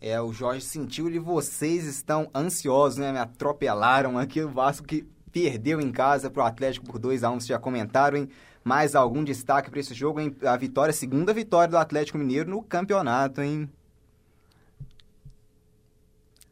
É, 0.00 0.18
o 0.18 0.32
Jorge 0.32 0.62
sentiu 0.62 1.10
e 1.10 1.18
vocês 1.18 1.84
estão 1.84 2.30
ansiosos, 2.34 2.96
né? 2.96 3.12
Me 3.12 3.18
atropelaram 3.18 4.16
aqui 4.16 4.40
o 4.40 4.48
Vasco 4.48 4.86
que 4.86 5.04
perdeu 5.30 5.78
em 5.78 5.92
casa 5.92 6.30
pro 6.30 6.42
Atlético 6.42 6.86
por 6.86 6.98
2 6.98 7.22
a 7.22 7.28
1 7.28 7.34
um, 7.34 7.38
vocês 7.38 7.48
já 7.48 7.58
comentaram, 7.58 8.16
hein? 8.16 8.30
Mais 8.66 8.96
algum 8.96 9.22
destaque 9.22 9.70
para 9.70 9.78
esse 9.78 9.94
jogo, 9.94 10.18
hein? 10.18 10.34
A 10.44 10.56
vitória, 10.56 10.92
segunda 10.92 11.32
vitória 11.32 11.70
do 11.70 11.78
Atlético 11.78 12.18
Mineiro 12.18 12.50
no 12.50 12.60
campeonato, 12.64 13.40
hein? 13.40 13.70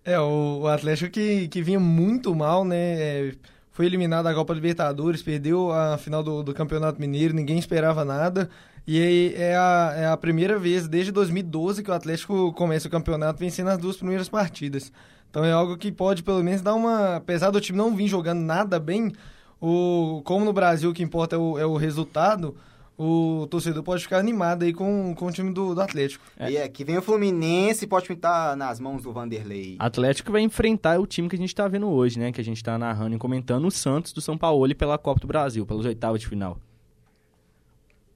É, 0.05 0.16
o, 0.20 0.65
Atlético 0.69 1.11
que, 1.11 1.49
que 1.49 1.61
vinha 1.61 1.81
muito 1.81 2.32
mal, 2.32 2.65
né? 2.65 2.77
É, 2.77 3.35
foi 3.73 3.86
eliminado 3.86 4.27
da 4.27 4.32
Copa 4.32 4.55
Libertadores, 4.55 5.24
perdeu 5.24 5.73
a 5.73 5.99
final 5.99 6.23
do, 6.23 6.45
do 6.45 6.55
Campeonato 6.55 7.01
Mineiro, 7.01 7.35
ninguém 7.35 7.59
esperava 7.59 8.05
nada. 8.05 8.49
E 8.86 9.35
é 9.36 9.57
a, 9.57 9.95
é 9.97 10.07
a 10.07 10.16
primeira 10.16 10.57
vez 10.57 10.86
desde 10.86 11.11
2012 11.11 11.82
que 11.82 11.91
o 11.91 11.95
Atlético 11.95 12.53
começa 12.53 12.86
o 12.86 12.91
campeonato 12.93 13.41
vencendo 13.41 13.70
as 13.70 13.78
duas 13.78 13.97
primeiras 13.97 14.28
partidas. 14.28 14.93
Então 15.28 15.45
é 15.45 15.51
algo 15.51 15.77
que 15.77 15.91
pode 15.91 16.23
pelo 16.23 16.45
menos 16.45 16.62
dar 16.62 16.74
uma. 16.74 17.16
Apesar 17.16 17.51
do 17.51 17.61
time 17.61 17.77
não 17.77 17.97
vir 17.97 18.07
jogando 18.07 18.39
nada 18.39 18.78
bem, 18.78 19.11
o, 19.61 20.23
como 20.25 20.45
no 20.45 20.53
Brasil 20.53 20.91
o 20.91 20.95
que 20.95 21.03
importa 21.03 21.37
é 21.37 21.39
o, 21.39 21.59
é 21.59 21.67
o 21.67 21.77
resultado, 21.77 22.57
o 22.97 23.47
torcedor 23.51 23.83
pode 23.83 24.03
ficar 24.03 24.19
animado 24.19 24.63
aí 24.63 24.73
com, 24.73 25.15
com 25.15 25.27
o 25.27 25.33
time 25.33 25.53
do, 25.53 25.75
do 25.75 25.81
Atlético. 25.81 26.25
É. 26.39 26.53
E 26.53 26.59
aqui 26.59 26.85
vem 26.85 26.97
o 26.97 27.03
Fluminense, 27.03 27.87
pode 27.87 28.07
pintar 28.07 28.57
nas 28.57 28.79
mãos 28.79 29.03
do 29.03 29.13
Vanderlei. 29.13 29.77
Atlético 29.79 30.31
vai 30.31 30.43
enfrentar 30.43 31.01
o 31.01 31.07
time 31.07 31.29
que 31.29 31.35
a 31.35 31.39
gente 31.39 31.49
está 31.49 31.67
vendo 31.67 31.89
hoje, 31.89 32.19
né? 32.19 32.31
Que 32.31 32.41
a 32.41 32.45
gente 32.45 32.59
está 32.59 32.79
narrando 32.79 33.17
e 33.17 33.19
comentando, 33.19 33.67
o 33.67 33.71
Santos 33.71 34.13
do 34.13 34.21
São 34.21 34.39
Paulo 34.39 34.73
pela 34.75 34.97
Copa 34.97 35.21
do 35.21 35.27
Brasil, 35.27 35.67
pelos 35.67 35.85
oitavos 35.85 36.21
de 36.21 36.29
final. 36.29 36.59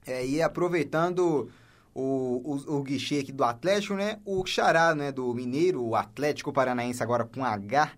É, 0.06 0.24
e 0.24 0.40
aproveitando 0.40 1.50
o, 1.94 2.62
o, 2.68 2.78
o 2.78 2.82
guichê 2.82 3.18
aqui 3.18 3.32
do 3.32 3.42
Atlético, 3.44 3.94
né? 3.94 4.18
O 4.24 4.46
Xará, 4.46 4.94
né, 4.94 5.10
do 5.10 5.34
Mineiro, 5.34 5.84
o 5.84 5.96
Atlético 5.96 6.52
Paranaense 6.52 7.02
agora 7.02 7.24
com 7.24 7.44
H, 7.44 7.90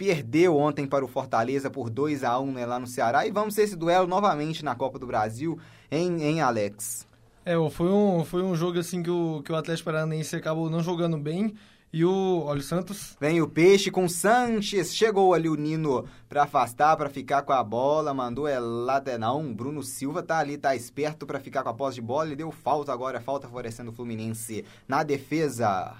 perdeu 0.00 0.56
ontem 0.56 0.86
para 0.86 1.04
o 1.04 1.08
Fortaleza 1.08 1.68
por 1.68 1.90
2 1.90 2.24
a 2.24 2.40
1 2.40 2.52
né, 2.52 2.64
lá 2.64 2.78
no 2.80 2.86
Ceará. 2.86 3.26
E 3.26 3.30
vamos 3.30 3.54
ter 3.54 3.64
esse 3.64 3.76
duelo 3.76 4.06
novamente 4.06 4.64
na 4.64 4.74
Copa 4.74 4.98
do 4.98 5.06
Brasil 5.06 5.58
em, 5.90 6.22
em 6.22 6.40
Alex. 6.40 7.06
É, 7.44 7.52
foi 7.68 7.90
um, 7.90 8.24
foi 8.24 8.42
um 8.42 8.56
jogo 8.56 8.78
assim 8.78 9.02
que 9.02 9.10
o, 9.10 9.42
que 9.44 9.52
o 9.52 9.56
Atlético 9.56 9.84
Paranaense 9.84 10.34
acabou 10.34 10.70
não 10.70 10.82
jogando 10.82 11.18
bem. 11.18 11.54
E 11.92 12.02
o, 12.02 12.44
olha 12.46 12.60
o 12.60 12.62
Santos. 12.62 13.14
Vem 13.20 13.42
o 13.42 13.48
Peixe 13.48 13.90
com 13.90 14.06
o 14.06 14.08
Sanches. 14.08 14.94
Chegou 14.94 15.34
ali 15.34 15.50
o 15.50 15.54
Nino 15.54 16.06
para 16.30 16.44
afastar, 16.44 16.96
para 16.96 17.10
ficar 17.10 17.42
com 17.42 17.52
a 17.52 17.62
bola. 17.62 18.14
Mandou 18.14 18.48
é 18.48 18.58
não. 19.18 19.52
Bruno 19.52 19.82
Silva 19.82 20.22
tá 20.22 20.38
ali, 20.38 20.56
tá 20.56 20.74
esperto 20.74 21.26
para 21.26 21.38
ficar 21.38 21.62
com 21.62 21.68
a 21.68 21.74
posse 21.74 21.96
de 21.96 22.00
bola. 22.00 22.30
E 22.30 22.36
deu 22.36 22.50
falta 22.50 22.90
agora, 22.90 23.20
falta 23.20 23.48
favorecendo 23.48 23.90
o 23.90 23.94
Fluminense 23.94 24.64
na 24.88 25.02
defesa. 25.02 25.94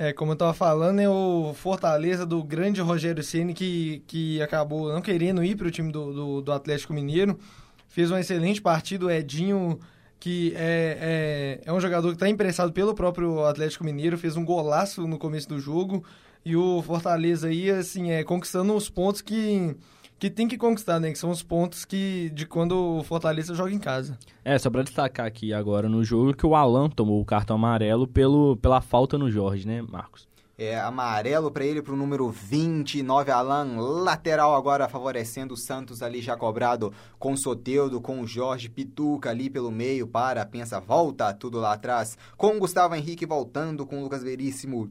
É, 0.00 0.14
como 0.14 0.32
eu 0.32 0.36
tava 0.36 0.54
falando, 0.54 0.98
é 0.98 1.06
o 1.06 1.52
Fortaleza 1.52 2.24
do 2.24 2.42
grande 2.42 2.80
Rogério 2.80 3.22
Ceni 3.22 3.52
que, 3.52 4.02
que 4.06 4.40
acabou 4.40 4.90
não 4.90 5.02
querendo 5.02 5.44
ir 5.44 5.54
para 5.56 5.66
o 5.66 5.70
time 5.70 5.92
do, 5.92 6.10
do, 6.14 6.40
do 6.40 6.52
Atlético 6.52 6.94
Mineiro. 6.94 7.38
Fez 7.86 8.10
uma 8.10 8.18
excelente 8.18 8.62
partida, 8.62 9.04
o 9.04 9.10
Edinho 9.10 9.78
que 10.18 10.54
é, 10.56 11.60
é, 11.66 11.68
é 11.68 11.70
um 11.70 11.78
jogador 11.78 12.08
que 12.08 12.14
está 12.14 12.26
emprestado 12.26 12.72
pelo 12.72 12.94
próprio 12.94 13.44
Atlético 13.44 13.84
Mineiro, 13.84 14.16
fez 14.16 14.38
um 14.38 14.44
golaço 14.44 15.06
no 15.06 15.18
começo 15.18 15.50
do 15.50 15.60
jogo, 15.60 16.02
e 16.46 16.56
o 16.56 16.80
Fortaleza 16.80 17.48
aí, 17.48 17.70
assim, 17.70 18.10
é 18.10 18.24
conquistando 18.24 18.74
os 18.74 18.88
pontos 18.88 19.20
que, 19.20 19.76
que 20.20 20.28
tem 20.28 20.46
que 20.46 20.58
conquistar, 20.58 21.00
né? 21.00 21.10
Que 21.10 21.18
são 21.18 21.30
os 21.30 21.42
pontos 21.42 21.86
que 21.86 22.30
de 22.34 22.44
quando 22.44 22.98
o 22.98 23.02
Fortaleza 23.02 23.54
joga 23.54 23.72
em 23.72 23.78
casa. 23.78 24.18
É, 24.44 24.58
só 24.58 24.68
para 24.68 24.82
destacar 24.82 25.26
aqui 25.26 25.54
agora 25.54 25.88
no 25.88 26.04
jogo 26.04 26.34
que 26.34 26.46
o 26.46 26.54
Alan 26.54 26.90
tomou 26.90 27.20
o 27.20 27.24
cartão 27.24 27.56
amarelo 27.56 28.06
pelo, 28.06 28.56
pela 28.58 28.82
falta 28.82 29.16
no 29.16 29.30
Jorge, 29.30 29.66
né, 29.66 29.80
Marcos? 29.80 30.28
É, 30.58 30.78
amarelo 30.78 31.50
para 31.50 31.64
ele, 31.64 31.80
para 31.80 31.94
o 31.94 31.96
número 31.96 32.28
29, 32.28 33.30
Alan, 33.30 33.80
lateral 33.80 34.54
agora 34.54 34.90
favorecendo 34.90 35.54
o 35.54 35.56
Santos 35.56 36.02
ali 36.02 36.20
já 36.20 36.36
cobrado 36.36 36.92
com 37.18 37.34
Soteudo, 37.34 37.98
com 37.98 38.20
o 38.20 38.26
Jorge 38.26 38.68
Pituca 38.68 39.30
ali 39.30 39.48
pelo 39.48 39.70
meio, 39.70 40.06
para, 40.06 40.44
pensa, 40.44 40.78
volta, 40.78 41.32
tudo 41.32 41.58
lá 41.58 41.72
atrás, 41.72 42.18
com 42.36 42.58
Gustavo 42.58 42.94
Henrique 42.94 43.24
voltando, 43.24 43.86
com 43.86 44.02
Lucas 44.02 44.22
Veríssimo 44.22 44.90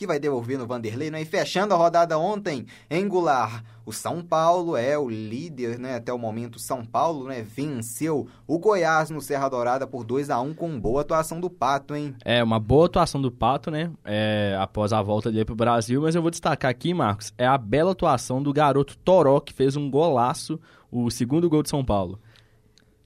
que 0.00 0.06
vai 0.06 0.18
devolver 0.18 0.56
no 0.56 0.66
Vanderlei, 0.66 1.10
né? 1.10 1.20
E 1.20 1.26
fechando 1.26 1.74
a 1.74 1.76
rodada 1.76 2.18
ontem, 2.18 2.64
em 2.88 3.06
Goulart, 3.06 3.62
o 3.84 3.92
São 3.92 4.22
Paulo 4.22 4.74
é 4.74 4.96
o 4.96 5.10
líder, 5.10 5.78
né? 5.78 5.96
Até 5.96 6.10
o 6.10 6.18
momento, 6.18 6.58
São 6.58 6.82
Paulo, 6.82 7.28
né? 7.28 7.42
Venceu 7.42 8.26
o 8.46 8.58
Goiás 8.58 9.10
no 9.10 9.20
Serra 9.20 9.50
Dourada 9.50 9.86
por 9.86 10.02
2 10.02 10.30
a 10.30 10.40
1 10.40 10.54
com 10.54 10.80
boa 10.80 11.02
atuação 11.02 11.38
do 11.38 11.50
Pato, 11.50 11.94
hein? 11.94 12.16
É, 12.24 12.42
uma 12.42 12.58
boa 12.58 12.86
atuação 12.86 13.20
do 13.20 13.30
Pato, 13.30 13.70
né? 13.70 13.90
É, 14.02 14.56
após 14.58 14.90
a 14.94 15.02
volta 15.02 15.30
dele 15.30 15.44
pro 15.44 15.54
Brasil, 15.54 16.00
mas 16.00 16.14
eu 16.14 16.22
vou 16.22 16.30
destacar 16.30 16.70
aqui, 16.70 16.94
Marcos, 16.94 17.34
é 17.36 17.46
a 17.46 17.58
bela 17.58 17.92
atuação 17.92 18.42
do 18.42 18.54
garoto 18.54 18.96
Toró, 18.96 19.38
que 19.38 19.52
fez 19.52 19.76
um 19.76 19.90
golaço, 19.90 20.58
o 20.90 21.10
segundo 21.10 21.50
gol 21.50 21.62
de 21.62 21.68
São 21.68 21.84
Paulo. 21.84 22.18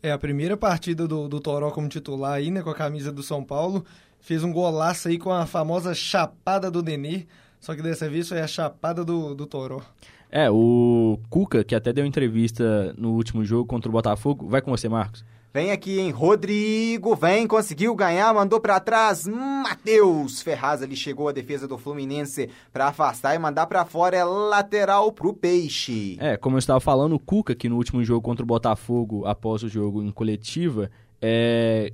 É 0.00 0.12
a 0.12 0.18
primeira 0.18 0.56
partida 0.56 1.08
do, 1.08 1.26
do 1.28 1.40
Toró 1.40 1.70
como 1.70 1.88
titular 1.88 2.34
aí, 2.34 2.52
né? 2.52 2.62
Com 2.62 2.70
a 2.70 2.74
camisa 2.74 3.10
do 3.10 3.22
São 3.22 3.42
Paulo 3.42 3.84
fez 4.24 4.42
um 4.42 4.50
golaço 4.50 5.08
aí 5.08 5.18
com 5.18 5.30
a 5.30 5.44
famosa 5.44 5.94
chapada 5.94 6.70
do 6.70 6.82
Nenê, 6.82 7.26
só 7.60 7.74
que 7.74 7.82
dessa 7.82 8.08
vez 8.08 8.26
foi 8.26 8.40
a 8.40 8.46
chapada 8.46 9.04
do, 9.04 9.34
do 9.34 9.46
Toró. 9.46 9.82
É, 10.30 10.50
o 10.50 11.18
Cuca, 11.28 11.62
que 11.62 11.74
até 11.74 11.92
deu 11.92 12.06
entrevista 12.06 12.94
no 12.96 13.12
último 13.12 13.44
jogo 13.44 13.66
contra 13.66 13.88
o 13.88 13.92
Botafogo, 13.92 14.48
vai 14.48 14.62
com 14.62 14.70
você, 14.70 14.88
Marcos. 14.88 15.22
Vem 15.52 15.70
aqui, 15.70 16.00
hein? 16.00 16.10
Rodrigo, 16.10 17.14
vem, 17.14 17.46
conseguiu 17.46 17.94
ganhar, 17.94 18.32
mandou 18.34 18.58
para 18.58 18.80
trás. 18.80 19.26
Matheus 19.26 20.40
Ferraz 20.40 20.82
ali 20.82 20.96
chegou 20.96 21.28
a 21.28 21.32
defesa 21.32 21.68
do 21.68 21.78
Fluminense 21.78 22.48
para 22.72 22.88
afastar 22.88 23.36
e 23.36 23.38
mandar 23.38 23.66
para 23.66 23.84
fora. 23.84 24.16
É 24.16 24.24
lateral 24.24 25.12
pro 25.12 25.34
Peixe. 25.34 26.16
É, 26.18 26.36
como 26.36 26.56
eu 26.56 26.58
estava 26.58 26.80
falando, 26.80 27.14
o 27.14 27.20
Cuca, 27.20 27.54
que 27.54 27.68
no 27.68 27.76
último 27.76 28.02
jogo 28.02 28.22
contra 28.22 28.42
o 28.42 28.46
Botafogo, 28.46 29.26
após 29.26 29.62
o 29.62 29.68
jogo 29.68 30.02
em 30.02 30.10
coletiva, 30.10 30.90
é, 31.22 31.92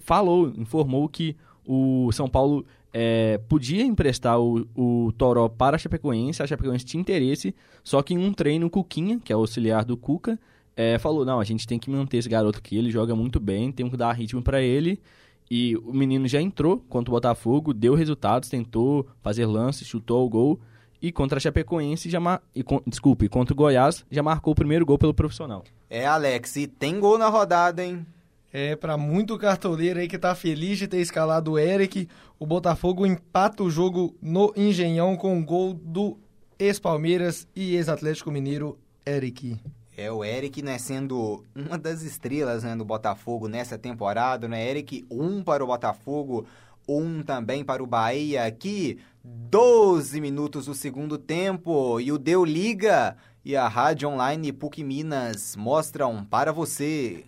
falou, 0.00 0.52
informou 0.58 1.08
que 1.08 1.36
o 1.72 2.10
São 2.10 2.28
Paulo 2.28 2.66
é, 2.92 3.38
podia 3.48 3.84
emprestar 3.84 4.40
o, 4.40 4.66
o 4.74 5.12
Toró 5.12 5.48
para 5.48 5.76
a 5.76 5.78
Chapecoense, 5.78 6.42
a 6.42 6.46
Chapecoense 6.46 6.84
tinha 6.84 7.00
interesse, 7.00 7.54
só 7.84 8.02
que 8.02 8.12
em 8.12 8.18
um 8.18 8.32
treino 8.32 8.66
o 8.66 8.70
Cuquinha, 8.70 9.20
que 9.22 9.32
é 9.32 9.36
o 9.36 9.38
auxiliar 9.38 9.84
do 9.84 9.96
Cuca, 9.96 10.36
é, 10.76 10.98
falou, 10.98 11.24
não, 11.24 11.38
a 11.38 11.44
gente 11.44 11.68
tem 11.68 11.78
que 11.78 11.88
manter 11.88 12.16
esse 12.16 12.28
garoto 12.28 12.58
aqui, 12.58 12.76
ele 12.76 12.90
joga 12.90 13.14
muito 13.14 13.38
bem, 13.38 13.70
tem 13.70 13.88
que 13.88 13.96
dar 13.96 14.10
ritmo 14.10 14.42
para 14.42 14.60
ele, 14.60 15.00
e 15.48 15.76
o 15.76 15.92
menino 15.92 16.26
já 16.26 16.40
entrou 16.40 16.78
contra 16.88 17.08
o 17.08 17.14
Botafogo, 17.14 17.72
deu 17.72 17.94
resultados, 17.94 18.48
tentou 18.48 19.06
fazer 19.22 19.46
lance, 19.46 19.84
chutou 19.84 20.26
o 20.26 20.28
gol, 20.28 20.60
e 21.00 21.12
contra 21.12 21.36
a 21.36 21.40
Chapecoense, 21.40 22.10
já 22.10 22.18
mar... 22.18 22.42
e, 22.52 22.64
desculpe, 22.84 23.28
contra 23.28 23.54
o 23.54 23.56
Goiás, 23.56 24.04
já 24.10 24.24
marcou 24.24 24.52
o 24.52 24.56
primeiro 24.56 24.84
gol 24.84 24.98
pelo 24.98 25.14
profissional. 25.14 25.62
É, 25.88 26.04
Alex, 26.04 26.56
e 26.56 26.66
tem 26.66 26.98
gol 26.98 27.16
na 27.16 27.28
rodada, 27.28 27.84
hein? 27.84 28.04
É, 28.52 28.74
para 28.74 28.96
muito 28.96 29.38
cartoleiro 29.38 30.00
aí 30.00 30.08
que 30.08 30.18
tá 30.18 30.34
feliz 30.34 30.78
de 30.78 30.88
ter 30.88 30.98
escalado 30.98 31.52
o 31.52 31.58
Eric, 31.58 32.08
o 32.38 32.44
Botafogo 32.44 33.06
empata 33.06 33.62
o 33.62 33.70
jogo 33.70 34.16
no 34.20 34.52
Engenhão 34.56 35.16
com 35.16 35.36
um 35.36 35.44
gol 35.44 35.72
do 35.72 36.18
ex-Palmeiras 36.58 37.46
e 37.54 37.76
ex-Atlético 37.76 38.30
Mineiro, 38.30 38.76
Eric. 39.06 39.58
É, 39.96 40.10
o 40.10 40.24
Eric, 40.24 40.62
né, 40.62 40.78
sendo 40.78 41.44
uma 41.54 41.78
das 41.78 42.02
estrelas 42.02 42.64
né, 42.64 42.74
do 42.74 42.84
Botafogo 42.84 43.46
nessa 43.46 43.78
temporada, 43.78 44.48
né? 44.48 44.68
Eric, 44.68 45.04
um 45.10 45.42
para 45.42 45.62
o 45.62 45.66
Botafogo, 45.66 46.46
um 46.88 47.22
também 47.22 47.62
para 47.62 47.82
o 47.82 47.86
Bahia. 47.86 48.46
Aqui, 48.46 48.98
12 49.22 50.20
minutos 50.20 50.66
do 50.66 50.74
segundo 50.74 51.18
tempo 51.18 52.00
e 52.00 52.10
o 52.10 52.18
Deu 52.18 52.44
Liga 52.44 53.16
e 53.44 53.54
a 53.54 53.68
Rádio 53.68 54.08
Online 54.08 54.52
PUC 54.52 54.82
Minas 54.82 55.54
mostram 55.54 56.24
para 56.24 56.52
você. 56.52 57.24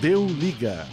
Deu 0.00 0.26
liga. 0.26 0.86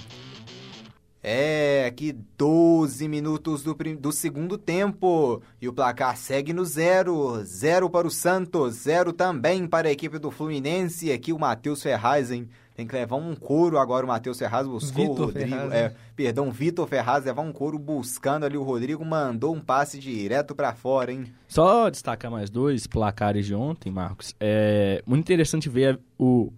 É, 1.22 1.86
aqui 1.86 2.14
12 2.38 3.06
minutos 3.10 3.62
do, 3.62 3.76
do 4.00 4.12
segundo 4.14 4.58
tempo. 4.58 5.42
E 5.62 5.68
o 5.68 5.74
placar 5.74 6.16
segue 6.16 6.54
no 6.54 6.64
zero. 6.64 7.44
Zero 7.44 7.90
para 7.90 8.08
o 8.08 8.12
Santos, 8.12 8.76
zero 8.76 9.12
também 9.12 9.68
para 9.68 9.90
a 9.90 9.92
equipe 9.92 10.18
do 10.18 10.32
Fluminense. 10.32 11.12
Aqui 11.12 11.34
o 11.34 11.40
Matheus 11.40 11.84
Ferraz, 11.84 12.32
hein? 12.32 12.48
Tem 12.76 12.88
que 12.88 12.96
levar 12.96 13.18
um 13.18 13.36
couro 13.36 13.78
agora. 13.78 14.06
O 14.06 14.08
Matheus 14.08 14.40
Ferraz 14.40 14.66
buscou 14.66 15.10
Vitor 15.10 15.22
o 15.22 15.26
Rodrigo. 15.26 15.50
Ferraz, 15.50 15.74
é, 15.74 15.90
né? 15.90 15.96
Perdão, 16.16 16.50
Vitor 16.50 16.88
Ferraz 16.88 17.26
levar 17.26 17.42
um 17.42 17.52
couro 17.52 17.78
buscando 17.78 18.46
ali 18.46 18.58
o 18.58 18.64
Rodrigo. 18.64 19.04
Mandou 19.04 19.54
um 19.54 19.60
passe 19.60 20.00
direto 20.00 20.56
para 20.56 20.74
fora, 20.74 21.12
hein? 21.12 21.26
Só 21.46 21.90
destacar 21.90 22.32
mais 22.32 22.50
dois 22.50 22.88
placares 22.88 23.46
de 23.46 23.54
ontem, 23.54 23.92
Marcos. 23.92 24.34
É 24.40 25.04
muito 25.06 25.26
interessante 25.26 25.68
ver 25.68 26.00
o. 26.18 26.54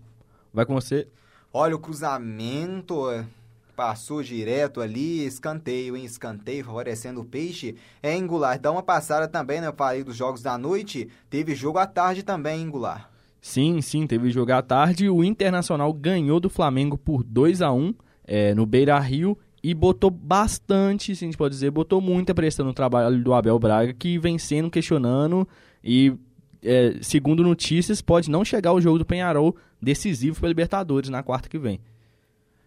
Vai 0.54 0.64
com 0.64 0.76
você. 0.76 1.08
Olha 1.58 1.74
o 1.74 1.80
cruzamento, 1.80 3.26
passou 3.78 4.22
direto 4.22 4.82
ali, 4.82 5.26
escanteio, 5.26 5.96
hein? 5.96 6.04
Escanteio 6.04 6.66
favorecendo 6.66 7.22
o 7.22 7.24
peixe. 7.24 7.78
É 8.04 8.14
Angular. 8.14 8.60
Dá 8.60 8.70
uma 8.70 8.84
passada 8.84 9.26
também, 9.26 9.62
né? 9.62 9.68
Eu 9.68 9.74
falei 9.74 10.04
dos 10.04 10.18
jogos 10.18 10.42
da 10.42 10.58
noite. 10.58 11.08
Teve 11.30 11.56
jogo 11.56 11.78
à 11.78 11.88
tarde 11.88 12.24
também, 12.24 12.62
Angular. 12.62 13.10
Sim, 13.40 13.80
sim, 13.80 14.06
teve 14.06 14.30
jogo 14.32 14.52
à 14.52 14.62
tarde. 14.62 15.10
O 15.10 15.24
Internacional 15.24 15.94
ganhou 15.94 16.42
do 16.42 16.50
Flamengo 16.50 16.98
por 16.98 17.24
2 17.24 17.62
a 17.62 17.72
1 17.72 17.96
é, 18.26 18.54
no 18.54 18.66
Beira 18.66 19.00
Rio 19.00 19.38
e 19.64 19.74
botou 19.74 20.12
bastante, 20.12 21.16
se 21.16 21.24
a 21.24 21.28
gente 21.28 21.38
pode 21.38 21.54
dizer, 21.54 21.72
botou 21.72 22.02
muita 22.02 22.36
pressão 22.36 22.66
no 22.66 22.74
trabalho 22.74 23.24
do 23.24 23.34
Abel 23.34 23.58
Braga, 23.58 23.94
que 23.94 24.20
vem 24.20 24.38
sendo 24.38 24.70
questionando 24.70 25.48
e 25.82 26.14
é, 26.66 26.96
segundo 27.00 27.44
notícias, 27.44 28.02
pode 28.02 28.30
não 28.30 28.44
chegar 28.44 28.74
o 28.74 28.82
jogo 28.82 28.98
do 28.98 29.06
Penharol 29.06 29.56
decisivo 29.86 30.40
para 30.40 30.50
Libertadores 30.50 31.10
na 31.10 31.22
quarta 31.22 31.48
que 31.48 31.60
vem. 31.60 31.80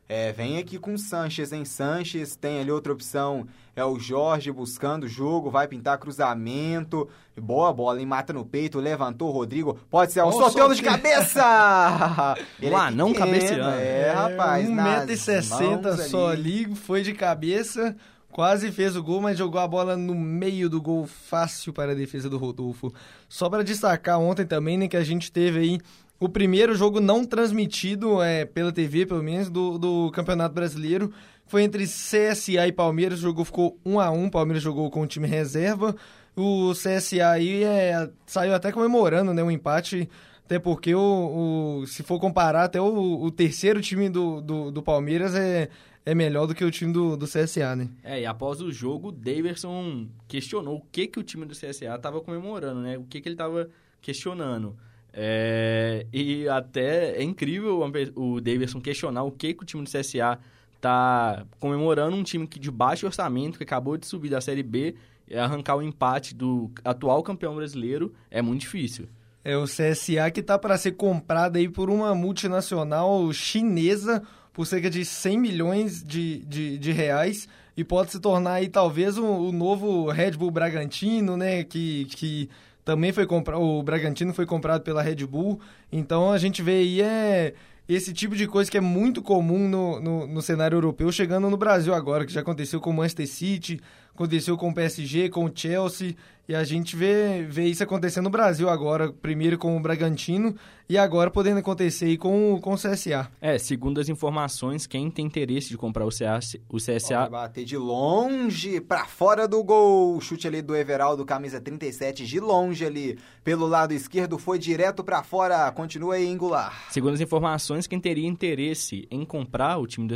É, 0.08 0.32
vem 0.32 0.56
aqui 0.56 0.78
com 0.78 0.94
o 0.94 0.98
Sanches, 0.98 1.52
hein? 1.52 1.66
Sanches 1.66 2.34
tem 2.34 2.60
ali 2.60 2.70
outra 2.70 2.90
opção, 2.94 3.46
é 3.76 3.84
o 3.84 3.98
Jorge 3.98 4.50
buscando 4.50 5.04
o 5.04 5.08
jogo, 5.08 5.50
vai 5.50 5.68
pintar 5.68 5.98
cruzamento, 5.98 7.06
boa 7.38 7.70
bola, 7.74 8.00
hein? 8.00 8.06
Mata 8.06 8.32
no 8.32 8.42
peito, 8.42 8.80
levantou 8.80 9.28
o 9.28 9.32
Rodrigo, 9.32 9.78
pode 9.90 10.12
ser 10.12 10.22
o 10.22 10.28
oh, 10.28 10.32
sorteio 10.32 10.74
de 10.74 10.80
cabeça! 10.80 11.44
Ele 12.58 12.70
Lá, 12.70 12.88
é 12.88 12.90
não 12.90 13.12
cabeceando. 13.12 13.68
É, 13.68 14.08
é, 14.08 14.12
rapaz, 14.12 14.66
1,60m 14.66 15.96
só 16.08 16.28
ali, 16.28 16.74
foi 16.74 17.02
de 17.02 17.12
cabeça, 17.12 17.94
Quase 18.30 18.70
fez 18.70 18.94
o 18.94 19.02
gol, 19.02 19.20
mas 19.20 19.38
jogou 19.38 19.60
a 19.60 19.66
bola 19.66 19.96
no 19.96 20.14
meio 20.14 20.68
do 20.68 20.80
gol 20.80 21.06
fácil 21.06 21.72
para 21.72 21.92
a 21.92 21.94
defesa 21.94 22.28
do 22.28 22.36
Rodolfo. 22.36 22.92
Só 23.28 23.48
para 23.48 23.64
destacar 23.64 24.20
ontem 24.20 24.46
também, 24.46 24.78
né, 24.78 24.86
que 24.86 24.96
a 24.96 25.02
gente 25.02 25.32
teve 25.32 25.58
aí 25.58 25.80
o 26.20 26.28
primeiro 26.28 26.74
jogo 26.74 27.00
não 27.00 27.24
transmitido 27.24 28.22
é, 28.22 28.44
pela 28.44 28.72
TV, 28.72 29.06
pelo 29.06 29.22
menos, 29.22 29.48
do, 29.48 29.78
do 29.78 30.10
Campeonato 30.10 30.54
Brasileiro. 30.54 31.12
Foi 31.46 31.62
entre 31.62 31.84
CSA 31.84 32.66
e 32.66 32.72
Palmeiras, 32.72 33.20
o 33.20 33.22
jogo 33.22 33.44
ficou 33.44 33.78
1 33.84 34.00
a 34.00 34.10
1 34.10 34.28
Palmeiras 34.28 34.62
jogou 34.62 34.90
com 34.90 35.02
o 35.02 35.06
time 35.06 35.26
reserva. 35.26 35.94
O 36.36 36.72
CSA 36.72 37.30
aí 37.30 37.64
é, 37.64 38.10
saiu 38.26 38.54
até 38.54 38.70
comemorando 38.70 39.32
né, 39.32 39.42
o 39.42 39.46
um 39.46 39.50
empate, 39.50 40.08
até 40.44 40.58
porque, 40.58 40.94
o, 40.94 41.80
o, 41.82 41.86
se 41.86 42.02
for 42.02 42.20
comparar, 42.20 42.64
até 42.64 42.80
o, 42.80 43.22
o 43.22 43.30
terceiro 43.30 43.80
time 43.80 44.08
do, 44.08 44.40
do, 44.40 44.70
do 44.70 44.82
Palmeiras 44.82 45.34
é, 45.34 45.68
é 46.04 46.14
melhor 46.14 46.46
do 46.46 46.54
que 46.54 46.64
o 46.64 46.70
time 46.70 46.92
do, 46.92 47.16
do 47.16 47.26
CSA, 47.26 47.76
né? 47.76 47.88
É, 48.02 48.20
e 48.20 48.26
após 48.26 48.60
o 48.60 48.70
jogo, 48.70 49.08
o 49.08 49.12
Daverson 49.12 50.08
questionou 50.26 50.76
o 50.76 50.82
que, 50.92 51.06
que 51.06 51.18
o 51.18 51.22
time 51.22 51.44
do 51.44 51.54
CSA 51.54 51.94
estava 51.94 52.20
comemorando, 52.20 52.80
né? 52.80 52.98
O 52.98 53.04
que, 53.04 53.20
que 53.20 53.28
ele 53.28 53.34
estava 53.34 53.68
questionando. 54.00 54.76
É, 55.20 56.06
e 56.12 56.48
até 56.48 57.16
é 57.16 57.24
incrível 57.24 57.80
o 58.14 58.40
Davidson 58.40 58.80
questionar 58.80 59.24
o 59.24 59.32
que, 59.32 59.52
que 59.52 59.64
o 59.64 59.66
time 59.66 59.82
do 59.82 59.90
CSA 59.90 60.38
tá 60.80 61.44
comemorando 61.58 62.16
um 62.16 62.22
time 62.22 62.46
que 62.46 62.60
de 62.60 62.70
baixo 62.70 63.04
orçamento, 63.04 63.58
que 63.58 63.64
acabou 63.64 63.96
de 63.96 64.06
subir 64.06 64.30
da 64.30 64.40
Série 64.40 64.62
B, 64.62 64.94
arrancar 65.34 65.74
o 65.74 65.82
empate 65.82 66.36
do 66.36 66.70
atual 66.84 67.20
campeão 67.24 67.56
brasileiro 67.56 68.14
é 68.30 68.40
muito 68.40 68.60
difícil. 68.60 69.08
É 69.44 69.56
o 69.56 69.64
CSA 69.64 70.30
que 70.32 70.38
está 70.38 70.56
para 70.56 70.78
ser 70.78 70.92
comprado 70.92 71.56
aí 71.56 71.68
por 71.68 71.90
uma 71.90 72.14
multinacional 72.14 73.32
chinesa 73.32 74.22
por 74.52 74.66
cerca 74.68 74.88
de 74.88 75.04
100 75.04 75.36
milhões 75.36 76.00
de, 76.00 76.44
de, 76.44 76.78
de 76.78 76.92
reais 76.92 77.48
e 77.76 77.82
pode 77.82 78.12
se 78.12 78.20
tornar 78.20 78.52
aí 78.52 78.68
talvez 78.68 79.18
o, 79.18 79.24
o 79.24 79.50
novo 79.50 80.08
Red 80.10 80.32
Bull 80.32 80.52
Bragantino, 80.52 81.36
né, 81.36 81.64
que, 81.64 82.04
que 82.04 82.48
também 82.88 83.12
foi 83.12 83.26
comprado, 83.26 83.60
o 83.60 83.82
Bragantino 83.82 84.32
foi 84.32 84.46
comprado 84.46 84.80
pela 84.80 85.02
Red 85.02 85.26
Bull, 85.26 85.60
então 85.92 86.32
a 86.32 86.38
gente 86.38 86.62
vê 86.62 86.76
aí 86.76 87.02
é 87.02 87.52
esse 87.86 88.14
tipo 88.14 88.34
de 88.34 88.46
coisa 88.46 88.70
que 88.70 88.78
é 88.78 88.80
muito 88.80 89.20
comum 89.20 89.68
no, 89.68 90.00
no, 90.00 90.26
no, 90.26 90.40
cenário 90.40 90.76
europeu, 90.76 91.12
chegando 91.12 91.50
no 91.50 91.56
Brasil 91.58 91.92
agora, 91.92 92.24
que 92.24 92.32
já 92.32 92.40
aconteceu 92.40 92.80
com 92.80 92.88
o 92.88 92.94
Manchester 92.94 93.28
City, 93.28 93.78
aconteceu 94.14 94.56
com 94.56 94.70
o 94.70 94.74
PSG, 94.74 95.28
com 95.28 95.44
o 95.44 95.52
Chelsea, 95.54 96.14
e 96.48 96.54
a 96.54 96.64
gente 96.64 96.96
vê, 96.96 97.42
vê 97.46 97.66
isso 97.66 97.82
acontecendo 97.82 98.24
no 98.24 98.30
Brasil 98.30 98.70
agora, 98.70 99.12
primeiro 99.12 99.58
com 99.58 99.76
o 99.76 99.80
Bragantino 99.80 100.56
e 100.88 100.96
agora 100.96 101.30
podendo 101.30 101.58
acontecer 101.58 102.06
aí 102.06 102.16
com, 102.16 102.58
com 102.62 102.72
o 102.72 102.76
CSA. 102.76 103.30
É, 103.38 103.58
segundo 103.58 104.00
as 104.00 104.08
informações, 104.08 104.86
quem 104.86 105.10
tem 105.10 105.26
interesse 105.26 105.68
de 105.68 105.76
comprar 105.76 106.06
o, 106.06 106.08
CA, 106.08 106.40
o 106.70 106.78
CSA... 106.78 107.18
Vai 107.18 107.28
bater 107.28 107.66
de 107.66 107.76
longe, 107.76 108.80
para 108.80 109.04
fora 109.04 109.46
do 109.46 109.62
gol. 109.62 110.18
Chute 110.22 110.48
ali 110.48 110.62
do 110.62 110.74
Everaldo, 110.74 111.26
camisa 111.26 111.60
37, 111.60 112.24
de 112.24 112.40
longe 112.40 112.86
ali, 112.86 113.18
pelo 113.44 113.66
lado 113.66 113.92
esquerdo, 113.92 114.38
foi 114.38 114.58
direto 114.58 115.04
para 115.04 115.22
fora. 115.22 115.70
Continua 115.72 116.14
aí, 116.14 116.26
Angular. 116.32 116.90
Segundo 116.90 117.12
as 117.12 117.20
informações, 117.20 117.86
quem 117.86 118.00
teria 118.00 118.26
interesse 118.26 119.06
em 119.10 119.22
comprar 119.22 119.76
o 119.76 119.86
time 119.86 120.08
do, 120.08 120.14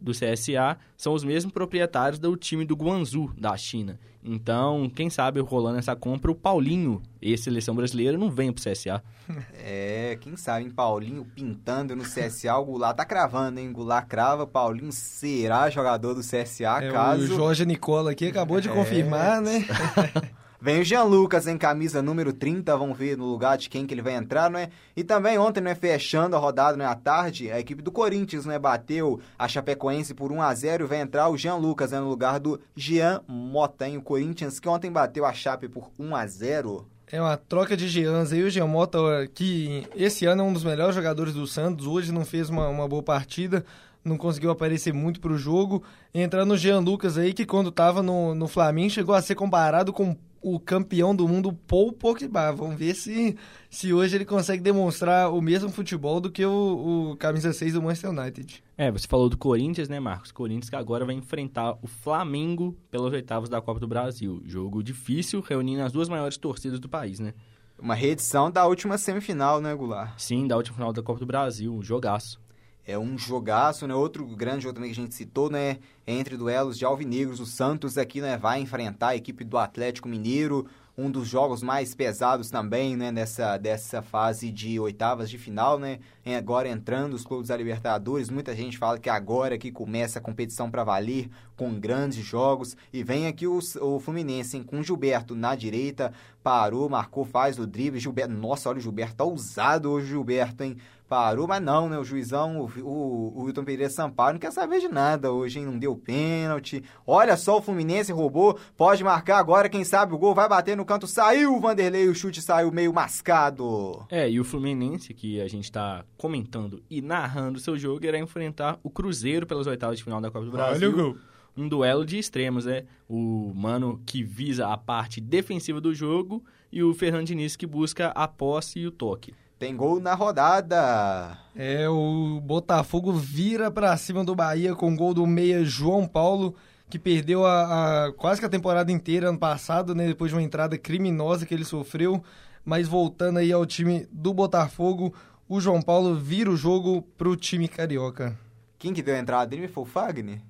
do 0.00 0.12
CSA 0.12 0.78
são 0.96 1.12
os 1.12 1.22
mesmos 1.22 1.52
proprietários 1.52 2.18
do 2.18 2.34
time 2.38 2.64
do 2.64 2.74
Guangzhou, 2.74 3.30
da 3.36 3.54
China. 3.58 4.00
Então, 4.24 4.90
quem 4.94 5.10
sabe 5.10 5.38
rolando 5.40 5.78
essa 5.78 5.94
compra, 5.94 6.30
o 6.30 6.34
Paulinho, 6.34 7.02
ex-seleção 7.20 7.74
brasileira, 7.74 8.16
não 8.16 8.30
vem 8.30 8.50
pro 8.52 8.62
CSA. 8.62 9.02
É, 9.66 10.18
quem 10.20 10.36
sabe, 10.36 10.64
hein? 10.64 10.70
Paulinho 10.70 11.24
pintando 11.24 11.96
no 11.96 12.02
CSA, 12.02 12.56
o 12.56 12.64
Goulart 12.66 12.94
tá 12.94 13.04
cravando, 13.06 13.58
hein? 13.58 13.72
Goulart 13.72 14.06
crava, 14.06 14.46
Paulinho 14.46 14.92
será 14.92 15.70
jogador 15.70 16.12
do 16.12 16.20
CSA, 16.20 16.84
é, 16.84 16.90
caso... 16.90 17.22
O 17.22 17.26
Jorge 17.26 17.64
Nicola 17.64 18.10
aqui 18.10 18.28
acabou 18.28 18.60
de 18.60 18.68
é... 18.68 18.72
confirmar, 18.72 19.40
né? 19.40 19.66
Vem 20.60 20.80
o 20.80 20.84
Jean 20.84 21.02
Lucas 21.02 21.46
em 21.46 21.58
camisa 21.58 22.00
número 22.00 22.32
30, 22.32 22.76
vamos 22.76 22.96
ver 22.96 23.16
no 23.16 23.26
lugar 23.26 23.58
de 23.58 23.68
quem 23.68 23.86
que 23.86 23.92
ele 23.92 24.00
vai 24.00 24.14
entrar, 24.14 24.50
não 24.50 24.58
é? 24.58 24.70
E 24.96 25.04
também 25.04 25.38
ontem, 25.38 25.60
né, 25.60 25.74
fechando 25.74 26.36
a 26.36 26.38
rodada, 26.38 26.76
né, 26.76 26.86
à 26.86 26.94
tarde, 26.94 27.50
a 27.50 27.60
equipe 27.60 27.82
do 27.82 27.92
Corinthians, 27.92 28.46
né, 28.46 28.58
bateu 28.58 29.20
a 29.38 29.46
Chapecoense 29.46 30.14
por 30.14 30.32
1 30.32 30.40
a 30.40 30.54
0 30.54 30.84
e 30.84 30.86
vai 30.86 31.00
entrar 31.00 31.28
o 31.28 31.36
Jean 31.36 31.56
Lucas, 31.56 31.90
né, 31.90 32.00
no 32.00 32.08
lugar 32.08 32.40
do 32.40 32.60
Jean 32.74 33.20
Mota, 33.28 33.86
hein? 33.86 33.98
O 33.98 34.02
Corinthians 34.02 34.58
que 34.58 34.68
ontem 34.68 34.90
bateu 34.90 35.26
a 35.26 35.32
Chape 35.32 35.68
por 35.68 35.90
1 35.98 36.16
a 36.16 36.26
0 36.26 36.86
é 37.12 37.20
uma 37.20 37.36
troca 37.36 37.76
de 37.76 37.88
Jeans 37.88 38.32
aí. 38.32 38.42
O 38.42 38.50
Jean 38.50 38.66
Mota, 38.66 38.98
que 39.32 39.86
esse 39.94 40.26
ano 40.26 40.42
é 40.42 40.44
um 40.44 40.52
dos 40.52 40.64
melhores 40.64 40.94
jogadores 40.94 41.34
do 41.34 41.46
Santos, 41.46 41.86
hoje 41.86 42.10
não 42.10 42.24
fez 42.24 42.48
uma, 42.48 42.68
uma 42.68 42.88
boa 42.88 43.02
partida, 43.02 43.64
não 44.04 44.16
conseguiu 44.16 44.50
aparecer 44.50 44.92
muito 44.92 45.20
para 45.20 45.32
o 45.32 45.38
jogo. 45.38 45.82
Entrando 46.12 46.54
o 46.54 46.56
Jean 46.56 46.80
Lucas 46.80 47.16
aí, 47.16 47.32
que 47.32 47.46
quando 47.46 47.68
estava 47.68 48.02
no, 48.02 48.34
no 48.34 48.48
Flamengo 48.48 48.90
chegou 48.90 49.14
a 49.14 49.22
ser 49.22 49.34
comparado 49.34 49.92
com 49.92 50.16
o 50.44 50.60
campeão 50.60 51.16
do 51.16 51.26
mundo 51.26 51.54
Paul 51.66 51.90
Pogba. 51.90 52.52
Vamos 52.52 52.76
ver 52.76 52.94
se, 52.94 53.34
se 53.70 53.94
hoje 53.94 54.14
ele 54.14 54.26
consegue 54.26 54.62
demonstrar 54.62 55.32
o 55.32 55.40
mesmo 55.40 55.70
futebol 55.70 56.20
do 56.20 56.30
que 56.30 56.44
o, 56.44 57.12
o 57.12 57.16
camisa 57.16 57.50
6 57.50 57.72
do 57.72 57.82
Manchester 57.82 58.10
United. 58.10 58.62
É, 58.76 58.92
você 58.92 59.08
falou 59.08 59.30
do 59.30 59.38
Corinthians, 59.38 59.88
né, 59.88 59.98
Marcos? 59.98 60.30
Corinthians 60.30 60.68
que 60.68 60.76
agora 60.76 61.06
vai 61.06 61.14
enfrentar 61.14 61.78
o 61.80 61.86
Flamengo 61.86 62.76
pelas 62.90 63.10
oitavas 63.12 63.48
da 63.48 63.62
Copa 63.62 63.80
do 63.80 63.88
Brasil. 63.88 64.42
Jogo 64.44 64.82
difícil, 64.82 65.40
reunindo 65.40 65.82
as 65.82 65.92
duas 65.92 66.10
maiores 66.10 66.36
torcidas 66.36 66.78
do 66.78 66.88
país, 66.88 67.18
né? 67.18 67.32
Uma 67.78 67.94
reedição 67.94 68.50
da 68.50 68.66
última 68.66 68.98
semifinal, 68.98 69.60
né, 69.60 69.74
Goulart? 69.74 70.12
Sim, 70.18 70.46
da 70.46 70.56
última 70.56 70.76
final 70.76 70.92
da 70.92 71.02
Copa 71.02 71.20
do 71.20 71.26
Brasil, 71.26 71.74
um 71.74 71.82
jogaço 71.82 72.43
é 72.86 72.98
um 72.98 73.16
jogaço, 73.16 73.86
né? 73.86 73.94
Outro 73.94 74.26
grande 74.26 74.64
jogo 74.64 74.74
também 74.74 74.92
que 74.92 75.00
a 75.00 75.02
gente 75.02 75.14
citou, 75.14 75.50
né? 75.50 75.78
Entre 76.06 76.36
duelos 76.36 76.78
de 76.78 76.84
alvinegros, 76.84 77.40
o 77.40 77.46
Santos 77.46 77.96
aqui, 77.96 78.20
né? 78.20 78.36
Vai 78.36 78.60
enfrentar 78.60 79.08
a 79.08 79.16
equipe 79.16 79.42
do 79.42 79.56
Atlético 79.56 80.08
Mineiro, 80.08 80.66
um 80.96 81.10
dos 81.10 81.26
jogos 81.26 81.62
mais 81.62 81.94
pesados 81.94 82.50
também, 82.50 82.94
né? 82.94 83.10
Nessa 83.10 83.56
dessa 83.56 84.02
fase 84.02 84.50
de 84.50 84.78
oitavas 84.78 85.30
de 85.30 85.38
final, 85.38 85.78
né? 85.78 85.98
Agora 86.36 86.68
entrando 86.68 87.14
os 87.14 87.24
clubes 87.24 87.48
da 87.48 87.56
Libertadores, 87.56 88.28
muita 88.28 88.54
gente 88.54 88.76
fala 88.76 88.98
que 88.98 89.08
agora 89.08 89.56
que 89.56 89.72
começa 89.72 90.18
a 90.18 90.22
competição 90.22 90.70
para 90.70 90.84
valer, 90.84 91.30
com 91.56 91.72
grandes 91.80 92.22
jogos, 92.22 92.76
e 92.92 93.02
vem 93.02 93.26
aqui 93.26 93.46
o, 93.46 93.58
o 93.80 93.98
Fluminense, 93.98 94.58
hein? 94.58 94.62
Com 94.62 94.82
Gilberto 94.82 95.34
na 95.34 95.54
direita, 95.54 96.12
parou, 96.42 96.88
marcou, 96.90 97.24
faz 97.24 97.58
o 97.58 97.66
drible, 97.66 97.98
Gilberto, 97.98 98.34
nossa, 98.34 98.68
olha 98.68 98.78
o 98.78 98.82
Gilberto, 98.82 99.16
tá 99.16 99.24
ousado 99.24 99.90
hoje 99.90 100.06
o 100.06 100.10
Gilberto, 100.10 100.62
hein? 100.62 100.76
Parou, 101.14 101.46
mas 101.46 101.62
não, 101.62 101.88
né? 101.88 101.96
O 101.96 102.02
juizão, 102.02 102.62
o, 102.62 102.82
o, 102.82 103.32
o 103.36 103.42
Wilton 103.44 103.62
Pereira 103.62 103.88
Sampaio 103.88 104.32
não 104.32 104.40
quer 104.40 104.50
saber 104.50 104.80
de 104.80 104.88
nada 104.88 105.30
hoje, 105.30 105.60
hein? 105.60 105.64
Não 105.64 105.78
deu 105.78 105.94
pênalti. 105.94 106.82
Olha 107.06 107.36
só, 107.36 107.58
o 107.58 107.62
Fluminense 107.62 108.10
roubou, 108.10 108.58
pode 108.76 109.04
marcar 109.04 109.38
agora, 109.38 109.68
quem 109.68 109.84
sabe 109.84 110.12
o 110.12 110.18
gol 110.18 110.34
vai 110.34 110.48
bater 110.48 110.76
no 110.76 110.84
canto. 110.84 111.06
Saiu 111.06 111.54
o 111.54 111.60
Vanderlei, 111.60 112.08
o 112.08 112.14
chute 112.16 112.42
saiu 112.42 112.72
meio 112.72 112.92
mascado. 112.92 114.04
É, 114.10 114.28
e 114.28 114.40
o 114.40 114.44
Fluminense, 114.44 115.14
que 115.14 115.40
a 115.40 115.46
gente 115.46 115.70
tá 115.70 116.04
comentando 116.16 116.82
e 116.90 117.00
narrando 117.00 117.58
o 117.58 117.62
seu 117.62 117.78
jogo, 117.78 118.04
irá 118.04 118.18
enfrentar 118.18 118.80
o 118.82 118.90
Cruzeiro 118.90 119.46
pelas 119.46 119.68
oitavas 119.68 119.98
de 119.98 120.02
final 120.02 120.20
da 120.20 120.32
Copa 120.32 120.44
do 120.44 120.50
Brasil. 120.50 120.88
Olha 120.92 121.00
o 121.00 121.12
gol 121.12 121.16
um 121.56 121.68
duelo 121.68 122.04
de 122.04 122.18
extremos, 122.18 122.64
né? 122.64 122.82
O 123.08 123.52
Mano 123.54 124.02
que 124.04 124.24
visa 124.24 124.66
a 124.66 124.76
parte 124.76 125.20
defensiva 125.20 125.80
do 125.80 125.94
jogo 125.94 126.44
e 126.72 126.82
o 126.82 126.92
Fernando 126.92 127.28
Diniz 127.28 127.54
que 127.54 127.64
busca 127.64 128.08
a 128.08 128.26
posse 128.26 128.80
e 128.80 128.86
o 128.88 128.90
toque. 128.90 129.32
Tem 129.58 129.76
gol 129.76 130.00
na 130.00 130.14
rodada. 130.14 131.38
É, 131.54 131.88
o 131.88 132.40
Botafogo 132.40 133.12
vira 133.12 133.70
para 133.70 133.96
cima 133.96 134.24
do 134.24 134.34
Bahia 134.34 134.74
com 134.74 134.96
gol 134.96 135.14
do 135.14 135.26
meia 135.26 135.64
João 135.64 136.06
Paulo, 136.08 136.56
que 136.90 136.98
perdeu 136.98 137.46
a, 137.46 138.06
a, 138.06 138.12
quase 138.12 138.40
que 138.40 138.46
a 138.46 138.50
temporada 138.50 138.90
inteira 138.90 139.28
ano 139.28 139.38
passado, 139.38 139.94
né, 139.94 140.06
depois 140.08 140.30
de 140.30 140.36
uma 140.36 140.42
entrada 140.42 140.76
criminosa 140.76 141.46
que 141.46 141.54
ele 141.54 141.64
sofreu. 141.64 142.22
Mas 142.64 142.88
voltando 142.88 143.38
aí 143.38 143.52
ao 143.52 143.64
time 143.64 144.08
do 144.10 144.34
Botafogo, 144.34 145.14
o 145.48 145.60
João 145.60 145.80
Paulo 145.80 146.16
vira 146.16 146.50
o 146.50 146.56
jogo 146.56 147.02
pro 147.16 147.36
time 147.36 147.68
carioca. 147.68 148.36
Quem 148.78 148.92
que 148.92 149.02
deu 149.02 149.14
a 149.14 149.18
entrada 149.18 149.46
dele 149.46 149.68
foi 149.68 149.84
o 149.84 149.86
Fagner? 149.86 150.40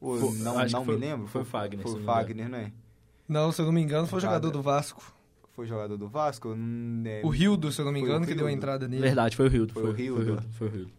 Ou 0.00 0.16
foi, 0.16 0.38
não 0.38 0.54
não 0.66 0.84
foi, 0.84 0.94
me 0.94 1.00
lembro? 1.00 1.26
Foi 1.26 1.42
o 1.42 1.44
Fagner. 1.44 1.82
Foi 1.82 2.00
o 2.00 2.04
Fagner, 2.04 2.48
não 2.48 2.58
é? 2.58 2.72
Não, 3.28 3.52
se 3.52 3.60
eu 3.60 3.66
não 3.66 3.72
me 3.72 3.82
engano, 3.82 4.06
foi 4.06 4.18
o 4.18 4.22
jogador 4.22 4.50
do 4.50 4.62
Vasco 4.62 5.19
foi 5.60 5.66
jogador 5.66 5.98
do 5.98 6.08
Vasco? 6.08 6.56
É, 7.04 7.20
o 7.22 7.28
Rildo, 7.28 7.70
se 7.70 7.82
eu 7.82 7.84
não 7.84 7.92
me 7.92 8.00
engano, 8.00 8.26
que 8.26 8.34
deu 8.34 8.46
a 8.46 8.52
entrada 8.52 8.88
nele. 8.88 9.02
Verdade, 9.02 9.36
foi 9.36 9.46
o 9.46 9.48
Rildo. 9.50 9.74
Foi, 9.74 9.82
foi, 9.82 9.90
o 9.90 9.94
Rildo. 9.94 10.42
Foi 10.52 10.68
o 10.68 10.70
Rildo. 10.70 10.92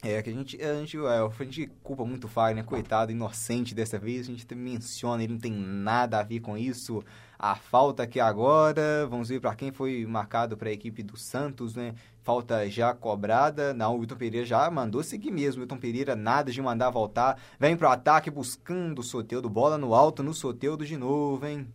É, 0.00 0.22
que 0.22 0.30
a 0.30 0.32
gente, 0.32 0.62
a 0.62 0.74
gente, 0.74 0.96
é, 0.96 1.18
a 1.18 1.44
gente 1.44 1.66
culpa 1.82 2.04
muito 2.04 2.24
o 2.24 2.28
Fagner, 2.28 2.64
coitado, 2.64 3.10
inocente 3.10 3.74
dessa 3.74 3.98
vez. 3.98 4.28
A 4.28 4.30
gente 4.30 4.54
menciona, 4.54 5.24
ele 5.24 5.32
não 5.32 5.40
tem 5.40 5.50
nada 5.50 6.20
a 6.20 6.22
ver 6.22 6.38
com 6.38 6.56
isso. 6.56 7.02
A 7.36 7.56
falta 7.56 8.04
aqui 8.04 8.20
agora, 8.20 9.04
vamos 9.10 9.28
ver 9.30 9.40
para 9.40 9.56
quem 9.56 9.72
foi 9.72 10.06
marcado 10.06 10.56
para 10.56 10.68
a 10.68 10.72
equipe 10.72 11.02
do 11.02 11.16
Santos, 11.16 11.74
né? 11.74 11.96
Falta 12.22 12.70
já 12.70 12.94
cobrada. 12.94 13.74
Não, 13.74 13.96
o 13.96 13.98
Wilton 13.98 14.14
Pereira 14.14 14.46
já 14.46 14.70
mandou 14.70 15.02
seguir 15.02 15.32
mesmo. 15.32 15.58
O 15.58 15.62
Wilton 15.62 15.78
Pereira 15.78 16.14
nada 16.14 16.52
de 16.52 16.62
mandar 16.62 16.90
voltar. 16.90 17.36
Vem 17.58 17.76
pro 17.76 17.88
ataque 17.88 18.30
buscando 18.30 19.00
o 19.00 19.02
Soteudo. 19.02 19.48
Bola 19.48 19.76
no 19.76 19.92
alto 19.92 20.22
no 20.22 20.32
Soteudo 20.32 20.86
de 20.86 20.96
novo, 20.96 21.44
hein? 21.44 21.66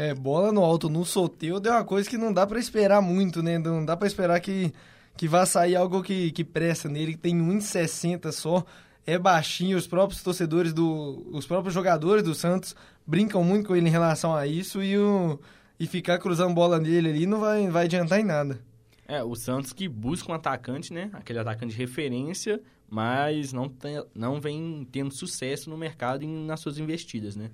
É, 0.00 0.14
bola 0.14 0.50
no 0.50 0.64
alto 0.64 0.88
no 0.88 1.04
sorteio 1.04 1.60
deu 1.60 1.72
uma 1.72 1.84
coisa 1.84 2.08
que 2.08 2.16
não 2.16 2.32
dá 2.32 2.46
para 2.46 2.58
esperar 2.58 3.02
muito, 3.02 3.42
né? 3.42 3.58
Não 3.58 3.84
dá 3.84 3.94
para 3.94 4.06
esperar 4.06 4.40
que, 4.40 4.72
que 5.14 5.28
vá 5.28 5.44
sair 5.44 5.76
algo 5.76 6.02
que, 6.02 6.30
que 6.30 6.42
presta 6.42 6.88
nele, 6.88 7.12
que 7.12 7.18
tem 7.18 7.38
1,60 7.38 8.32
só, 8.32 8.64
é 9.06 9.18
baixinho, 9.18 9.76
os 9.76 9.86
próprios 9.86 10.22
torcedores 10.22 10.72
do. 10.72 11.28
os 11.30 11.46
próprios 11.46 11.74
jogadores 11.74 12.22
do 12.22 12.34
Santos 12.34 12.74
brincam 13.06 13.44
muito 13.44 13.66
com 13.66 13.76
ele 13.76 13.88
em 13.88 13.92
relação 13.92 14.34
a 14.34 14.46
isso 14.46 14.82
e, 14.82 14.96
o, 14.96 15.38
e 15.78 15.86
ficar 15.86 16.18
cruzando 16.18 16.54
bola 16.54 16.80
nele 16.80 17.10
ali 17.10 17.26
não 17.26 17.38
vai, 17.38 17.68
vai 17.68 17.84
adiantar 17.84 18.20
em 18.20 18.24
nada. 18.24 18.58
É, 19.06 19.22
o 19.22 19.34
Santos 19.34 19.74
que 19.74 19.86
busca 19.86 20.32
um 20.32 20.34
atacante, 20.34 20.94
né? 20.94 21.10
Aquele 21.12 21.40
atacante 21.40 21.74
de 21.74 21.78
referência, 21.78 22.58
mas 22.88 23.52
não, 23.52 23.68
tem, 23.68 24.02
não 24.14 24.40
vem 24.40 24.88
tendo 24.90 25.12
sucesso 25.12 25.68
no 25.68 25.76
mercado 25.76 26.24
e 26.24 26.26
nas 26.26 26.60
suas 26.60 26.78
investidas, 26.78 27.36
né? 27.36 27.50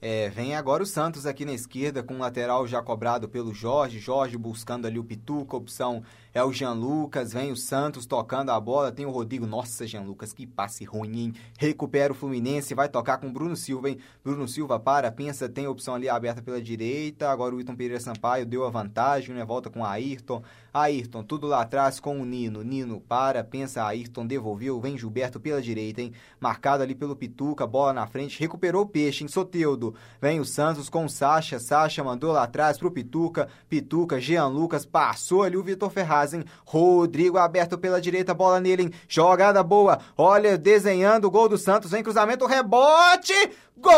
É, 0.00 0.28
vem 0.28 0.54
agora 0.54 0.82
o 0.82 0.86
Santos 0.86 1.26
aqui 1.26 1.44
na 1.44 1.52
esquerda 1.52 2.04
com 2.04 2.14
o 2.14 2.18
lateral 2.18 2.66
já 2.68 2.80
cobrado 2.80 3.28
pelo 3.28 3.52
Jorge. 3.52 3.98
Jorge 3.98 4.36
buscando 4.36 4.86
ali 4.86 4.98
o 4.98 5.04
Pituca, 5.04 5.56
opção 5.56 6.04
é 6.38 6.44
o 6.44 6.52
Jean 6.52 6.72
Lucas, 6.72 7.32
vem 7.32 7.50
o 7.50 7.56
Santos 7.56 8.06
tocando 8.06 8.50
a 8.50 8.60
bola, 8.60 8.92
tem 8.92 9.04
o 9.04 9.10
Rodrigo, 9.10 9.44
nossa 9.44 9.84
Jean 9.88 10.02
Lucas, 10.02 10.32
que 10.32 10.46
passe 10.46 10.84
ruim, 10.84 11.18
hein? 11.18 11.34
Recupera 11.58 12.12
o 12.12 12.16
Fluminense, 12.16 12.74
vai 12.74 12.88
tocar 12.88 13.18
com 13.18 13.26
o 13.26 13.32
Bruno 13.32 13.56
Silva, 13.56 13.90
hein? 13.90 13.98
Bruno 14.22 14.46
Silva 14.46 14.78
para, 14.78 15.10
pensa, 15.10 15.48
tem 15.48 15.66
a 15.66 15.70
opção 15.70 15.96
ali 15.96 16.08
aberta 16.08 16.40
pela 16.40 16.62
direita, 16.62 17.28
agora 17.28 17.56
o 17.56 17.60
Iton 17.60 17.74
Pereira 17.74 17.98
Sampaio 17.98 18.46
deu 18.46 18.64
a 18.64 18.70
vantagem, 18.70 19.34
né? 19.34 19.44
Volta 19.44 19.68
com 19.68 19.80
o 19.80 19.84
Ayrton, 19.84 20.40
Ayrton, 20.72 21.24
tudo 21.24 21.48
lá 21.48 21.62
atrás 21.62 21.98
com 21.98 22.20
o 22.20 22.24
Nino, 22.24 22.62
Nino 22.62 23.00
para, 23.00 23.42
pensa, 23.42 23.84
Ayrton 23.84 24.24
devolveu, 24.24 24.80
vem 24.80 24.96
Gilberto 24.96 25.40
pela 25.40 25.60
direita, 25.60 26.02
hein? 26.02 26.12
Marcado 26.38 26.84
ali 26.84 26.94
pelo 26.94 27.16
Pituca, 27.16 27.66
bola 27.66 27.92
na 27.92 28.06
frente, 28.06 28.38
recuperou 28.38 28.82
o 28.82 28.88
peixe, 28.88 29.24
em 29.24 29.28
Soteudo, 29.28 29.92
vem 30.20 30.38
o 30.38 30.44
Santos 30.44 30.88
com 30.88 31.04
o 31.04 31.08
Sacha, 31.08 31.58
Sacha 31.58 32.04
mandou 32.04 32.30
lá 32.30 32.44
atrás 32.44 32.78
pro 32.78 32.92
Pituca, 32.92 33.48
Pituca, 33.68 34.20
Jean 34.20 34.46
Lucas, 34.46 34.86
passou 34.86 35.42
ali 35.42 35.56
o 35.56 35.64
Vitor 35.64 35.90
Ferraz, 35.90 36.27
hein? 36.32 36.44
Rodrigo 36.64 37.38
aberto 37.38 37.78
pela 37.78 38.00
direita, 38.00 38.34
bola 38.34 38.60
nele? 38.60 38.92
Jogada 39.08 39.62
boa. 39.62 39.98
Olha, 40.16 40.56
desenhando 40.58 41.26
o 41.26 41.30
gol 41.30 41.48
do 41.48 41.58
Santos, 41.58 41.90
vem 41.90 42.02
cruzamento, 42.02 42.46
rebote. 42.46 43.34
Gol! 43.76 43.94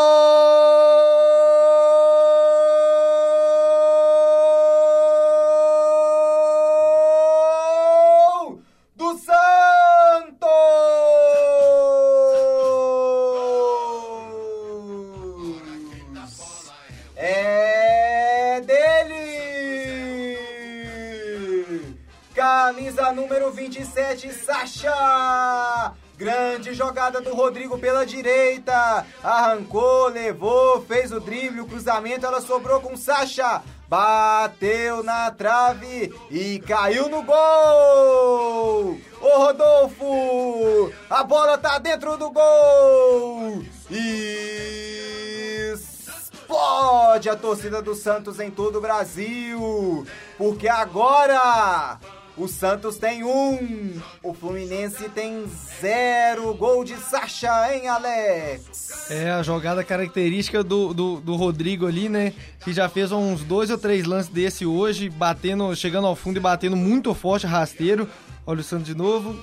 27, 24.11 24.33
Sacha! 24.33 25.93
Grande 26.17 26.75
jogada 26.75 27.21
do 27.21 27.33
Rodrigo 27.35 27.79
pela 27.79 28.05
direita. 28.05 29.07
Arrancou, 29.23 30.09
levou, 30.09 30.83
fez 30.83 31.13
o 31.13 31.21
drible, 31.21 31.61
o 31.61 31.67
cruzamento, 31.67 32.27
ela 32.27 32.41
sobrou 32.41 32.81
com 32.81 32.97
Sacha. 32.97 33.63
Bateu 33.89 35.03
na 35.03 35.31
trave 35.31 36.13
e 36.31 36.59
caiu 36.61 37.09
no 37.09 37.23
gol! 37.23 38.99
Ô 39.21 39.39
Rodolfo! 39.39 40.93
A 41.09 41.25
bola 41.25 41.57
tá 41.59 41.79
dentro 41.79 42.17
do 42.17 42.31
gol! 42.31 43.63
E 43.91 45.73
explode 45.73 47.29
a 47.29 47.37
torcida 47.37 47.83
do 47.83 47.95
Santos 47.95 48.39
em 48.39 48.51
todo 48.51 48.79
o 48.79 48.81
Brasil! 48.81 50.07
Porque 50.39 50.69
agora 50.69 51.99
o 52.41 52.49
Santos 52.49 52.97
tem 52.97 53.23
um, 53.23 54.01
o 54.23 54.33
Fluminense 54.33 55.11
tem 55.11 55.45
zero. 55.79 56.55
Gol 56.55 56.85
de 56.85 56.97
Sacha, 56.97 57.75
hein, 57.75 57.87
Alex? 57.87 59.11
É 59.11 59.31
a 59.31 59.43
jogada 59.43 59.85
característica 59.85 60.65
do, 60.65 60.95
do, 60.95 61.21
do, 61.21 61.37
Rodrigo 61.37 61.87
ali, 61.87 62.09
né? 62.09 62.33
Que 62.65 62.73
já 62.73 62.89
fez 62.89 63.13
uns 63.13 63.45
dois 63.45 63.71
ou 63.71 63.77
três 63.77 64.07
lances 64.07 64.33
desse 64.33 64.65
hoje, 64.65 65.11
batendo, 65.11 65.75
chegando 65.77 66.07
ao 66.07 66.17
fundo 66.17 66.39
e 66.39 66.41
batendo 66.41 66.77
muito 66.77 67.13
forte, 67.15 67.47
rasteiro. 67.47 68.09
Olha 68.47 68.61
o 68.61 68.65
Santos 68.65 68.87
de 68.87 68.95
novo. 68.95 69.39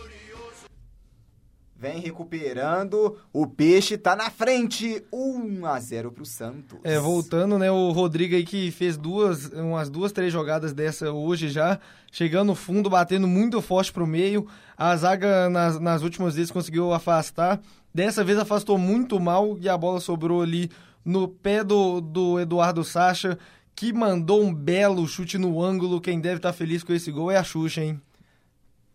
Vem 1.79 1.99
recuperando, 1.99 3.17
o 3.31 3.45
Peixe 3.45 3.99
tá 3.99 4.15
na 4.15 4.31
frente, 4.31 5.03
1 5.13 5.63
a 5.63 5.79
0 5.79 6.11
pro 6.11 6.25
Santos. 6.25 6.79
É, 6.83 6.97
voltando, 6.97 7.59
né, 7.59 7.69
o 7.69 7.91
Rodrigo 7.91 8.33
aí 8.33 8.43
que 8.43 8.71
fez 8.71 8.97
duas, 8.97 9.45
umas 9.51 9.87
duas, 9.87 10.11
três 10.11 10.33
jogadas 10.33 10.73
dessa 10.73 11.11
hoje 11.11 11.49
já, 11.49 11.79
chegando 12.11 12.47
no 12.47 12.55
fundo, 12.55 12.89
batendo 12.89 13.27
muito 13.27 13.61
forte 13.61 13.93
pro 13.93 14.07
meio, 14.07 14.47
a 14.75 14.95
zaga 14.95 15.51
nas, 15.51 15.79
nas 15.79 16.01
últimas 16.01 16.33
vezes 16.33 16.49
conseguiu 16.49 16.91
afastar, 16.93 17.61
dessa 17.93 18.23
vez 18.23 18.39
afastou 18.39 18.79
muito 18.79 19.19
mal 19.19 19.55
e 19.61 19.69
a 19.69 19.77
bola 19.77 19.99
sobrou 19.99 20.41
ali 20.41 20.71
no 21.05 21.27
pé 21.27 21.63
do, 21.63 22.01
do 22.01 22.39
Eduardo 22.39 22.83
Sacha, 22.83 23.37
que 23.75 23.93
mandou 23.93 24.41
um 24.41 24.51
belo 24.51 25.07
chute 25.07 25.37
no 25.37 25.61
ângulo, 25.61 26.01
quem 26.01 26.19
deve 26.19 26.37
estar 26.37 26.49
tá 26.49 26.57
feliz 26.57 26.83
com 26.83 26.91
esse 26.91 27.11
gol 27.11 27.29
é 27.29 27.37
a 27.37 27.43
Xuxa, 27.43 27.83
hein? 27.83 28.01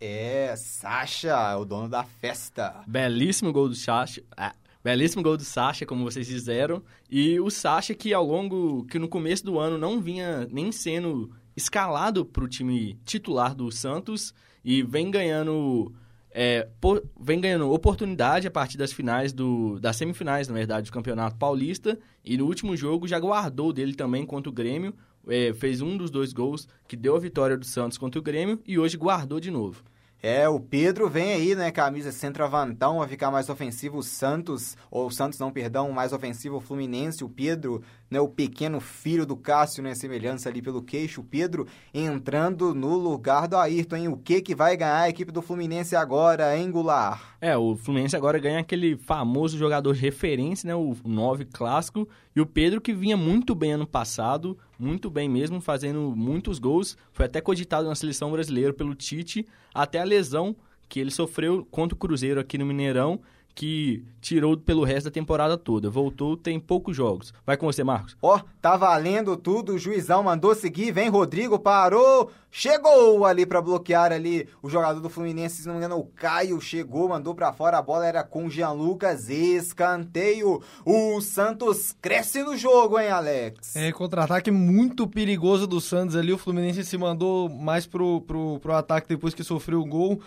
É, 0.04 0.56
Sacha, 0.56 1.56
o 1.56 1.64
dono 1.64 1.88
da 1.88 2.02
festa. 2.02 2.82
Belíssimo 2.88 3.52
gol 3.52 3.68
do 3.68 3.76
Sacha. 3.76 4.20
Ah, 4.36 4.52
belíssimo 4.82 5.22
gol 5.22 5.36
do 5.36 5.44
Sacha, 5.44 5.86
como 5.86 6.02
vocês 6.02 6.26
fizeram. 6.26 6.82
E 7.08 7.38
o 7.38 7.48
Sacha 7.50 7.94
que 7.94 8.12
ao 8.12 8.26
longo, 8.26 8.84
que 8.86 8.98
no 8.98 9.06
começo 9.06 9.44
do 9.44 9.60
ano 9.60 9.78
não 9.78 10.00
vinha 10.00 10.48
nem 10.50 10.72
sendo 10.72 11.30
escalado 11.56 12.24
para 12.24 12.42
o 12.42 12.48
time 12.48 12.98
titular 13.04 13.54
do 13.54 13.70
Santos 13.70 14.34
e 14.64 14.82
vem 14.82 15.08
ganhando 15.08 15.94
é, 16.32 16.68
por, 16.80 17.04
vem 17.20 17.40
ganhando 17.40 17.70
oportunidade 17.70 18.48
a 18.48 18.50
partir 18.50 18.76
das 18.76 18.92
finais 18.92 19.32
do 19.32 19.78
das 19.78 19.94
semifinais, 19.94 20.48
na 20.48 20.54
verdade, 20.54 20.90
do 20.90 20.92
Campeonato 20.92 21.36
Paulista 21.36 21.96
e 22.24 22.36
no 22.36 22.46
último 22.46 22.76
jogo 22.76 23.06
já 23.06 23.20
guardou 23.20 23.72
dele 23.72 23.94
também 23.94 24.26
contra 24.26 24.50
o 24.50 24.52
Grêmio, 24.52 24.94
é, 25.28 25.52
fez 25.52 25.80
um 25.80 25.96
dos 25.96 26.10
dois 26.10 26.32
gols 26.32 26.66
que 26.88 26.96
deu 26.96 27.14
a 27.14 27.20
vitória 27.20 27.56
do 27.56 27.64
Santos 27.64 27.96
contra 27.96 28.18
o 28.18 28.22
Grêmio 28.22 28.60
e 28.66 28.80
hoje 28.80 28.96
guardou 28.96 29.38
de 29.38 29.52
novo. 29.52 29.84
É, 30.24 30.49
o 30.49 30.61
Pedro 30.61 31.09
vem 31.09 31.32
aí, 31.32 31.57
né, 31.57 31.73
camisa 31.73 32.12
centroavantão, 32.12 32.99
vai 32.99 33.09
ficar 33.09 33.28
mais 33.32 33.49
ofensivo 33.49 33.99
o 33.99 34.03
Santos, 34.05 34.77
ou 34.89 35.09
o 35.09 35.11
Santos 35.11 35.36
não, 35.36 35.51
perdão, 35.51 35.90
mais 35.90 36.12
ofensivo 36.12 36.59
o 36.59 36.61
Fluminense, 36.61 37.24
o 37.24 37.28
Pedro, 37.28 37.82
né, 38.09 38.20
o 38.20 38.28
pequeno 38.28 38.78
filho 38.78 39.27
do 39.27 39.36
Cássio, 39.36 39.82
né, 39.82 39.97
semelhança 39.97 40.49
ali 40.49 40.62
pelo 40.62 40.81
queixo, 40.81 41.23
o 41.23 41.24
Pedro 41.24 41.66
entrando 41.93 42.73
no 42.73 42.94
lugar 42.97 43.49
do 43.49 43.57
Ayrton, 43.57 43.97
hein, 43.97 44.07
o 44.07 44.16
que 44.16 44.40
que 44.40 44.55
vai 44.55 44.77
ganhar 44.77 45.01
a 45.01 45.09
equipe 45.09 45.32
do 45.32 45.43
Fluminense 45.43 45.97
agora, 45.97 46.57
hein, 46.57 46.70
Goulart? 46.70 47.20
É, 47.40 47.57
o 47.57 47.74
Fluminense 47.74 48.15
agora 48.15 48.39
ganha 48.39 48.61
aquele 48.61 48.97
famoso 48.97 49.59
jogador 49.59 49.93
de 49.93 50.01
referência, 50.01 50.69
né, 50.69 50.74
o 50.77 50.94
9 51.05 51.47
clássico, 51.47 52.09
e 52.36 52.40
o 52.40 52.47
Pedro 52.47 52.81
que 52.81 52.94
vinha 52.94 53.16
muito 53.16 53.57
bem 53.57 53.73
ano 53.73 53.89
passado, 53.89 54.57
muito 54.82 55.09
bem 55.09 55.28
mesmo, 55.28 55.60
fazendo 55.60 56.12
muitos 56.16 56.59
gols, 56.59 56.96
foi 57.12 57.26
até 57.26 57.40
cogitado 57.40 57.88
na 57.88 57.94
seleção 57.94 58.32
brasileira 58.32 58.72
pelo 58.72 58.94
Tite, 58.94 59.46
até 59.72 60.00
a 60.00 60.04
lesão 60.04 60.56
que 60.88 60.98
ele 60.98 61.10
sofreu 61.10 61.66
contra 61.70 61.94
o 61.94 61.98
Cruzeiro 61.98 62.40
aqui 62.40 62.59
no 62.59 62.66
Mineirão, 62.66 63.20
que 63.54 64.04
tirou 64.20 64.56
pelo 64.56 64.84
resto 64.84 65.06
da 65.06 65.10
temporada 65.10 65.58
toda. 65.58 65.90
Voltou, 65.90 66.36
tem 66.36 66.58
poucos 66.58 66.96
jogos. 66.96 67.34
Vai 67.44 67.56
com 67.56 67.66
você, 67.66 67.84
Marcos. 67.84 68.16
Ó, 68.22 68.36
oh, 68.36 68.40
tá 68.60 68.76
valendo 68.76 69.36
tudo. 69.36 69.74
O 69.74 69.78
juizão 69.78 70.22
mandou 70.22 70.54
seguir. 70.54 70.92
Vem 70.92 71.08
Rodrigo, 71.08 71.58
parou. 71.58 72.30
Chegou 72.50 73.24
ali 73.24 73.46
para 73.46 73.62
bloquear 73.62 74.12
ali 74.12 74.46
o 74.62 74.68
jogador 74.68 75.00
do 75.00 75.08
Fluminense, 75.08 75.62
se 75.62 75.66
não 75.66 75.74
me 75.74 75.78
engano, 75.78 75.98
o 75.98 76.04
Caio 76.04 76.60
chegou, 76.60 77.08
mandou 77.08 77.34
para 77.34 77.50
fora. 77.52 77.78
A 77.78 77.82
bola 77.82 78.06
era 78.06 78.22
com 78.22 78.48
Jean 78.48 78.72
Lucas. 78.72 79.28
Escanteio. 79.30 80.62
O 80.84 81.20
Santos 81.20 81.96
cresce 82.00 82.42
no 82.42 82.56
jogo, 82.56 82.98
hein, 82.98 83.08
Alex? 83.08 83.74
É, 83.76 83.90
contra-ataque 83.90 84.50
muito 84.50 85.06
perigoso 85.06 85.66
do 85.66 85.80
Santos 85.80 86.14
ali. 86.14 86.32
O 86.32 86.38
Fluminense 86.38 86.84
se 86.84 86.98
mandou 86.98 87.48
mais 87.48 87.86
pro, 87.86 88.20
pro, 88.22 88.60
pro 88.60 88.74
ataque 88.74 89.08
depois 89.08 89.34
que 89.34 89.42
sofreu 89.42 89.80
o 89.80 89.86
gol 89.86 90.20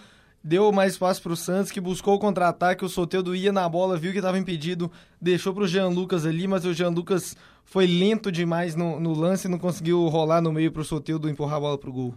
deu 0.46 0.72
mais 0.72 0.92
espaço 0.94 1.24
para 1.24 1.34
o 1.34 1.36
Santos, 1.36 1.72
que 1.72 1.82
buscou 1.82 2.14
o 2.14 2.20
contra-ataque, 2.20 2.86
o 2.86 2.90
Soteldo 2.90 3.36
ia 3.36 3.52
na 3.52 3.68
bola, 3.68 3.98
viu 3.98 4.12
que 4.12 4.20
estava 4.20 4.38
impedido, 4.38 4.92
deixou 5.20 5.52
para 5.56 5.64
o 5.64 5.68
Jean 5.68 5.88
Lucas 5.88 6.24
ali, 6.24 6.48
mas 6.48 6.64
o 6.66 6.74
Jean 6.74 6.90
Lucas 6.90 7.36
foi 7.64 7.88
lento 7.88 8.32
demais 8.32 8.76
no, 8.76 9.00
no 9.00 9.12
lance 9.12 9.48
e 9.48 9.50
não 9.50 9.58
conseguiu 9.58 10.08
rolar 10.08 10.42
no 10.42 10.54
meio 10.54 10.72
para 10.72 10.84
o 10.84 10.86
Soteldo 10.86 11.28
empurrar 11.28 11.58
a 11.58 11.60
bola 11.60 11.78
para 11.80 11.90
o 11.90 11.94
gol. 11.94 12.14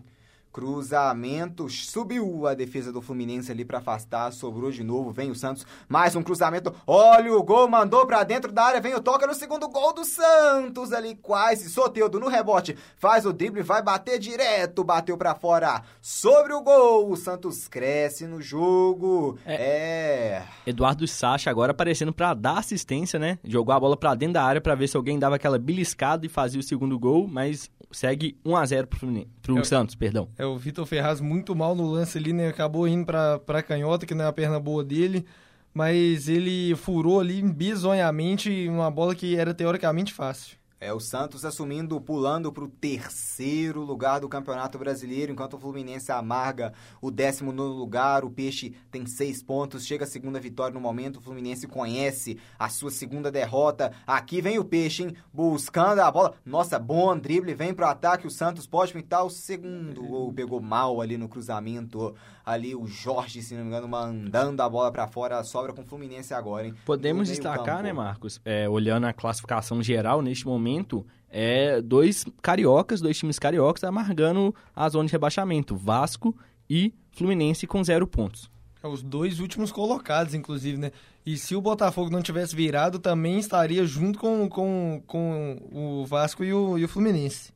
Cruzamento, 0.53 1.69
subiu 1.69 2.47
a 2.47 2.55
defesa 2.55 2.93
do 2.93 3.03
Fluminense 3.03 3.53
ali 3.53 3.65
para 3.65 3.79
afastar, 3.79 4.33
sobrou 4.33 4.71
de 4.71 4.83
novo, 4.83 5.13
vem 5.13 5.31
o 5.31 5.35
Santos, 5.35 5.67
mais 5.89 6.17
um 6.17 6.23
cruzamento, 6.23 6.75
olha 6.87 7.33
o 7.33 7.43
gol, 7.43 7.69
mandou 7.69 8.07
para 8.07 8.25
dentro 8.25 8.51
da 8.51 8.65
área, 8.65 8.81
vem 8.81 8.95
o 8.95 9.01
toca 9.01 9.27
no 9.27 9.35
segundo 9.35 9.69
gol 9.69 9.93
do 9.93 10.05
Santos 10.05 10.93
ali, 10.93 11.15
quase, 11.17 11.69
Soteudo 11.69 12.19
no 12.19 12.29
rebote, 12.29 12.77
faz 12.97 13.27
o 13.27 13.33
drible, 13.33 13.63
vai 13.63 13.83
bater 13.83 14.19
direto, 14.19 14.83
bateu 14.83 15.17
para 15.17 15.35
fora, 15.35 15.83
sobre 16.01 16.53
o 16.53 16.63
gol, 16.63 17.11
o 17.11 17.17
Santos 17.17 17.69
cresce 17.69 18.27
no 18.27 18.41
jogo, 18.41 19.39
é... 19.45 19.55
é... 19.55 20.47
Eduardo 20.67 21.07
Sacha 21.07 21.51
agora 21.51 21.73
aparecendo 21.73 22.13
para 22.13 22.35
dar 22.35 22.59
assistência, 22.59 23.19
né, 23.19 23.39
jogou 23.45 23.75
a 23.75 23.81
bola 23.81 23.97
para 23.97 24.15
dentro 24.15 24.35
da 24.35 24.43
área 24.43 24.61
para 24.61 24.75
ver 24.75 24.89
se 24.89 24.97
alguém 24.97 25.19
dava 25.19 25.37
aquela 25.37 25.59
beliscada 25.59 26.25
e 26.25 26.29
fazia 26.29 26.59
o 26.59 26.63
segundo 26.63 26.99
gol, 26.99 27.29
mas 27.29 27.71
segue 27.91 28.39
1 28.45 28.57
a 28.57 28.67
0 28.67 28.87
pro, 28.87 28.99
Fluminense, 28.99 29.29
pro 29.43 29.59
é, 29.59 29.65
Santos, 29.65 29.95
perdão. 29.95 30.29
É, 30.39 30.47
o 30.47 30.57
Vitor 30.57 30.87
Ferraz 30.87 31.21
muito 31.21 31.55
mal 31.55 31.75
no 31.75 31.91
lance 31.91 32.17
ali, 32.17 32.33
né? 32.33 32.49
Acabou 32.49 32.87
indo 32.87 33.05
pra, 33.05 33.41
pra 33.41 33.63
canhota, 33.63 34.07
que 34.07 34.15
não 34.15 34.25
é 34.25 34.29
a 34.29 34.33
perna 34.33 34.61
boa 34.61 34.85
dele. 34.85 35.27
Mas 35.75 36.29
ele 36.29 36.75
furou 36.77 37.21
ali 37.21 37.43
bizonhamente 37.43 38.69
uma 38.69 38.91
bola 38.91 39.15
que 39.15 39.37
era 39.37 39.53
teoricamente 39.53 40.15
fácil. 40.15 40.57
É 40.81 40.93
o 40.93 41.01
Santos 41.01 41.45
assumindo, 41.45 42.01
pulando 42.01 42.53
para 42.53 42.63
o 42.63 42.69
terceiro 42.69 43.83
lugar 43.83 44.21
do 44.21 44.29
Campeonato 44.29 44.79
Brasileiro, 44.79 45.33
enquanto 45.33 45.55
o 45.55 45.59
Fluminense 45.59 46.13
amarga 46.13 46.73
o 47.03 47.11
décimo 47.11 47.53
nono 47.53 47.75
lugar. 47.75 48.25
O 48.25 48.31
Peixe 48.31 48.77
tem 48.89 49.05
seis 49.05 49.43
pontos, 49.43 49.85
chega 49.85 50.05
a 50.05 50.07
segunda 50.07 50.39
vitória 50.39 50.73
no 50.73 50.81
momento. 50.81 51.17
O 51.17 51.21
Fluminense 51.21 51.67
conhece 51.67 52.39
a 52.57 52.69
sua 52.69 52.93
segunda 52.93 53.29
derrota. 53.29 53.93
Aqui 54.07 54.41
vem 54.41 54.61
o 54.61 54.65
Peixe, 54.65 55.03
hein? 55.03 55.17
Buscando 55.33 55.99
a 55.99 56.13
bola. 56.13 56.35
Nossa, 56.47 56.79
bom 56.79 57.19
drible, 57.19 57.55
vem 57.55 57.75
para 57.75 57.89
o 57.89 57.91
ataque. 57.91 58.29
O 58.29 58.31
Santos 58.31 58.65
pode 58.65 58.93
pintar 58.93 59.25
o 59.25 59.31
segundo 59.31 60.01
gol. 60.01 60.33
Pegou 60.33 60.61
mal 60.61 61.01
ali 61.01 61.19
no 61.19 61.29
cruzamento. 61.29 62.15
Ali 62.49 62.75
o 62.75 62.87
Jorge, 62.87 63.43
se 63.43 63.55
não 63.55 63.63
me 63.63 63.69
engano, 63.69 63.89
mandando 63.89 64.63
a 64.63 64.69
bola 64.69 64.91
para 64.93 65.07
fora. 65.07 65.43
Sobra 65.45 65.73
com 65.73 65.83
o 65.83 65.85
Fluminense 65.85 66.33
agora, 66.33 66.67
hein? 66.67 66.75
Podemos 66.85 67.29
destacar, 67.29 67.65
campo. 67.65 67.83
né, 67.83 67.93
Marcos? 67.93 68.41
É, 68.45 68.69
olhando 68.69 69.07
a 69.07 69.13
classificação 69.13 69.83
geral 69.83 70.23
neste 70.23 70.47
momento 70.47 70.59
momento, 70.59 71.07
é 71.31 71.81
dois 71.81 72.25
cariocas, 72.43 73.01
dois 73.01 73.17
times 73.17 73.39
cariocas 73.39 73.85
amargando 73.85 74.55
a 74.75 74.89
zona 74.89 75.07
de 75.07 75.13
rebaixamento, 75.13 75.77
Vasco 75.77 76.37
e 76.69 76.93
Fluminense 77.13 77.67
com 77.67 77.83
zero 77.83 78.07
pontos. 78.07 78.51
É, 78.83 78.87
os 78.87 79.03
dois 79.03 79.41
últimos 79.41 79.73
colocados, 79.73 80.35
inclusive, 80.35 80.79
né? 80.79 80.93
E 81.25 81.37
se 81.37 81.55
o 81.55 81.61
Botafogo 81.61 82.11
não 82.11 82.23
tivesse 82.23 82.55
virado, 82.55 82.99
também 82.99 83.39
estaria 83.39 83.85
junto 83.85 84.19
com, 84.19 84.49
com, 84.49 85.03
com 85.07 85.59
o 85.73 86.07
Vasco 86.07 86.45
e 86.45 86.53
o, 86.53 86.79
e 86.79 86.85
o 86.85 86.89
Fluminense. 86.89 87.53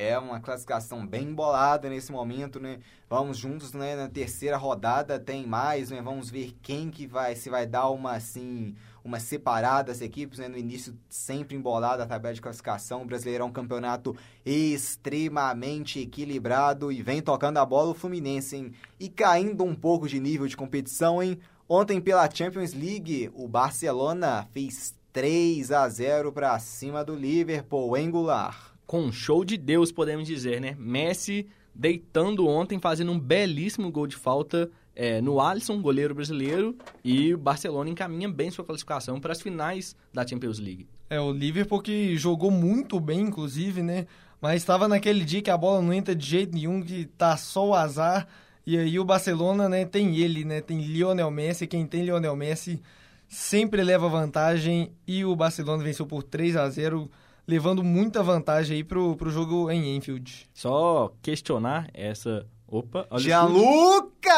É 0.00 0.16
uma 0.16 0.38
classificação 0.38 1.04
bem 1.04 1.24
embolada 1.24 1.90
nesse 1.90 2.12
momento, 2.12 2.60
né? 2.60 2.78
Vamos 3.10 3.36
juntos, 3.36 3.72
né? 3.72 3.96
Na 3.96 4.08
terceira 4.08 4.56
rodada 4.56 5.18
tem 5.18 5.44
mais, 5.44 5.90
né? 5.90 6.00
Vamos 6.00 6.30
ver 6.30 6.54
quem 6.62 6.88
que 6.88 7.04
vai, 7.04 7.34
se 7.34 7.50
vai 7.50 7.66
dar 7.66 7.88
uma, 7.90 8.12
assim, 8.12 8.76
uma 9.04 9.18
separada 9.18 9.90
as 9.90 10.00
equipes, 10.00 10.38
né? 10.38 10.46
No 10.46 10.56
início 10.56 10.96
sempre 11.08 11.56
embolada 11.56 12.04
a 12.04 12.06
tabela 12.06 12.32
de 12.32 12.40
classificação. 12.40 13.02
O 13.02 13.06
Brasileirão 13.06 13.46
é 13.46 13.48
um 13.48 13.52
campeonato 13.52 14.14
extremamente 14.46 15.98
equilibrado 15.98 16.92
e 16.92 17.02
vem 17.02 17.20
tocando 17.20 17.58
a 17.58 17.66
bola 17.66 17.90
o 17.90 17.94
Fluminense, 17.94 18.54
hein? 18.54 18.72
E 19.00 19.08
caindo 19.08 19.64
um 19.64 19.74
pouco 19.74 20.06
de 20.06 20.20
nível 20.20 20.46
de 20.46 20.56
competição, 20.56 21.20
hein? 21.20 21.40
Ontem 21.68 22.00
pela 22.00 22.30
Champions 22.32 22.72
League, 22.72 23.32
o 23.34 23.48
Barcelona 23.48 24.46
fez 24.52 24.94
3 25.12 25.72
a 25.72 25.88
0 25.88 26.30
para 26.30 26.56
cima 26.60 27.04
do 27.04 27.16
Liverpool, 27.16 27.96
em 27.96 28.08
Goulart 28.08 28.67
com 28.88 29.02
um 29.02 29.12
show 29.12 29.44
de 29.44 29.58
Deus, 29.58 29.92
podemos 29.92 30.26
dizer, 30.26 30.62
né? 30.62 30.74
Messi 30.78 31.46
deitando 31.74 32.48
ontem, 32.48 32.80
fazendo 32.80 33.12
um 33.12 33.20
belíssimo 33.20 33.92
gol 33.92 34.06
de 34.06 34.16
falta 34.16 34.68
é, 34.96 35.20
no 35.20 35.40
Alisson, 35.42 35.80
goleiro 35.80 36.14
brasileiro, 36.14 36.74
e 37.04 37.34
o 37.34 37.38
Barcelona 37.38 37.90
encaminha 37.90 38.30
bem 38.30 38.50
sua 38.50 38.64
classificação 38.64 39.20
para 39.20 39.30
as 39.30 39.42
finais 39.42 39.94
da 40.12 40.26
Champions 40.26 40.58
League. 40.58 40.88
É, 41.10 41.20
o 41.20 41.30
Liverpool 41.30 41.82
que 41.82 42.16
jogou 42.16 42.50
muito 42.50 42.98
bem, 42.98 43.20
inclusive, 43.20 43.82
né? 43.82 44.06
Mas 44.40 44.62
estava 44.62 44.88
naquele 44.88 45.22
dia 45.22 45.42
que 45.42 45.50
a 45.50 45.56
bola 45.56 45.82
não 45.82 45.92
entra 45.92 46.14
de 46.14 46.26
jeito 46.26 46.54
nenhum, 46.54 46.82
que 46.82 47.04
tá 47.04 47.36
só 47.36 47.68
o 47.68 47.74
azar. 47.74 48.26
E 48.66 48.78
aí 48.78 48.98
o 48.98 49.04
Barcelona, 49.04 49.68
né, 49.68 49.84
tem 49.84 50.16
ele, 50.16 50.46
né? 50.46 50.62
Tem 50.62 50.80
Lionel 50.80 51.30
Messi, 51.30 51.66
quem 51.66 51.86
tem 51.86 52.04
Lionel 52.04 52.34
Messi 52.34 52.80
sempre 53.28 53.84
leva 53.84 54.08
vantagem 54.08 54.90
e 55.06 55.26
o 55.26 55.36
Barcelona 55.36 55.84
venceu 55.84 56.06
por 56.06 56.22
3 56.22 56.56
a 56.56 56.70
0 56.70 57.10
levando 57.48 57.82
muita 57.82 58.22
vantagem 58.22 58.76
aí 58.76 58.84
pro, 58.84 59.16
pro 59.16 59.30
jogo 59.30 59.70
em 59.70 59.96
Enfield. 59.96 60.46
Só 60.52 61.10
questionar 61.22 61.88
essa. 61.94 62.46
Opa, 62.66 63.06
olha 63.08 63.42
Lucas! 63.44 64.28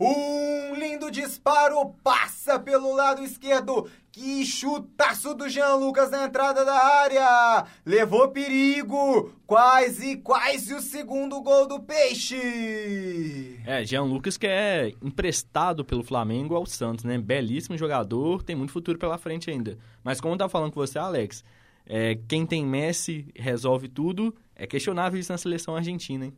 Um 0.00 0.74
lindo 0.74 1.10
disparo 1.10 1.94
passa 2.02 2.58
pelo 2.58 2.94
lado 2.94 3.22
esquerdo. 3.22 3.86
Que 4.10 4.46
chutaço 4.46 5.34
do 5.34 5.46
Jean 5.46 5.74
Lucas 5.74 6.10
na 6.10 6.24
entrada 6.24 6.64
da 6.64 6.74
área. 6.74 7.66
Levou 7.84 8.28
perigo. 8.28 9.30
Quase, 9.46 10.16
quase 10.16 10.72
o 10.72 10.80
segundo 10.80 11.42
gol 11.42 11.68
do 11.68 11.80
Peixe. 11.80 13.60
É, 13.66 13.84
Jean 13.84 14.04
Lucas 14.04 14.38
que 14.38 14.46
é 14.46 14.94
emprestado 15.02 15.84
pelo 15.84 16.02
Flamengo 16.02 16.54
ao 16.54 16.64
Santos, 16.64 17.04
né? 17.04 17.18
Belíssimo 17.18 17.76
jogador, 17.76 18.42
tem 18.42 18.56
muito 18.56 18.72
futuro 18.72 18.98
pela 18.98 19.18
frente 19.18 19.50
ainda. 19.50 19.76
Mas 20.02 20.18
como 20.18 20.32
eu 20.32 20.38
tava 20.38 20.50
falando 20.50 20.72
com 20.72 20.80
você, 20.80 20.98
Alex, 20.98 21.44
é, 21.86 22.18
quem 22.26 22.46
tem 22.46 22.64
Messi 22.64 23.26
resolve 23.36 23.86
tudo. 23.86 24.34
É 24.56 24.66
questionável 24.66 25.20
isso 25.20 25.30
na 25.30 25.36
seleção 25.36 25.76
argentina, 25.76 26.24
hein? 26.24 26.32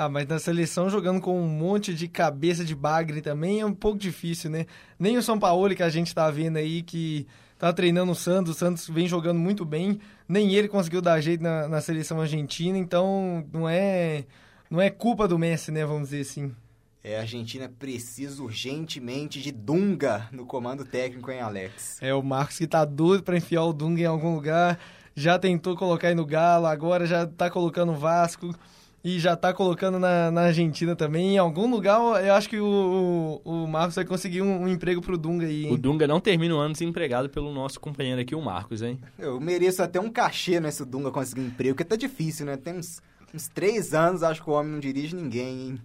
Ah, 0.00 0.08
mas 0.08 0.28
na 0.28 0.38
seleção 0.38 0.88
jogando 0.88 1.20
com 1.20 1.42
um 1.42 1.48
monte 1.48 1.92
de 1.92 2.06
cabeça 2.06 2.64
de 2.64 2.72
bagre 2.72 3.20
também 3.20 3.58
é 3.58 3.66
um 3.66 3.74
pouco 3.74 3.98
difícil, 3.98 4.48
né? 4.48 4.64
Nem 4.96 5.16
o 5.18 5.22
São 5.24 5.36
Paulo 5.40 5.74
que 5.74 5.82
a 5.82 5.88
gente 5.88 6.14
tá 6.14 6.30
vendo 6.30 6.56
aí 6.56 6.84
que 6.84 7.26
tá 7.58 7.72
treinando 7.72 8.12
o 8.12 8.14
Santos, 8.14 8.54
o 8.54 8.56
Santos 8.56 8.88
vem 8.88 9.08
jogando 9.08 9.40
muito 9.40 9.64
bem, 9.64 9.98
nem 10.28 10.54
ele 10.54 10.68
conseguiu 10.68 11.02
dar 11.02 11.20
jeito 11.20 11.42
na, 11.42 11.66
na 11.66 11.80
seleção 11.80 12.20
argentina, 12.20 12.78
então 12.78 13.44
não 13.52 13.68
é 13.68 14.24
não 14.70 14.80
é 14.80 14.88
culpa 14.88 15.26
do 15.26 15.36
Messi, 15.36 15.72
né, 15.72 15.84
vamos 15.84 16.10
dizer 16.10 16.20
assim. 16.20 16.54
É, 17.02 17.16
a 17.16 17.22
Argentina 17.22 17.68
precisa 17.68 18.40
urgentemente 18.40 19.42
de 19.42 19.50
Dunga 19.50 20.28
no 20.30 20.46
comando 20.46 20.84
técnico, 20.84 21.28
hein, 21.32 21.40
Alex? 21.40 22.00
É, 22.00 22.14
o 22.14 22.22
Marcos 22.22 22.56
que 22.56 22.68
tá 22.68 22.84
doido 22.84 23.24
para 23.24 23.36
enfiar 23.36 23.64
o 23.64 23.72
Dunga 23.72 24.02
em 24.02 24.06
algum 24.06 24.36
lugar, 24.36 24.78
já 25.16 25.36
tentou 25.40 25.76
colocar 25.76 26.06
aí 26.06 26.14
no 26.14 26.24
Galo, 26.24 26.66
agora 26.66 27.04
já 27.04 27.26
tá 27.26 27.50
colocando 27.50 27.90
o 27.90 27.96
Vasco 27.96 28.54
e 29.02 29.18
já 29.18 29.36
tá 29.36 29.52
colocando 29.52 29.98
na, 29.98 30.30
na 30.30 30.42
Argentina 30.42 30.96
também. 30.96 31.34
Em 31.34 31.38
algum 31.38 31.70
lugar, 31.70 32.00
eu 32.24 32.34
acho 32.34 32.48
que 32.48 32.58
o, 32.58 33.40
o, 33.44 33.64
o 33.64 33.68
Marcos 33.68 33.96
vai 33.96 34.04
conseguir 34.04 34.42
um, 34.42 34.62
um 34.62 34.68
emprego 34.68 35.00
pro 35.00 35.16
Dunga 35.16 35.46
aí. 35.46 35.66
Hein? 35.66 35.72
O 35.72 35.78
Dunga 35.78 36.06
não 36.06 36.20
termina 36.20 36.54
o 36.54 36.58
ano 36.58 36.72
desempregado 36.72 37.28
pelo 37.28 37.52
nosso 37.52 37.78
companheiro 37.80 38.20
aqui, 38.20 38.34
o 38.34 38.42
Marcos, 38.42 38.82
hein? 38.82 38.98
Eu 39.18 39.40
mereço 39.40 39.82
até 39.82 40.00
um 40.00 40.10
cachê 40.10 40.60
nesse 40.60 40.84
Dunga 40.84 41.10
conseguir 41.10 41.42
emprego, 41.42 41.74
porque 41.74 41.88
tá 41.88 41.96
difícil, 41.96 42.46
né? 42.46 42.56
Tem 42.56 42.74
uns, 42.74 43.00
uns 43.34 43.48
três 43.48 43.94
anos, 43.94 44.22
acho 44.22 44.42
que 44.42 44.50
o 44.50 44.52
homem 44.52 44.72
não 44.72 44.80
dirige 44.80 45.14
ninguém, 45.14 45.60
hein? 45.68 45.80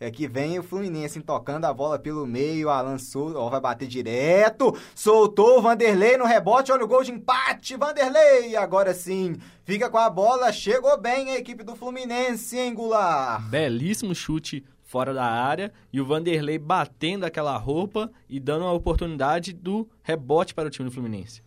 É 0.00 0.10
que 0.10 0.26
vem 0.26 0.58
o 0.58 0.62
Fluminense 0.62 1.20
tocando 1.20 1.64
a 1.64 1.72
bola 1.72 1.98
pelo 1.98 2.26
meio, 2.26 2.68
Alan 2.68 2.98
Souza, 2.98 3.38
ó, 3.38 3.48
vai 3.48 3.60
bater 3.60 3.86
direto, 3.86 4.76
soltou 4.94 5.58
o 5.58 5.62
Vanderlei 5.62 6.16
no 6.16 6.24
rebote, 6.24 6.72
olha 6.72 6.84
o 6.84 6.88
gol 6.88 7.02
de 7.02 7.12
empate, 7.12 7.76
Vanderlei, 7.76 8.56
agora 8.56 8.92
sim, 8.92 9.36
fica 9.64 9.88
com 9.88 9.98
a 9.98 10.10
bola, 10.10 10.52
chegou 10.52 11.00
bem 11.00 11.30
a 11.30 11.38
equipe 11.38 11.62
do 11.62 11.76
Fluminense, 11.76 12.58
hein, 12.58 12.74
Goulart? 12.74 13.42
Belíssimo 13.44 14.14
chute 14.14 14.64
fora 14.82 15.12
da 15.12 15.24
área 15.24 15.72
e 15.92 16.00
o 16.00 16.06
Vanderlei 16.06 16.58
batendo 16.58 17.24
aquela 17.24 17.56
roupa 17.56 18.10
e 18.28 18.38
dando 18.38 18.64
a 18.64 18.72
oportunidade 18.72 19.52
do 19.52 19.88
rebote 20.02 20.54
para 20.54 20.68
o 20.68 20.70
time 20.70 20.88
do 20.88 20.94
Fluminense. 20.94 21.42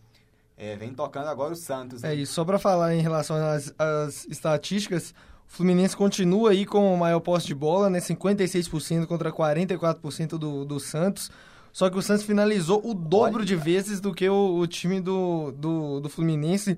É, 0.57 0.76
vem 0.76 0.91
tocando 0.91 1.28
agora 1.28 1.53
o 1.53 1.56
Santos. 1.56 2.03
Hein? 2.03 2.10
É, 2.10 2.15
e 2.15 2.26
só 2.26 2.44
para 2.44 2.57
falar 2.57 2.95
em 2.95 2.99
relação 2.99 3.38
às, 3.38 3.74
às 3.78 4.26
estatísticas, 4.26 5.14
o 5.49 5.57
Fluminense 5.57 5.95
continua 5.95 6.52
aí 6.52 6.65
com 6.65 6.94
o 6.94 6.98
maior 6.98 7.19
posse 7.19 7.48
de 7.48 7.56
bola, 7.56 7.90
né? 7.90 7.99
56% 7.99 9.06
contra 9.07 9.32
44% 9.32 10.38
do, 10.38 10.65
do 10.65 10.80
Santos. 10.80 11.32
Só 11.72 11.90
que 11.90 11.98
o 11.98 12.02
Santos 12.02 12.26
finalizou 12.26 12.82
o 12.84 12.94
dobro 12.94 13.45
de 13.45 13.56
vezes 13.56 13.99
do 14.02 14.14
que 14.14 14.28
o, 14.28 14.57
o 14.57 14.68
time 14.68 14.99
do, 14.99 15.52
do, 15.52 15.99
do, 15.99 16.10
Fluminense. 16.10 16.78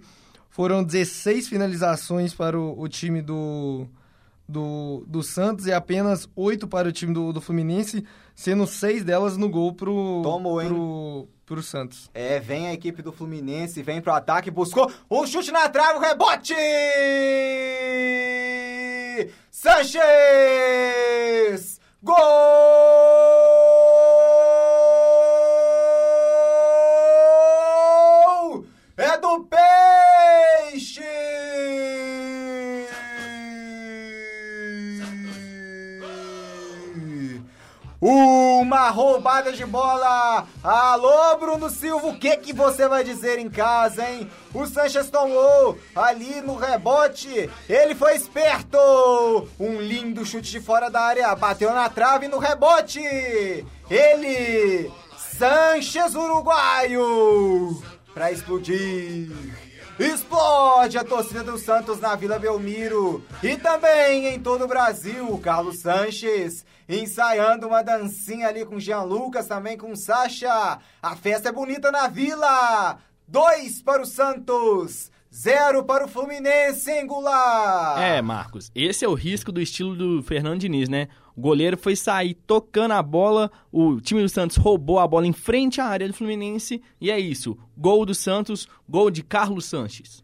Foram 0.50 0.84
16 0.84 1.48
finalizações 1.48 2.34
para 2.34 2.60
o, 2.60 2.80
o 2.80 2.88
time 2.88 3.22
do, 3.22 3.88
do, 4.48 5.06
do 5.08 5.24
Santos 5.24 5.68
e 5.68 5.72
apenas 5.72 6.28
8 6.36 6.68
para 6.68 6.90
o 6.90 6.92
time 6.92 7.14
do, 7.14 7.32
do 7.32 7.40
Fluminense, 7.40 8.04
sendo 8.36 8.68
6 8.68 9.04
delas 9.04 9.38
no 9.38 9.48
gol 9.48 9.74
pro, 9.74 10.22
Tomou, 10.22 10.60
pro, 10.60 11.28
pro 11.46 11.64
Santos. 11.64 12.10
É, 12.14 12.40
vem 12.40 12.68
a 12.68 12.74
equipe 12.74 13.02
do 13.02 13.14
Fluminense, 13.14 13.82
vem 13.82 14.02
pro 14.02 14.12
ataque, 14.12 14.52
buscou 14.52 14.92
o 15.10 15.26
chute 15.26 15.52
na 15.52 15.70
trave, 15.70 15.98
o 15.98 16.02
rebote! 16.02 16.54
Sanches! 19.52 20.02
Gol! 22.02 22.18
É 28.98 29.18
do 29.18 29.46
Peixe! 29.46 31.02
Uma 38.02 38.29
roubada 38.90 39.52
de 39.52 39.66
bola. 39.66 40.46
Alô, 40.64 41.38
Bruno 41.38 41.70
Silva, 41.70 42.08
o 42.08 42.18
que 42.18 42.38
que 42.38 42.54
você 42.54 42.88
vai 42.88 43.04
dizer 43.04 43.40
em 43.40 43.50
casa, 43.50 44.10
hein? 44.10 44.30
O 44.54 44.66
Sanches 44.66 45.10
tomou 45.10 45.78
ali 45.96 46.42
no 46.42 46.56
rebote. 46.56 47.50
Ele 47.68 47.96
foi 47.96 48.16
esperto. 48.16 48.78
Um 49.60 49.80
lindo 49.80 50.26
chute 50.26 50.52
de 50.52 50.60
fora 50.60 50.90
da 50.90 51.02
área. 51.02 51.36
Bateu 51.36 51.72
na 51.74 51.90
trave 51.90 52.28
no 52.28 52.38
rebote. 52.38 53.00
Ele, 53.90 54.92
Sanches 55.38 56.16
uruguaio, 56.16 57.82
para 58.14 58.32
explodir. 58.32 59.69
Explode 60.00 60.98
a 60.98 61.04
torcida 61.04 61.44
do 61.44 61.58
Santos 61.58 62.00
na 62.00 62.16
Vila 62.16 62.40
Belmiro 62.40 63.22
e 63.44 63.58
também 63.58 64.28
em 64.28 64.40
todo 64.40 64.64
o 64.64 64.68
Brasil. 64.68 65.38
Carlos 65.40 65.80
Sanches 65.80 66.66
ensaiando 66.88 67.68
uma 67.68 67.84
dancinha 67.84 68.48
ali 68.48 68.64
com 68.66 68.80
Jean 68.80 69.02
Lucas, 69.02 69.48
também 69.48 69.78
com 69.78 69.94
Sasha. 69.98 70.80
A 71.04 71.16
festa 71.18 71.50
é 71.50 71.52
bonita 71.52 71.92
na 71.92 72.08
Vila. 72.08 72.98
2 73.28 73.82
para 73.82 74.02
o 74.02 74.06
Santos, 74.06 75.12
0 75.36 75.84
para 75.84 76.06
o 76.06 76.08
Fluminense, 76.08 77.04
Goulart. 77.04 78.00
É, 78.00 78.22
Marcos, 78.22 78.72
esse 78.74 79.04
é 79.04 79.08
o 79.08 79.14
risco 79.14 79.52
do 79.52 79.62
estilo 79.62 79.98
do 79.98 80.24
Fernando 80.24 80.62
Diniz, 80.62 80.88
né? 80.88 81.10
O 81.40 81.42
goleiro 81.42 81.78
foi 81.78 81.96
sair 81.96 82.34
tocando 82.34 82.92
a 82.92 83.02
bola, 83.02 83.50
o 83.72 84.02
time 84.02 84.22
do 84.22 84.28
Santos 84.28 84.58
roubou 84.58 85.00
a 85.00 85.08
bola 85.08 85.26
em 85.26 85.32
frente 85.32 85.80
à 85.80 85.86
área 85.86 86.06
do 86.06 86.14
Fluminense 86.14 86.82
e 87.00 87.10
é 87.10 87.18
isso. 87.18 87.58
Gol 87.78 88.06
do 88.06 88.14
Santos, 88.14 88.68
gol 88.90 89.10
de 89.10 89.24
Carlos 89.24 89.64
Sanches. 89.64 90.22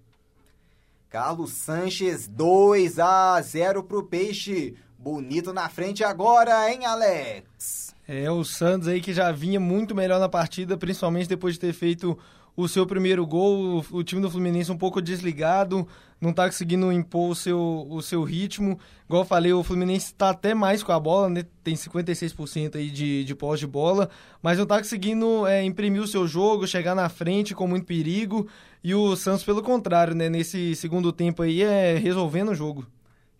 Carlos 1.09 1.53
Sanches, 1.53 2.27
2 2.27 2.99
a 2.99 3.41
0 3.41 3.83
pro 3.83 4.03
Peixe. 4.03 4.75
Bonito 4.99 5.53
na 5.53 5.69
frente 5.69 6.03
agora, 6.03 6.69
hein, 6.69 6.85
Alex? 6.85 7.95
É, 8.05 8.29
o 8.29 8.43
Santos 8.43 8.89
aí 8.89 8.99
que 8.99 9.13
já 9.13 9.31
vinha 9.31 9.57
muito 9.57 9.95
melhor 9.95 10.19
na 10.19 10.27
partida, 10.27 10.77
principalmente 10.77 11.29
depois 11.29 11.53
de 11.53 11.61
ter 11.61 11.71
feito 11.71 12.19
o 12.55 12.67
seu 12.67 12.85
primeiro 12.85 13.25
gol, 13.25 13.83
o, 13.91 14.03
time 14.03 14.21
do 14.21 14.31
Fluminense 14.31 14.71
um 14.71 14.77
pouco 14.77 15.01
desligado, 15.01 15.85
não 16.21 16.29
está 16.29 16.45
conseguindo 16.45 16.91
impor 16.91 17.31
o 17.31 17.35
seu, 17.35 17.85
o 17.89 18.01
seu 18.01 18.23
ritmo. 18.23 18.79
Igual 19.05 19.23
eu 19.23 19.27
falei, 19.27 19.51
o 19.51 19.63
Fluminense 19.63 20.07
está 20.07 20.29
até 20.29 20.53
mais 20.53 20.81
com 20.81 20.93
a 20.93 20.99
bola, 20.99 21.29
né? 21.29 21.45
tem 21.63 21.75
56% 21.75 22.75
aí 22.75 22.89
de, 22.89 23.25
de 23.25 23.35
pós 23.35 23.59
de 23.59 23.67
bola, 23.67 24.09
mas 24.41 24.57
não 24.57 24.63
está 24.63 24.77
conseguindo 24.77 25.45
é, 25.45 25.63
imprimir 25.63 26.01
o 26.01 26.07
seu 26.07 26.25
jogo, 26.27 26.65
chegar 26.65 26.95
na 26.95 27.09
frente 27.09 27.53
com 27.53 27.67
muito 27.67 27.85
perigo. 27.85 28.47
E 28.81 28.95
o 28.95 29.15
Santos, 29.15 29.43
pelo 29.43 29.61
contrário, 29.61 30.15
né? 30.15 30.29
nesse 30.29 30.75
segundo 30.75 31.11
tempo 31.11 31.41
aí, 31.41 31.61
é 31.61 31.97
resolvendo 31.97 32.51
o 32.51 32.55
jogo. 32.55 32.87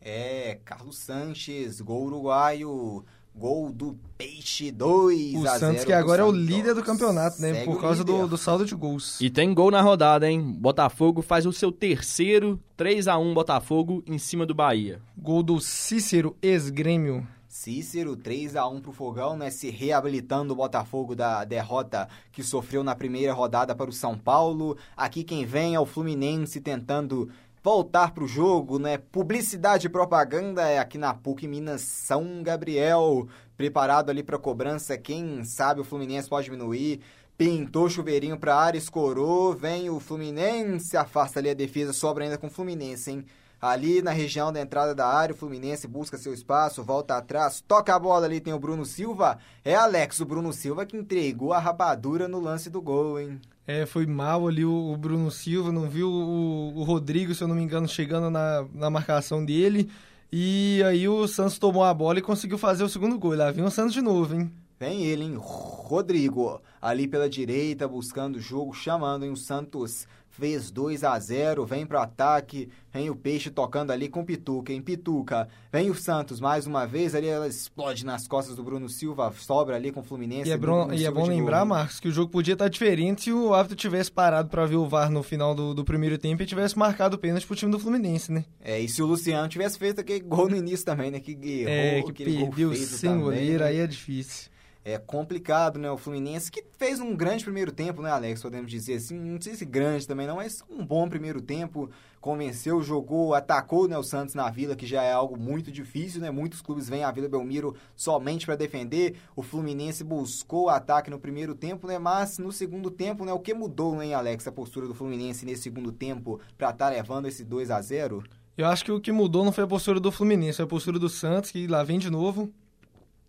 É, 0.01 0.59
Carlos 0.65 0.97
Sanches, 0.97 1.81
gol 1.81 2.05
uruguaio. 2.05 3.03
Gol 3.37 3.69
do 3.69 3.99
Peixe 4.17 4.71
2 4.71 5.35
O 5.35 5.47
Santos 5.59 5.83
que 5.83 5.91
agora 5.91 6.21
é 6.21 6.25
o 6.25 6.31
líder 6.31 6.73
do 6.73 6.81
campeonato, 6.81 7.41
né? 7.41 7.53
Segue 7.53 7.65
por 7.65 7.81
causa 7.81 8.01
do, 8.01 8.27
do, 8.27 8.37
saldo 8.37 8.65
de 8.65 8.73
gols. 8.73 9.19
E 9.19 9.29
tem 9.29 9.53
gol 9.53 9.69
na 9.69 9.81
rodada, 9.81 10.29
hein? 10.29 10.41
Botafogo 10.41 11.21
faz 11.21 11.45
o 11.45 11.51
seu 11.51 11.69
terceiro 11.69 12.57
3 12.77 13.09
a 13.09 13.17
1 13.17 13.33
Botafogo 13.33 14.01
em 14.07 14.17
cima 14.17 14.45
do 14.45 14.55
Bahia. 14.55 15.01
Gol 15.17 15.43
do 15.43 15.59
Cícero, 15.59 16.37
ex-grêmio. 16.41 17.27
Cícero, 17.55 18.17
3 18.17 18.57
a 18.57 18.67
1 18.67 18.81
pro 18.81 18.91
Fogão, 18.91 19.37
né? 19.37 19.49
Se 19.49 19.69
reabilitando 19.69 20.51
o 20.51 20.57
Botafogo 20.57 21.15
da 21.15 21.45
derrota 21.45 22.07
que 22.31 22.43
sofreu 22.43 22.83
na 22.83 22.93
primeira 22.93 23.31
rodada 23.33 23.73
para 23.73 23.89
o 23.89 23.93
São 23.93 24.17
Paulo. 24.17 24.77
Aqui 24.95 25.23
quem 25.23 25.45
vem 25.45 25.73
é 25.73 25.79
o 25.79 25.85
Fluminense 25.85 26.59
tentando 26.59 27.29
voltar 27.65 28.13
para 28.13 28.23
o 28.23 28.27
jogo, 28.27 28.77
né? 28.77 28.99
Publicidade 28.99 29.87
e 29.87 29.89
propaganda 29.89 30.69
é 30.69 30.77
aqui 30.77 30.99
na 30.99 31.15
PUC 31.15 31.47
Minas 31.47 31.81
São 31.81 32.43
Gabriel. 32.43 33.27
Preparado 33.57 34.11
ali 34.11 34.21
para 34.21 34.37
cobrança, 34.37 34.95
quem 34.99 35.43
sabe 35.43 35.81
o 35.81 35.83
Fluminense 35.83 36.29
pode 36.29 36.45
diminuir. 36.45 37.01
Pintou 37.35 37.89
chuveirinho 37.89 38.37
para 38.37 38.55
área, 38.55 38.77
escorou, 38.77 39.55
vem 39.55 39.89
o 39.89 39.99
Fluminense, 39.99 40.95
afasta 40.95 41.39
ali 41.39 41.49
a 41.49 41.55
defesa, 41.55 41.91
sobra 41.91 42.25
ainda 42.25 42.37
com 42.37 42.45
o 42.45 42.51
Fluminense, 42.51 43.09
hein? 43.09 43.25
Ali 43.61 44.01
na 44.01 44.11
região 44.11 44.51
da 44.51 44.61
entrada 44.61 44.93
da 44.93 45.07
área, 45.07 45.33
o 45.33 45.37
Fluminense 45.37 45.87
busca 45.87 46.17
seu 46.17 46.33
espaço, 46.33 46.83
volta 46.83 47.17
atrás, 47.17 47.63
toca 47.67 47.95
a 47.95 47.99
bola 47.99 48.25
ali, 48.25 48.39
tem 48.39 48.53
o 48.53 48.59
Bruno 48.59 48.85
Silva. 48.85 49.37
É 49.63 49.75
Alex, 49.75 50.19
o 50.19 50.25
Bruno 50.25 50.53
Silva 50.53 50.85
que 50.85 50.97
entregou 50.97 51.53
a 51.53 51.59
rapadura 51.59 52.27
no 52.27 52.39
lance 52.39 52.69
do 52.69 52.81
gol, 52.81 53.19
hein? 53.19 53.39
É, 53.67 53.85
foi 53.85 54.05
mal 54.05 54.47
ali 54.47 54.63
o, 54.63 54.93
o 54.93 54.97
Bruno 54.97 55.31
Silva, 55.31 55.71
não 55.71 55.89
viu 55.89 56.07
o, 56.07 56.77
o, 56.77 56.83
Rodrigo, 56.83 57.33
se 57.33 57.43
eu 57.43 57.47
não 57.47 57.55
me 57.55 57.63
engano, 57.63 57.87
chegando 57.87 58.29
na, 58.29 58.65
na 58.73 58.89
marcação 58.91 59.43
dele. 59.43 59.89
E 60.31 60.83
aí 60.85 61.07
o 61.07 61.27
Santos 61.27 61.57
tomou 61.57 61.83
a 61.83 61.93
bola 61.93 62.19
e 62.19 62.21
conseguiu 62.21 62.57
fazer 62.57 62.83
o 62.83 62.89
segundo 62.89 63.17
gol. 63.17 63.35
Lá 63.35 63.51
vem 63.51 63.63
o 63.63 63.71
Santos 63.71 63.93
de 63.93 64.01
novo, 64.01 64.35
hein? 64.35 64.51
Vem 64.79 65.05
ele, 65.05 65.23
hein? 65.23 65.35
Rodrigo, 65.39 66.61
ali 66.81 67.07
pela 67.07 67.29
direita, 67.29 67.87
buscando 67.87 68.35
o 68.35 68.41
jogo, 68.41 68.73
chamando, 68.73 69.25
hein? 69.25 69.31
O 69.31 69.37
Santos 69.37 70.07
fez 70.37 70.69
2 70.69 71.03
a 71.03 71.17
0 71.17 71.65
vem 71.65 71.85
pro 71.85 71.99
ataque, 71.99 72.69
vem 72.91 73.09
o 73.09 73.15
Peixe 73.15 73.49
tocando 73.49 73.91
ali 73.91 74.09
com 74.09 74.25
Pituca, 74.25 74.73
em 74.73 74.81
Pituca, 74.81 75.47
vem 75.71 75.89
o 75.89 75.95
Santos 75.95 76.39
mais 76.39 76.67
uma 76.67 76.85
vez, 76.85 77.15
ali 77.15 77.27
ela 77.27 77.47
explode 77.47 78.05
nas 78.05 78.27
costas 78.27 78.55
do 78.55 78.63
Bruno 78.63 78.89
Silva, 78.89 79.33
sobra 79.37 79.75
ali 79.75 79.91
com 79.91 80.01
o 80.01 80.03
Fluminense. 80.03 80.49
E 80.49 80.53
é, 80.53 80.57
bom, 80.57 80.91
e 80.91 81.05
é 81.05 81.11
bom 81.11 81.25
lembrar, 81.25 81.59
gol. 81.59 81.67
Marcos, 81.67 81.99
que 81.99 82.07
o 82.07 82.11
jogo 82.11 82.31
podia 82.31 82.53
estar 82.53 82.67
diferente 82.67 83.23
se 83.23 83.31
o 83.31 83.53
árbitro 83.53 83.77
tivesse 83.77 84.11
parado 84.11 84.49
para 84.49 84.65
ver 84.65 84.75
o 84.75 84.87
VAR 84.87 85.09
no 85.09 85.23
final 85.23 85.55
do, 85.55 85.73
do 85.73 85.85
primeiro 85.85 86.17
tempo 86.17 86.43
e 86.43 86.45
tivesse 86.45 86.77
marcado 86.77 87.15
o 87.15 87.19
pênalti 87.19 87.47
pro 87.47 87.55
time 87.55 87.71
do 87.71 87.79
Fluminense, 87.79 88.31
né? 88.31 88.45
É, 88.59 88.79
e 88.79 88.89
se 88.89 89.01
o 89.01 89.05
Luciano 89.05 89.47
tivesse 89.47 89.77
feito 89.77 90.01
aquele 90.01 90.19
gol 90.19 90.49
no 90.49 90.55
início 90.55 90.85
também, 90.85 91.09
né, 91.09 91.19
que 91.19 91.31
errou, 91.31 92.09
é, 92.09 92.13
que 92.13 92.25
perdeu 92.25 92.75
sem 92.75 93.19
goleiro, 93.19 93.63
né? 93.63 93.69
aí 93.69 93.79
é 93.79 93.87
difícil 93.87 94.54
é 94.85 94.99
complicado, 94.99 95.79
né? 95.79 95.89
O 95.89 95.97
Fluminense 95.97 96.51
que 96.51 96.63
fez 96.77 96.99
um 96.99 97.15
grande 97.15 97.43
primeiro 97.43 97.71
tempo, 97.71 98.03
né, 98.03 98.11
Alex? 98.11 98.43
Podemos 98.43 98.69
dizer 98.69 98.93
assim, 98.93 99.19
não 99.19 99.41
sei 99.41 99.55
se 99.55 99.65
grande 99.65 100.07
também 100.07 100.27
não, 100.27 100.35
mas 100.35 100.63
um 100.69 100.85
bom 100.85 101.09
primeiro 101.09 101.41
tempo. 101.41 101.89
Convenceu, 102.21 102.81
jogou, 102.83 103.33
atacou 103.33 103.87
né, 103.87 103.97
o 103.97 104.03
Santos 104.03 104.35
na 104.35 104.49
Vila, 104.49 104.75
que 104.75 104.85
já 104.85 105.01
é 105.01 105.11
algo 105.11 105.37
muito 105.37 105.71
difícil, 105.71 106.21
né? 106.21 106.29
Muitos 106.29 106.61
clubes 106.61 106.87
vêm 106.87 107.03
à 107.03 107.11
Vila 107.11 107.27
Belmiro 107.27 107.75
somente 107.95 108.45
para 108.45 108.55
defender. 108.55 109.15
O 109.35 109.41
Fluminense 109.41 110.03
buscou 110.03 110.65
o 110.65 110.69
ataque 110.69 111.09
no 111.09 111.19
primeiro 111.19 111.55
tempo, 111.55 111.87
né? 111.87 111.97
Mas 111.97 112.37
no 112.37 112.51
segundo 112.51 112.91
tempo, 112.91 113.25
né? 113.25 113.33
O 113.33 113.39
que 113.39 113.55
mudou, 113.55 114.01
hein, 114.03 114.13
Alex, 114.13 114.47
a 114.47 114.51
postura 114.51 114.87
do 114.87 114.93
Fluminense 114.93 115.47
nesse 115.47 115.63
segundo 115.63 115.91
tempo 115.91 116.39
para 116.55 116.69
estar 116.69 116.85
tá 116.85 116.91
levando 116.91 117.27
esse 117.27 117.43
2 117.43 117.71
a 117.71 117.81
0 117.81 118.23
Eu 118.55 118.67
acho 118.67 118.85
que 118.85 118.91
o 118.91 119.01
que 119.01 119.11
mudou 119.11 119.43
não 119.43 119.51
foi 119.51 119.63
a 119.63 119.67
postura 119.67 119.99
do 119.99 120.11
Fluminense, 120.11 120.57
foi 120.57 120.65
a 120.65 120.69
postura 120.69 120.99
do 120.99 121.09
Santos, 121.09 121.49
que 121.49 121.65
lá 121.65 121.83
vem 121.83 121.97
de 121.97 122.11
novo 122.11 122.53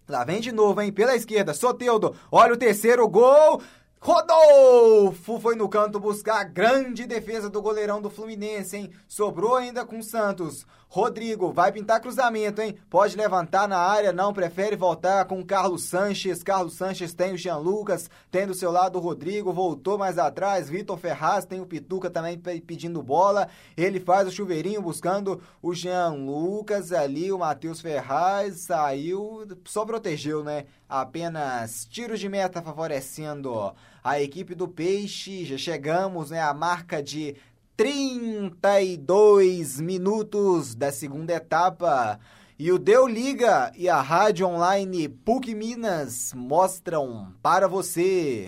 Lá 0.08 0.22
vem 0.24 0.40
de 0.40 0.52
novo, 0.52 0.80
hein? 0.80 0.92
Pela 0.92 1.16
esquerda, 1.16 1.52
Soteudo. 1.52 2.14
Olha 2.30 2.54
o 2.54 2.56
terceiro 2.56 3.08
gol. 3.08 3.60
Rodolfo 4.06 5.40
foi 5.40 5.56
no 5.56 5.68
canto 5.68 5.98
buscar 5.98 6.38
a 6.40 6.44
grande 6.44 7.06
defesa 7.06 7.50
do 7.50 7.60
goleirão 7.60 8.00
do 8.00 8.08
Fluminense, 8.08 8.76
hein? 8.76 8.92
Sobrou 9.08 9.56
ainda 9.56 9.84
com 9.84 9.98
o 9.98 10.02
Santos. 10.04 10.64
Rodrigo 10.88 11.52
vai 11.52 11.72
pintar 11.72 12.00
cruzamento, 12.00 12.62
hein? 12.62 12.76
Pode 12.88 13.16
levantar 13.16 13.68
na 13.68 13.78
área, 13.78 14.12
não 14.12 14.32
prefere 14.32 14.76
voltar 14.76 15.24
com 15.24 15.44
Carlos 15.44 15.82
Sanches. 15.82 16.44
Carlos 16.44 16.74
Sanches 16.74 17.12
tem 17.12 17.34
o 17.34 17.36
Jean 17.36 17.56
Lucas, 17.56 18.08
tem 18.30 18.46
do 18.46 18.54
seu 18.54 18.70
lado 18.70 18.96
o 18.96 19.02
Rodrigo, 19.02 19.52
voltou 19.52 19.98
mais 19.98 20.18
atrás. 20.18 20.70
Vitor 20.70 20.96
Ferraz 20.96 21.44
tem 21.44 21.60
o 21.60 21.66
Pituca 21.66 22.08
também 22.08 22.38
pedindo 22.38 23.02
bola. 23.02 23.48
Ele 23.76 23.98
faz 23.98 24.28
o 24.28 24.30
chuveirinho 24.30 24.80
buscando 24.80 25.42
o 25.60 25.74
Jean 25.74 26.10
Lucas 26.10 26.92
ali. 26.92 27.32
O 27.32 27.38
Matheus 27.38 27.80
Ferraz 27.80 28.60
saiu, 28.60 29.44
só 29.64 29.84
protegeu, 29.84 30.44
né? 30.44 30.66
Apenas 30.88 31.84
tiros 31.84 32.20
de 32.20 32.28
meta 32.28 32.62
favorecendo 32.62 33.74
a 34.04 34.20
equipe 34.20 34.54
do 34.54 34.68
Peixe. 34.68 35.44
Já 35.44 35.58
chegamos, 35.58 36.30
né? 36.30 36.40
A 36.40 36.54
marca 36.54 37.02
de 37.02 37.34
32 37.76 39.80
minutos 39.80 40.74
da 40.74 40.92
segunda 40.92 41.34
etapa. 41.34 42.20
E 42.58 42.72
o 42.72 42.78
Deu 42.78 43.06
Liga 43.06 43.70
e 43.76 43.86
a 43.88 44.00
rádio 44.00 44.46
online 44.46 45.08
PUC 45.08 45.54
Minas 45.54 46.32
mostram 46.34 47.34
para 47.42 47.68
você. 47.68 48.46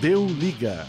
Deu 0.00 0.26
Liga. 0.26 0.86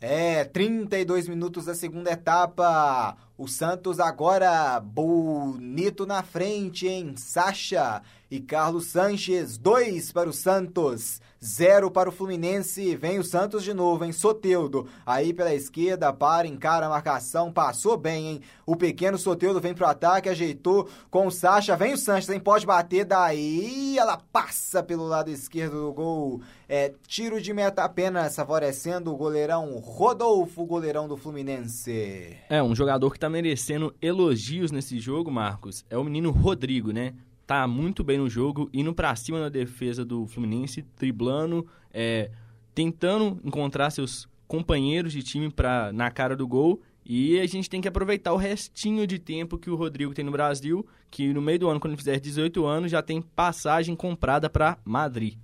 É, 0.00 0.44
32 0.44 1.28
minutos 1.28 1.66
da 1.66 1.74
segunda 1.76 2.10
etapa. 2.10 3.16
O 3.38 3.46
Santos 3.46 4.00
agora 4.00 4.80
bonito 4.80 6.04
na 6.04 6.24
frente, 6.24 6.88
hein? 6.88 7.14
Sacha 7.16 8.02
e 8.32 8.40
Carlos 8.40 8.86
Sanches, 8.86 9.58
dois 9.58 10.10
para 10.10 10.26
o 10.26 10.32
Santos. 10.32 11.20
Zero 11.44 11.90
para 11.90 12.08
o 12.08 12.12
Fluminense. 12.12 12.96
Vem 12.96 13.18
o 13.18 13.24
Santos 13.24 13.62
de 13.62 13.74
novo, 13.74 14.06
hein? 14.06 14.12
Soteudo. 14.12 14.86
Aí 15.04 15.34
pela 15.34 15.52
esquerda, 15.52 16.10
para, 16.14 16.46
encara 16.46 16.86
a 16.86 16.88
marcação. 16.88 17.52
Passou 17.52 17.94
bem, 17.94 18.26
hein? 18.26 18.40
O 18.64 18.74
pequeno 18.74 19.18
Soteudo 19.18 19.60
vem 19.60 19.74
pro 19.74 19.84
ataque, 19.84 20.30
ajeitou 20.30 20.88
com 21.10 21.26
o 21.26 21.30
Sacha. 21.30 21.76
Vem 21.76 21.92
o 21.92 21.98
Sanches, 21.98 22.30
hein? 22.30 22.40
Pode 22.40 22.64
bater 22.64 23.04
daí. 23.04 23.98
Ela 23.98 24.16
passa 24.16 24.82
pelo 24.82 25.06
lado 25.06 25.30
esquerdo 25.30 25.82
do 25.82 25.92
gol. 25.92 26.40
É 26.66 26.94
tiro 27.06 27.38
de 27.38 27.52
meta 27.52 27.84
apenas, 27.84 28.34
favorecendo 28.34 29.12
o 29.12 29.16
goleirão 29.16 29.78
Rodolfo, 29.78 30.64
goleirão 30.64 31.06
do 31.06 31.18
Fluminense. 31.18 32.34
É, 32.48 32.62
um 32.62 32.74
jogador 32.74 33.10
que 33.12 33.18
tá 33.18 33.28
merecendo 33.28 33.94
elogios 34.00 34.70
nesse 34.70 34.98
jogo, 34.98 35.30
Marcos, 35.30 35.84
é 35.90 35.98
o 35.98 36.04
menino 36.04 36.30
Rodrigo, 36.30 36.92
né? 36.92 37.12
Tá 37.46 37.66
muito 37.66 38.02
bem 38.04 38.18
no 38.18 38.28
jogo, 38.28 38.70
indo 38.72 38.94
para 38.94 39.14
cima 39.16 39.40
na 39.40 39.48
defesa 39.48 40.04
do 40.04 40.26
Fluminense, 40.26 40.84
driblando, 40.96 41.66
é, 41.92 42.30
tentando 42.74 43.40
encontrar 43.44 43.90
seus 43.90 44.28
companheiros 44.46 45.12
de 45.12 45.22
time 45.22 45.50
pra, 45.50 45.92
na 45.92 46.10
cara 46.10 46.36
do 46.36 46.46
gol. 46.46 46.80
E 47.04 47.40
a 47.40 47.46
gente 47.46 47.68
tem 47.68 47.80
que 47.80 47.88
aproveitar 47.88 48.32
o 48.32 48.36
restinho 48.36 49.06
de 49.06 49.18
tempo 49.18 49.58
que 49.58 49.68
o 49.68 49.74
Rodrigo 49.74 50.14
tem 50.14 50.24
no 50.24 50.30
Brasil, 50.30 50.86
que 51.10 51.32
no 51.32 51.42
meio 51.42 51.58
do 51.58 51.68
ano, 51.68 51.80
quando 51.80 51.92
ele 51.92 51.98
fizer 51.98 52.20
18 52.20 52.64
anos, 52.64 52.90
já 52.90 53.02
tem 53.02 53.20
passagem 53.20 53.96
comprada 53.96 54.48
para 54.48 54.78
Madrid. 54.84 55.36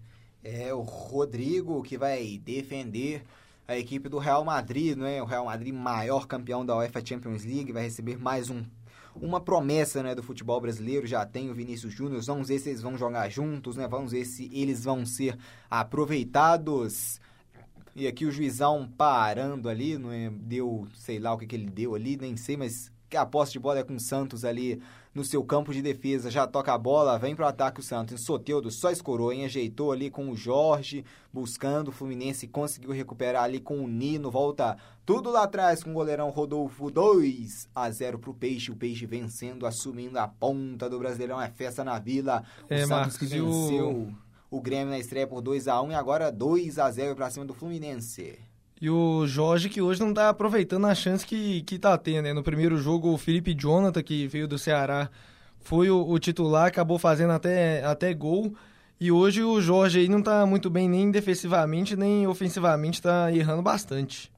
É 0.42 0.72
o 0.72 0.82
Rodrigo 0.82 1.82
que 1.82 1.98
vai 1.98 2.38
defender 2.38 3.24
a 3.66 3.76
equipe 3.76 4.08
do 4.08 4.18
Real 4.18 4.44
Madrid, 4.44 4.96
não 4.96 5.04
é? 5.04 5.20
O 5.20 5.26
Real 5.26 5.44
Madrid, 5.44 5.74
maior 5.74 6.26
campeão 6.26 6.64
da 6.64 6.76
UEFA 6.76 7.04
Champions 7.04 7.44
League, 7.44 7.72
vai 7.72 7.82
receber 7.82 8.16
mais 8.16 8.48
um 8.48 8.62
uma 9.20 9.40
promessa 9.40 10.02
né, 10.02 10.14
do 10.14 10.22
futebol 10.22 10.60
brasileiro. 10.60 11.06
Já 11.06 11.24
tem 11.24 11.50
o 11.50 11.54
Vinícius 11.54 11.92
Júnior. 11.92 12.22
Vamos 12.22 12.48
ver 12.48 12.58
se 12.58 12.70
eles 12.70 12.82
vão 12.82 12.96
jogar 12.96 13.28
juntos, 13.28 13.76
né? 13.76 13.86
Vamos 13.88 14.12
ver 14.12 14.24
se 14.24 14.50
eles 14.52 14.84
vão 14.84 15.04
ser 15.04 15.38
aproveitados. 15.70 17.20
E 17.94 18.06
aqui 18.06 18.24
o 18.24 18.30
juizão 18.30 18.88
parando 18.96 19.68
ali, 19.68 19.98
não 19.98 20.12
é, 20.12 20.30
deu, 20.30 20.86
sei 20.94 21.18
lá 21.18 21.34
o 21.34 21.38
que, 21.38 21.46
que 21.46 21.56
ele 21.56 21.68
deu 21.68 21.94
ali, 21.94 22.16
nem 22.16 22.36
sei, 22.36 22.56
mas 22.56 22.92
a 23.16 23.26
posse 23.26 23.52
de 23.52 23.58
bola 23.58 23.80
é 23.80 23.82
com 23.82 23.96
o 23.96 24.00
Santos 24.00 24.44
ali 24.44 24.80
no 25.14 25.24
seu 25.24 25.42
campo 25.42 25.72
de 25.72 25.82
defesa, 25.82 26.30
já 26.30 26.46
toca 26.46 26.72
a 26.72 26.78
bola, 26.78 27.18
vem 27.18 27.34
pro 27.34 27.46
ataque 27.46 27.80
o 27.80 27.82
Santos. 27.82 28.24
Soteudo 28.24 28.70
só 28.70 28.90
escorou, 28.90 29.32
hein? 29.32 29.44
Ajeitou 29.44 29.90
ali 29.92 30.10
com 30.10 30.28
o 30.30 30.36
Jorge, 30.36 31.04
buscando 31.32 31.88
o 31.88 31.92
Fluminense, 31.92 32.46
conseguiu 32.46 32.90
recuperar 32.90 33.42
ali 33.44 33.58
com 33.60 33.80
o 33.80 33.88
Nino, 33.88 34.30
volta 34.30 34.76
tudo 35.04 35.30
lá 35.30 35.44
atrás 35.44 35.82
com 35.82 35.90
o 35.90 35.94
goleirão 35.94 36.30
Rodolfo, 36.30 36.90
2 36.90 37.68
a 37.74 37.90
0 37.90 38.18
pro 38.18 38.34
Peixe, 38.34 38.70
o 38.70 38.76
Peixe 38.76 39.06
vencendo, 39.06 39.66
assumindo 39.66 40.18
a 40.18 40.28
ponta 40.28 40.88
do 40.88 40.98
Brasileirão, 40.98 41.40
é 41.40 41.48
festa 41.50 41.82
na 41.82 41.98
Vila. 41.98 42.44
O 42.70 42.74
É, 42.74 42.86
Santos 42.86 43.16
que 43.16 43.24
e 43.24 43.40
o- 43.40 43.46
venceu 43.46 44.12
o 44.50 44.60
Grêmio 44.60 44.90
na 44.90 44.98
estreia 44.98 45.26
por 45.26 45.40
2 45.40 45.66
a 45.68 45.80
1 45.82 45.90
e 45.92 45.94
agora 45.94 46.30
2 46.30 46.78
a 46.78 46.90
0 46.90 47.14
pra 47.16 47.30
cima 47.30 47.44
do 47.44 47.54
Fluminense. 47.54 48.38
E 48.80 48.88
o 48.88 49.26
Jorge, 49.26 49.68
que 49.68 49.82
hoje 49.82 50.00
não 50.00 50.14
tá 50.14 50.28
aproveitando 50.28 50.86
a 50.86 50.94
chance 50.94 51.26
que, 51.26 51.62
que 51.62 51.78
tá 51.78 51.98
tendo, 51.98 52.22
né? 52.22 52.32
No 52.32 52.44
primeiro 52.44 52.78
jogo, 52.78 53.12
o 53.12 53.18
Felipe 53.18 53.52
Jonathan, 53.52 54.02
que 54.02 54.26
veio 54.28 54.46
do 54.46 54.58
Ceará, 54.58 55.10
foi 55.58 55.90
o, 55.90 56.08
o 56.08 56.18
titular, 56.18 56.68
acabou 56.68 56.98
fazendo 56.98 57.32
até, 57.32 57.84
até 57.84 58.14
gol. 58.14 58.54
E 59.00 59.10
hoje 59.10 59.42
o 59.42 59.60
Jorge 59.60 60.00
aí 60.00 60.08
não 60.08 60.22
tá 60.22 60.46
muito 60.46 60.70
bem 60.70 60.88
nem 60.88 61.10
defensivamente, 61.10 61.96
nem 61.96 62.26
ofensivamente, 62.26 63.02
tá 63.02 63.32
errando 63.32 63.62
bastante. 63.62 64.30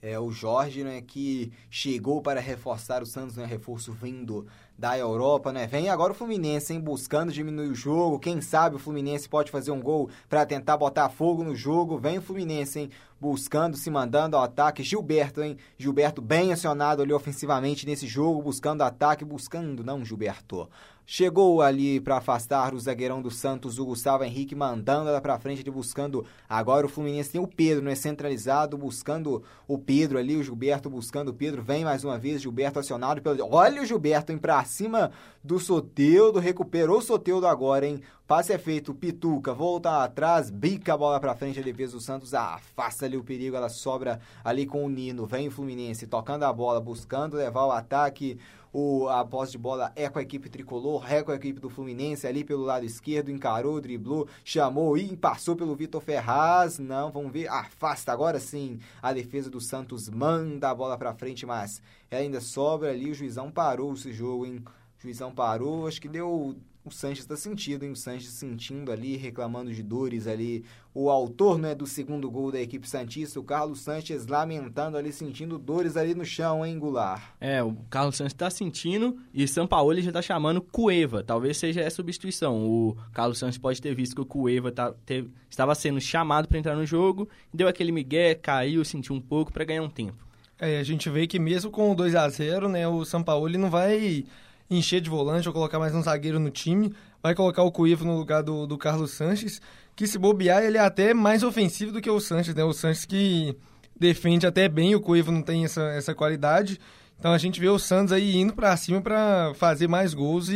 É 0.00 0.18
o 0.20 0.30
Jorge, 0.30 0.84
né, 0.84 1.00
que 1.00 1.52
chegou 1.70 2.22
para 2.22 2.40
reforçar 2.40 3.02
o 3.02 3.06
Santos, 3.06 3.36
né, 3.36 3.44
reforço 3.44 3.92
vindo 3.92 4.46
da 4.78 4.98
Europa, 4.98 5.52
né? 5.52 5.66
Vem 5.66 5.88
agora 5.88 6.12
o 6.12 6.14
Fluminense, 6.14 6.72
hein, 6.72 6.80
buscando 6.80 7.32
diminuir 7.32 7.68
o 7.68 7.74
jogo. 7.74 8.18
Quem 8.18 8.40
sabe 8.40 8.76
o 8.76 8.78
Fluminense 8.78 9.28
pode 9.28 9.50
fazer 9.50 9.70
um 9.70 9.80
gol 9.80 10.10
para 10.28 10.44
tentar 10.44 10.76
botar 10.76 11.08
fogo 11.08 11.42
no 11.42 11.56
jogo. 11.56 11.98
Vem 11.98 12.18
o 12.18 12.22
Fluminense, 12.22 12.80
hein, 12.80 12.90
buscando, 13.20 13.76
se 13.76 13.90
mandando 13.90 14.36
ao 14.36 14.42
ataque. 14.42 14.82
Gilberto, 14.82 15.42
hein? 15.42 15.56
Gilberto 15.78 16.20
bem 16.20 16.52
acionado 16.52 17.02
ali 17.02 17.12
ofensivamente 17.12 17.86
nesse 17.86 18.06
jogo, 18.06 18.42
buscando 18.42 18.82
ataque, 18.82 19.24
buscando, 19.24 19.82
não, 19.82 20.04
Gilberto. 20.04 20.68
Chegou 21.08 21.62
ali 21.62 22.00
para 22.00 22.16
afastar 22.16 22.74
o 22.74 22.80
zagueirão 22.80 23.22
do 23.22 23.30
Santos, 23.30 23.78
o 23.78 23.86
Gustavo 23.86 24.24
Henrique, 24.24 24.56
mandando 24.56 25.08
ela 25.08 25.20
para 25.20 25.38
frente, 25.38 25.62
buscando. 25.70 26.26
Agora 26.48 26.84
o 26.84 26.88
Fluminense 26.88 27.30
tem 27.30 27.40
o 27.40 27.46
Pedro, 27.46 27.84
né? 27.84 27.94
Centralizado, 27.94 28.76
buscando 28.76 29.40
o 29.68 29.78
Pedro 29.78 30.18
ali, 30.18 30.34
o 30.36 30.42
Gilberto 30.42 30.90
buscando 30.90 31.28
o 31.28 31.34
Pedro. 31.34 31.62
Vem 31.62 31.84
mais 31.84 32.02
uma 32.02 32.18
vez, 32.18 32.42
Gilberto 32.42 32.80
acionado 32.80 33.22
pelo. 33.22 33.48
Olha 33.54 33.82
o 33.82 33.86
Gilberto, 33.86 34.32
hein? 34.32 34.38
Pra 34.38 34.64
cima 34.64 35.12
do 35.44 35.60
Soteudo, 35.60 36.40
recuperou 36.40 36.98
o 36.98 37.02
Soteudo 37.02 37.46
agora, 37.46 37.86
hein? 37.86 38.02
Passe 38.26 38.52
é 38.52 38.58
feito, 38.58 38.92
Pituca 38.92 39.54
volta 39.54 40.02
atrás, 40.02 40.50
bica 40.50 40.94
a 40.94 40.96
bola 40.96 41.20
pra 41.20 41.36
frente, 41.36 41.60
a 41.60 41.62
defesa 41.62 41.92
do 41.92 42.00
Santos 42.00 42.34
afasta 42.34 43.06
ali 43.06 43.16
o 43.16 43.22
perigo, 43.22 43.54
ela 43.54 43.68
sobra 43.68 44.20
ali 44.42 44.66
com 44.66 44.84
o 44.84 44.88
Nino. 44.88 45.26
Vem 45.26 45.46
o 45.46 45.50
Fluminense 45.52 46.08
tocando 46.08 46.42
a 46.42 46.52
bola, 46.52 46.80
buscando 46.80 47.36
levar 47.36 47.66
o 47.66 47.70
ataque. 47.70 48.36
O, 48.72 49.08
a 49.08 49.24
posse 49.24 49.52
de 49.52 49.58
bola 49.58 49.92
é 49.96 50.08
com 50.08 50.18
a 50.18 50.22
equipe 50.22 50.48
tricolor, 50.48 51.10
é 51.10 51.22
com 51.22 51.32
a 51.32 51.36
equipe 51.36 51.60
do 51.60 51.70
Fluminense 51.70 52.26
ali 52.26 52.44
pelo 52.44 52.62
lado 52.62 52.84
esquerdo, 52.84 53.30
encarou, 53.30 53.80
driblou, 53.80 54.28
chamou 54.44 54.98
e 54.98 55.16
passou 55.16 55.56
pelo 55.56 55.74
Vitor 55.74 56.00
Ferraz. 56.02 56.78
Não, 56.78 57.10
vamos 57.10 57.32
ver, 57.32 57.48
afasta 57.48 58.12
agora 58.12 58.38
sim. 58.38 58.78
A 59.00 59.12
defesa 59.12 59.48
do 59.48 59.60
Santos 59.60 60.08
manda 60.08 60.68
a 60.70 60.74
bola 60.74 60.98
pra 60.98 61.14
frente, 61.14 61.46
mas 61.46 61.80
ainda 62.10 62.40
sobra 62.40 62.90
ali. 62.90 63.10
O 63.10 63.14
juizão 63.14 63.50
parou 63.50 63.92
esse 63.94 64.12
jogo, 64.12 64.46
hein? 64.46 64.62
O 64.98 65.02
juizão 65.02 65.32
parou, 65.32 65.86
acho 65.86 66.00
que 66.00 66.08
deu. 66.08 66.56
O 66.86 66.90
Sanches 66.92 67.26
tá 67.26 67.36
sentido, 67.36 67.84
hein? 67.84 67.90
O 67.90 67.96
Sanches 67.96 68.28
sentindo 68.28 68.92
ali, 68.92 69.16
reclamando 69.16 69.74
de 69.74 69.82
dores 69.82 70.28
ali. 70.28 70.64
O 70.94 71.10
autor, 71.10 71.58
né, 71.58 71.74
do 71.74 71.84
segundo 71.84 72.30
gol 72.30 72.52
da 72.52 72.60
equipe 72.60 72.88
Santista, 72.88 73.40
o 73.40 73.42
Carlos 73.42 73.80
Sanches, 73.80 74.24
lamentando 74.28 74.96
ali, 74.96 75.12
sentindo 75.12 75.58
dores 75.58 75.96
ali 75.96 76.14
no 76.14 76.24
chão, 76.24 76.64
hein, 76.64 76.78
Goulart? 76.78 77.20
É, 77.40 77.60
o 77.60 77.74
Carlos 77.90 78.14
Santos 78.14 78.34
tá 78.34 78.48
sentindo 78.48 79.18
e 79.34 79.48
São 79.48 79.66
Paulo 79.66 80.00
já 80.00 80.12
tá 80.12 80.22
chamando 80.22 80.62
Cueva. 80.62 81.24
Talvez 81.24 81.56
seja 81.56 81.80
essa 81.80 81.96
substituição. 81.96 82.64
O 82.64 82.96
Carlos 83.12 83.38
Santos 83.38 83.58
pode 83.58 83.82
ter 83.82 83.92
visto 83.92 84.14
que 84.14 84.20
o 84.22 84.26
Cueva 84.26 84.70
tá, 84.70 84.92
teve- 85.04 85.28
estava 85.50 85.74
sendo 85.74 86.00
chamado 86.00 86.46
para 86.46 86.56
entrar 86.58 86.76
no 86.76 86.86
jogo, 86.86 87.28
deu 87.52 87.66
aquele 87.66 87.90
migué, 87.90 88.36
caiu, 88.36 88.84
sentiu 88.84 89.16
um 89.16 89.20
pouco 89.20 89.52
para 89.52 89.64
ganhar 89.64 89.82
um 89.82 89.90
tempo. 89.90 90.24
É, 90.56 90.78
a 90.78 90.82
gente 90.84 91.10
vê 91.10 91.26
que 91.26 91.38
mesmo 91.38 91.68
com 91.70 91.90
o 91.90 91.94
2 91.96 92.14
a 92.14 92.28
0 92.28 92.68
né, 92.68 92.86
o 92.88 93.04
Sampaoli 93.04 93.58
não 93.58 93.68
vai 93.68 94.24
encher 94.70 95.00
de 95.00 95.10
volante 95.10 95.48
ou 95.48 95.54
colocar 95.54 95.78
mais 95.78 95.94
um 95.94 96.02
zagueiro 96.02 96.38
no 96.38 96.50
time, 96.50 96.94
vai 97.22 97.34
colocar 97.34 97.62
o 97.62 97.72
Cuivo 97.72 98.04
no 98.04 98.16
lugar 98.16 98.42
do, 98.42 98.66
do 98.66 98.76
Carlos 98.76 99.12
Sanches, 99.12 99.60
que 99.94 100.06
se 100.06 100.18
bobear 100.18 100.62
ele 100.62 100.78
é 100.78 100.80
até 100.80 101.14
mais 101.14 101.42
ofensivo 101.42 101.92
do 101.92 102.00
que 102.00 102.10
o 102.10 102.20
Sanches, 102.20 102.54
né? 102.54 102.64
O 102.64 102.72
Sanches 102.72 103.04
que 103.04 103.56
defende 103.98 104.46
até 104.46 104.68
bem, 104.68 104.94
o 104.94 105.00
Cuivo 105.00 105.32
não 105.32 105.42
tem 105.42 105.64
essa, 105.64 105.82
essa 105.92 106.14
qualidade. 106.14 106.80
Então 107.18 107.32
a 107.32 107.38
gente 107.38 107.58
vê 107.60 107.68
o 107.68 107.78
Santos 107.78 108.12
aí 108.12 108.36
indo 108.36 108.52
pra 108.52 108.76
cima 108.76 109.00
pra 109.00 109.52
fazer 109.54 109.88
mais 109.88 110.12
gols 110.12 110.48
e, 110.50 110.54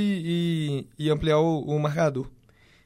e, 0.99 1.07
e 1.07 1.11
ampliar 1.11 1.39
o, 1.39 1.61
o 1.62 1.78
marcador. 1.78 2.28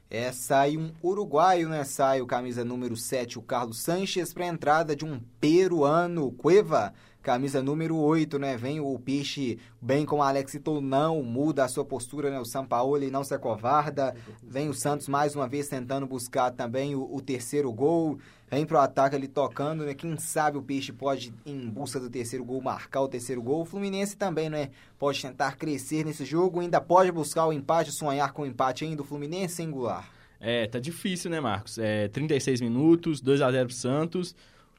É, 0.09 0.31
sai 0.31 0.77
um 0.77 0.91
uruguaio, 1.03 1.67
né? 1.67 1.83
Sai 1.83 2.21
o 2.21 2.27
camisa 2.27 2.63
número 2.63 2.95
7, 2.95 3.37
o 3.37 3.41
Carlos 3.41 3.81
Sanches, 3.81 4.33
para 4.33 4.47
entrada 4.47 4.95
de 4.95 5.03
um 5.03 5.19
peruano, 5.41 6.31
Cueva. 6.31 6.93
Camisa 7.25 7.59
número 7.59 7.97
8, 7.97 8.37
né? 8.37 8.55
Vem 8.55 8.79
o 8.79 8.99
Peixe, 8.99 9.57
bem 9.81 10.05
como 10.05 10.21
o 10.21 10.23
Alex 10.23 10.51
citou, 10.51 10.79
não 10.79 11.23
muda 11.23 11.63
a 11.63 11.67
sua 11.67 11.83
postura, 11.83 12.29
né? 12.29 12.39
O 12.39 12.45
Sampaoli 12.45 13.09
não 13.09 13.23
se 13.23 13.33
acovarda. 13.33 14.15
Vem 14.43 14.69
o 14.69 14.75
Santos 14.75 15.07
mais 15.07 15.35
uma 15.35 15.47
vez 15.47 15.67
tentando 15.67 16.05
buscar 16.05 16.51
também 16.51 16.93
o, 16.93 17.01
o 17.11 17.19
terceiro 17.19 17.73
gol. 17.73 18.19
Vem 18.47 18.63
pro 18.63 18.77
ataque 18.77 19.15
ali 19.15 19.27
tocando, 19.27 19.83
né? 19.83 19.95
Quem 19.95 20.15
sabe 20.17 20.59
o 20.59 20.61
Peixe 20.61 20.93
pode, 20.93 21.33
em 21.47 21.67
busca 21.67 21.99
do 21.99 22.11
terceiro 22.11 22.45
gol, 22.45 22.61
marcar 22.61 23.01
o 23.01 23.07
terceiro 23.07 23.41
gol. 23.41 23.63
O 23.63 23.65
Fluminense 23.65 24.15
também, 24.15 24.47
né? 24.47 24.69
Pode 24.99 25.19
tentar 25.19 25.57
crescer 25.57 26.05
nesse 26.05 26.25
jogo, 26.25 26.59
ainda 26.59 26.79
pode 26.79 27.11
buscar 27.11 27.47
o 27.47 27.51
empate, 27.51 27.91
sonhar 27.91 28.33
com 28.33 28.43
o 28.43 28.45
empate 28.45 28.85
ainda 28.85 28.97
do 28.97 29.03
Fluminense, 29.03 29.55
singular. 29.55 30.07
É, 30.39 30.67
tá 30.67 30.77
difícil, 30.77 31.31
né, 31.31 31.39
Marcos? 31.39 31.79
É 31.79 32.07
36 32.07 32.61
minutos, 32.61 33.19
2 33.19 33.41
a 33.41 33.51
0 33.51 33.65
pro 33.65 33.75
Santos. 33.75 34.35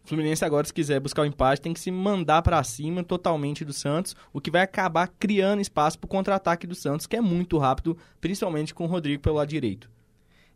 O 0.07 0.09
Fluminense 0.09 0.45
agora, 0.45 0.65
se 0.65 0.73
quiser 0.73 1.01
buscar 1.01 1.23
o 1.23 1.27
empate, 1.27 1.61
tem 1.61 1.74
que 1.74 1.81
se 1.81 1.91
mandar 1.91 2.41
para 2.41 2.62
cima 2.62 3.03
totalmente 3.03 3.65
do 3.65 3.73
Santos, 3.73 4.15
o 4.33 4.41
que 4.41 4.53
vai 4.53 4.62
acabar 4.62 5.09
criando 5.19 5.61
espaço 5.61 5.99
pro 5.99 6.07
contra-ataque 6.07 6.65
do 6.65 6.77
Santos, 6.77 7.09
que 7.09 7.16
é 7.16 7.20
muito 7.20 7.59
rápido, 7.59 7.99
principalmente 8.20 8.73
com 8.73 8.85
o 8.85 8.87
Rodrigo 8.87 9.20
pelo 9.20 9.35
lado 9.35 9.49
direito. 9.49 9.91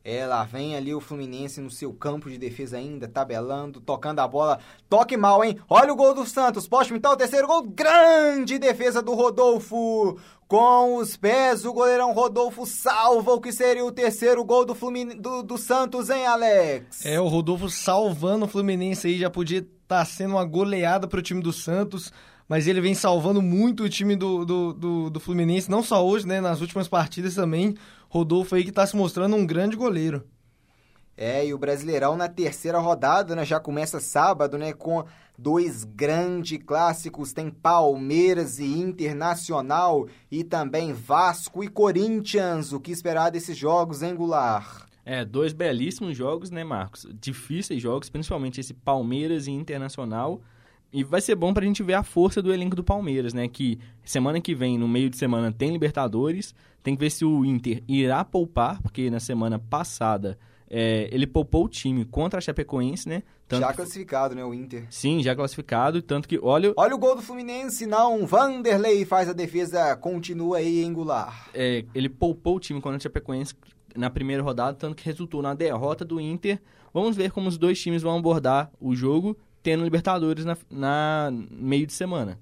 É, 0.05 0.25
lá 0.25 0.45
vem 0.45 0.77
ali 0.77 0.95
o 0.95 1.01
Fluminense 1.01 1.61
no 1.61 1.69
seu 1.69 1.93
campo 1.93 2.31
de 2.31 2.39
defesa 2.39 2.77
ainda, 2.77 3.09
tabelando, 3.09 3.81
tocando 3.81 4.21
a 4.21 4.29
bola. 4.29 4.61
Toque 4.89 5.17
mal, 5.17 5.43
hein? 5.43 5.59
Olha 5.69 5.93
o 5.93 5.97
gol 5.97 6.15
do 6.15 6.25
Santos. 6.25 6.69
Pode 6.69 6.93
pintar 6.93 7.13
o 7.13 7.17
terceiro 7.17 7.49
gol. 7.49 7.65
Grande 7.65 8.57
defesa 8.57 9.03
do 9.03 9.15
Rodolfo. 9.15 10.17
Com 10.51 10.97
os 10.97 11.17
pés, 11.17 11.65
o 11.65 11.73
goleirão 11.73 12.13
Rodolfo 12.13 12.67
salva 12.67 13.31
o 13.31 13.41
que 13.41 13.53
seria 13.53 13.85
o 13.85 13.93
terceiro 13.93 14.45
gol 14.45 14.65
do, 14.65 14.75
Flumin... 14.75 15.07
do, 15.07 15.45
do 15.45 15.57
Santos, 15.57 16.11
hein, 16.11 16.27
Alex? 16.27 17.07
É, 17.07 17.21
o 17.21 17.29
Rodolfo 17.29 17.71
salvando 17.71 18.47
o 18.47 18.49
Fluminense 18.49 19.07
aí, 19.07 19.17
já 19.17 19.31
podia 19.31 19.61
estar 19.61 20.05
sendo 20.05 20.33
uma 20.33 20.45
goleada 20.45 21.07
pro 21.07 21.23
time 21.23 21.41
do 21.41 21.53
Santos, 21.53 22.13
mas 22.49 22.67
ele 22.67 22.81
vem 22.81 22.97
salvando 22.97 23.41
muito 23.41 23.85
o 23.85 23.89
time 23.89 24.17
do, 24.17 24.45
do, 24.45 24.73
do, 24.73 25.11
do 25.11 25.21
Fluminense, 25.21 25.71
não 25.71 25.85
só 25.85 26.05
hoje, 26.05 26.27
né, 26.27 26.41
nas 26.41 26.61
últimas 26.61 26.89
partidas 26.89 27.37
também. 27.37 27.77
Rodolfo 28.09 28.57
aí 28.57 28.65
que 28.65 28.73
tá 28.73 28.85
se 28.85 28.97
mostrando 28.97 29.37
um 29.37 29.47
grande 29.47 29.77
goleiro. 29.77 30.25
É, 31.23 31.47
e 31.47 31.53
o 31.53 31.59
Brasileirão 31.59 32.17
na 32.17 32.31
terceira 32.31 32.79
rodada, 32.79 33.37
né? 33.37 33.45
Já 33.45 33.61
começa 33.61 34.01
sábado, 34.01 34.57
né? 34.57 34.73
Com 34.73 35.05
dois 35.39 35.85
grandes 35.85 36.59
clássicos. 36.65 37.35
Tem 37.35 37.51
Palmeiras 37.51 38.59
e 38.59 38.65
Internacional. 38.65 40.09
E 40.31 40.43
também 40.43 40.95
Vasco 40.95 41.63
e 41.63 41.69
Corinthians. 41.69 42.73
O 42.73 42.81
que 42.81 42.91
esperar 42.91 43.29
desses 43.29 43.55
jogos, 43.55 44.03
hein, 44.03 44.15
Goulart? 44.15 44.87
É, 45.05 45.23
dois 45.23 45.53
belíssimos 45.53 46.17
jogos, 46.17 46.51
né, 46.51 46.65
Marcos? 46.65 47.07
Difíceis 47.21 47.83
jogos, 47.83 48.09
principalmente 48.09 48.59
esse 48.59 48.73
Palmeiras 48.73 49.47
e 49.47 49.51
Internacional. 49.51 50.41
E 50.91 51.05
vai 51.05 51.21
ser 51.21 51.35
bom 51.35 51.53
pra 51.53 51.67
gente 51.67 51.83
ver 51.83 51.95
a 51.95 52.03
força 52.03 52.41
do 52.41 52.51
elenco 52.51 52.75
do 52.75 52.83
Palmeiras, 52.83 53.35
né? 53.35 53.47
Que 53.47 53.79
semana 54.03 54.41
que 54.41 54.55
vem, 54.55 54.79
no 54.79 54.89
meio 54.89 55.11
de 55.11 55.19
semana, 55.19 55.53
tem 55.53 55.71
Libertadores. 55.71 56.55
Tem 56.83 56.97
que 56.97 57.01
ver 57.01 57.11
se 57.11 57.27
o 57.27 57.45
Inter 57.45 57.83
irá 57.87 58.25
poupar, 58.25 58.81
porque 58.81 59.11
na 59.11 59.21
semana 59.21 59.59
passada 59.59 60.39
é, 60.71 61.09
ele 61.11 61.27
poupou 61.27 61.65
o 61.65 61.69
time 61.69 62.05
contra 62.05 62.39
a 62.39 62.41
Chapecoense, 62.41 63.09
né? 63.09 63.25
Tanto 63.49 63.61
Já 63.63 63.73
classificado, 63.73 64.35
né? 64.37 64.45
O 64.45 64.55
Inter. 64.55 64.87
Sim, 64.89 65.21
já 65.23 65.35
classificado. 65.35 66.01
Tanto 66.01 66.29
que, 66.29 66.39
olha, 66.41 66.73
Olha 66.77 66.95
o 66.95 66.99
gol 66.99 67.17
do 67.17 67.23
Fluminense, 67.23 67.85
não. 67.87 68.25
Vanderlei 68.25 69.05
faz 69.05 69.29
a 69.29 69.33
defesa. 69.33 69.97
Continua 69.97 70.59
aí, 70.59 70.89
Goulart? 70.91 71.35
é, 71.53 71.85
ele 71.93 72.09
poupou 72.09 72.57
o 72.57 72.61
time 72.61 72.81
contra 72.81 72.97
a 72.97 73.01
Chapecoense 73.01 73.55
na 73.97 74.09
primeira 74.09 74.41
rodada, 74.43 74.77
tanto 74.77 74.95
que 74.95 75.05
resultou 75.05 75.43
na 75.43 75.53
derrota 75.53 76.05
do 76.05 76.21
Inter. 76.21 76.61
Vamos 76.95 77.17
ver 77.17 77.33
como 77.33 77.49
os 77.49 77.59
dois 77.59 77.81
times 77.81 78.03
vão 78.03 78.17
abordar 78.17 78.71
o 78.81 78.95
jogo, 78.95 79.37
tendo 79.65 79.83
Libertadores 79.83 80.45
na, 80.45 80.57
na 80.71 81.33
meio 81.51 81.87
de 81.87 81.93
semana. 81.93 82.39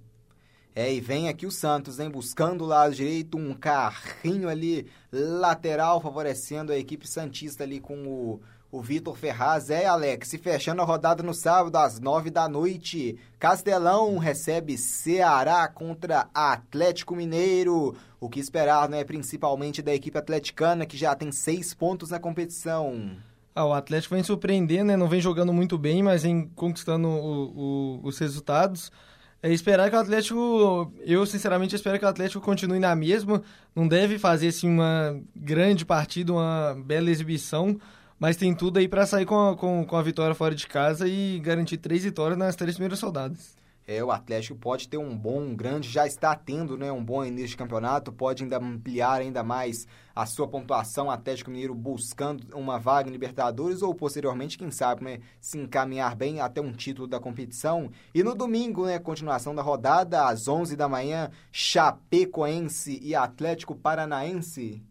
É, 0.79 0.95
e 0.95 1.01
vem 1.01 1.29
aqui 1.29 1.45
o 1.45 1.51
Santos, 1.51 1.99
hein? 1.99 2.09
Buscando 2.09 2.63
o 2.63 2.67
lado 2.69 2.95
direito, 2.95 3.37
um 3.37 3.53
carrinho 3.53 4.49
ali 4.49 4.87
lateral, 5.11 6.01
favorecendo 6.01 6.71
a 6.71 6.79
equipe 6.79 7.05
Santista 7.05 7.65
ali 7.65 7.81
com 7.81 8.07
o, 8.07 8.41
o 8.71 8.81
Vitor 8.81 9.17
Ferraz. 9.17 9.71
É, 9.71 9.87
Alex, 9.87 10.35
e 10.35 10.39
fechando 10.39 10.81
a 10.81 10.85
rodada 10.85 11.21
no 11.21 11.35
sábado, 11.35 11.75
às 11.75 11.99
nove 11.99 12.31
da 12.31 12.49
noite, 12.49 13.19
Castelão 13.41 14.19
recebe 14.19 14.79
Ceará 14.79 15.67
contra 15.67 16.29
Atlético 16.33 17.17
Mineiro. 17.17 17.97
O 18.21 18.29
que 18.29 18.39
esperar, 18.39 18.89
né, 18.89 19.03
principalmente 19.03 19.83
da 19.83 19.93
equipe 19.93 20.17
atleticana, 20.17 20.87
que 20.87 20.97
já 20.97 21.13
tem 21.13 21.33
seis 21.33 21.75
pontos 21.75 22.11
na 22.11 22.21
competição. 22.21 23.17
Ah, 23.53 23.65
o 23.65 23.75
Atlético 23.75 24.15
vem 24.15 24.23
surpreendendo, 24.23 24.85
né? 24.85 24.97
Não 24.97 25.09
vem 25.09 25.21
jogando 25.21 25.53
muito 25.53 25.77
bem, 25.77 26.05
mas 26.05 26.23
vem 26.23 26.49
conquistando 26.55 27.09
o, 27.09 27.99
o, 27.99 28.01
os 28.05 28.17
resultados. 28.21 28.93
É 29.41 29.53
esperar 29.53 29.89
que 29.89 29.95
o 29.95 29.99
Atlético, 29.99 30.93
eu 31.05 31.25
sinceramente 31.25 31.77
espero 31.77 31.99
que 31.99 32.05
o 32.05 32.09
Atlético 32.09 32.41
continue 32.45 32.81
na 32.81 32.95
mesma. 32.97 33.43
Não 33.75 33.87
deve 33.87 34.19
fazer 34.19 34.49
assim 34.49 34.69
uma 34.69 35.21
grande 35.35 35.85
partida, 35.85 36.33
uma 36.33 36.77
bela 36.85 37.09
exibição, 37.09 37.79
mas 38.19 38.37
tem 38.37 38.53
tudo 38.53 38.79
aí 38.79 38.89
para 38.89 39.07
sair 39.07 39.27
com 39.27 39.51
a, 39.51 39.57
com, 39.57 39.85
com 39.87 39.97
a 39.97 40.03
vitória 40.03 40.35
fora 40.35 40.55
de 40.55 40.67
casa 40.67 41.07
e 41.07 41.39
garantir 41.39 41.77
três 41.77 42.03
vitórias 42.03 42.37
nas 42.37 42.57
três 42.57 42.75
primeiras 42.75 43.01
rodadas. 43.01 43.58
É, 43.91 44.05
o 44.05 44.11
Atlético 44.11 44.55
pode 44.55 44.87
ter 44.87 44.99
um 44.99 45.17
bom, 45.17 45.41
um 45.41 45.57
grande, 45.57 45.89
já 45.89 46.07
está 46.07 46.37
tendo, 46.37 46.77
né, 46.77 46.93
um 46.93 47.03
bom 47.03 47.25
início 47.25 47.49
de 47.49 47.57
campeonato, 47.57 48.13
pode 48.13 48.43
ainda 48.43 48.59
ampliar 48.59 49.23
ainda 49.23 49.43
mais 49.43 49.87
a 50.15 50.27
sua 50.27 50.47
pontuação, 50.47 51.11
Atlético 51.11 51.51
Mineiro 51.51 51.75
buscando 51.75 52.55
uma 52.55 52.79
vaga 52.79 53.09
em 53.09 53.13
Libertadores 53.13 53.81
ou 53.81 53.95
posteriormente, 53.95 54.59
quem 54.59 54.71
sabe, 54.71 55.05
né, 55.05 55.21
se 55.41 55.57
encaminhar 55.57 56.15
bem 56.15 56.39
até 56.39 56.61
um 56.61 56.71
título 56.71 57.09
da 57.09 57.19
competição. 57.19 57.91
E 58.15 58.23
no 58.23 58.35
domingo, 58.35 58.85
né, 58.85 58.99
continuação 58.99 59.55
da 59.55 59.63
rodada, 59.63 60.29
às 60.29 60.49
11 60.49 60.77
da 60.77 60.87
manhã, 60.87 61.31
Chapecoense 61.51 63.01
e 63.03 63.15
Atlético 63.15 63.75
Paranaense. 63.75 64.83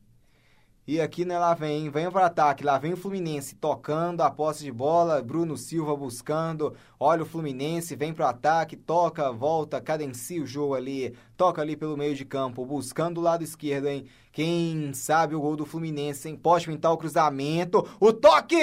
E 0.87 1.01
aqui, 1.01 1.25
né, 1.25 1.37
lá 1.37 1.53
vem, 1.53 1.89
vem 1.89 2.09
para 2.09 2.27
ataque, 2.27 2.63
lá 2.63 2.77
vem 2.77 2.93
o 2.93 2.97
Fluminense 2.97 3.55
tocando 3.55 4.21
a 4.21 4.31
posse 4.31 4.63
de 4.63 4.71
bola, 4.71 5.21
Bruno 5.21 5.57
Silva 5.57 5.93
buscando, 5.97 6.73
olha 6.97 7.23
o 7.23 7.25
Fluminense, 7.25 7.93
vem 7.93 8.13
para 8.13 8.29
ataque, 8.29 8.77
toca, 8.77 9.29
volta, 9.29 9.81
cadencia 9.81 10.41
o 10.41 10.47
jogo 10.47 10.75
ali, 10.75 11.13
toca 11.35 11.61
ali 11.61 11.75
pelo 11.75 11.97
meio 11.97 12.15
de 12.15 12.23
campo, 12.23 12.65
buscando 12.65 13.17
o 13.17 13.21
lado 13.21 13.43
esquerdo, 13.43 13.89
hein? 13.89 14.05
Quem 14.31 14.93
sabe 14.93 15.35
o 15.35 15.41
gol 15.41 15.57
do 15.57 15.65
Fluminense, 15.65 16.29
hein? 16.29 16.37
Pode 16.37 16.65
pintar 16.65 16.93
o 16.93 16.97
cruzamento, 16.97 17.85
o 17.99 18.13
toque! 18.13 18.55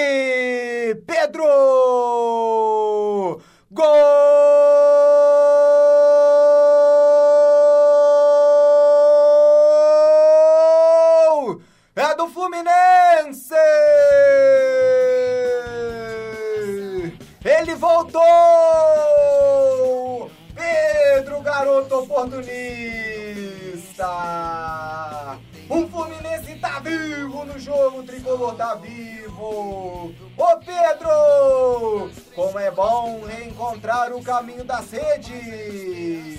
Pedro! 1.06 1.44
Gol! 3.70 3.84
Voltou! 18.04 18.20
Pedro, 20.54 21.40
garoto 21.40 22.00
oportunista! 22.00 22.58
O 25.70 25.88
Fluminense 25.88 26.56
tá 26.56 26.80
vivo 26.80 27.46
no 27.46 27.58
jogo, 27.58 28.00
o 28.00 28.02
tricolor 28.02 28.54
tá 28.56 28.74
vivo! 28.74 30.12
Ô 30.36 30.58
Pedro! 30.58 32.10
Como 32.34 32.58
é 32.58 32.70
bom 32.70 33.24
reencontrar 33.24 34.12
o 34.12 34.22
caminho 34.22 34.64
das 34.64 34.90
redes! 34.90 36.33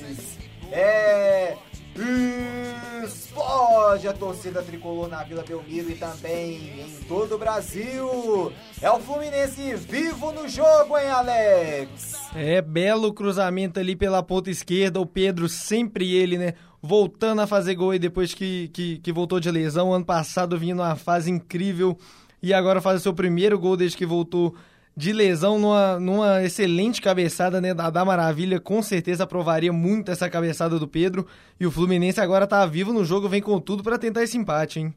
Explode 4.05 4.07
a 4.07 4.13
torcida 4.13 4.61
tricolor 4.61 5.07
na 5.07 5.23
Vila 5.23 5.43
Belmiro 5.43 5.89
e 5.89 5.95
também 5.95 6.79
em 6.79 7.03
todo 7.07 7.35
o 7.35 7.37
Brasil. 7.37 8.51
É 8.81 8.89
o 8.91 8.99
Fluminense 8.99 9.75
vivo 9.75 10.31
no 10.31 10.47
jogo, 10.47 10.97
hein, 10.97 11.07
Alex? 11.07 12.13
É, 12.35 12.61
belo 12.61 13.13
cruzamento 13.13 13.79
ali 13.79 13.95
pela 13.95 14.21
ponta 14.21 14.51
esquerda. 14.51 14.99
O 14.99 15.05
Pedro, 15.05 15.49
sempre 15.49 16.13
ele, 16.13 16.37
né? 16.37 16.53
Voltando 16.81 17.41
a 17.41 17.47
fazer 17.47 17.73
gol 17.73 17.91
aí 17.91 17.99
depois 17.99 18.33
que, 18.33 18.69
que, 18.69 18.99
que 18.99 19.11
voltou 19.11 19.39
de 19.39 19.49
lesão. 19.49 19.91
Ano 19.91 20.05
passado 20.05 20.57
vinha 20.57 20.75
numa 20.75 20.95
fase 20.95 21.31
incrível 21.31 21.97
e 22.43 22.53
agora 22.53 22.81
faz 22.81 22.99
o 22.99 23.03
seu 23.03 23.13
primeiro 23.13 23.57
gol 23.57 23.75
desde 23.75 23.97
que 23.97 24.05
voltou 24.05 24.53
de 24.95 25.11
lesão 25.11 25.59
numa, 25.59 25.99
numa 25.99 26.43
excelente 26.43 27.01
cabeçada 27.01 27.59
né, 27.59 27.73
da, 27.73 27.89
da 27.89 28.05
Maravilha, 28.05 28.59
com 28.59 28.81
certeza 28.81 29.25
aprovaria 29.25 29.73
muito 29.73 30.09
essa 30.09 30.29
cabeçada 30.29 30.79
do 30.79 30.87
Pedro. 30.87 31.27
E 31.59 31.65
o 31.65 31.71
Fluminense 31.71 32.21
agora 32.21 32.47
tá 32.47 32.65
vivo 32.65 32.93
no 32.93 33.03
jogo, 33.03 33.27
vem 33.27 33.41
com 33.41 33.59
tudo 33.59 33.83
para 33.83 33.97
tentar 33.97 34.23
esse 34.23 34.37
empate, 34.37 34.79
hein? 34.79 34.93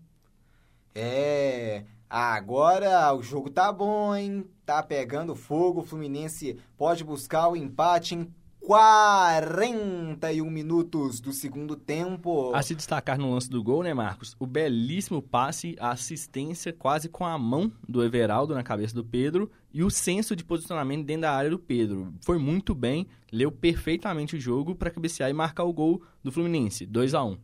É, 0.94 1.82
agora 2.08 3.12
o 3.12 3.22
jogo 3.22 3.50
tá 3.50 3.72
bom, 3.72 4.14
hein? 4.14 4.46
Tá 4.64 4.82
pegando 4.82 5.34
fogo, 5.34 5.80
o 5.80 5.84
Fluminense 5.84 6.58
pode 6.76 7.02
buscar 7.02 7.48
o 7.48 7.56
empate 7.56 8.14
em 8.14 8.32
41 8.68 10.50
minutos 10.50 11.20
do 11.20 11.32
segundo 11.32 11.74
tempo. 11.74 12.54
A 12.54 12.60
se 12.60 12.74
destacar 12.74 13.16
no 13.16 13.32
lance 13.32 13.48
do 13.48 13.62
gol, 13.62 13.82
né, 13.82 13.94
Marcos? 13.94 14.36
O 14.38 14.46
belíssimo 14.46 15.22
passe, 15.22 15.74
a 15.80 15.90
assistência 15.92 16.70
quase 16.70 17.08
com 17.08 17.24
a 17.24 17.38
mão 17.38 17.72
do 17.88 18.04
Everaldo 18.04 18.54
na 18.54 18.62
cabeça 18.62 18.94
do 18.94 19.02
Pedro 19.02 19.50
e 19.72 19.82
o 19.82 19.88
senso 19.88 20.36
de 20.36 20.44
posicionamento 20.44 21.06
dentro 21.06 21.22
da 21.22 21.32
área 21.32 21.48
do 21.48 21.58
Pedro. 21.58 22.12
Foi 22.20 22.36
muito 22.36 22.74
bem, 22.74 23.06
leu 23.32 23.50
perfeitamente 23.50 24.36
o 24.36 24.40
jogo 24.40 24.74
para 24.74 24.90
cabecear 24.90 25.30
e 25.30 25.32
marcar 25.32 25.64
o 25.64 25.72
gol 25.72 26.02
do 26.22 26.30
Fluminense, 26.30 26.84
2 26.84 27.14
a 27.14 27.24
1 27.24 27.38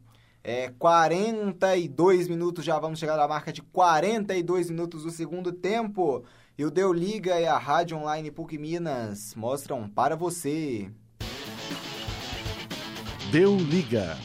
é, 0.47 0.69
42 0.79 2.29
minutos, 2.29 2.67
já 2.67 2.79
vamos 2.79 2.99
chegar 2.99 3.17
na 3.17 3.27
marca 3.27 3.51
de 3.51 3.63
42 3.63 4.69
minutos 4.69 5.05
do 5.05 5.11
segundo 5.11 5.51
tempo. 5.51 6.23
E 6.59 6.67
o 6.67 6.71
Deu 6.71 6.93
Liga 6.93 7.41
e 7.41 7.47
a 7.47 7.57
Rádio 7.57 7.97
Online 7.97 8.31
PUC 8.31 8.59
Minas 8.59 9.35
mostram 9.35 9.89
para 9.89 10.15
você. 10.15 10.93
Deu 13.31 13.57
liga. 13.57 14.17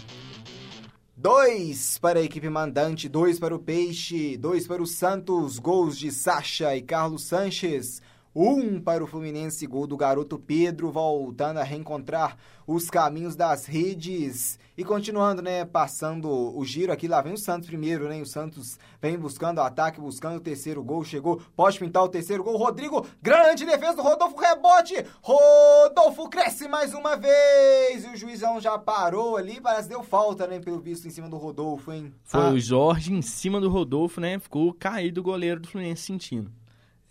Dois 1.15 1.97
para 1.97 2.19
a 2.19 2.23
equipe 2.23 2.47
mandante, 2.49 3.09
dois 3.09 3.39
para 3.39 3.55
o 3.55 3.59
Peixe, 3.59 4.37
dois 4.37 4.67
para 4.67 4.81
o 4.81 4.85
Santos, 4.85 5.57
gols 5.57 5.97
de 5.97 6.11
Sacha 6.11 6.75
e 6.75 6.81
Carlos 6.81 7.23
Sanches. 7.23 8.01
Um 8.41 8.79
para 8.79 9.03
o 9.03 9.07
Fluminense, 9.07 9.67
gol 9.67 9.85
do 9.85 9.97
garoto 9.97 10.39
Pedro, 10.39 10.89
voltando 10.89 11.57
a 11.57 11.63
reencontrar 11.63 12.37
os 12.65 12.89
caminhos 12.89 13.35
das 13.35 13.65
redes. 13.65 14.57
E 14.77 14.83
continuando, 14.85 15.41
né, 15.41 15.65
passando 15.65 16.29
o 16.29 16.63
giro 16.63 16.93
aqui, 16.93 17.05
lá 17.05 17.21
vem 17.21 17.33
o 17.33 17.37
Santos 17.37 17.67
primeiro, 17.67 18.07
né? 18.07 18.21
O 18.21 18.25
Santos 18.25 18.79
vem 19.01 19.17
buscando 19.17 19.57
o 19.57 19.61
ataque, 19.61 19.99
buscando 19.99 20.37
o 20.37 20.39
terceiro 20.39 20.81
gol, 20.81 21.03
chegou, 21.03 21.41
pode 21.53 21.77
pintar 21.77 22.01
o 22.01 22.07
terceiro 22.07 22.41
gol. 22.41 22.55
Rodrigo, 22.55 23.05
grande 23.21 23.65
defesa 23.65 23.97
do 23.97 24.03
Rodolfo, 24.03 24.39
rebote. 24.39 24.95
Rodolfo 25.21 26.29
cresce 26.29 26.69
mais 26.69 26.93
uma 26.93 27.17
vez. 27.17 28.05
E 28.05 28.13
o 28.13 28.15
juizão 28.15 28.61
já 28.61 28.77
parou 28.77 29.35
ali, 29.35 29.59
parece 29.59 29.89
que 29.89 29.95
deu 29.95 30.01
falta, 30.01 30.47
né, 30.47 30.61
pelo 30.61 30.79
visto 30.79 31.05
em 31.05 31.11
cima 31.11 31.27
do 31.27 31.35
Rodolfo, 31.35 31.91
hein? 31.91 32.13
Foi 32.23 32.39
ah. 32.39 32.51
o 32.51 32.57
Jorge 32.57 33.11
em 33.11 33.21
cima 33.21 33.59
do 33.59 33.69
Rodolfo, 33.69 34.21
né? 34.21 34.39
Ficou 34.39 34.73
caído 34.73 35.19
o 35.19 35.23
goleiro 35.25 35.59
do 35.59 35.67
Fluminense 35.67 36.03
sentindo. 36.03 36.49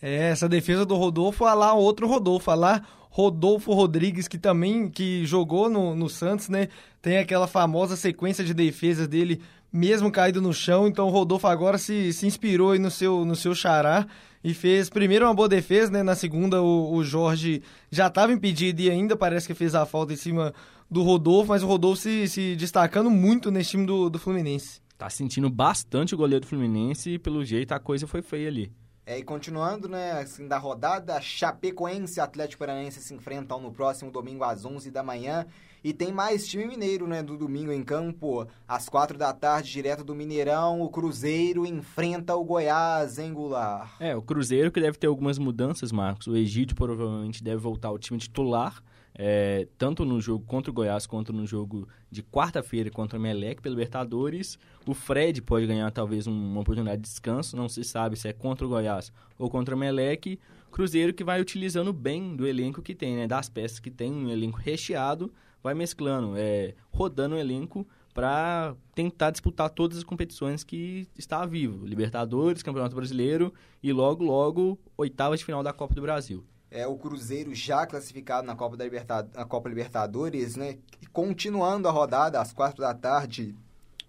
É, 0.00 0.30
essa 0.30 0.48
defesa 0.48 0.86
do 0.86 0.94
Rodolfo, 0.96 1.44
a 1.44 1.54
lá 1.54 1.74
outro 1.74 2.06
Rodolfo, 2.06 2.50
a 2.50 2.54
lá 2.54 2.82
Rodolfo 3.10 3.72
Rodrigues, 3.72 4.28
que 4.28 4.38
também 4.38 4.88
que 4.88 5.24
jogou 5.26 5.68
no, 5.68 5.94
no 5.94 6.08
Santos, 6.08 6.48
né? 6.48 6.68
Tem 7.02 7.18
aquela 7.18 7.46
famosa 7.46 7.96
sequência 7.96 8.44
de 8.44 8.54
defesas 8.54 9.08
dele, 9.08 9.40
mesmo 9.72 10.10
caído 10.12 10.40
no 10.40 10.52
chão. 10.52 10.86
Então 10.86 11.08
o 11.08 11.10
Rodolfo 11.10 11.46
agora 11.46 11.78
se, 11.78 12.12
se 12.12 12.26
inspirou 12.26 12.72
aí 12.72 12.78
no 12.78 12.90
seu, 12.90 13.24
no 13.24 13.34
seu 13.34 13.54
xará 13.54 14.06
e 14.42 14.54
fez 14.54 14.88
primeiro 14.88 15.24
uma 15.26 15.34
boa 15.34 15.48
defesa, 15.48 15.90
né? 15.90 16.02
Na 16.02 16.14
segunda 16.14 16.62
o, 16.62 16.94
o 16.94 17.02
Jorge 17.02 17.62
já 17.90 18.06
estava 18.06 18.32
impedido 18.32 18.80
e 18.82 18.90
ainda 18.90 19.16
parece 19.16 19.46
que 19.46 19.54
fez 19.54 19.74
a 19.74 19.84
falta 19.84 20.12
em 20.12 20.16
cima 20.16 20.54
do 20.90 21.02
Rodolfo, 21.02 21.48
mas 21.48 21.62
o 21.62 21.66
Rodolfo 21.66 22.00
se, 22.00 22.28
se 22.28 22.54
destacando 22.56 23.10
muito 23.10 23.50
nesse 23.50 23.70
time 23.70 23.84
do, 23.84 24.08
do 24.08 24.18
Fluminense. 24.18 24.80
Tá 24.96 25.10
sentindo 25.10 25.50
bastante 25.50 26.14
o 26.14 26.18
goleiro 26.18 26.44
do 26.44 26.48
Fluminense 26.48 27.10
e 27.10 27.18
pelo 27.18 27.44
jeito 27.44 27.72
a 27.72 27.78
coisa 27.78 28.06
foi 28.06 28.22
feia 28.22 28.48
ali. 28.48 28.72
É, 29.08 29.18
e 29.18 29.22
continuando, 29.22 29.88
né, 29.88 30.20
assim, 30.20 30.46
da 30.46 30.58
rodada, 30.58 31.18
Chapecoense 31.18 32.18
e 32.18 32.20
Atlético 32.20 32.58
Paranaense 32.58 33.00
se 33.00 33.14
enfrentam 33.14 33.58
no 33.58 33.72
próximo 33.72 34.10
domingo 34.10 34.44
às 34.44 34.66
11 34.66 34.90
da 34.90 35.02
manhã. 35.02 35.46
E 35.82 35.94
tem 35.94 36.12
mais 36.12 36.46
time 36.46 36.66
mineiro, 36.66 37.06
né, 37.06 37.22
do 37.22 37.34
domingo 37.38 37.72
em 37.72 37.82
campo, 37.82 38.46
às 38.68 38.86
4 38.86 39.16
da 39.16 39.32
tarde, 39.32 39.72
direto 39.72 40.04
do 40.04 40.14
Mineirão. 40.14 40.82
O 40.82 40.90
Cruzeiro 40.90 41.64
enfrenta 41.64 42.36
o 42.36 42.44
Goiás 42.44 43.18
em 43.18 43.32
Goulart. 43.32 43.92
É, 43.98 44.14
o 44.14 44.20
Cruzeiro 44.20 44.70
que 44.70 44.78
deve 44.78 44.98
ter 44.98 45.06
algumas 45.06 45.38
mudanças, 45.38 45.90
Marcos. 45.90 46.26
O 46.26 46.36
Egídio 46.36 46.76
provavelmente 46.76 47.42
deve 47.42 47.56
voltar 47.56 47.88
ao 47.88 47.98
time 47.98 48.18
titular 48.18 48.82
é, 49.20 49.66
tanto 49.76 50.04
no 50.04 50.20
jogo 50.20 50.44
contra 50.46 50.70
o 50.70 50.74
Goiás 50.74 51.04
quanto 51.04 51.32
no 51.32 51.44
jogo 51.44 51.88
de 52.08 52.22
quarta-feira 52.22 52.88
contra 52.88 53.18
o 53.18 53.20
Melec 53.20 53.60
pelo 53.60 53.74
Libertadores. 53.74 54.56
O 54.88 54.94
Fred 54.94 55.42
pode 55.42 55.66
ganhar 55.66 55.90
talvez 55.90 56.26
uma 56.26 56.60
oportunidade 56.62 57.02
de 57.02 57.06
descanso, 57.10 57.54
não 57.54 57.68
se 57.68 57.84
sabe 57.84 58.16
se 58.16 58.26
é 58.26 58.32
contra 58.32 58.64
o 58.64 58.70
Goiás 58.70 59.12
ou 59.38 59.50
contra 59.50 59.76
o 59.76 59.78
Melec. 59.78 60.40
Cruzeiro 60.72 61.12
que 61.12 61.22
vai 61.22 61.42
utilizando 61.42 61.92
bem 61.92 62.34
do 62.34 62.46
elenco 62.46 62.80
que 62.80 62.94
tem, 62.94 63.14
né, 63.14 63.26
das 63.26 63.50
peças 63.50 63.80
que 63.80 63.90
tem, 63.90 64.10
um 64.10 64.30
elenco 64.30 64.56
recheado, 64.56 65.30
vai 65.62 65.74
mesclando, 65.74 66.32
é, 66.38 66.74
rodando 66.90 67.34
o 67.34 67.38
elenco 67.38 67.86
para 68.14 68.74
tentar 68.94 69.30
disputar 69.30 69.68
todas 69.68 69.98
as 69.98 70.04
competições 70.04 70.64
que 70.64 71.06
está 71.18 71.44
vivo. 71.44 71.84
Libertadores, 71.84 72.62
Campeonato 72.62 72.96
Brasileiro 72.96 73.52
e 73.82 73.92
logo, 73.92 74.24
logo, 74.24 74.78
oitavas 74.96 75.40
de 75.40 75.44
final 75.44 75.62
da 75.62 75.74
Copa 75.74 75.94
do 75.94 76.00
Brasil. 76.00 76.42
É 76.70 76.86
o 76.86 76.96
Cruzeiro 76.96 77.54
já 77.54 77.86
classificado 77.86 78.46
na 78.46 78.56
Copa, 78.56 78.74
da 78.74 78.84
Libertad 78.84 79.28
na 79.34 79.44
Copa 79.44 79.68
Libertadores, 79.68 80.56
né? 80.56 80.78
Continuando 81.12 81.86
a 81.88 81.90
rodada, 81.90 82.40
às 82.40 82.54
quatro 82.54 82.80
da 82.80 82.94
tarde, 82.94 83.54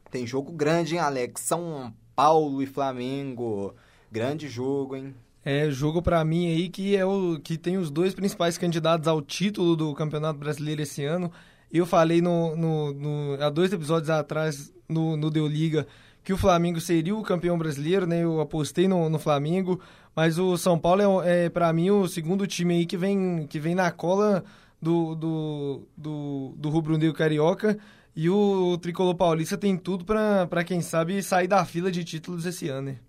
tem 0.09 0.25
jogo 0.25 0.51
grande, 0.51 0.95
hein, 0.95 1.01
Alex? 1.01 1.41
São 1.41 1.93
Paulo 2.15 2.61
e 2.61 2.65
Flamengo. 2.65 3.73
Grande 4.11 4.47
jogo, 4.47 4.95
hein? 4.95 5.13
É, 5.45 5.69
jogo 5.71 6.01
para 6.01 6.23
mim 6.25 6.51
aí 6.51 6.67
que 6.67 6.95
é 6.95 7.05
o 7.05 7.39
que 7.41 7.57
tem 7.57 7.77
os 7.77 7.89
dois 7.89 8.13
principais 8.13 8.57
candidatos 8.57 9.07
ao 9.07 9.21
título 9.21 9.75
do 9.75 9.93
Campeonato 9.93 10.37
Brasileiro 10.37 10.81
esse 10.81 11.05
ano. 11.05 11.31
Eu 11.71 11.85
falei 11.85 12.21
no, 12.21 12.55
no, 12.55 12.93
no 12.93 13.37
há 13.41 13.49
dois 13.49 13.71
episódios 13.71 14.09
atrás 14.09 14.73
no, 14.87 15.15
no 15.15 15.29
Deu 15.29 15.47
Liga 15.47 15.87
que 16.23 16.33
o 16.33 16.37
Flamengo 16.37 16.81
seria 16.81 17.15
o 17.15 17.23
campeão 17.23 17.57
brasileiro, 17.57 18.05
né? 18.05 18.23
Eu 18.23 18.41
apostei 18.41 18.87
no, 18.87 19.09
no 19.09 19.17
Flamengo, 19.17 19.79
mas 20.15 20.37
o 20.37 20.57
São 20.57 20.77
Paulo 20.77 21.21
é, 21.23 21.45
é 21.45 21.49
para 21.49 21.71
mim 21.71 21.89
o 21.89 22.07
segundo 22.07 22.45
time 22.45 22.73
aí 22.75 22.85
que 22.85 22.97
vem 22.97 23.47
que 23.47 23.59
vem 23.59 23.75
na 23.75 23.91
cola 23.91 24.43
do 24.81 25.15
do, 25.15 25.87
do, 25.95 26.53
do 26.57 26.69
rubro-negro 26.69 27.15
carioca 27.15 27.77
e 28.15 28.29
o, 28.29 28.73
o 28.73 28.77
tricolor 28.77 29.15
paulista 29.15 29.57
tem 29.57 29.77
tudo 29.77 30.05
para 30.05 30.63
quem 30.63 30.81
sabe 30.81 31.21
sair 31.23 31.47
da 31.47 31.63
fila 31.65 31.91
de 31.91 32.03
títulos 32.03 32.45
esse 32.45 32.67
ano, 32.69 32.91
né? 32.91 32.99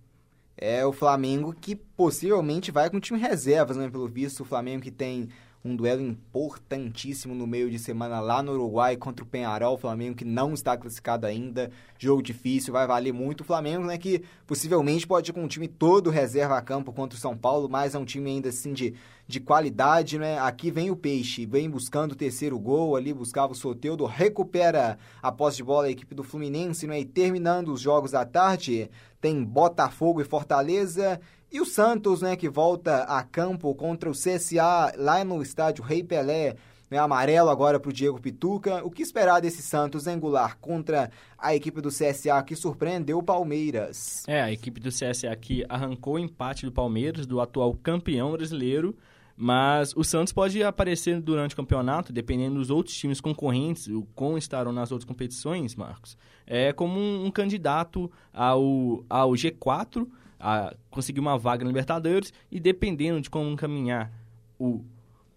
É 0.57 0.85
o 0.85 0.93
Flamengo 0.93 1.55
que 1.59 1.75
possivelmente 1.75 2.71
vai 2.71 2.91
com 2.91 3.01
time 3.01 3.19
reservas, 3.19 3.77
né? 3.77 3.89
Pelo 3.89 4.07
visto, 4.07 4.41
o 4.41 4.45
Flamengo 4.45 4.83
que 4.83 4.91
tem 4.91 5.31
um 5.63 5.77
duelo 5.77 6.01
importantíssimo 6.01 7.35
no 7.35 7.47
meio 7.47 7.71
de 7.71 7.79
semana 7.79 8.19
lá 8.21 8.43
no 8.43 8.53
Uruguai 8.53 8.97
contra 8.97 9.23
o 9.23 9.29
Penharol, 9.29 9.75
o 9.75 9.79
Flamengo 9.79 10.17
que 10.17 10.25
não 10.25 10.55
está 10.55 10.77
classificado 10.77 11.27
ainda, 11.27 11.71
jogo 11.99 12.23
difícil, 12.23 12.73
vai 12.73 12.87
valer 12.87 13.13
muito. 13.13 13.43
O 13.43 13.45
Flamengo, 13.45 13.85
né, 13.85 13.99
que 13.99 14.23
possivelmente 14.47 15.07
pode 15.07 15.31
ir 15.31 15.35
com 15.35 15.45
um 15.45 15.49
time 15.49 15.69
todo 15.69 16.09
reserva 16.09 16.57
a 16.57 16.63
campo 16.63 16.93
contra 16.93 17.17
o 17.17 17.21
São 17.21 17.37
Paulo, 17.37 17.69
mas 17.69 17.95
é 17.95 17.99
um 17.99 18.07
time 18.07 18.31
ainda 18.31 18.49
assim 18.49 18.73
de, 18.73 18.95
de 19.29 19.39
qualidade, 19.39 20.19
né, 20.19 20.39
aqui 20.39 20.71
vem 20.71 20.91
o 20.91 20.97
Peixe, 20.97 21.45
vem 21.45 21.69
buscando 21.69 22.13
o 22.13 22.17
terceiro 22.17 22.59
gol 22.59 22.97
ali, 22.97 23.13
buscava 23.13 23.53
o 23.53 23.57
Soteudo, 23.57 24.07
recupera 24.07 24.99
a 25.23 25.31
posse 25.31 25.59
de 25.59 25.65
bola 25.65 25.89
a 25.89 25.91
equipe 25.91 26.15
do 26.15 26.25
Fluminense, 26.25 26.87
né, 26.87 27.01
e 27.01 27.05
terminando 27.05 27.69
os 27.69 27.81
jogos 27.83 28.13
da 28.13 28.25
tarde, 28.25 28.91
tem 29.21 29.45
Botafogo 29.45 30.23
e 30.23 30.25
Fortaleza 30.25 31.21
e 31.53 31.61
o 31.61 31.67
Santos, 31.67 32.23
né, 32.23 32.37
que 32.37 32.49
volta 32.49 33.03
a 33.05 33.23
campo 33.25 33.75
contra 33.75 34.09
o 34.09 34.13
CSA 34.13 34.93
lá 34.97 35.25
no 35.25 35.43
estádio 35.43 35.83
Rei 35.83 36.05
Pelé, 36.05 36.55
né, 36.89 36.99
amarelo 36.99 37.51
agora 37.51 37.81
para 37.81 37.89
o 37.89 37.93
Diego 37.93 38.21
Pituca. 38.21 38.85
O 38.85 38.91
que 38.91 39.03
esperar 39.03 39.41
desse 39.41 39.61
Santos 39.61 40.07
angular 40.07 40.57
contra 40.59 41.11
a 41.37 41.55
equipe 41.55 41.81
do 41.81 41.89
CSA 41.89 42.43
que 42.47 42.55
surpreendeu 42.55 43.19
o 43.19 43.23
Palmeiras? 43.23 44.25
É, 44.29 44.41
a 44.41 44.53
equipe 44.53 44.81
do 44.81 44.91
CSA 44.91 45.35
que 45.35 45.65
arrancou 45.69 46.15
o 46.15 46.19
empate 46.19 46.67
do 46.67 46.73
Palmeiras, 46.73 47.27
do 47.27 47.41
atual 47.41 47.75
campeão 47.75 48.33
brasileiro. 48.33 48.97
Mas 49.43 49.95
o 49.97 50.05
Santos 50.05 50.35
pode 50.35 50.63
aparecer 50.63 51.19
durante 51.19 51.55
o 51.55 51.57
campeonato, 51.57 52.13
dependendo 52.13 52.57
dos 52.57 52.69
outros 52.69 52.95
times 52.95 53.23
concorrentes, 53.23 53.87
o 53.89 54.07
como 54.15 54.37
estarão 54.37 54.71
nas 54.71 54.93
outras 54.93 55.09
competições, 55.09 55.75
Marcos, 55.75 56.19
é 56.47 56.75
como 56.75 57.01
um, 57.01 57.25
um 57.25 57.31
candidato 57.31 58.13
ao, 58.35 59.03
ao 59.09 59.31
G4, 59.31 60.07
a 60.41 60.75
conseguir 60.91 61.21
uma 61.21 61.37
vaga 61.39 61.65
na 61.65 61.69
Libertadores 61.69 62.33
e 62.51 62.59
dependendo 62.59 63.21
de 63.21 63.29
como 63.29 63.55
caminhar 63.57 64.11
o, 64.59 64.83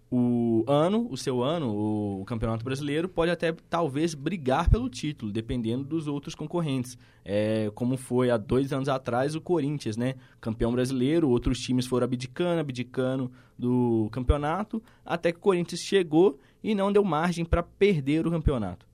o 0.09 0.63
ano, 0.67 1.07
o 1.09 1.17
seu 1.17 1.41
ano, 1.41 1.69
o 1.69 2.23
Campeonato 2.25 2.63
Brasileiro, 2.63 3.09
pode 3.09 3.31
até 3.31 3.51
talvez 3.69 4.13
brigar 4.13 4.69
pelo 4.69 4.87
título, 4.87 5.31
dependendo 5.31 5.83
dos 5.83 6.07
outros 6.07 6.35
concorrentes. 6.35 6.97
É, 7.25 7.71
como 7.73 7.97
foi 7.97 8.29
há 8.29 8.37
dois 8.37 8.71
anos 8.71 8.87
atrás 8.87 9.33
o 9.33 9.41
Corinthians, 9.41 9.97
né? 9.97 10.15
Campeão 10.39 10.71
brasileiro, 10.71 11.29
outros 11.29 11.59
times 11.59 11.85
foram 11.85 12.05
abdicando, 12.05 12.59
abdicando 12.59 13.31
do 13.57 14.07
campeonato, 14.11 14.81
até 15.05 15.31
que 15.31 15.37
o 15.37 15.41
Corinthians 15.41 15.81
chegou 15.81 16.39
e 16.63 16.75
não 16.75 16.91
deu 16.91 17.03
margem 17.03 17.43
para 17.43 17.63
perder 17.63 18.25
o 18.27 18.31
campeonato. 18.31 18.92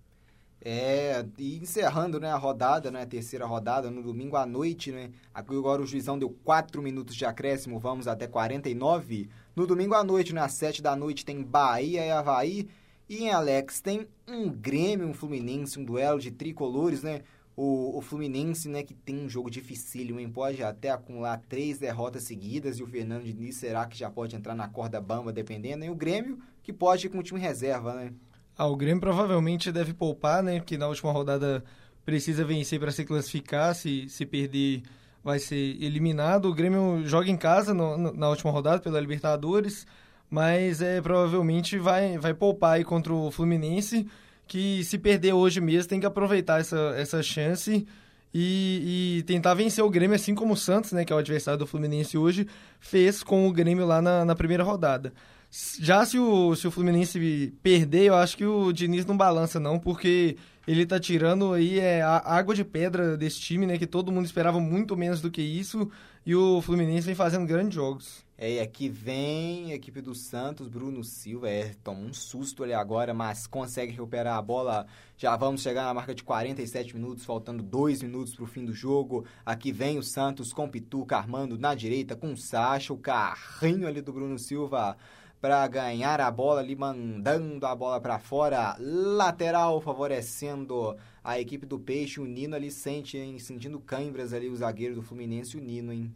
É, 0.62 1.26
e 1.38 1.58
encerrando 1.58 2.20
né, 2.20 2.30
a 2.30 2.36
rodada, 2.36 2.92
né, 2.92 3.04
a 3.04 3.06
terceira 3.06 3.46
rodada, 3.46 3.90
no 3.90 4.04
domingo 4.04 4.36
à 4.36 4.46
noite, 4.46 4.92
né, 4.92 5.10
agora 5.34 5.82
o 5.82 5.88
juizão 5.88 6.20
deu 6.20 6.30
4 6.44 6.82
minutos 6.82 7.16
de 7.16 7.26
acréscimo, 7.26 7.80
vamos 7.80 8.08
até 8.08 8.28
49. 8.28 9.30
No 9.56 9.66
domingo 9.66 9.94
à 9.94 10.04
noite, 10.04 10.34
né, 10.34 10.42
às 10.42 10.54
7 10.54 10.82
da 10.82 10.96
noite, 10.96 11.26
tem 11.26 11.42
Bahia 11.42 12.06
e 12.06 12.12
Havaí. 12.12 12.68
E 13.10 13.24
em 13.24 13.32
Alex 13.32 13.82
tem 13.82 14.08
um 14.28 14.50
Grêmio, 14.50 15.08
um 15.08 15.14
Fluminense, 15.14 15.80
um 15.80 15.84
duelo 15.84 16.20
de 16.20 16.30
tricolores, 16.30 17.02
né? 17.02 17.22
O, 17.56 17.98
o 17.98 18.02
Fluminense, 18.02 18.70
né, 18.70 18.84
que 18.84 18.94
tem 18.94 19.18
um 19.18 19.28
jogo 19.28 19.50
dificílimo, 19.50 20.20
hein? 20.20 20.30
Pode 20.30 20.62
até 20.64 20.92
acumular 20.92 21.42
três 21.50 21.80
derrotas 21.80 22.24
seguidas 22.24 22.78
e 22.78 22.84
o 22.84 22.88
Fernando 22.88 23.24
Diniz 23.24 23.56
será 23.56 23.88
que 23.88 23.98
já 23.98 24.12
pode 24.12 24.36
entrar 24.36 24.54
na 24.54 24.68
corda 24.68 25.02
bamba, 25.02 25.34
dependendo. 25.34 25.84
E 25.84 25.90
o 25.90 25.96
Grêmio, 25.96 26.40
que 26.62 26.72
pode 26.72 27.08
ir 27.08 27.10
com 27.10 27.18
o 27.18 27.24
time 27.24 27.40
reserva, 27.40 27.96
né? 27.96 28.14
Ah, 28.60 28.68
o 28.68 28.76
Grêmio 28.76 29.00
provavelmente 29.00 29.72
deve 29.72 29.94
poupar, 29.94 30.44
né? 30.44 30.60
Porque 30.60 30.78
na 30.78 30.86
última 30.86 31.14
rodada 31.14 31.64
precisa 32.06 32.44
vencer 32.44 32.78
para 32.78 32.92
se 32.92 33.06
classificar. 33.06 33.74
Se, 33.74 34.10
se 34.10 34.26
perder, 34.26 34.84
vai 35.24 35.40
ser 35.40 35.82
eliminado. 35.82 36.50
O 36.50 36.54
Grêmio 36.54 37.02
joga 37.06 37.30
em 37.30 37.38
casa 37.38 37.74
no, 37.74 38.12
na 38.12 38.28
última 38.28 38.52
rodada 38.52 38.82
pela 38.82 39.00
Libertadores, 39.00 39.88
mas 40.30 40.82
é, 40.82 41.00
provavelmente 41.00 41.78
vai, 41.80 42.18
vai 42.18 42.34
poupar 42.34 42.74
aí 42.74 42.84
contra 42.84 43.14
o 43.14 43.32
Fluminense, 43.32 44.06
que 44.46 44.84
se 44.84 44.98
perder 44.98 45.32
hoje 45.32 45.62
mesmo 45.62 45.88
tem 45.88 46.02
que 46.02 46.06
aproveitar 46.06 46.60
essa, 46.60 46.94
essa 46.98 47.24
chance. 47.24 47.88
E, 48.34 49.20
e, 49.20 49.24
tentar 49.24 49.54
vencer 49.54 49.82
o 49.86 49.90
Grêmio, 49.90 50.18
assim 50.18 50.36
como 50.36 50.54
o 50.54 50.58
Santos, 50.58 50.92
né, 50.92 51.06
que 51.06 51.14
é 51.14 51.16
o 51.16 51.20
adversário 51.20 51.58
do 51.58 51.66
Fluminense 51.66 52.18
hoje, 52.18 52.46
fez 52.78 53.24
com 53.24 53.48
o 53.48 53.54
Grêmio 53.54 53.86
lá 53.86 54.02
na, 54.02 54.26
na 54.26 54.36
primeira 54.36 54.66
rodada. 54.66 55.14
Já 55.52 56.06
se 56.06 56.20
o, 56.20 56.56
se 56.56 56.68
o 56.68 56.72
Fluminense 56.72 57.54
perder, 57.64 58.06
eu 58.06 58.16
acho 58.16 58.38
que 58.38 58.46
o 58.46 58.72
Diniz 58.72 59.06
não 59.06 59.18
balança, 59.18 59.60
não, 59.60 59.80
porque 59.80 60.38
ele 60.68 60.86
tá 60.86 61.00
tirando 61.00 61.54
aí 61.54 61.80
é, 61.80 62.04
a 62.04 62.18
água 62.24 62.54
de 62.54 62.64
pedra 62.64 63.18
desse 63.18 63.40
time, 63.40 63.66
né? 63.66 63.78
Que 63.78 63.88
todo 63.88 64.12
mundo 64.12 64.26
esperava 64.26 64.60
muito 64.60 64.96
menos 64.96 65.22
do 65.22 65.32
que 65.32 65.42
isso. 65.42 65.90
E 66.24 66.36
o 66.36 66.62
Fluminense 66.62 67.08
vem 67.08 67.16
fazendo 67.16 67.48
grandes 67.48 67.74
jogos. 67.74 68.24
É, 68.38 68.54
e 68.54 68.60
aqui 68.60 68.88
vem 68.88 69.72
a 69.72 69.76
equipe 69.76 70.00
do 70.00 70.14
Santos, 70.14 70.68
Bruno 70.68 71.04
Silva, 71.04 71.50
é, 71.50 71.74
toma 71.84 72.00
um 72.00 72.14
susto 72.14 72.64
ali 72.64 72.74
agora, 72.74 73.14
mas 73.14 73.48
consegue 73.48 73.92
recuperar 73.92 74.38
a 74.38 74.42
bola. 74.42 74.86
Já 75.18 75.36
vamos 75.36 75.62
chegar 75.62 75.84
na 75.84 75.94
marca 75.94 76.14
de 76.14 76.24
47 76.24 76.96
minutos, 76.96 77.26
faltando 77.26 77.64
2 77.64 78.04
minutos 78.04 78.36
para 78.36 78.44
o 78.44 78.48
fim 78.48 78.64
do 78.64 78.72
jogo. 78.72 79.26
Aqui 79.44 79.72
vem 79.72 79.98
o 79.98 80.04
Santos 80.04 80.54
com 80.54 80.70
Pituca 80.70 81.18
armando 81.18 81.58
na 81.58 81.74
direita 81.74 82.16
com 82.16 82.32
o 82.32 82.38
Sacha, 82.38 82.94
o 82.94 82.98
carrinho 82.98 83.88
ali 83.88 84.00
do 84.00 84.14
Bruno 84.14 84.38
Silva 84.38 84.96
para 85.42 85.66
ganhar 85.68 86.20
a 86.20 86.30
bola 86.30 86.60
ali, 86.60 86.76
mandando 86.76 87.66
a 87.66 87.74
bola 87.74 88.00
para 88.02 88.20
fora, 88.20 88.76
lateral 88.80 89.80
favorecendo 89.80 90.96
a 91.24 91.40
equipe 91.40 91.66
do 91.66 91.80
Peixe, 91.80 92.20
o 92.20 92.26
Nino 92.26 92.56
ali 92.56 92.70
sente, 92.70 93.18
hein, 93.18 93.40
sentindo 93.40 93.80
câimbras 93.80 94.34
ali, 94.34 94.50
o 94.50 94.56
zagueiro 94.56 94.96
do 94.96 95.02
Fluminense, 95.02 95.58
o 95.58 95.62
Nino, 95.62 95.94
hein. 95.94 96.14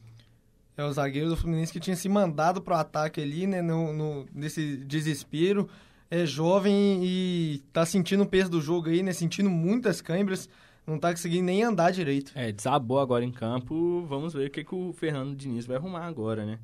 É 0.75 0.83
o 0.83 0.91
zagueiro 0.91 1.29
do 1.29 1.37
Fluminense 1.37 1.71
que 1.71 1.79
tinha 1.79 1.95
se 1.95 2.09
mandado 2.09 2.61
pro 2.61 2.75
ataque 2.75 3.21
ali, 3.21 3.47
né, 3.47 3.61
no, 3.61 3.93
no, 3.93 4.25
nesse 4.33 4.77
desespero, 4.77 5.69
é 6.09 6.25
jovem 6.25 6.99
e 7.03 7.61
tá 7.71 7.85
sentindo 7.85 8.23
o 8.23 8.27
peso 8.27 8.49
do 8.49 8.59
jogo 8.59 8.89
aí, 8.89 9.03
né, 9.03 9.13
sentindo 9.13 9.49
muitas 9.49 10.01
câimbras, 10.01 10.49
não 10.85 10.99
tá 10.99 11.11
conseguindo 11.11 11.45
nem 11.45 11.63
andar 11.63 11.91
direito. 11.91 12.33
É, 12.35 12.51
desabou 12.51 12.99
agora 12.99 13.23
em 13.23 13.31
campo, 13.31 14.05
vamos 14.05 14.33
ver 14.33 14.47
o 14.47 14.51
que, 14.51 14.63
que 14.63 14.75
o 14.75 14.91
Fernando 14.91 15.35
Diniz 15.35 15.65
vai 15.65 15.77
arrumar 15.77 16.05
agora, 16.07 16.45
né. 16.45 16.59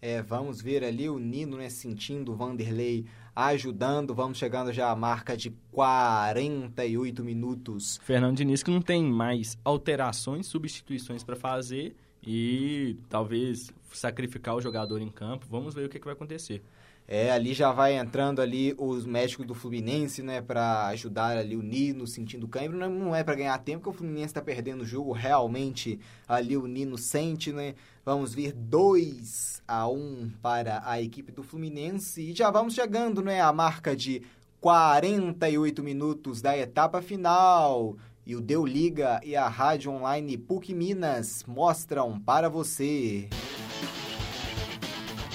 É, 0.00 0.22
vamos 0.22 0.60
ver 0.60 0.84
ali 0.84 1.08
o 1.08 1.18
Nino 1.18 1.56
né, 1.56 1.68
sentindo 1.68 2.32
o 2.32 2.36
Vanderlei 2.36 3.06
ajudando. 3.34 4.14
Vamos 4.14 4.38
chegando 4.38 4.72
já 4.72 4.90
à 4.90 4.96
marca 4.96 5.36
de 5.36 5.50
48 5.72 7.24
minutos. 7.24 7.98
Fernando 8.02 8.36
Diniz 8.36 8.62
que 8.62 8.70
não 8.70 8.80
tem 8.80 9.04
mais 9.04 9.58
alterações, 9.64 10.46
substituições 10.46 11.24
para 11.24 11.36
fazer 11.36 11.96
e 12.22 12.96
talvez 13.08 13.70
sacrificar 13.92 14.54
o 14.54 14.60
jogador 14.60 15.00
em 15.00 15.08
campo. 15.08 15.46
Vamos 15.50 15.74
ver 15.74 15.86
o 15.86 15.88
que, 15.88 15.98
que 15.98 16.04
vai 16.04 16.14
acontecer. 16.14 16.62
É, 17.10 17.32
ali 17.32 17.54
já 17.54 17.72
vai 17.72 17.96
entrando 17.96 18.42
ali 18.42 18.74
os 18.76 19.06
médicos 19.06 19.46
do 19.46 19.54
Fluminense, 19.54 20.22
né, 20.22 20.42
para 20.42 20.88
ajudar 20.88 21.38
ali 21.38 21.56
o 21.56 21.62
Nino 21.62 22.06
sentindo 22.06 22.46
cãibra. 22.46 22.76
Não, 22.76 22.90
não 22.90 23.16
é 23.16 23.24
para 23.24 23.34
ganhar 23.34 23.56
tempo, 23.60 23.84
porque 23.84 23.96
o 23.96 23.98
Fluminense 23.98 24.26
está 24.26 24.42
perdendo 24.42 24.82
o 24.82 24.86
jogo. 24.86 25.12
Realmente 25.12 25.98
ali 26.28 26.54
o 26.54 26.66
Nino 26.66 26.98
sente, 26.98 27.50
né? 27.50 27.74
Vamos 28.04 28.34
ver 28.34 28.52
2 28.52 29.62
a 29.66 29.88
1 29.88 29.94
um 29.94 30.30
para 30.42 30.82
a 30.84 31.00
equipe 31.00 31.32
do 31.32 31.42
Fluminense 31.42 32.20
e 32.20 32.34
já 32.34 32.50
vamos 32.50 32.74
chegando, 32.74 33.22
né, 33.22 33.40
a 33.40 33.54
marca 33.54 33.96
de 33.96 34.22
48 34.60 35.82
minutos 35.82 36.42
da 36.42 36.58
etapa 36.58 37.00
final. 37.00 37.96
E 38.26 38.36
o 38.36 38.40
Deu 38.42 38.66
Liga 38.66 39.18
e 39.24 39.34
a 39.34 39.48
Rádio 39.48 39.92
Online 39.92 40.36
PUC 40.36 40.74
Minas 40.74 41.42
mostram 41.48 42.20
para 42.20 42.50
você. 42.50 43.30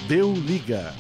Deu 0.08 0.32
Liga. 0.32 0.94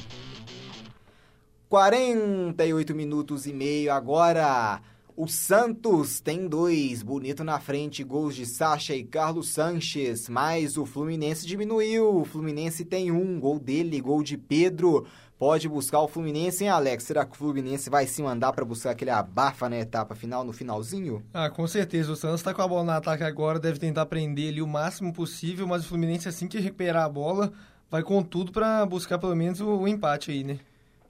48 1.73 2.93
minutos 2.93 3.47
e 3.47 3.51
meio 3.51 3.91
agora. 3.91 4.79
O 5.17 5.27
Santos 5.27 6.19
tem 6.19 6.47
dois, 6.47 7.01
bonito 7.01 7.43
na 7.43 7.59
frente, 7.59 8.03
gols 8.03 8.35
de 8.35 8.45
Sacha 8.45 8.93
e 8.93 9.03
Carlos 9.03 9.49
Sanches, 9.49 10.29
mas 10.29 10.77
o 10.77 10.85
Fluminense 10.85 11.47
diminuiu. 11.47 12.15
O 12.15 12.25
Fluminense 12.25 12.85
tem 12.85 13.11
um, 13.11 13.39
gol 13.39 13.57
dele, 13.57 13.99
gol 13.99 14.21
de 14.21 14.37
Pedro. 14.37 15.07
Pode 15.39 15.67
buscar 15.67 16.01
o 16.01 16.07
Fluminense, 16.07 16.63
hein, 16.63 16.69
Alex? 16.69 17.05
Será 17.05 17.25
que 17.25 17.31
o 17.31 17.37
Fluminense 17.37 17.89
vai 17.89 18.05
se 18.05 18.21
mandar 18.21 18.53
para 18.53 18.63
buscar 18.63 18.91
aquele 18.91 19.09
abafa 19.09 19.67
na 19.67 19.79
etapa 19.79 20.13
final, 20.13 20.43
no 20.43 20.53
finalzinho? 20.53 21.23
Ah, 21.33 21.49
com 21.49 21.65
certeza. 21.65 22.11
O 22.11 22.15
Santos 22.15 22.43
tá 22.43 22.53
com 22.53 22.61
a 22.61 22.67
bola 22.67 22.83
no 22.83 22.91
ataque 22.91 23.23
agora, 23.23 23.57
deve 23.57 23.79
tentar 23.79 24.05
prender 24.05 24.49
ali 24.49 24.61
o 24.61 24.67
máximo 24.67 25.11
possível, 25.11 25.65
mas 25.65 25.83
o 25.83 25.87
Fluminense, 25.87 26.29
assim 26.29 26.47
que 26.47 26.59
recuperar 26.59 27.03
a 27.03 27.09
bola, 27.09 27.51
vai 27.89 28.03
com 28.03 28.21
tudo 28.21 28.51
para 28.51 28.85
buscar 28.85 29.17
pelo 29.17 29.35
menos 29.35 29.59
o, 29.59 29.67
o 29.69 29.87
empate 29.87 30.29
aí, 30.29 30.43
né? 30.43 30.59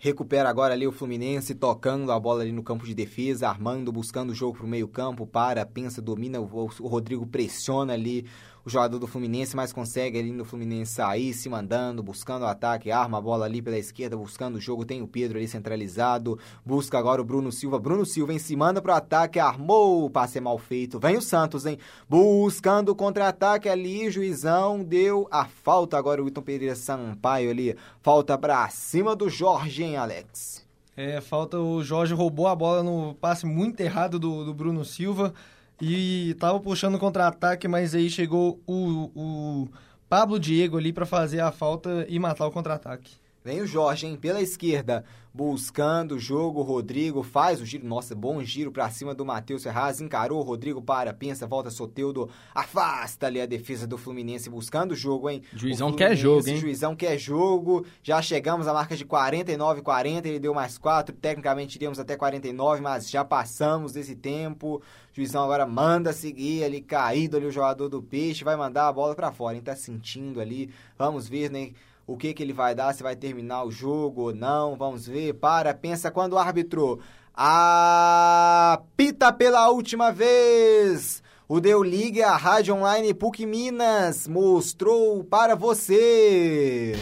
Recupera 0.03 0.49
agora 0.49 0.73
ali 0.73 0.85
o 0.85 0.91
Fluminense, 0.91 1.55
tocando 1.55 2.11
a 2.11 2.19
bola 2.19 2.41
ali 2.41 2.51
no 2.51 2.61
campo 2.61 2.85
de 2.85 2.93
defesa, 2.93 3.47
armando, 3.47 3.89
buscando 3.89 4.31
o 4.31 4.35
jogo 4.35 4.57
pro 4.57 4.67
meio 4.67 4.85
campo, 4.85 5.25
para, 5.25 5.65
pensa, 5.65 6.01
domina, 6.01 6.41
o, 6.41 6.45
o 6.45 6.87
Rodrigo 6.89 7.25
pressiona 7.25 7.93
ali 7.93 8.25
o 8.65 8.69
jogador 8.69 8.99
do 8.99 9.07
Fluminense, 9.07 9.55
mas 9.55 9.73
consegue 9.73 10.17
ali 10.17 10.31
no 10.31 10.45
Fluminense 10.45 10.93
sair, 10.93 11.33
se 11.33 11.49
mandando, 11.49 12.01
buscando 12.01 12.43
o 12.43 12.47
ataque, 12.47 12.91
arma 12.91 13.17
a 13.17 13.21
bola 13.21 13.45
ali 13.45 13.61
pela 13.61 13.77
esquerda, 13.77 14.15
buscando 14.15 14.55
o 14.55 14.61
jogo, 14.61 14.85
tem 14.85 15.01
o 15.01 15.07
Pedro 15.07 15.37
ali 15.37 15.47
centralizado, 15.47 16.39
busca 16.65 16.97
agora 16.97 17.21
o 17.21 17.25
Bruno 17.25 17.51
Silva, 17.51 17.79
Bruno 17.79 18.05
Silva 18.05 18.33
em 18.33 18.39
se 18.39 18.55
manda 18.55 18.81
pro 18.81 18.93
ataque, 18.93 19.39
armou, 19.39 20.09
passe 20.09 20.37
é 20.37 20.41
mal 20.41 20.57
feito, 20.57 20.99
vem 20.99 21.17
o 21.17 21.21
Santos, 21.21 21.65
hein, 21.65 21.77
buscando 22.07 22.89
o 22.89 22.95
contra-ataque 22.95 23.67
ali, 23.67 24.09
juizão 24.09 24.83
deu 24.83 25.27
a 25.31 25.45
falta 25.45 25.97
agora. 25.97 26.21
O 26.21 26.25
Wilton 26.25 26.41
Pereira 26.41 26.75
Sampaio 26.75 27.49
ali, 27.49 27.75
falta 28.01 28.37
pra 28.37 28.67
cima 28.69 29.15
do 29.15 29.29
Jorge, 29.29 29.83
hein, 29.83 29.97
Alex? 29.97 30.63
É, 30.95 31.19
falta 31.21 31.57
o 31.57 31.83
Jorge. 31.83 32.13
Roubou 32.13 32.47
a 32.47 32.55
bola 32.55 32.83
no 32.83 33.15
passe 33.15 33.45
muito 33.45 33.81
errado 33.81 34.19
do, 34.19 34.45
do 34.45 34.53
Bruno 34.53 34.85
Silva, 34.85 35.33
e 35.81 36.35
tava 36.39 36.59
puxando 36.59 36.99
contra-ataque, 36.99 37.67
mas 37.67 37.93
aí 37.95 38.09
chegou 38.09 38.61
o, 38.65 39.11
o 39.15 39.69
Pablo 40.07 40.39
Diego 40.39 40.77
ali 40.77 40.93
para 40.93 41.05
fazer 41.05 41.39
a 41.39 41.51
falta 41.51 42.05
e 42.07 42.19
matar 42.19 42.45
o 42.47 42.51
contra-ataque. 42.51 43.22
Vem 43.43 43.59
o 43.59 43.67
Jorge, 43.67 44.07
hein? 44.07 44.15
Pela 44.15 44.41
esquerda, 44.41 45.03
buscando 45.33 46.15
o 46.15 46.19
jogo. 46.19 46.61
O 46.61 46.63
Rodrigo 46.63 47.21
faz 47.23 47.59
o 47.59 47.65
giro. 47.65 47.85
Nossa, 47.85 48.15
bom 48.15 48.41
giro 48.41 48.71
para 48.71 48.89
cima 48.89 49.13
do 49.13 49.25
Matheus 49.25 49.63
Ferraz. 49.63 49.99
Encarou 49.99 50.39
o 50.39 50.43
Rodrigo 50.43 50.81
para, 50.81 51.13
pensa, 51.13 51.45
volta 51.45 51.69
Soteudo. 51.69 52.29
Afasta 52.55 53.27
ali 53.27 53.41
a 53.41 53.45
defesa 53.45 53.85
do 53.85 53.97
Fluminense 53.97 54.49
buscando 54.49 54.93
o 54.93 54.95
jogo, 54.95 55.29
hein? 55.29 55.41
Juizão 55.53 55.91
quer 55.91 56.15
jogo, 56.15 56.47
hein? 56.47 56.55
Juizão 56.55 56.95
quer 56.95 57.17
jogo. 57.17 57.85
Já 58.01 58.21
chegamos 58.21 58.65
à 58.65 58.73
marca 58.73 58.95
de 58.95 59.03
49 59.03 59.81
40. 59.81 60.25
Ele 60.25 60.39
deu 60.39 60.53
mais 60.53 60.77
4. 60.77 61.13
Tecnicamente 61.13 61.75
iríamos 61.75 61.99
até 61.99 62.15
49, 62.15 62.81
mas 62.81 63.09
já 63.09 63.25
passamos 63.25 63.91
desse 63.91 64.15
tempo. 64.15 64.81
Juizão 65.11 65.43
agora 65.43 65.65
manda 65.65 66.13
seguir 66.13 66.63
ali, 66.63 66.79
caído 66.79 67.35
ali 67.35 67.45
o 67.45 67.51
jogador 67.51 67.89
do 67.89 68.01
Peixe. 68.01 68.45
Vai 68.45 68.55
mandar 68.55 68.87
a 68.87 68.93
bola 68.93 69.13
para 69.13 69.33
fora, 69.33 69.57
hein? 69.57 69.61
Tá 69.61 69.75
sentindo 69.75 70.39
ali. 70.39 70.69
Vamos 70.97 71.27
ver, 71.27 71.51
né? 71.51 71.71
O 72.05 72.17
que, 72.17 72.33
que 72.33 72.43
ele 72.43 72.51
vai 72.53 72.75
dar, 72.75 72.93
se 72.93 73.01
vai 73.01 73.15
terminar 73.15 73.63
o 73.63 73.71
jogo 73.71 74.23
ou 74.23 74.35
não, 74.35 74.75
vamos 74.75 75.07
ver. 75.07 75.33
Para, 75.35 75.73
pensa 75.73 76.11
quando 76.11 76.33
o 76.33 76.37
árbitro 76.37 76.99
apita 77.33 79.31
pela 79.31 79.69
última 79.69 80.11
vez. 80.11 81.23
O 81.47 81.59
Deu 81.59 81.83
Liga, 81.83 82.27
a 82.27 82.37
Rádio 82.37 82.75
Online 82.75 83.13
PUC 83.13 83.45
Minas, 83.45 84.27
mostrou 84.27 85.23
para 85.23 85.55
você. 85.55 86.93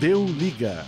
Deu 0.00 0.24
Liga. 0.24 0.84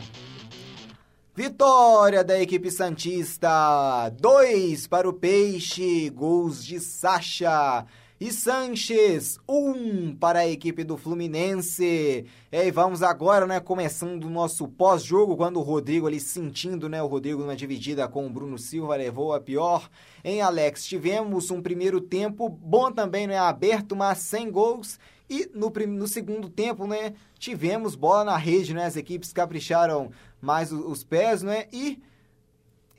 Vitória 1.34 2.24
da 2.24 2.40
equipe 2.40 2.70
Santista. 2.70 4.10
Dois 4.18 4.86
para 4.86 5.08
o 5.08 5.12
Peixe, 5.12 6.10
gols 6.10 6.64
de 6.64 6.80
Sacha 6.80 7.86
e 8.20 8.30
Sanches, 8.30 9.38
um 9.48 10.14
para 10.14 10.40
a 10.40 10.47
equipe 10.47 10.84
do 10.84 10.98
Fluminense. 10.98 12.26
E 12.52 12.70
vamos 12.70 13.02
agora, 13.02 13.47
né, 13.47 13.60
começando 13.60 14.24
o 14.24 14.30
nosso 14.30 14.68
pós-jogo, 14.68 15.38
quando 15.38 15.59
o 15.59 15.62
Rodrigo 15.62 16.06
ali 16.06 16.20
sentindo, 16.20 16.86
né, 16.86 17.02
o 17.02 17.06
Rodrigo 17.06 17.40
numa 17.40 17.56
dividida 17.56 18.06
com 18.06 18.26
o 18.26 18.30
Bruno 18.30 18.59
Silva 18.59 18.94
levou 18.94 19.32
a 19.32 19.40
pior. 19.40 19.88
Em 20.22 20.42
Alex, 20.42 20.84
tivemos 20.84 21.51
um 21.51 21.62
primeiro 21.62 21.98
tempo 21.98 22.47
bom 22.47 22.92
também, 22.92 23.26
né, 23.26 23.38
aberto, 23.38 23.97
mas 23.97 24.18
sem 24.18 24.51
gols. 24.51 24.98
E 25.30 25.48
no, 25.55 25.70
no 25.70 26.06
segundo 26.06 26.51
tempo, 26.51 26.86
né, 26.86 27.14
tivemos 27.38 27.94
bola 27.94 28.22
na 28.22 28.36
rede, 28.36 28.74
né, 28.74 28.84
as 28.84 28.97
equipes 28.97 29.32
capricharam 29.32 30.10
mais 30.42 30.70
os 30.70 31.02
pés, 31.02 31.42
né, 31.42 31.68
e 31.72 31.98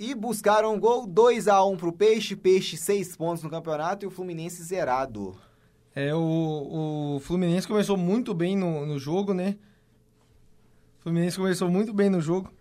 e 0.02 0.15
buscaram 0.15 0.73
um 0.73 0.80
gol 0.80 1.06
2 1.06 1.48
a 1.48 1.64
1 1.64 1.78
pro 1.78 1.94
Peixe, 1.94 2.36
Peixe 2.36 2.76
6 2.76 3.15
pontos 3.15 3.44
no 3.44 3.52
campeonato 3.52 4.03
e 4.03 4.07
o 4.07 4.10
Fluminense 4.10 4.64
zerado. 4.64 5.36
É, 5.95 6.11
o, 6.15 7.18
o 7.18 7.19
Fluminense 7.19 7.68
começou 7.68 7.95
muito 7.95 8.34
bem 8.34 8.57
no, 8.57 8.84
no 8.84 8.98
jogo, 8.98 9.32
né? 9.32 9.57
O 10.99 11.03
Fluminense 11.03 11.38
começou 11.38 11.69
muito 11.69 11.94
bem 11.94 12.10
no 12.10 12.19
jogo. 12.19 12.52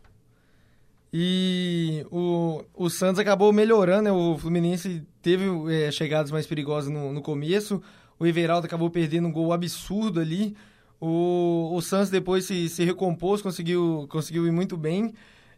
E 1.11 2.05
o, 2.11 2.63
o 2.75 2.91
Santos 2.91 3.19
acabou 3.19 3.55
melhorando, 3.55 4.03
né? 4.03 4.13
O 4.13 4.37
Fluminense 4.37 5.03
teve 5.23 5.47
é, 5.73 5.91
chegadas 5.91 6.31
mais 6.31 6.47
perigosas 6.47 6.93
no, 6.93 7.11
no 7.11 7.23
começo. 7.23 7.81
O 8.19 8.27
Everaldo 8.27 8.67
acabou 8.67 8.91
perdendo 8.91 9.29
um 9.29 9.33
gol 9.33 9.55
absurdo 9.55 10.21
ali. 10.21 10.55
O, 11.01 11.71
o 11.73 11.81
Santos 11.81 12.11
depois 12.11 12.45
se, 12.45 12.69
se 12.69 12.85
recompôs, 12.85 13.41
conseguiu, 13.41 14.07
conseguiu 14.11 14.47
ir 14.47 14.53
muito 14.53 14.77
bem. 14.77 15.15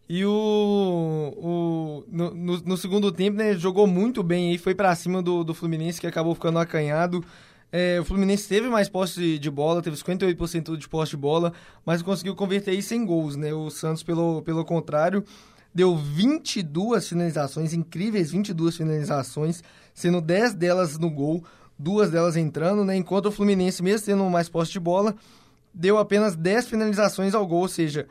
E 0.08 0.24
o, 0.24 1.34
o 1.36 2.04
no, 2.08 2.34
no, 2.34 2.58
no, 2.58 2.76
segundo 2.76 3.10
tempo, 3.10 3.38
né, 3.38 3.54
jogou 3.54 3.86
muito 3.86 4.22
bem 4.22 4.50
aí, 4.50 4.58
foi 4.58 4.74
para 4.74 4.94
cima 4.94 5.22
do, 5.22 5.44
do 5.44 5.54
Fluminense, 5.54 6.00
que 6.00 6.06
acabou 6.06 6.34
ficando 6.34 6.58
acanhado. 6.58 7.24
É, 7.70 7.98
o 7.98 8.04
Fluminense 8.04 8.46
teve 8.46 8.68
mais 8.68 8.88
posse 8.88 9.38
de 9.38 9.50
bola, 9.50 9.80
teve 9.80 9.96
58% 9.96 10.76
de 10.76 10.88
posse 10.88 11.12
de 11.12 11.16
bola, 11.16 11.54
mas 11.86 12.02
conseguiu 12.02 12.34
converter 12.34 12.72
aí 12.72 12.82
sem 12.82 13.06
gols, 13.06 13.36
né? 13.36 13.54
O 13.54 13.70
Santos, 13.70 14.02
pelo, 14.02 14.42
pelo 14.42 14.62
contrário, 14.64 15.24
deu 15.74 15.96
22 15.96 17.08
finalizações, 17.08 17.72
incríveis 17.72 18.30
22 18.30 18.76
finalizações, 18.76 19.62
sendo 19.94 20.20
10 20.20 20.54
delas 20.54 20.98
no 20.98 21.08
gol, 21.08 21.42
duas 21.78 22.10
delas 22.10 22.36
entrando, 22.36 22.84
né? 22.84 22.94
Enquanto 22.94 23.26
o 23.26 23.32
Fluminense, 23.32 23.82
mesmo 23.82 24.04
tendo 24.04 24.24
mais 24.28 24.50
posse 24.50 24.72
de 24.72 24.80
bola, 24.80 25.16
deu 25.72 25.96
apenas 25.96 26.36
10 26.36 26.68
finalizações 26.68 27.34
ao 27.34 27.46
gol, 27.46 27.62
ou 27.62 27.68
seja, 27.68 28.06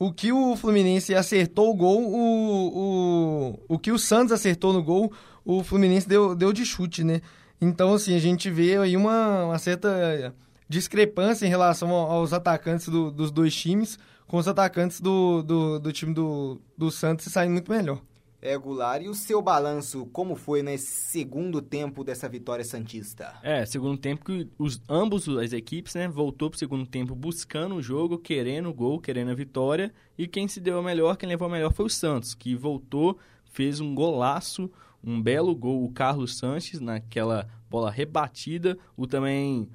o 0.00 0.10
que 0.10 0.32
o 0.32 0.56
Fluminense 0.56 1.14
acertou 1.14 1.70
o 1.70 1.74
gol, 1.74 2.02
o, 2.10 3.58
o, 3.68 3.74
o 3.74 3.78
que 3.78 3.92
o 3.92 3.98
Santos 3.98 4.32
acertou 4.32 4.72
no 4.72 4.82
gol, 4.82 5.12
o 5.44 5.62
Fluminense 5.62 6.08
deu, 6.08 6.34
deu 6.34 6.54
de 6.54 6.64
chute, 6.64 7.04
né? 7.04 7.20
Então, 7.60 7.92
assim, 7.92 8.16
a 8.16 8.18
gente 8.18 8.48
vê 8.48 8.78
aí 8.78 8.96
uma, 8.96 9.44
uma 9.44 9.58
certa 9.58 10.34
discrepância 10.66 11.44
em 11.44 11.50
relação 11.50 11.90
aos 11.90 12.32
atacantes 12.32 12.88
do, 12.88 13.10
dos 13.10 13.30
dois 13.30 13.54
times, 13.54 13.98
com 14.26 14.38
os 14.38 14.48
atacantes 14.48 15.02
do, 15.02 15.42
do, 15.42 15.78
do 15.78 15.92
time 15.92 16.14
do, 16.14 16.58
do 16.78 16.90
Santos 16.90 17.26
saindo 17.26 17.52
muito 17.52 17.70
melhor 17.70 18.00
é, 18.42 18.56
Goulart. 18.56 19.02
E 19.02 19.08
o 19.08 19.14
seu 19.14 19.42
balanço, 19.42 20.06
como 20.06 20.34
foi 20.34 20.62
nesse 20.62 20.86
segundo 20.86 21.60
tempo 21.60 22.02
dessa 22.02 22.28
vitória 22.28 22.64
Santista? 22.64 23.34
É, 23.42 23.64
segundo 23.66 23.98
tempo 23.98 24.24
que 24.24 24.48
os, 24.58 24.82
ambos 24.88 25.28
as 25.28 25.52
equipes, 25.52 25.94
né, 25.94 26.08
voltou 26.08 26.50
pro 26.50 26.58
segundo 26.58 26.86
tempo 26.86 27.14
buscando 27.14 27.74
o 27.74 27.82
jogo, 27.82 28.18
querendo 28.18 28.70
o 28.70 28.74
gol, 28.74 29.00
querendo 29.00 29.30
a 29.30 29.34
vitória. 29.34 29.92
E 30.16 30.26
quem 30.26 30.48
se 30.48 30.60
deu 30.60 30.78
a 30.78 30.82
melhor, 30.82 31.16
quem 31.16 31.28
levou 31.28 31.48
a 31.48 31.50
melhor 31.50 31.72
foi 31.72 31.86
o 31.86 31.90
Santos, 31.90 32.34
que 32.34 32.54
voltou, 32.54 33.18
fez 33.44 33.80
um 33.80 33.94
golaço, 33.94 34.70
um 35.02 35.20
belo 35.20 35.54
gol, 35.54 35.84
o 35.84 35.92
Carlos 35.92 36.36
Sanches, 36.38 36.80
naquela 36.80 37.48
bola 37.68 37.90
rebatida. 37.90 38.78
O 38.96 39.06
também, 39.06 39.68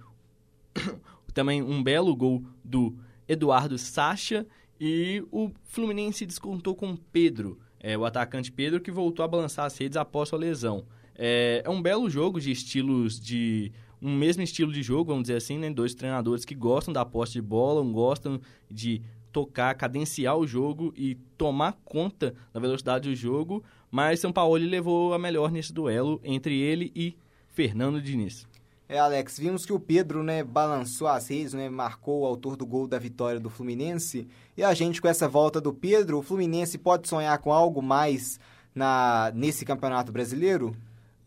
também 1.34 1.62
um 1.62 1.84
belo 1.84 2.16
gol 2.16 2.44
do 2.64 2.96
Eduardo 3.28 3.78
Sacha. 3.78 4.46
E 4.80 5.24
o 5.32 5.52
Fluminense 5.64 6.26
descontou 6.26 6.76
com 6.76 6.98
Pedro 6.98 7.58
é, 7.86 7.96
o 7.96 8.04
atacante 8.04 8.52
Pedro, 8.52 8.82
que 8.82 8.90
voltou 8.90 9.24
a 9.24 9.28
balançar 9.28 9.64
as 9.64 9.78
redes 9.78 9.96
após 9.96 10.30
sua 10.30 10.40
lesão. 10.40 10.88
É, 11.16 11.62
é 11.64 11.70
um 11.70 11.80
belo 11.80 12.10
jogo 12.10 12.42
de 12.42 12.52
estilos 12.52 13.20
de 13.20 13.72
um 14.02 14.12
mesmo 14.12 14.42
estilo 14.42 14.74
de 14.74 14.82
jogo, 14.82 15.12
vamos 15.12 15.26
dizer 15.26 15.38
assim, 15.38 15.60
né? 15.60 15.70
Dois 15.70 15.94
treinadores 15.94 16.44
que 16.44 16.56
gostam 16.56 16.92
da 16.92 17.06
posse 17.06 17.34
de 17.34 17.44
bola, 17.44 17.84
gostam 17.84 18.42
de 18.72 19.04
tocar, 19.32 19.76
cadenciar 19.76 20.36
o 20.36 20.48
jogo 20.48 20.92
e 20.98 21.14
tomar 21.38 21.74
conta 21.86 22.34
da 22.52 22.60
velocidade 22.60 23.08
do 23.08 23.16
jogo, 23.16 23.64
mas 23.92 24.20
São 24.20 24.34
Paulo 24.34 24.56
levou 24.56 25.14
a 25.14 25.20
melhor 25.20 25.52
nesse 25.52 25.72
duelo 25.72 26.20
entre 26.24 26.60
ele 26.60 26.92
e 26.96 27.16
Fernando 27.50 28.02
Diniz. 28.02 28.48
É, 28.88 29.00
Alex, 29.00 29.40
vimos 29.40 29.66
que 29.66 29.74
o 29.74 29.80
Pedro, 29.80 30.24
né, 30.24 30.44
balançou 30.44 31.08
as 31.08 31.28
redes, 31.28 31.54
né, 31.54 31.70
marcou 31.70 32.22
o 32.22 32.26
autor 32.26 32.56
do 32.56 32.66
gol 32.66 32.88
da 32.88 33.00
vitória 33.00 33.40
do 33.40 33.50
Fluminense. 33.50 34.28
E 34.56 34.64
a 34.64 34.74
gente, 34.76 35.02
com 35.02 35.08
essa 35.08 35.28
volta 35.28 35.60
do 35.60 35.74
Pedro, 35.74 36.20
o 36.20 36.22
Fluminense 36.22 36.78
pode 36.78 37.08
sonhar 37.08 37.38
com 37.40 37.52
algo 37.52 37.82
mais 37.82 38.40
na 38.76 39.32
nesse 39.34 39.66
Campeonato 39.66 40.12
Brasileiro? 40.12 40.76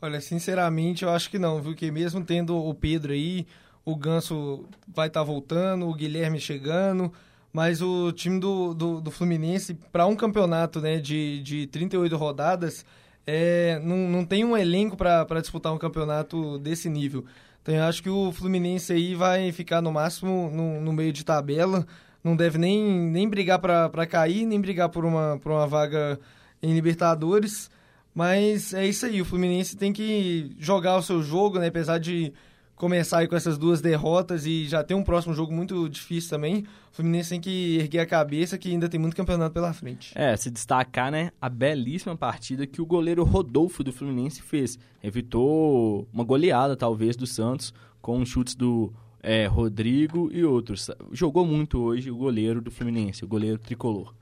Olha, 0.00 0.20
sinceramente, 0.20 1.02
eu 1.02 1.10
acho 1.10 1.28
que 1.28 1.38
não, 1.38 1.60
viu? 1.60 1.74
Que 1.74 1.90
mesmo 1.90 2.22
tendo 2.24 2.56
o 2.56 2.72
Pedro 2.72 3.12
aí, 3.12 3.44
o 3.84 3.96
Ganso 3.96 4.64
vai 4.86 5.08
estar 5.08 5.20
tá 5.20 5.24
voltando, 5.24 5.88
o 5.88 5.94
Guilherme 5.94 6.38
chegando, 6.38 7.12
mas 7.52 7.82
o 7.82 8.12
time 8.12 8.38
do, 8.38 8.72
do, 8.72 9.00
do 9.00 9.10
Fluminense, 9.10 9.74
para 9.90 10.06
um 10.06 10.14
campeonato 10.14 10.80
né, 10.80 10.98
de, 10.98 11.42
de 11.42 11.66
38 11.66 12.16
rodadas, 12.16 12.84
é, 13.26 13.80
não, 13.82 13.96
não 13.96 14.24
tem 14.24 14.44
um 14.44 14.56
elenco 14.56 14.96
para 14.96 15.40
disputar 15.40 15.72
um 15.72 15.78
campeonato 15.78 16.58
desse 16.58 16.88
nível. 16.88 17.24
Então 17.68 17.76
eu 17.76 17.84
acho 17.84 18.02
que 18.02 18.08
o 18.08 18.32
Fluminense 18.32 18.94
aí 18.94 19.14
vai 19.14 19.52
ficar 19.52 19.82
no 19.82 19.92
máximo 19.92 20.50
no, 20.50 20.80
no 20.80 20.90
meio 20.90 21.12
de 21.12 21.22
tabela, 21.22 21.86
não 22.24 22.34
deve 22.34 22.56
nem, 22.56 22.82
nem 22.82 23.28
brigar 23.28 23.58
para 23.58 24.06
cair, 24.06 24.46
nem 24.46 24.58
brigar 24.58 24.88
por 24.88 25.04
uma, 25.04 25.38
por 25.38 25.52
uma 25.52 25.66
vaga 25.66 26.18
em 26.62 26.72
Libertadores. 26.72 27.70
Mas 28.14 28.72
é 28.72 28.86
isso 28.86 29.04
aí, 29.04 29.20
o 29.20 29.24
Fluminense 29.26 29.76
tem 29.76 29.92
que 29.92 30.56
jogar 30.58 30.96
o 30.96 31.02
seu 31.02 31.22
jogo, 31.22 31.58
né? 31.58 31.66
Apesar 31.66 31.98
de 31.98 32.32
começar 32.78 33.18
aí 33.18 33.28
com 33.28 33.34
essas 33.34 33.58
duas 33.58 33.80
derrotas 33.80 34.46
e 34.46 34.64
já 34.66 34.82
ter 34.84 34.94
um 34.94 35.02
próximo 35.02 35.34
jogo 35.34 35.52
muito 35.52 35.88
difícil 35.88 36.30
também, 36.30 36.64
o 36.92 36.94
Fluminense 36.94 37.30
tem 37.30 37.40
que 37.40 37.76
erguer 37.78 37.98
a 37.98 38.06
cabeça 38.06 38.56
que 38.56 38.70
ainda 38.70 38.88
tem 38.88 38.98
muito 38.98 39.16
campeonato 39.16 39.52
pela 39.52 39.72
frente. 39.72 40.12
É, 40.14 40.36
se 40.36 40.50
destacar, 40.50 41.10
né, 41.10 41.32
a 41.40 41.48
belíssima 41.48 42.16
partida 42.16 42.66
que 42.66 42.80
o 42.80 42.86
goleiro 42.86 43.24
Rodolfo 43.24 43.82
do 43.82 43.92
Fluminense 43.92 44.40
fez. 44.40 44.78
Evitou 45.02 46.08
uma 46.12 46.24
goleada, 46.24 46.76
talvez, 46.76 47.16
do 47.16 47.26
Santos, 47.26 47.74
com 48.00 48.24
chutes 48.24 48.54
do 48.54 48.92
é, 49.20 49.46
Rodrigo 49.46 50.30
e 50.32 50.44
outros. 50.44 50.88
Jogou 51.12 51.44
muito 51.44 51.80
hoje 51.80 52.10
o 52.10 52.16
goleiro 52.16 52.60
do 52.60 52.70
Fluminense, 52.70 53.24
o 53.24 53.28
goleiro 53.28 53.58
tricolor. 53.58 54.14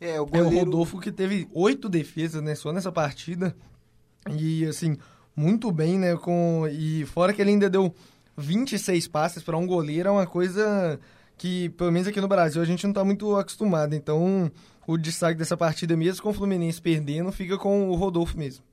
É, 0.00 0.18
o, 0.18 0.24
goleiro... 0.24 0.56
é, 0.56 0.62
o 0.62 0.64
Rodolfo 0.64 0.98
que 0.98 1.12
teve 1.12 1.46
oito 1.52 1.88
defesas, 1.88 2.42
né, 2.42 2.54
só 2.54 2.72
nessa 2.72 2.90
partida. 2.90 3.54
E, 4.38 4.64
assim, 4.64 4.96
muito 5.34 5.70
bem, 5.72 5.98
né? 5.98 6.16
Com, 6.16 6.68
e 6.70 7.04
fora 7.06 7.32
que 7.32 7.40
ele 7.40 7.50
ainda 7.50 7.70
deu 7.70 7.94
26 8.36 9.08
passes 9.08 9.42
para 9.42 9.56
um 9.56 9.66
goleiro, 9.66 10.08
é 10.08 10.12
uma 10.12 10.26
coisa 10.26 10.98
que, 11.36 11.70
pelo 11.70 11.92
menos 11.92 12.08
aqui 12.08 12.20
no 12.20 12.28
Brasil, 12.28 12.60
a 12.60 12.64
gente 12.64 12.84
não 12.84 12.90
está 12.90 13.04
muito 13.04 13.34
acostumado. 13.36 13.94
Então, 13.94 14.50
o 14.86 14.98
destaque 14.98 15.38
dessa 15.38 15.56
partida, 15.56 15.96
mesmo 15.96 16.22
com 16.22 16.30
o 16.30 16.34
Fluminense 16.34 16.80
perdendo, 16.80 17.30
fica 17.32 17.56
com 17.56 17.88
o 17.88 17.94
Rodolfo 17.94 18.36
mesmo. 18.36 18.64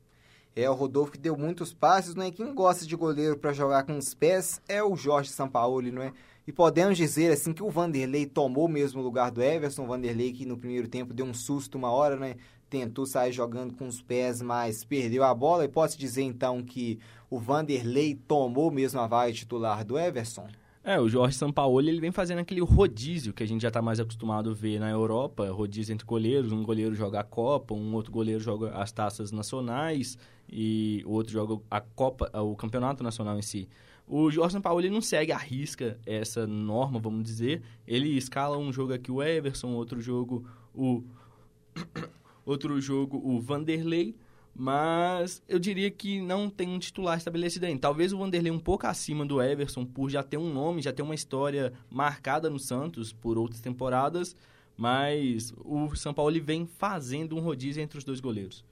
É, 0.55 0.67
o 0.69 0.73
Rodolfo 0.73 1.11
que 1.11 1.19
deu 1.19 1.37
muitos 1.37 1.71
passes, 1.71 2.15
não 2.15 2.23
é? 2.23 2.31
Quem 2.31 2.53
gosta 2.53 2.85
de 2.85 2.95
goleiro 2.95 3.37
para 3.37 3.53
jogar 3.53 3.83
com 3.83 3.95
os 3.95 4.15
pés 4.15 4.59
é 4.67 4.81
o 4.81 4.95
Jorge 4.95 5.29
Sampaoli, 5.29 5.91
não 5.91 6.01
é? 6.01 6.11
E 6.47 6.51
podemos 6.51 6.97
dizer 6.97 7.31
assim 7.31 7.53
que 7.53 7.61
o 7.61 7.69
Vanderlei 7.69 8.25
tomou 8.25 8.67
mesmo 8.67 8.99
o 8.99 9.03
lugar 9.03 9.29
do 9.29 9.43
Everson, 9.43 9.83
o 9.83 9.87
Vanderlei 9.87 10.33
que 10.33 10.45
no 10.45 10.57
primeiro 10.57 10.87
tempo 10.87 11.13
deu 11.13 11.25
um 11.25 11.33
susto 11.33 11.77
uma 11.77 11.91
hora, 11.91 12.15
né? 12.15 12.37
Tentou 12.69 13.05
sair 13.05 13.31
jogando 13.31 13.73
com 13.73 13.87
os 13.87 14.01
pés, 14.01 14.41
mas 14.41 14.83
perdeu 14.83 15.23
a 15.23 15.33
bola. 15.33 15.65
E 15.65 15.67
posso 15.67 15.97
dizer 15.97 16.23
então 16.23 16.61
que 16.63 16.99
o 17.29 17.39
Vanderlei 17.39 18.15
tomou 18.15 18.71
mesmo 18.71 18.99
a 18.99 19.07
vaga 19.07 19.33
titular 19.33 19.83
do 19.85 19.97
Everson? 19.97 20.47
É, 20.83 20.97
o 20.97 21.09
Jorge 21.09 21.35
Sampaoli 21.35 21.89
ele 21.89 21.99
vem 21.99 22.13
fazendo 22.13 22.39
aquele 22.39 22.61
rodízio 22.61 23.33
que 23.33 23.43
a 23.43 23.45
gente 23.45 23.61
já 23.61 23.67
está 23.67 23.81
mais 23.81 23.99
acostumado 23.99 24.51
a 24.51 24.53
ver 24.53 24.79
na 24.79 24.89
Europa, 24.89 25.49
rodízio 25.51 25.93
entre 25.93 26.05
goleiros, 26.05 26.53
um 26.53 26.63
goleiro 26.63 26.95
joga 26.95 27.19
a 27.19 27.23
Copa, 27.25 27.73
um 27.73 27.93
outro 27.93 28.09
goleiro 28.09 28.39
joga 28.39 28.69
as 28.69 28.89
taças 28.89 29.29
nacionais 29.33 30.17
e 30.49 31.03
o 31.05 31.11
outro 31.11 31.33
joga 31.33 31.61
a 31.69 31.81
Copa, 31.81 32.31
o 32.39 32.55
campeonato 32.55 33.03
nacional 33.03 33.37
em 33.37 33.41
si. 33.41 33.67
O 34.07 34.31
Jorge 34.31 34.53
Sampaoli 34.53 34.89
não 34.89 35.01
segue 35.01 35.33
a 35.33 35.37
risca 35.37 35.99
essa 36.05 36.47
norma, 36.47 36.97
vamos 36.97 37.25
dizer. 37.25 37.61
Ele 37.85 38.15
escala 38.17 38.57
um 38.57 38.71
jogo 38.71 38.93
aqui 38.93 39.11
o 39.11 39.21
Everson, 39.21 39.73
outro 39.73 39.99
jogo 39.99 40.45
o 40.73 41.03
outro 42.47 42.79
jogo 42.79 43.21
o 43.23 43.39
Vanderlei, 43.39 44.15
mas 44.55 45.43
eu 45.47 45.59
diria 45.59 45.91
que 45.91 46.19
não 46.19 46.49
tem 46.49 46.69
um 46.69 46.79
titular 46.79 47.17
estabelecido 47.17 47.65
ainda. 47.65 47.81
Talvez 47.81 48.11
o 48.11 48.17
Vanderlei 48.17 48.51
um 48.51 48.59
pouco 48.59 48.87
acima 48.87 49.25
do 49.25 49.41
Everson, 49.41 49.85
por 49.85 50.09
já 50.09 50.23
ter 50.23 50.37
um 50.37 50.51
nome, 50.51 50.81
já 50.81 50.91
ter 50.91 51.03
uma 51.03 51.13
história 51.13 51.73
marcada 51.91 52.49
no 52.49 52.57
Santos 52.57 53.13
por 53.13 53.37
outras 53.37 53.61
temporadas, 53.61 54.35
mas 54.75 55.53
o 55.63 55.93
São 55.95 56.13
Paulo 56.13 56.41
vem 56.41 56.65
fazendo 56.65 57.35
um 57.35 57.41
rodízio 57.41 57.83
entre 57.83 57.97
os 57.97 58.03
dois 58.03 58.19
goleiros. 58.19 58.65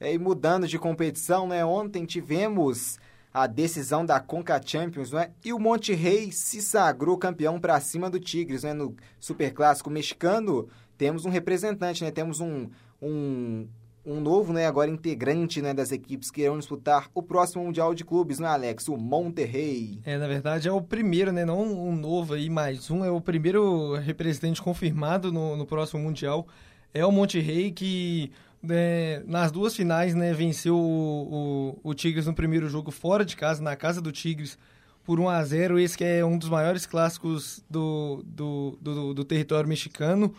É, 0.00 0.12
e 0.12 0.18
mudando 0.18 0.66
de 0.66 0.78
competição, 0.78 1.46
né? 1.46 1.64
Ontem 1.64 2.04
tivemos 2.04 2.98
a 3.32 3.46
decisão 3.46 4.04
da 4.04 4.20
Conca 4.20 4.60
Champions, 4.64 5.12
não 5.12 5.20
é? 5.20 5.30
E 5.44 5.52
o 5.52 5.58
Monte 5.58 5.94
Rei 5.94 6.32
se 6.32 6.60
sagrou 6.60 7.16
campeão 7.16 7.58
para 7.58 7.80
cima 7.80 8.10
do 8.10 8.20
Tigres, 8.20 8.64
né? 8.64 8.74
No 8.74 8.94
Superclássico 9.18 9.88
mexicano, 9.88 10.68
temos 10.98 11.24
um 11.24 11.30
representante, 11.30 12.04
né? 12.04 12.10
Temos 12.10 12.40
um, 12.40 12.68
um, 13.04 13.68
um 14.04 14.20
novo, 14.20 14.52
né, 14.52 14.66
agora 14.66 14.90
integrante 14.90 15.62
né, 15.62 15.72
das 15.72 15.92
equipes 15.92 16.30
que 16.30 16.42
irão 16.42 16.58
disputar 16.58 17.08
o 17.14 17.22
próximo 17.22 17.64
Mundial 17.64 17.94
de 17.94 18.04
Clubes, 18.04 18.38
não 18.38 18.48
é, 18.48 18.50
Alex? 18.50 18.88
O 18.88 18.96
Monterrey. 18.96 20.00
É, 20.04 20.18
na 20.18 20.26
verdade 20.26 20.68
é 20.68 20.72
o 20.72 20.80
primeiro, 20.80 21.32
né? 21.32 21.44
Não 21.44 21.62
um 21.62 21.94
novo 21.94 22.34
aí, 22.34 22.50
mais 22.50 22.90
um. 22.90 23.04
É 23.04 23.10
o 23.10 23.20
primeiro 23.20 23.94
representante 23.96 24.60
confirmado 24.60 25.32
no, 25.32 25.56
no 25.56 25.66
próximo 25.66 26.02
Mundial. 26.02 26.46
É 26.92 27.04
o 27.04 27.12
Monterrey 27.12 27.72
que 27.72 28.30
é, 28.70 29.22
nas 29.26 29.50
duas 29.50 29.74
finais, 29.74 30.14
né, 30.14 30.32
venceu 30.32 30.76
o, 30.76 31.76
o, 31.84 31.90
o, 31.90 31.94
Tigres 31.94 32.26
no 32.26 32.34
primeiro 32.34 32.68
jogo 32.68 32.90
fora 32.90 33.24
de 33.24 33.36
casa, 33.36 33.62
na 33.62 33.76
casa 33.76 34.00
do 34.00 34.10
Tigres, 34.10 34.58
por 35.04 35.20
1 35.20 35.28
a 35.28 35.44
0 35.44 35.78
Esse 35.78 35.98
que 35.98 36.04
é 36.04 36.24
um 36.24 36.38
dos 36.38 36.48
maiores 36.48 36.86
clássicos 36.86 37.62
do, 37.68 38.22
do, 38.24 38.78
do, 38.80 39.14
do 39.14 39.24
território 39.24 39.68
mexicano. 39.68 40.34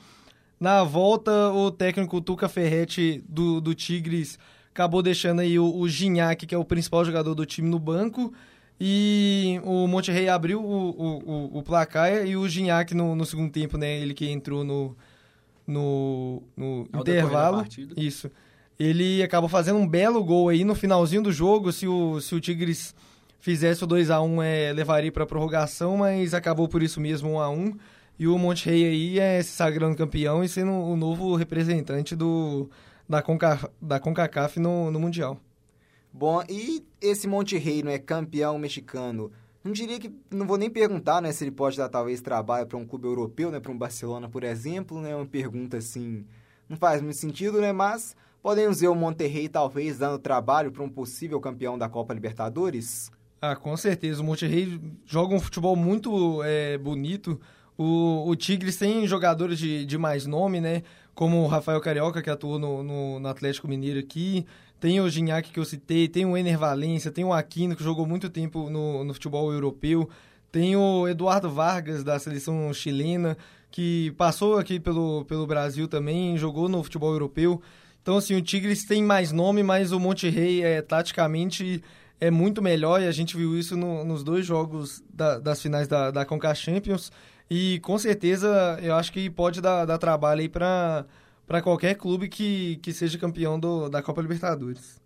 Na 0.60 0.84
volta, 0.84 1.32
o 1.52 1.70
técnico 1.70 2.22
Tuca 2.22 2.48
Ferretti 2.48 3.24
do, 3.28 3.60
do 3.60 3.76
Tigres 3.76 4.40
acabou 4.72 5.02
deixando 5.02 5.40
aí 5.40 5.58
o, 5.60 5.76
o 5.76 5.88
Gignac, 5.88 6.46
que 6.46 6.56
é 6.56 6.58
o 6.58 6.66
principal 6.66 7.04
jogador 7.04 7.34
do 7.34 7.46
time, 7.46 7.70
no 7.70 7.80
banco. 7.80 8.34
E 8.80 9.60
o 9.64 9.88
Monterrey 9.88 10.28
abriu 10.28 10.62
o, 10.62 10.90
o, 10.90 11.58
o, 11.60 11.64
placar 11.64 12.28
e 12.28 12.36
o 12.36 12.48
Gignac 12.48 12.94
no, 12.94 13.16
no 13.16 13.26
segundo 13.26 13.52
tempo, 13.52 13.78
né? 13.78 14.00
Ele 14.00 14.14
que 14.14 14.30
entrou 14.30 14.66
no, 14.66 14.96
no, 15.66 16.44
no 16.58 16.90
intervalo. 16.94 17.66
Isso. 17.96 18.30
Ele 18.78 19.24
acabou 19.24 19.48
fazendo 19.48 19.80
um 19.80 19.88
belo 19.88 20.22
gol 20.24 20.50
aí 20.50 20.66
no 20.66 20.76
finalzinho 20.76 21.24
do 21.24 21.32
jogo. 21.32 21.72
Se 21.72 21.88
o, 21.88 22.20
se 22.20 22.36
o 22.36 22.42
Tigres 22.42 22.94
fizesse 23.40 23.84
o 23.84 23.88
2 23.88 24.10
a 24.10 24.22
1 24.22 24.42
é, 24.42 24.74
levaria 24.74 25.12
para 25.12 25.26
prorrogação, 25.26 25.98
mas 25.98 26.34
acabou 26.34 26.68
por 26.68 26.84
isso 26.84 27.00
mesmo 27.00 27.30
1 27.36 27.40
a 27.40 27.50
1 27.50 27.78
e 28.18 28.28
o 28.28 28.38
Monte 28.38 28.70
Rei 28.70 28.86
aí 28.86 29.20
é 29.20 29.44
se 29.44 29.52
sagrando 29.52 29.98
campeão 29.98 30.44
e 30.44 30.50
sendo 30.50 30.72
o 30.72 30.96
novo 30.96 31.36
representante 31.36 32.16
do, 32.16 32.70
da, 33.08 33.22
Conca, 33.22 33.70
da 33.82 34.00
CONCACAF 34.00 34.60
no, 34.60 34.90
no 34.90 35.00
Mundial. 35.00 35.40
Bom, 36.12 36.42
e 36.48 36.86
esse 37.02 37.28
Monte 37.28 37.58
Rei 37.58 37.84
não 37.84 37.92
é 37.92 38.00
campeão 38.00 38.58
mexicano? 38.58 39.32
Não 39.66 39.72
diria 39.72 40.00
que. 40.00 40.14
Não 40.32 40.46
vou 40.46 40.58
nem 40.58 40.70
perguntar 40.70 41.22
né, 41.22 41.32
se 41.32 41.44
ele 41.44 41.52
pode 41.52 41.76
dar 41.76 41.90
talvez 41.90 42.22
trabalho 42.22 42.68
para 42.68 42.78
um 42.78 42.86
clube 42.86 43.08
europeu, 43.08 43.52
né, 43.52 43.60
para 43.60 43.72
um 43.72 43.78
Barcelona, 43.78 44.30
por 44.30 44.44
exemplo. 44.44 45.02
Né, 45.02 45.16
uma 45.16 45.26
pergunta 45.26 45.78
assim. 45.78 46.24
Não 46.70 46.78
faz 46.78 47.02
muito 47.02 47.18
sentido, 47.18 47.60
né? 47.60 47.72
Mas 47.72 48.16
podemos 48.42 48.80
ver 48.80 48.88
o 48.88 48.96
Monterrey 48.96 49.50
talvez 49.50 49.98
dando 49.98 50.20
trabalho 50.20 50.72
para 50.72 50.84
um 50.84 50.90
possível 50.90 51.40
campeão 51.42 51.78
da 51.78 51.90
Copa 51.90 52.14
Libertadores? 52.14 53.12
Ah, 53.42 53.56
com 53.56 53.76
certeza. 53.76 54.22
O 54.22 54.26
Monterrey 54.26 54.80
joga 55.06 55.36
um 55.36 55.40
futebol 55.40 55.76
muito 55.76 56.42
é, 56.44 56.78
bonito. 56.78 57.42
O, 57.78 58.30
o 58.30 58.36
Tigres 58.36 58.78
tem 58.78 59.06
jogadores 59.06 59.60
de, 59.60 59.86
de 59.86 59.98
mais 59.98 60.26
nome, 60.26 60.62
né? 60.62 60.84
Como 61.14 61.44
o 61.44 61.48
Rafael 61.48 61.80
Carioca, 61.82 62.22
que 62.22 62.30
atuou 62.30 62.60
no, 62.60 62.84
no, 62.84 63.20
no 63.20 63.28
Atlético 63.28 63.68
Mineiro 63.68 64.00
aqui. 64.00 64.46
Tem 64.80 65.00
o 65.00 65.10
Gignac, 65.10 65.52
que 65.52 65.60
eu 65.60 65.66
citei. 65.66 66.08
Tem 66.08 66.26
o 66.26 66.38
Ener 66.38 66.58
Valência. 66.58 67.12
Tem 67.12 67.24
o 67.24 67.34
Aquino, 67.34 67.76
que 67.76 67.84
jogou 67.84 68.06
muito 68.06 68.30
tempo 68.30 68.70
no, 68.70 69.04
no 69.04 69.14
futebol 69.14 69.52
europeu. 69.52 70.10
Tem 70.52 70.76
o 70.76 71.06
Eduardo 71.08 71.50
Vargas, 71.50 72.02
da 72.02 72.18
seleção 72.18 72.74
chilena, 72.74 73.38
que 73.70 74.12
passou 74.12 74.58
aqui 74.58 74.80
pelo, 74.80 75.26
pelo 75.26 75.46
Brasil 75.46 75.86
também, 75.86 76.38
jogou 76.38 76.70
no 76.70 76.82
futebol 76.82 77.12
europeu. 77.12 77.62
Então, 78.02 78.16
assim, 78.16 78.36
o 78.36 78.42
Tigres 78.42 78.86
tem 78.86 79.04
mais 79.04 79.34
nome, 79.34 79.64
mas 79.64 79.92
o 79.92 80.00
Monte 80.00 80.30
Rei, 80.30 80.64
é, 80.64 80.82
taticamente, 80.82 81.84
é 82.22 82.32
muito 82.32 82.62
melhor. 82.62 83.02
E 83.02 83.08
a 83.08 83.12
gente 83.12 83.36
viu 83.36 83.58
isso 83.60 83.76
no, 83.76 84.06
nos 84.06 84.24
dois 84.24 84.46
jogos 84.46 85.04
da, 85.14 85.40
das 85.40 85.62
finais 85.62 85.90
da, 85.90 86.10
da 86.10 86.24
Conca 86.24 86.56
Champions. 86.56 87.12
E 87.50 87.80
com 87.80 87.98
certeza 87.98 88.80
eu 88.82 88.96
acho 88.96 89.12
que 89.12 89.30
pode 89.30 89.62
dar, 89.62 89.86
dar 89.86 89.98
trabalho 89.98 90.42
aí 90.42 90.50
para 90.50 91.06
qualquer 91.64 91.96
clube 91.96 92.28
que, 92.28 92.78
que 92.78 92.92
seja 92.92 93.18
campeão 93.18 93.60
do, 93.60 93.88
da 93.90 94.02
Copa 94.02 94.22
Libertadores. 94.22 95.00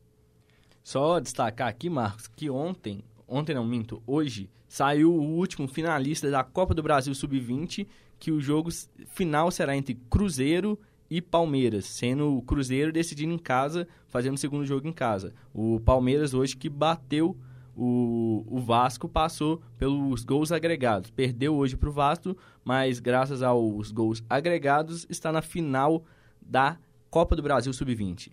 Só 0.84 1.20
destacar 1.20 1.68
aqui, 1.68 1.90
Marcos, 1.90 2.28
que 2.28 2.50
ontem, 2.50 3.04
ontem 3.28 3.54
não 3.54 3.66
minto, 3.66 4.02
hoje, 4.08 4.50
saiu 4.68 5.14
o 5.14 5.22
último 5.22 5.68
finalista 5.68 6.32
da 6.32 6.44
Copa 6.44 6.74
do 6.74 6.82
Brasil 6.82 7.14
Sub-20, 7.14 7.86
que 8.18 8.32
o 8.32 8.42
jogo 8.42 8.70
final 9.08 9.52
será 9.52 9.76
entre 9.76 9.96
Cruzeiro 10.10 10.80
e 11.10 11.22
Palmeiras, 11.22 11.86
sendo 11.86 12.38
o 12.38 12.42
Cruzeiro 12.42 12.92
decidindo 12.92 13.34
em 13.34 13.38
casa, 13.38 13.88
fazendo 14.08 14.36
o 14.36 14.40
segundo 14.40 14.66
jogo 14.66 14.88
em 14.88 14.94
casa. 14.94 15.34
O 15.54 15.80
Palmeiras 15.80 16.34
hoje 16.34 16.56
que 16.56 16.70
bateu 16.70 17.36
o, 17.82 18.44
o 18.46 18.60
Vasco 18.60 19.08
passou 19.08 19.62
pelos 19.78 20.26
gols 20.26 20.52
agregados. 20.52 21.10
Perdeu 21.10 21.56
hoje 21.56 21.78
para 21.78 21.88
o 21.88 21.94
Vasco, 21.94 22.36
mas 22.64 23.00
graças 23.00 23.42
aos 23.42 23.90
gols 23.90 24.22
agregados 24.30 25.08
está 25.10 25.32
na 25.32 25.42
final 25.42 26.04
da 26.42 26.78
Copa 27.10 27.38
do 27.38 27.42
Brasil 27.42 27.72
Sub-20. 27.72 28.32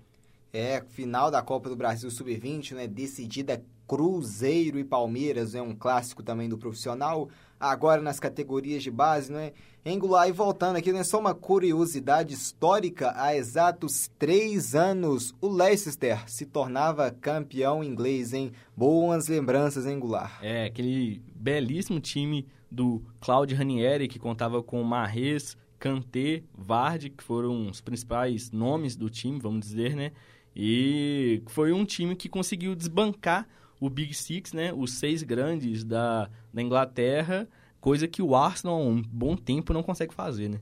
É, 0.52 0.82
final 0.88 1.30
da 1.30 1.40
Copa 1.42 1.68
do 1.68 1.76
Brasil 1.76 2.10
Sub-20, 2.10 2.72
né? 2.72 2.88
Decidida 2.88 3.62
Cruzeiro 3.86 4.80
e 4.80 4.84
Palmeiras, 4.84 5.54
é 5.54 5.62
um 5.62 5.76
clássico 5.76 6.24
também 6.24 6.48
do 6.48 6.58
profissional. 6.58 7.28
Agora 7.58 8.02
nas 8.02 8.20
categorias 8.20 8.82
de 8.82 8.90
base, 8.90 9.32
não 9.32 9.38
é? 9.38 9.52
Engular 9.84 10.28
e 10.28 10.32
voltando 10.32 10.76
aqui, 10.76 10.92
não 10.92 10.98
é 10.98 11.04
só 11.04 11.18
uma 11.18 11.34
curiosidade 11.34 12.34
histórica. 12.34 13.12
Há 13.16 13.36
exatos 13.36 14.10
três 14.18 14.74
anos, 14.74 15.34
o 15.40 15.48
Leicester 15.48 16.28
se 16.28 16.44
tornava 16.44 17.10
campeão 17.10 17.84
inglês, 17.84 18.32
hein? 18.32 18.52
Boas 18.76 19.28
lembranças, 19.28 19.86
Engular. 19.86 20.38
É, 20.42 20.64
aquele 20.64 21.22
belíssimo 21.34 22.00
time 22.00 22.46
do 22.70 23.00
Claudio 23.20 23.56
Ranieri, 23.56 24.08
que 24.08 24.18
contava 24.18 24.62
com 24.62 24.82
Marrez, 24.82 25.56
Kanté, 25.78 26.42
Vardy, 26.52 27.10
que 27.10 27.22
foram 27.22 27.68
os 27.68 27.80
principais 27.80 28.50
nomes 28.50 28.96
do 28.96 29.08
time, 29.08 29.38
vamos 29.38 29.66
dizer, 29.66 29.94
né? 29.94 30.12
E 30.54 31.42
foi 31.46 31.72
um 31.72 31.84
time 31.84 32.16
que 32.16 32.28
conseguiu 32.28 32.74
desbancar 32.74 33.46
o 33.80 33.90
Big 33.90 34.14
Six, 34.14 34.52
né? 34.52 34.72
Os 34.72 34.94
seis 34.94 35.22
grandes 35.22 35.84
da, 35.84 36.28
da 36.52 36.62
Inglaterra, 36.62 37.48
coisa 37.80 38.08
que 38.08 38.22
o 38.22 38.34
Arsenal 38.34 38.76
há 38.76 38.84
um 38.84 39.02
bom 39.02 39.36
tempo 39.36 39.72
não 39.72 39.82
consegue 39.82 40.14
fazer, 40.14 40.48
né? 40.48 40.60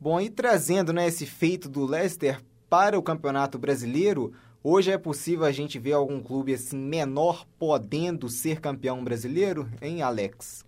Bom, 0.00 0.20
e 0.20 0.28
trazendo 0.28 0.92
né, 0.92 1.06
esse 1.06 1.24
feito 1.24 1.68
do 1.68 1.84
Leicester 1.84 2.40
para 2.68 2.98
o 2.98 3.02
Campeonato 3.02 3.58
Brasileiro, 3.58 4.32
hoje 4.62 4.90
é 4.90 4.98
possível 4.98 5.44
a 5.44 5.52
gente 5.52 5.78
ver 5.78 5.92
algum 5.92 6.20
clube 6.20 6.52
assim 6.52 6.76
menor 6.76 7.46
podendo 7.58 8.28
ser 8.28 8.60
campeão 8.60 9.02
brasileiro, 9.02 9.68
hein, 9.80 10.02
Alex? 10.02 10.64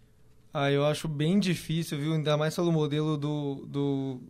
Ah, 0.55 0.71
eu 0.71 0.87
acho 0.87 1.07
bem 1.07 1.39
difícil, 1.39 1.99
viu? 1.99 2.15
Ainda 2.15 2.37
mais 2.37 2.55
pelo 2.55 2.73
modelo 2.73 3.19
do, 3.19 3.67
do, 3.67 4.21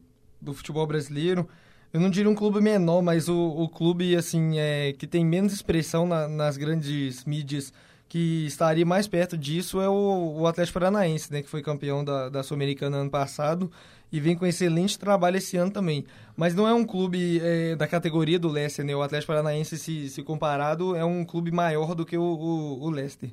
do 0.41 0.53
futebol 0.53 0.85
brasileiro. 0.85 1.49
Eu 1.93 2.01
não 2.01 2.11
diria 2.11 2.31
um 2.31 2.35
clube 2.35 2.61
menor, 2.61 3.03
mas 3.03 3.29
o, 3.29 3.37
o 3.37 3.69
clube, 3.69 4.17
assim, 4.17 4.59
é, 4.59 4.93
que 4.93 5.07
tem 5.07 5.25
menos 5.25 5.53
expressão 5.53 6.07
na, 6.07 6.29
nas 6.29 6.57
grandes 6.57 7.25
mídias, 7.25 7.73
que 8.09 8.47
estaria 8.47 8.87
mais 8.87 9.09
perto 9.09 9.37
disso 9.37 9.81
é 9.81 9.89
o, 9.89 10.37
o 10.39 10.47
Atlético 10.47 10.75
Paranaense, 10.79 11.33
né? 11.33 11.43
Que 11.43 11.49
foi 11.49 11.63
campeão 11.63 12.05
da, 12.05 12.29
da 12.29 12.43
Sul-Americana 12.43 12.99
ano 12.99 13.11
passado 13.11 13.71
e 14.13 14.21
vem 14.21 14.37
com 14.37 14.47
excelente 14.47 14.99
trabalho 14.99 15.39
esse 15.39 15.57
ano 15.57 15.71
também. 15.71 16.05
Mas 16.37 16.55
não 16.55 16.69
é 16.69 16.75
um 16.75 16.85
clube 16.85 17.41
é, 17.43 17.75
da 17.75 17.87
categoria 17.87 18.39
do 18.39 18.49
Leicester, 18.49 18.85
né? 18.85 18.95
O 18.95 19.03
Atlético 19.03 19.33
Paranaense, 19.33 19.77
se, 19.77 20.09
se 20.09 20.23
comparado, 20.23 20.95
é 20.95 21.05
um 21.05 21.25
clube 21.25 21.51
maior 21.51 21.95
do 21.95 22.07
que 22.07 22.17
o, 22.17 22.23
o, 22.23 22.85
o 22.85 22.91
Leicester. 22.91 23.31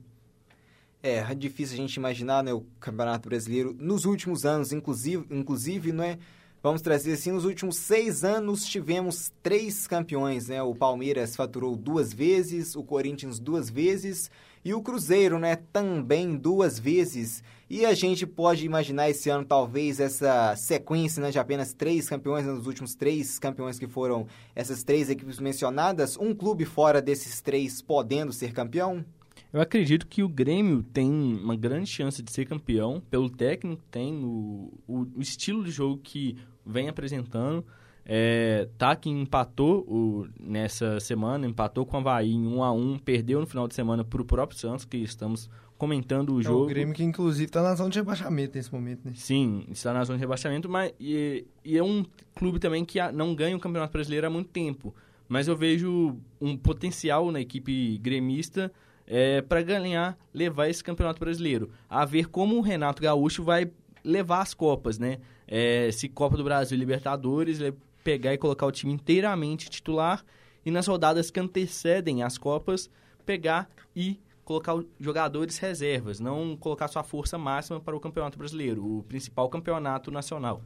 É, 1.03 1.17
é 1.17 1.35
difícil 1.35 1.75
a 1.75 1.77
gente 1.81 1.95
imaginar, 1.95 2.41
né, 2.41 2.53
o 2.53 2.65
Campeonato 2.79 3.27
Brasileiro 3.27 3.75
nos 3.77 4.05
últimos 4.05 4.45
anos, 4.45 4.71
inclusive, 4.71 5.25
inclusive, 5.29 5.91
não 5.91 6.03
é? 6.03 6.17
Vamos 6.63 6.81
trazer 6.81 7.11
assim, 7.11 7.33
nos 7.33 7.43
últimos 7.43 7.75
seis 7.75 8.23
anos 8.23 8.65
tivemos 8.65 9.33
três 9.43 9.85
campeões, 9.85 10.47
né? 10.47 10.63
O 10.63 10.73
Palmeiras 10.73 11.35
faturou 11.35 11.75
duas 11.75 12.13
vezes, 12.13 12.73
o 12.73 12.81
Corinthians 12.81 13.37
duas 13.37 13.69
vezes 13.69 14.31
e 14.63 14.73
o 14.73 14.81
Cruzeiro, 14.81 15.37
né? 15.37 15.57
Também 15.57 16.37
duas 16.37 16.79
vezes. 16.79 17.43
E 17.69 17.85
a 17.85 17.93
gente 17.93 18.25
pode 18.25 18.65
imaginar 18.65 19.09
esse 19.09 19.29
ano 19.29 19.43
talvez 19.43 19.99
essa 19.99 20.55
sequência, 20.55 21.21
né? 21.21 21.31
De 21.31 21.37
apenas 21.37 21.73
três 21.73 22.07
campeões, 22.07 22.45
né, 22.45 22.53
nos 22.53 22.65
últimos 22.65 22.95
três 22.95 23.37
campeões 23.37 23.77
que 23.77 23.85
foram 23.85 24.25
essas 24.55 24.85
três 24.85 25.09
equipes 25.09 25.41
mencionadas, 25.41 26.15
um 26.15 26.33
clube 26.33 26.63
fora 26.63 27.01
desses 27.01 27.41
três 27.41 27.81
podendo 27.81 28.31
ser 28.31 28.53
campeão? 28.53 29.03
Eu 29.51 29.61
acredito 29.61 30.07
que 30.07 30.23
o 30.23 30.29
Grêmio 30.29 30.81
tem 30.81 31.11
uma 31.11 31.55
grande 31.55 31.87
chance 31.87 32.23
de 32.23 32.31
ser 32.31 32.45
campeão, 32.45 33.03
pelo 33.11 33.29
técnico 33.29 33.83
tem, 33.91 34.23
o, 34.23 34.73
o, 34.87 35.01
o 35.15 35.21
estilo 35.21 35.63
de 35.63 35.69
jogo 35.69 35.99
que 36.01 36.37
vem 36.65 36.89
apresentando. 36.89 37.65
É, 38.05 38.67
tá 38.77 38.95
que 38.95 39.09
empatou 39.09 39.79
o, 39.87 40.27
nessa 40.39 40.99
semana, 40.99 41.47
empatou 41.47 41.85
com 41.85 41.95
o 41.95 41.99
Havaí 42.01 42.33
em 42.33 42.45
1 42.45 42.63
a 42.63 42.71
1 42.71 42.99
perdeu 42.99 43.39
no 43.39 43.47
final 43.47 43.65
de 43.65 43.73
semana 43.73 44.03
para 44.03 44.21
o 44.21 44.25
próprio 44.25 44.59
Santos, 44.59 44.83
que 44.83 44.97
estamos 44.97 45.49
comentando 45.77 46.35
o 46.35 46.39
é 46.41 46.43
jogo. 46.43 46.65
O 46.65 46.67
Grêmio 46.67 46.93
que 46.93 47.03
inclusive 47.03 47.45
está 47.45 47.63
na 47.63 47.75
zona 47.75 47.89
de 47.89 47.99
rebaixamento 47.99 48.57
nesse 48.57 48.73
momento, 48.73 49.05
né? 49.05 49.13
Sim, 49.15 49.65
está 49.69 49.93
na 49.93 50.03
zona 50.03 50.17
de 50.17 50.21
rebaixamento, 50.21 50.69
mas 50.69 50.91
e, 50.99 51.45
e 51.63 51.77
é 51.77 51.83
um 51.83 52.05
clube 52.35 52.59
também 52.59 52.83
que 52.83 52.99
não 53.13 53.33
ganha 53.33 53.55
o 53.55 53.59
Campeonato 53.59 53.93
Brasileiro 53.93 54.27
há 54.27 54.29
muito 54.29 54.49
tempo. 54.49 54.93
Mas 55.27 55.47
eu 55.47 55.55
vejo 55.55 56.17
um 56.39 56.57
potencial 56.57 57.31
na 57.31 57.39
equipe 57.39 57.97
gremista 57.99 58.71
é, 59.07 59.41
para 59.41 59.61
ganhar, 59.61 60.17
levar 60.33 60.67
esse 60.67 60.83
Campeonato 60.83 61.19
Brasileiro. 61.19 61.69
A 61.89 62.05
ver 62.05 62.27
como 62.27 62.57
o 62.57 62.61
Renato 62.61 63.01
Gaúcho 63.01 63.43
vai 63.43 63.71
levar 64.03 64.41
as 64.41 64.53
Copas, 64.53 64.99
né? 64.99 65.19
É, 65.55 65.91
se 65.91 66.09
Copa 66.09 66.35
do 66.35 66.43
Brasil 66.43 66.75
e 66.75 66.79
Libertadores, 66.79 67.59
ele 67.59 67.77
pegar 68.03 68.33
e 68.33 68.39
colocar 68.39 68.65
o 68.65 68.71
time 68.71 68.91
inteiramente 68.91 69.69
titular 69.69 70.25
e 70.65 70.71
nas 70.71 70.87
rodadas 70.87 71.29
que 71.29 71.39
antecedem 71.39 72.23
as 72.23 72.39
Copas, 72.39 72.89
pegar 73.23 73.69
e 73.95 74.19
colocar 74.43 74.73
jogadores 74.99 75.59
reservas, 75.59 76.19
não 76.19 76.57
colocar 76.57 76.87
sua 76.87 77.03
força 77.03 77.37
máxima 77.37 77.79
para 77.79 77.95
o 77.95 77.99
Campeonato 77.99 78.35
Brasileiro, 78.35 78.83
o 78.83 79.03
principal 79.03 79.47
campeonato 79.47 80.09
nacional. 80.09 80.63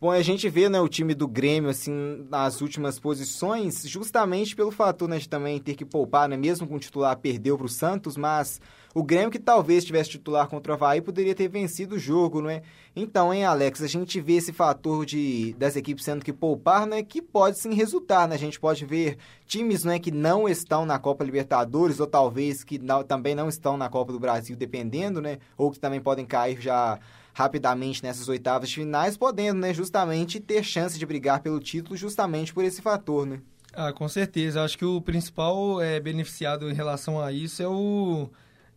Bom, 0.00 0.10
a 0.10 0.22
gente 0.22 0.48
vê 0.48 0.70
né, 0.70 0.80
o 0.80 0.88
time 0.88 1.14
do 1.14 1.28
Grêmio 1.28 1.68
assim 1.68 2.26
nas 2.30 2.62
últimas 2.62 2.98
posições, 2.98 3.82
justamente 3.86 4.56
pelo 4.56 4.70
fator 4.70 5.06
né, 5.06 5.18
de 5.18 5.28
também 5.28 5.60
ter 5.60 5.74
que 5.74 5.84
poupar, 5.84 6.30
né, 6.30 6.36
mesmo 6.38 6.66
com 6.66 6.76
o 6.76 6.80
titular 6.80 7.14
perdeu 7.18 7.58
para 7.58 7.66
o 7.66 7.68
Santos, 7.68 8.16
mas 8.16 8.58
o 8.94 9.02
Grêmio 9.02 9.30
que 9.30 9.38
talvez 9.38 9.84
tivesse 9.84 10.10
titular 10.10 10.48
contra 10.48 10.72
o 10.72 10.74
Havaí 10.74 11.00
poderia 11.00 11.34
ter 11.34 11.48
vencido 11.48 11.96
o 11.96 11.98
jogo, 11.98 12.42
não 12.42 12.50
é? 12.50 12.62
Então, 12.94 13.32
hein, 13.32 13.44
Alex, 13.44 13.82
a 13.82 13.86
gente 13.86 14.20
vê 14.20 14.34
esse 14.34 14.52
fator 14.52 15.06
de 15.06 15.54
das 15.58 15.76
equipes 15.76 16.04
sendo 16.04 16.24
que 16.24 16.32
poupar, 16.32 16.86
né, 16.86 17.02
que 17.02 17.22
pode 17.22 17.58
sim 17.58 17.74
resultar, 17.74 18.28
né? 18.28 18.34
A 18.34 18.38
gente 18.38 18.60
pode 18.60 18.84
ver 18.84 19.16
times, 19.46 19.84
né, 19.84 19.98
que 19.98 20.10
não 20.10 20.48
estão 20.48 20.84
na 20.84 20.98
Copa 20.98 21.24
Libertadores 21.24 22.00
ou 22.00 22.06
talvez 22.06 22.62
que 22.62 22.78
não, 22.78 23.02
também 23.02 23.34
não 23.34 23.48
estão 23.48 23.76
na 23.76 23.88
Copa 23.88 24.12
do 24.12 24.20
Brasil, 24.20 24.56
dependendo, 24.56 25.20
né? 25.22 25.38
Ou 25.56 25.70
que 25.70 25.78
também 25.78 26.00
podem 26.00 26.26
cair 26.26 26.60
já 26.60 26.98
rapidamente 27.34 28.02
nessas 28.02 28.28
oitavas 28.28 28.68
de 28.68 28.74
finais, 28.74 29.16
podendo, 29.16 29.58
né, 29.58 29.72
justamente 29.72 30.38
ter 30.38 30.62
chance 30.62 30.98
de 30.98 31.06
brigar 31.06 31.40
pelo 31.40 31.58
título 31.60 31.96
justamente 31.96 32.52
por 32.52 32.62
esse 32.62 32.82
fator, 32.82 33.26
né? 33.26 33.40
Ah, 33.72 33.92
com 33.92 34.06
certeza. 34.06 34.62
Acho 34.62 34.76
que 34.76 34.84
o 34.84 35.00
principal 35.00 35.80
é, 35.80 35.98
beneficiado 35.98 36.70
em 36.70 36.74
relação 36.74 37.20
a 37.20 37.32
isso 37.32 37.62
é 37.62 37.68
o, 37.68 38.28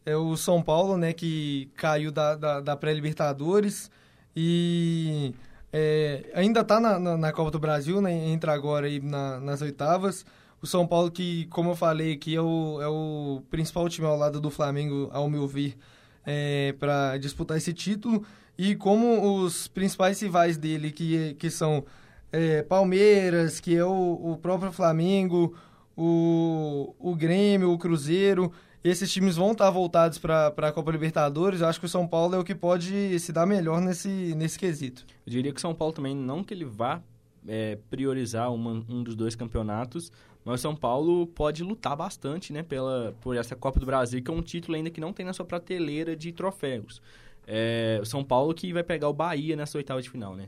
é 0.06 0.16
o 0.16 0.38
São 0.38 0.62
Paulo, 0.62 0.98
né, 0.98 1.14
que 1.14 1.70
caiu 1.76 2.12
da, 2.12 2.36
da, 2.36 2.62
da 2.62 2.76
pré-Libertadores 2.76 3.90
e 4.36 5.34
é, 5.74 6.30
ainda 6.34 6.62
está 6.62 6.80
na, 6.80 7.00
na, 7.00 7.18
na, 7.18 7.34
Copa 7.34 7.52
do 7.52 7.60
Brasil, 7.60 8.02
né, 8.02 8.14
entra 8.14 8.54
agora 8.54 8.88
aí 8.88 9.00
na, 9.00 9.40
nas 9.40 9.62
oitavas. 9.62 10.26
O 10.62 10.68
São 10.68 10.88
Paulo, 10.88 11.12
que, 11.12 11.46
como 11.48 11.72
eu 11.72 11.76
falei 11.76 12.14
aqui, 12.14 12.36
é 12.36 12.42
o, 12.42 12.80
é 12.82 12.88
o 12.88 13.42
principal 13.50 13.88
time 13.90 14.08
ao 14.08 14.18
lado 14.18 14.40
do 14.40 14.50
Flamengo, 14.50 15.10
ao 15.12 15.30
meu 15.30 15.48
ver, 15.48 15.78
é, 16.26 16.74
para 16.80 17.18
disputar 17.18 17.58
esse 17.58 17.74
título. 17.74 18.24
E 18.58 18.76
como 18.76 19.44
os 19.44 19.68
principais 19.68 20.20
rivais 20.22 20.58
dele, 20.58 20.92
que, 20.92 21.34
que 21.36 21.50
são 21.50 21.86
é, 22.32 22.62
Palmeiras, 22.64 23.60
que 23.60 23.76
é 23.76 23.84
o, 23.84 24.32
o 24.32 24.38
próprio 24.42 24.72
Flamengo, 24.72 25.54
o, 25.96 26.96
o 27.00 27.16
Grêmio, 27.16 27.72
o 27.72 27.78
Cruzeiro, 27.78 28.52
esses 28.90 29.12
times 29.12 29.36
vão 29.36 29.52
estar 29.52 29.70
voltados 29.72 30.18
para 30.20 30.48
a 30.48 30.72
Copa 30.72 30.92
Libertadores. 30.92 31.62
Eu 31.62 31.68
acho 31.68 31.80
que 31.80 31.88
o 31.88 31.90
São 31.90 32.08
Paulo 32.08 32.36
é 32.36 32.38
o 32.38 32.44
que 32.44 32.54
pode 32.54 33.20
se 33.20 33.34
dar 33.34 33.46
melhor 33.46 33.82
nesse, 33.82 34.36
nesse 34.36 34.60
quesito. 34.60 35.06
Eu 35.26 35.32
diria 35.32 35.52
que 35.52 35.58
o 35.58 35.62
São 35.62 35.74
Paulo 35.74 35.92
também, 35.92 36.16
não 36.16 36.44
que 36.44 36.54
ele 36.54 36.66
vá 36.66 37.02
é, 37.48 37.78
priorizar 37.90 38.54
uma, 38.54 38.86
um 38.88 39.04
dos 39.04 39.16
dois 39.16 39.36
campeonatos, 39.36 40.12
mas 40.44 40.60
o 40.60 40.62
São 40.62 40.76
Paulo 40.76 41.26
pode 41.26 41.64
lutar 41.64 41.96
bastante 41.96 42.54
né, 42.54 42.62
pela, 42.62 43.16
por 43.22 43.36
essa 43.36 43.56
Copa 43.56 43.80
do 43.80 43.86
Brasil, 43.88 44.22
que 44.22 44.30
é 44.30 44.34
um 44.34 44.42
título 44.42 44.78
ainda 44.78 44.92
que 44.92 45.02
não 45.02 45.12
tem 45.12 45.26
na 45.26 45.34
sua 45.34 45.46
prateleira 45.46 46.16
de 46.16 46.32
troféus. 46.32 47.02
É, 47.48 48.00
o 48.02 48.06
São 48.06 48.24
Paulo 48.24 48.54
que 48.54 48.72
vai 48.72 48.84
pegar 48.84 49.10
o 49.10 49.14
Bahia 49.14 49.56
nessa 49.56 49.78
oitava 49.78 50.02
de 50.02 50.10
final, 50.10 50.36
né? 50.36 50.48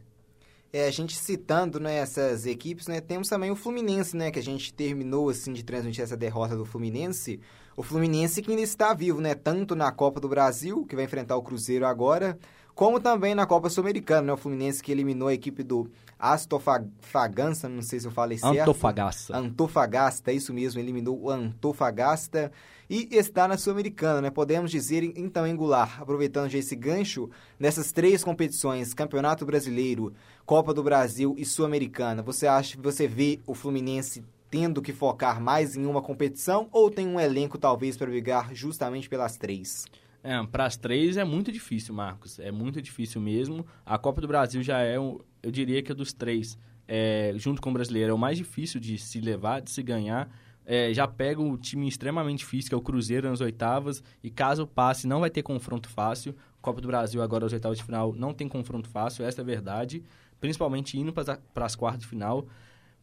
É, 0.71 0.85
a 0.85 0.91
gente 0.91 1.17
citando 1.17 1.79
né, 1.79 1.95
essas 1.95 2.45
equipes, 2.45 2.87
né, 2.87 2.99
temos 2.99 3.29
também 3.29 3.49
o 3.49 3.55
Fluminense, 3.55 4.17
né, 4.17 4.29
que 4.29 4.37
a 4.37 4.43
gente 4.43 4.73
terminou 4.73 5.29
assim 5.29 5.53
de 5.53 5.63
transmitir 5.63 6.03
essa 6.03 6.17
derrota 6.17 6.55
do 6.55 6.65
Fluminense. 6.65 7.39
O 7.77 7.83
Fluminense 7.83 8.41
que 8.41 8.49
ainda 8.49 8.63
está 8.63 8.91
vivo, 8.91 9.21
né, 9.21 9.35
tanto 9.35 9.75
na 9.75 9.91
Copa 9.91 10.19
do 10.19 10.27
Brasil, 10.27 10.83
que 10.87 10.95
vai 10.95 11.05
enfrentar 11.05 11.37
o 11.37 11.43
Cruzeiro 11.43 11.85
agora, 11.85 12.35
como 12.73 12.99
também 12.99 13.35
na 13.35 13.45
Copa 13.45 13.69
Sul-Americana, 13.69 14.23
né, 14.23 14.33
o 14.33 14.37
Fluminense 14.37 14.81
que 14.81 14.91
eliminou 14.91 15.27
a 15.27 15.33
equipe 15.35 15.61
do 15.61 15.87
Astofagasta, 16.17 17.69
não 17.69 17.83
sei 17.83 17.99
se 17.99 18.07
eu 18.07 18.11
falei 18.11 18.39
certo. 18.39 18.61
Antofagasta. 18.61 19.37
Antofagasta, 19.37 20.31
isso 20.31 20.51
mesmo, 20.51 20.81
eliminou 20.81 21.21
o 21.21 21.29
Antofagasta 21.29 22.51
e 22.89 23.09
está 23.11 23.47
na 23.47 23.57
Sul-Americana, 23.57 24.21
né? 24.21 24.31
Podemos 24.31 24.71
dizer, 24.71 25.03
então, 25.15 25.43
Angular, 25.43 26.01
aproveitando 26.01 26.49
já 26.49 26.57
esse 26.57 26.75
gancho, 26.75 27.29
nessas 27.59 27.91
três 27.91 28.23
competições, 28.23 28.95
Campeonato 28.95 29.45
Brasileiro, 29.45 30.13
Copa 30.47 30.73
do 30.73 30.81
Brasil 30.81 31.35
e 31.37 31.45
Sul-Americana, 31.45 32.23
você 32.23 32.47
acha 32.47 32.75
que 32.75 32.81
você 32.81 33.07
vê 33.07 33.39
o 33.45 33.53
Fluminense 33.53 34.23
tendo 34.49 34.81
que 34.81 34.93
focar 34.93 35.41
mais 35.41 35.75
em 35.75 35.85
uma 35.85 36.01
competição 36.01 36.67
ou 36.71 36.89
tem 36.89 37.07
um 37.07 37.19
elenco 37.19 37.57
talvez 37.57 37.97
para 37.97 38.07
brigar 38.07 38.53
justamente 38.53 39.09
pelas 39.09 39.37
três? 39.37 39.85
É, 40.23 40.41
para 40.45 40.65
as 40.65 40.75
três 40.75 41.15
é 41.17 41.23
muito 41.23 41.51
difícil, 41.51 41.93
Marcos. 41.93 42.39
É 42.39 42.51
muito 42.51 42.81
difícil 42.81 43.21
mesmo. 43.21 43.65
A 43.85 43.97
Copa 43.97 44.19
do 44.19 44.27
Brasil 44.27 44.61
já 44.61 44.79
é, 44.79 44.99
um, 44.99 45.19
eu 45.41 45.51
diria 45.51 45.81
que 45.81 45.91
é 45.91 45.95
dos 45.95 46.11
três, 46.11 46.57
é, 46.87 47.33
junto 47.35 47.61
com 47.61 47.69
o 47.69 47.73
brasileiro, 47.73 48.11
é 48.11 48.13
o 48.13 48.17
mais 48.17 48.37
difícil 48.37 48.79
de 48.79 48.97
se 48.97 49.21
levar, 49.21 49.61
de 49.61 49.71
se 49.71 49.81
ganhar. 49.83 50.29
é, 50.67 50.93
já 50.93 51.07
pega 51.07 51.41
o 51.41 51.57
time 51.57 51.87
extremamente 51.87 52.39
difícil, 52.39 52.67
que 52.69 52.75
é 52.75 52.77
o 52.77 52.81
Cruzeiro, 52.81 53.29
nas 53.29 53.39
oitavas, 53.39 54.03
e 54.21 54.29
caso 54.29 54.67
passe, 54.67 55.07
não 55.07 55.21
vai 55.21 55.29
ter 55.29 55.41
confronto 55.41 55.87
fácil. 55.87 56.35
Copa 56.61 56.81
do 56.81 56.87
Brasil, 56.87 57.21
agora, 57.21 57.45
as 57.45 57.53
oitavas 57.53 57.77
de 57.77 57.85
final, 57.85 58.13
não 58.13 58.33
tem 58.33 58.49
confronto 58.49 58.89
fácil, 58.89 59.23
essa 59.23 59.39
é 59.39 59.43
a 59.43 59.45
verdade. 59.45 60.03
Principalmente 60.41 60.99
indo 60.99 61.13
para 61.13 61.65
as 61.65 61.75
quartas 61.75 62.01
de 62.01 62.07
final. 62.07 62.45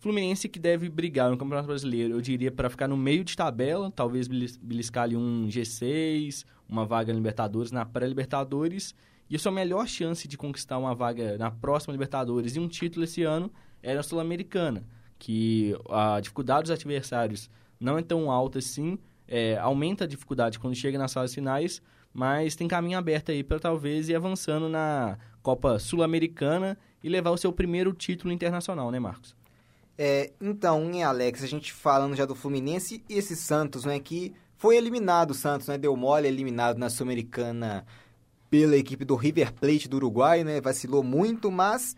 Fluminense 0.05 0.51
que 0.51 0.59
deve 0.59 0.91
brigar 0.91 1.31
no 1.31 1.37
Campeonato 1.39 1.67
Brasileiro, 1.67 2.13
eu 2.13 2.21
diria, 2.21 2.53
para 2.53 2.69
ficar 2.69 2.87
no 2.87 2.95
meio 2.95 3.25
de 3.25 3.35
tabela, 3.35 3.91
talvez 3.91 4.29
beliscar 4.29 5.05
ali 5.05 5.17
um 5.17 5.49
G6, 5.49 6.45
uma 6.69 6.85
vaga 6.85 7.11
na 7.11 7.17
Libertadores, 7.17 7.73
na 7.73 7.87
pré-Libertadores. 7.87 8.95
E 9.31 9.37
a 9.37 9.39
sua 9.39 9.51
melhor 9.51 9.89
chance 9.89 10.29
de 10.29 10.37
conquistar 10.37 10.77
uma 10.77 10.95
vaga 10.95 11.39
na 11.39 11.51
próxima 11.51 11.93
Libertadores 11.93 12.55
e 12.55 12.61
um 12.61 12.69
título 12.69 13.05
esse 13.05 13.23
ano 13.23 13.51
é 13.83 13.95
na 13.95 14.03
Sul-Americana, 14.03 14.85
que 15.19 15.75
a 15.89 16.21
dificuldade 16.21 16.65
dos 16.65 16.71
adversários 16.73 17.49
não 17.81 17.97
é 17.97 18.03
tão 18.03 18.31
alta 18.31 18.59
assim, 18.59 18.99
é, 19.27 19.57
aumenta 19.57 20.05
a 20.05 20.07
dificuldade 20.07 20.59
quando 20.59 20.75
chega 20.75 20.99
nas 20.99 21.15
fases 21.15 21.35
finais, 21.35 21.81
mas 22.13 22.55
tem 22.55 22.69
caminho 22.69 22.99
aberto 22.99 23.31
aí 23.31 23.43
para 23.43 23.59
talvez 23.59 24.11
ir 24.11 24.15
avançando 24.15 24.69
na 24.69 25.17
Copa 25.43 25.79
Sul-Americana 25.79 26.77
e 27.03 27.09
levar 27.09 27.31
o 27.31 27.39
seu 27.39 27.51
primeiro 27.55 27.95
título 27.95 28.35
internacional, 28.35 28.91
né, 28.91 28.99
Marcos? 28.99 29.35
É, 29.97 30.33
então, 30.41 30.83
hein, 30.93 31.05
Alex, 31.05 31.43
a 31.43 31.47
gente 31.47 31.73
falando 31.73 32.17
já 32.17 32.25
do 32.25 32.35
Fluminense 32.35 33.03
e 33.09 33.15
esse 33.15 33.37
Santos, 33.37 33.85
né, 33.85 34.01
que 34.01 34.35
foi 34.57 34.77
eliminado, 34.77 35.31
o 35.31 35.35
Santos, 35.35 35.69
né, 35.69 35.79
deu 35.79 35.97
mole, 35.97 36.27
eliminado 36.27 36.79
na 36.79 36.91
Sul-Americana 36.91 37.87
pela 38.51 38.77
equipe 38.77 39.05
do 39.05 39.15
River 39.15 39.53
Plate 39.53 39.89
do 39.89 39.97
Uruguai, 39.97 40.43
né, 40.43 40.61
vacilou 40.61 41.03
muito, 41.03 41.51
mas 41.51 41.95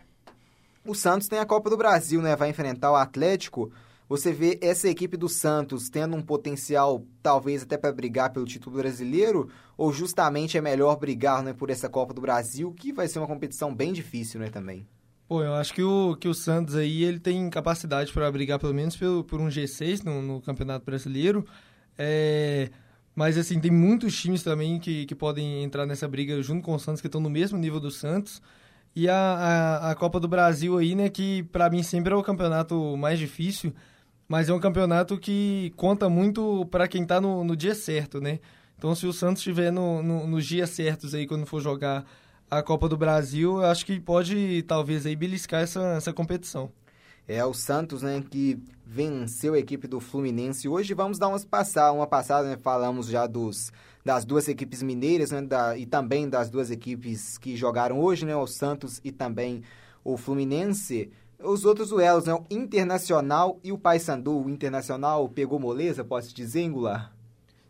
o 0.85 0.93
Santos 0.93 1.27
tem 1.27 1.39
a 1.39 1.45
Copa 1.45 1.69
do 1.69 1.77
Brasil, 1.77 2.21
né, 2.21 2.35
vai 2.35 2.49
enfrentar 2.49 2.91
o 2.91 2.95
Atlético, 2.95 3.71
você 4.07 4.31
vê 4.31 4.57
essa 4.61 4.87
equipe 4.87 5.17
do 5.17 5.27
Santos 5.27 5.89
tendo 5.89 6.15
um 6.15 6.21
potencial, 6.21 7.03
talvez 7.21 7.63
até 7.63 7.77
para 7.77 7.91
brigar 7.91 8.31
pelo 8.31 8.45
título 8.45 8.77
brasileiro, 8.77 9.49
ou 9.75 9.91
justamente 9.91 10.57
é 10.57 10.61
melhor 10.61 10.95
brigar 10.97 11.43
né, 11.43 11.51
por 11.51 11.69
essa 11.69 11.89
Copa 11.89 12.13
do 12.13 12.21
Brasil, 12.21 12.71
que 12.71 12.93
vai 12.93 13.07
ser 13.07 13.19
uma 13.19 13.27
competição 13.27 13.73
bem 13.75 13.91
difícil 13.91 14.39
né, 14.39 14.49
também? 14.49 14.87
Pô, 15.27 15.43
eu 15.43 15.53
acho 15.55 15.73
que 15.73 15.83
o, 15.83 16.15
que 16.15 16.27
o 16.27 16.33
Santos 16.33 16.75
aí 16.75 17.03
ele 17.03 17.19
tem 17.19 17.49
capacidade 17.49 18.13
para 18.13 18.31
brigar 18.31 18.57
pelo 18.59 18.73
menos 18.73 18.95
por, 18.95 19.25
por 19.25 19.41
um 19.41 19.47
G6 19.47 20.03
no, 20.03 20.21
no 20.21 20.41
Campeonato 20.41 20.85
Brasileiro. 20.85 21.45
É, 21.97 22.69
mas 23.13 23.37
assim, 23.37 23.59
tem 23.59 23.69
muitos 23.69 24.15
times 24.15 24.41
também 24.41 24.79
que, 24.79 25.05
que 25.05 25.13
podem 25.13 25.63
entrar 25.63 25.85
nessa 25.85 26.07
briga 26.07 26.41
junto 26.41 26.63
com 26.63 26.73
o 26.73 26.79
Santos, 26.79 27.01
que 27.01 27.07
estão 27.07 27.19
no 27.19 27.29
mesmo 27.29 27.57
nível 27.57 27.79
do 27.79 27.91
Santos. 27.91 28.41
E 28.95 29.09
a, 29.09 29.15
a, 29.15 29.91
a 29.91 29.95
Copa 29.95 30.17
do 30.19 30.29
Brasil 30.29 30.77
aí, 30.77 30.95
né, 30.95 31.09
que 31.09 31.43
para 31.43 31.69
mim 31.69 31.83
sempre 31.83 32.13
é 32.13 32.15
o 32.15 32.23
campeonato 32.23 32.95
mais 32.95 33.19
difícil, 33.19 33.73
mas 34.29 34.47
é 34.47 34.53
um 34.53 34.59
campeonato 34.59 35.17
que 35.17 35.73
conta 35.75 36.07
muito 36.07 36.65
para 36.71 36.87
quem 36.87 37.03
está 37.03 37.19
no, 37.19 37.43
no 37.43 37.55
dia 37.55 37.75
certo, 37.75 38.21
né? 38.21 38.39
Então, 38.77 38.95
se 38.95 39.05
o 39.07 39.13
Santos 39.13 39.39
estiver 39.39 39.71
no, 39.71 40.01
no, 40.01 40.27
nos 40.27 40.45
dias 40.45 40.69
certos 40.69 41.13
aí, 41.13 41.27
quando 41.27 41.45
for 41.45 41.61
jogar 41.61 42.05
a 42.49 42.63
Copa 42.63 42.87
do 42.87 42.97
Brasil, 42.97 43.57
eu 43.57 43.65
acho 43.65 43.85
que 43.85 43.99
pode, 43.99 44.63
talvez, 44.63 45.05
aí 45.05 45.15
beliscar 45.15 45.61
essa, 45.61 45.81
essa 45.97 46.13
competição. 46.13 46.71
É 47.27 47.43
o 47.43 47.53
Santos, 47.53 48.01
né, 48.01 48.23
que 48.29 48.57
venceu 48.85 49.53
a 49.53 49.59
equipe 49.59 49.85
do 49.87 49.99
Fluminense. 49.99 50.67
Hoje 50.67 50.93
vamos 50.93 51.19
dar 51.19 51.27
umas 51.27 51.43
passar, 51.43 51.91
uma 51.91 52.07
passada, 52.07 52.47
né, 52.49 52.57
falamos 52.57 53.07
já 53.07 53.27
dos 53.27 53.71
das 54.05 54.23
duas 54.23 54.47
equipes 54.47 54.81
mineiras, 54.81 55.31
né, 55.31 55.41
da, 55.41 55.77
e 55.77 55.85
também 55.85 56.29
das 56.29 56.49
duas 56.49 56.71
equipes 56.71 57.37
que 57.37 57.57
jogaram 57.57 57.99
hoje, 57.99 58.25
né, 58.25 58.33
o 58.33 58.47
Santos 58.47 59.01
e 59.03 59.11
também 59.11 59.61
o 60.01 60.15
Fluminense. 60.15 61.11
Os 61.43 61.65
outros 61.65 61.89
duelos, 61.89 62.25
né? 62.25 62.33
O 62.33 62.45
Internacional 62.49 63.59
e 63.63 63.71
o 63.71 63.77
Paysandu. 63.77 64.45
O 64.45 64.49
Internacional 64.49 65.29
pegou 65.29 65.59
moleza, 65.59 66.03
posso 66.03 66.33
dizer, 66.33 66.63
Angular? 66.65 67.13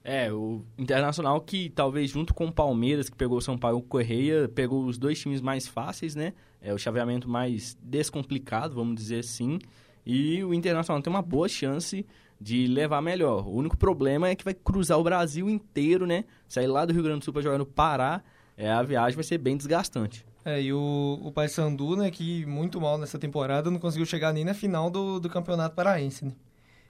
É, 0.10 0.32
o 0.32 0.64
Internacional 0.78 1.42
que 1.42 1.70
talvez 1.70 2.10
junto 2.10 2.34
com 2.34 2.46
o 2.46 2.52
Palmeiras, 2.52 3.10
que 3.10 3.18
pegou 3.18 3.40
o 3.40 3.42
São 3.42 3.58
Paulo 3.58 3.82
Correia, 3.82 4.48
pegou 4.48 4.86
os 4.86 4.98
dois 4.98 5.20
times 5.20 5.42
mais 5.42 5.68
fáceis, 5.68 6.16
né? 6.16 6.32
É 6.62 6.74
o 6.74 6.78
chaveamento 6.78 7.28
mais 7.28 7.78
descomplicado, 7.84 8.74
vamos 8.74 8.96
dizer 8.96 9.20
assim. 9.20 9.60
E 10.06 10.42
o 10.46 10.54
Internacional 10.54 11.02
tem 11.02 11.12
uma 11.12 11.22
boa 11.22 11.50
chance 11.50 12.06
de 12.40 12.68
levar 12.68 13.02
melhor. 13.02 13.46
O 13.46 13.52
único 13.52 13.76
problema 13.76 14.30
é 14.30 14.36
que 14.36 14.46
vai 14.46 14.54
cruzar 14.54 14.98
o 14.98 15.04
Brasil 15.04 15.50
inteiro, 15.50 16.06
né? 16.06 16.24
Sair 16.48 16.68
lá 16.68 16.86
do 16.86 16.94
Rio 16.94 17.04
Grande 17.04 17.20
do 17.20 17.26
Sul 17.26 17.34
para 17.34 17.42
jogar 17.42 17.58
no 17.58 17.66
Pará, 17.66 18.24
é, 18.56 18.72
a 18.72 18.82
viagem 18.84 19.14
vai 19.14 19.26
ser 19.26 19.38
bem 19.40 19.58
desgastante. 19.58 20.26
É, 20.46 20.62
e 20.62 20.72
o, 20.72 21.20
o 21.22 21.34
Paysandu, 21.34 21.98
né, 21.98 22.10
que 22.10 22.46
muito 22.46 22.80
mal 22.80 22.98
nessa 22.98 23.20
temporada, 23.20 23.70
não 23.70 23.78
conseguiu 23.78 24.06
chegar 24.06 24.32
nem 24.32 24.46
na 24.46 24.54
final 24.54 24.90
do, 24.90 25.20
do 25.20 25.30
Campeonato 25.30 25.76
Paraense, 25.76 26.24
né? 26.24 26.32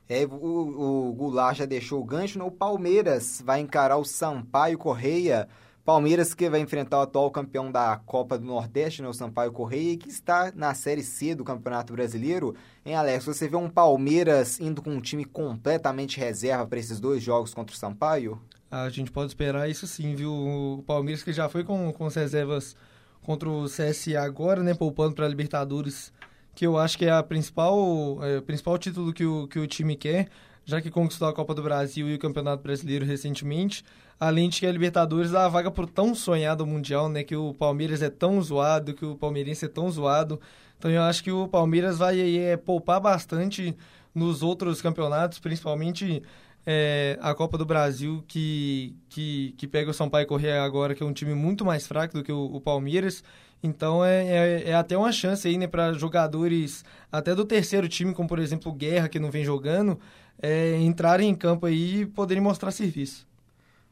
É, 0.09 0.25
o, 0.25 1.09
o 1.09 1.13
Goulart 1.13 1.57
já 1.57 1.65
deixou 1.65 2.01
o 2.01 2.05
gancho, 2.05 2.39
né? 2.39 2.45
O 2.45 2.51
Palmeiras 2.51 3.41
vai 3.45 3.59
encarar 3.59 3.97
o 3.97 4.05
Sampaio 4.05 4.77
Correia. 4.77 5.47
Palmeiras 5.87 6.33
que 6.33 6.49
vai 6.49 6.59
enfrentar 6.59 6.97
o 6.97 7.01
atual 7.03 7.31
campeão 7.31 7.71
da 7.71 7.95
Copa 8.05 8.37
do 8.37 8.43
Nordeste, 8.43 9.01
né, 9.01 9.07
o 9.07 9.13
Sampaio 9.13 9.53
Correia, 9.53 9.95
que 9.95 10.09
está 10.09 10.51
na 10.53 10.73
Série 10.73 11.01
C 11.01 11.33
do 11.33 11.45
Campeonato 11.45 11.93
Brasileiro. 11.93 12.53
Em 12.85 12.93
Alex, 12.93 13.25
você 13.25 13.47
vê 13.47 13.55
um 13.55 13.69
Palmeiras 13.69 14.59
indo 14.59 14.81
com 14.81 14.89
um 14.89 14.99
time 14.99 15.23
completamente 15.23 16.19
reserva 16.19 16.67
para 16.67 16.77
esses 16.77 16.99
dois 16.99 17.23
jogos 17.23 17.53
contra 17.53 17.73
o 17.73 17.79
Sampaio? 17.79 18.37
A 18.69 18.89
gente 18.89 19.09
pode 19.11 19.31
esperar 19.31 19.69
isso 19.69 19.87
sim, 19.87 20.13
viu? 20.13 20.33
O 20.33 20.83
Palmeiras 20.85 21.23
que 21.23 21.31
já 21.31 21.47
foi 21.47 21.63
com, 21.63 21.93
com 21.93 22.05
as 22.05 22.15
reservas 22.15 22.75
contra 23.21 23.49
o 23.49 23.63
CSA 23.63 24.19
agora, 24.19 24.61
né, 24.61 24.73
poupando 24.73 25.15
para 25.15 25.25
a 25.25 25.29
Libertadores, 25.29 26.11
que 26.57 26.65
eu 26.65 26.75
acho 26.75 26.97
que 26.97 27.05
é 27.05 27.11
a 27.11 27.21
principal, 27.21 28.17
é, 28.23 28.41
principal 28.41 28.79
título 28.79 29.13
que 29.13 29.23
o, 29.23 29.47
que 29.47 29.59
o 29.59 29.67
time 29.67 29.95
quer, 29.95 30.27
já 30.65 30.81
que 30.81 30.89
conquistou 30.89 31.27
a 31.27 31.33
Copa 31.33 31.53
do 31.53 31.61
Brasil 31.61 32.09
e 32.09 32.15
o 32.15 32.17
Campeonato 32.17 32.63
Brasileiro 32.63 33.05
recentemente, 33.05 33.85
além 34.19 34.49
de 34.49 34.59
que 34.59 34.65
a 34.65 34.71
Libertadores 34.71 35.29
dá 35.29 35.45
a 35.45 35.49
vaga 35.49 35.69
por 35.69 35.87
tão 35.87 36.15
sonhado 36.15 36.65
Mundial, 36.65 37.09
né, 37.09 37.23
que 37.23 37.35
o 37.35 37.53
Palmeiras 37.53 38.01
é 38.01 38.09
tão 38.09 38.41
zoado, 38.41 38.95
que 38.95 39.05
o 39.05 39.15
palmeirense 39.15 39.65
é 39.65 39.67
tão 39.67 39.87
zoado, 39.91 40.41
então 40.79 40.89
eu 40.89 41.03
acho 41.03 41.23
que 41.23 41.31
o 41.31 41.47
Palmeiras 41.47 41.99
vai 41.99 42.19
é, 42.39 42.57
poupar 42.57 42.99
bastante 42.99 43.77
nos 44.15 44.41
outros 44.41 44.81
campeonatos, 44.81 45.37
principalmente 45.37 46.23
é, 46.65 47.19
a 47.21 47.35
Copa 47.35 47.55
do 47.55 47.67
Brasil, 47.67 48.23
que, 48.27 48.95
que, 49.09 49.53
que 49.59 49.67
pega 49.67 49.91
o 49.91 50.19
e 50.19 50.25
Correia 50.25 50.63
agora, 50.63 50.95
que 50.95 51.03
é 51.03 51.05
um 51.05 51.13
time 51.13 51.35
muito 51.35 51.63
mais 51.63 51.85
fraco 51.85 52.17
do 52.17 52.23
que 52.23 52.31
o, 52.31 52.45
o 52.45 52.59
Palmeiras. 52.59 53.23
Então 53.61 54.03
é, 54.03 54.25
é, 54.27 54.69
é, 54.69 54.75
até 54.75 54.97
uma 54.97 55.11
chance 55.11 55.47
aí, 55.47 55.57
né, 55.57 55.67
para 55.67 55.93
jogadores 55.93 56.85
até 57.11 57.33
do 57.33 57.45
terceiro 57.45 57.87
time, 57.87 58.13
como 58.13 58.29
por 58.29 58.39
exemplo 58.39 58.71
o 58.71 58.75
Guerra, 58.75 59.09
que 59.09 59.19
não 59.19 59.31
vem 59.31 59.43
jogando, 59.43 59.99
é, 60.41 60.77
entrarem 60.77 61.29
em 61.29 61.35
campo 61.35 61.65
aí 61.65 62.01
e 62.01 62.05
poderem 62.05 62.41
mostrar 62.41 62.71
serviço. 62.71 63.27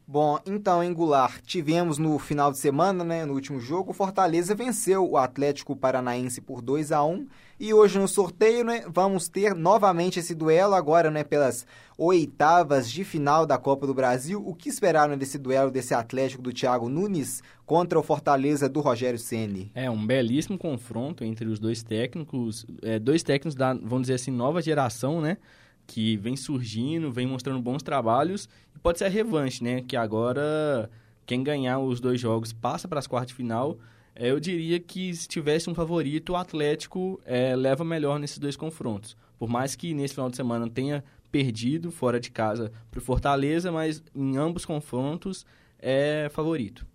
Bom, 0.07 0.37
então, 0.45 0.83
em 0.83 0.93
Goulart, 0.93 1.41
tivemos 1.41 1.97
no 1.97 2.19
final 2.19 2.51
de 2.51 2.59
semana, 2.59 3.03
né, 3.03 3.25
no 3.25 3.33
último 3.33 3.59
jogo, 3.59 3.89
o 3.89 3.93
Fortaleza 3.93 4.53
venceu 4.53 5.09
o 5.09 5.17
Atlético 5.17 5.75
Paranaense 5.75 6.39
por 6.41 6.61
2 6.61 6.91
a 6.91 7.03
1 7.03 7.27
e 7.59 7.73
hoje 7.73 7.97
no 7.97 8.07
sorteio, 8.07 8.63
né, 8.63 8.83
vamos 8.87 9.27
ter 9.27 9.55
novamente 9.55 10.19
esse 10.19 10.35
duelo 10.35 10.75
agora, 10.75 11.09
né, 11.09 11.23
pelas 11.23 11.65
oitavas 11.97 12.91
de 12.91 13.03
final 13.03 13.47
da 13.47 13.57
Copa 13.57 13.87
do 13.87 13.95
Brasil. 13.95 14.43
O 14.45 14.53
que 14.53 14.69
esperaram 14.69 15.17
desse 15.17 15.39
duelo 15.39 15.71
desse 15.71 15.95
Atlético 15.95 16.43
do 16.43 16.53
Thiago 16.53 16.87
Nunes 16.87 17.41
contra 17.65 17.97
o 17.97 18.03
Fortaleza 18.03 18.69
do 18.69 18.81
Rogério 18.81 19.17
Ceni? 19.17 19.71
É 19.73 19.89
um 19.89 20.05
belíssimo 20.05 20.55
confronto 20.55 21.23
entre 21.23 21.47
os 21.47 21.57
dois 21.57 21.81
técnicos, 21.81 22.63
é, 22.83 22.99
dois 22.99 23.23
técnicos 23.23 23.55
da, 23.55 23.73
vamos 23.73 24.01
dizer 24.01 24.15
assim, 24.15 24.31
nova 24.31 24.61
geração, 24.61 25.19
né? 25.19 25.37
Que 25.87 26.17
vem 26.17 26.35
surgindo, 26.35 27.11
vem 27.11 27.27
mostrando 27.27 27.61
bons 27.61 27.83
trabalhos 27.83 28.49
e 28.75 28.79
pode 28.79 28.99
ser 28.99 29.05
a 29.05 29.09
revanche, 29.09 29.63
né? 29.63 29.81
Que 29.81 29.95
agora 29.95 30.89
quem 31.25 31.43
ganhar 31.43 31.79
os 31.79 31.99
dois 31.99 32.19
jogos 32.19 32.53
passa 32.53 32.87
para 32.87 32.99
as 32.99 33.07
quartas 33.07 33.29
de 33.29 33.33
final. 33.33 33.77
É, 34.15 34.31
eu 34.31 34.39
diria 34.39 34.79
que 34.79 35.13
se 35.13 35.27
tivesse 35.27 35.69
um 35.69 35.75
favorito, 35.75 36.33
o 36.33 36.35
Atlético 36.35 37.19
é, 37.25 37.55
leva 37.55 37.83
melhor 37.83 38.19
nesses 38.19 38.37
dois 38.37 38.55
confrontos. 38.55 39.17
Por 39.37 39.49
mais 39.49 39.75
que 39.75 39.93
nesse 39.93 40.13
final 40.13 40.29
de 40.29 40.35
semana 40.35 40.69
tenha 40.69 41.03
perdido 41.31 41.91
fora 41.91 42.19
de 42.19 42.31
casa 42.31 42.71
para 42.89 42.99
o 42.99 43.01
Fortaleza, 43.01 43.71
mas 43.71 44.01
em 44.15 44.37
ambos 44.37 44.65
confrontos 44.65 45.45
é 45.79 46.29
favorito. 46.31 46.85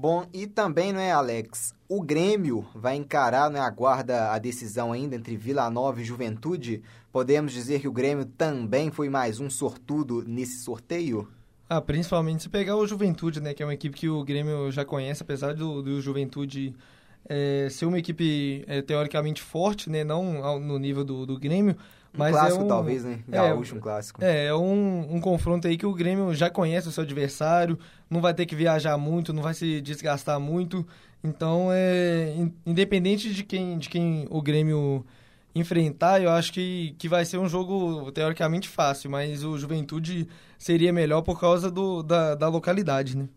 Bom, 0.00 0.24
e 0.32 0.46
também, 0.46 0.92
não 0.92 1.00
é, 1.00 1.10
Alex? 1.10 1.74
O 1.88 2.00
Grêmio 2.00 2.64
vai 2.72 2.94
encarar, 2.94 3.50
né, 3.50 3.58
aguarda 3.58 4.30
a 4.30 4.38
decisão 4.38 4.92
ainda 4.92 5.16
entre 5.16 5.36
Vila 5.36 5.68
Nova 5.68 6.00
e 6.00 6.04
Juventude. 6.04 6.84
Podemos 7.10 7.52
dizer 7.52 7.80
que 7.80 7.88
o 7.88 7.92
Grêmio 7.92 8.24
também 8.24 8.92
foi 8.92 9.08
mais 9.08 9.40
um 9.40 9.50
sortudo 9.50 10.22
nesse 10.24 10.62
sorteio? 10.62 11.26
Ah, 11.68 11.80
principalmente 11.80 12.44
se 12.44 12.48
pegar 12.48 12.76
o 12.76 12.86
Juventude, 12.86 13.40
né, 13.40 13.52
que 13.52 13.60
é 13.60 13.66
uma 13.66 13.74
equipe 13.74 13.98
que 13.98 14.08
o 14.08 14.22
Grêmio 14.22 14.70
já 14.70 14.84
conhece, 14.84 15.24
apesar 15.24 15.52
do, 15.52 15.82
do 15.82 16.00
Juventude 16.00 16.76
é, 17.28 17.66
ser 17.68 17.86
uma 17.86 17.98
equipe 17.98 18.64
é, 18.68 18.80
teoricamente 18.80 19.42
forte, 19.42 19.90
né, 19.90 20.04
não 20.04 20.44
ao, 20.44 20.60
no 20.60 20.78
nível 20.78 21.02
do, 21.02 21.26
do 21.26 21.36
Grêmio, 21.36 21.76
mas 22.12 22.34
um 22.34 22.38
clássico, 22.38 22.60
é 22.60 22.64
um, 22.64 22.68
talvez, 22.68 23.04
né? 23.04 23.20
Gaúcho, 23.28 23.74
é, 23.74 23.78
um 23.78 23.80
clássico. 23.80 24.24
É, 24.24 24.46
é 24.46 24.54
um, 24.54 25.16
um 25.16 25.20
confronto 25.20 25.68
aí 25.68 25.76
que 25.76 25.86
o 25.86 25.94
Grêmio 25.94 26.34
já 26.34 26.50
conhece 26.50 26.88
o 26.88 26.92
seu 26.92 27.04
adversário, 27.04 27.78
não 28.08 28.20
vai 28.20 28.34
ter 28.34 28.46
que 28.46 28.56
viajar 28.56 28.96
muito, 28.96 29.32
não 29.32 29.42
vai 29.42 29.54
se 29.54 29.80
desgastar 29.80 30.40
muito. 30.40 30.86
Então, 31.22 31.68
é 31.72 32.34
independente 32.64 33.32
de 33.32 33.42
quem, 33.42 33.78
de 33.78 33.88
quem 33.88 34.26
o 34.30 34.40
Grêmio 34.40 35.04
enfrentar, 35.54 36.22
eu 36.22 36.30
acho 36.30 36.52
que, 36.52 36.94
que 36.98 37.08
vai 37.08 37.24
ser 37.24 37.38
um 37.38 37.48
jogo 37.48 38.10
teoricamente 38.12 38.68
fácil, 38.68 39.10
mas 39.10 39.42
o 39.44 39.58
Juventude 39.58 40.28
seria 40.58 40.92
melhor 40.92 41.22
por 41.22 41.40
causa 41.40 41.70
do, 41.70 42.02
da, 42.02 42.34
da 42.34 42.48
localidade, 42.48 43.16
né? 43.16 43.28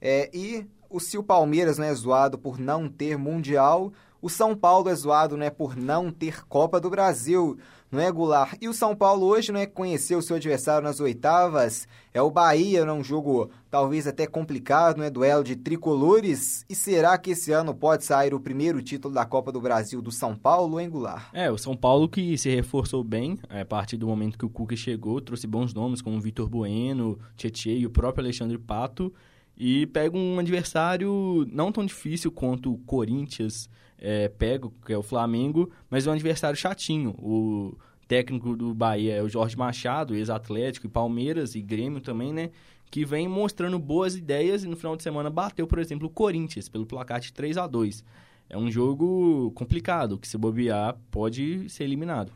É, 0.00 0.30
e 0.32 0.66
o, 0.88 0.98
se 0.98 1.18
o 1.18 1.22
Palmeiras 1.22 1.76
não 1.76 1.84
é 1.84 1.94
zoado 1.94 2.38
por 2.38 2.58
não 2.58 2.88
ter 2.88 3.18
Mundial, 3.18 3.92
o 4.22 4.28
São 4.28 4.56
Paulo 4.56 4.88
é 4.88 4.94
zoado 4.94 5.36
né, 5.36 5.50
por 5.50 5.76
não 5.76 6.10
ter 6.10 6.46
Copa 6.46 6.80
do 6.80 6.90
Brasil 6.90 7.58
não 7.90 8.00
é, 8.00 8.10
Goulart? 8.10 8.54
E 8.60 8.68
o 8.68 8.72
São 8.72 8.94
Paulo 8.94 9.26
hoje, 9.26 9.50
não 9.50 9.58
é, 9.58 9.66
conheceu 9.66 10.18
o 10.18 10.22
seu 10.22 10.36
adversário 10.36 10.84
nas 10.84 11.00
oitavas, 11.00 11.88
é 12.14 12.22
o 12.22 12.30
Bahia, 12.30 12.84
num 12.84 13.02
jogo 13.02 13.50
talvez 13.70 14.06
até 14.06 14.26
complicado, 14.26 14.98
não 14.98 15.04
é, 15.04 15.10
duelo 15.10 15.42
de 15.42 15.56
tricolores, 15.56 16.64
e 16.68 16.74
será 16.74 17.16
que 17.18 17.30
esse 17.30 17.52
ano 17.52 17.74
pode 17.74 18.04
sair 18.04 18.34
o 18.34 18.40
primeiro 18.40 18.80
título 18.82 19.14
da 19.14 19.24
Copa 19.24 19.50
do 19.50 19.60
Brasil 19.60 20.00
do 20.00 20.12
São 20.12 20.36
Paulo, 20.36 20.78
hein, 20.78 20.88
Goulart? 20.88 21.28
É, 21.32 21.50
o 21.50 21.58
São 21.58 21.76
Paulo 21.76 22.08
que 22.08 22.38
se 22.38 22.48
reforçou 22.54 23.02
bem, 23.02 23.38
a 23.48 23.64
partir 23.64 23.96
do 23.96 24.06
momento 24.06 24.38
que 24.38 24.46
o 24.46 24.50
Cuca 24.50 24.76
chegou, 24.76 25.20
trouxe 25.20 25.46
bons 25.46 25.74
nomes 25.74 26.00
como 26.00 26.16
o 26.16 26.20
Vitor 26.20 26.48
Bueno, 26.48 27.18
Tietchan 27.36 27.70
e 27.70 27.86
o 27.86 27.90
próprio 27.90 28.24
Alexandre 28.24 28.58
Pato, 28.58 29.12
e 29.56 29.86
pega 29.86 30.16
um 30.16 30.38
adversário 30.38 31.46
não 31.52 31.70
tão 31.70 31.84
difícil 31.84 32.32
quanto 32.32 32.72
o 32.72 32.78
Corinthians, 32.78 33.68
é, 34.00 34.28
pega, 34.28 34.68
que 34.86 34.92
é 34.92 34.98
o 34.98 35.02
Flamengo, 35.02 35.70
mas 35.90 36.06
é 36.06 36.10
um 36.10 36.14
adversário 36.14 36.56
chatinho. 36.56 37.10
O 37.18 37.76
técnico 38.08 38.56
do 38.56 38.74
Bahia 38.74 39.14
é 39.14 39.22
o 39.22 39.28
Jorge 39.28 39.56
Machado, 39.56 40.14
ex-Atlético, 40.14 40.86
e 40.86 40.90
Palmeiras 40.90 41.54
e 41.54 41.60
Grêmio 41.60 42.00
também, 42.00 42.32
né? 42.32 42.50
Que 42.90 43.04
vem 43.04 43.28
mostrando 43.28 43.78
boas 43.78 44.16
ideias 44.16 44.64
e 44.64 44.66
no 44.66 44.76
final 44.76 44.96
de 44.96 45.02
semana 45.02 45.30
bateu, 45.30 45.66
por 45.66 45.78
exemplo, 45.78 46.08
o 46.08 46.10
Corinthians 46.10 46.68
pelo 46.68 46.86
placar 46.86 47.20
de 47.20 47.32
3 47.32 47.56
a 47.58 47.66
2 47.66 48.02
É 48.48 48.58
um 48.58 48.70
jogo 48.70 49.52
complicado, 49.54 50.18
que 50.18 50.26
se 50.26 50.36
bobear 50.36 50.96
pode 51.10 51.68
ser 51.68 51.84
eliminado. 51.84 52.32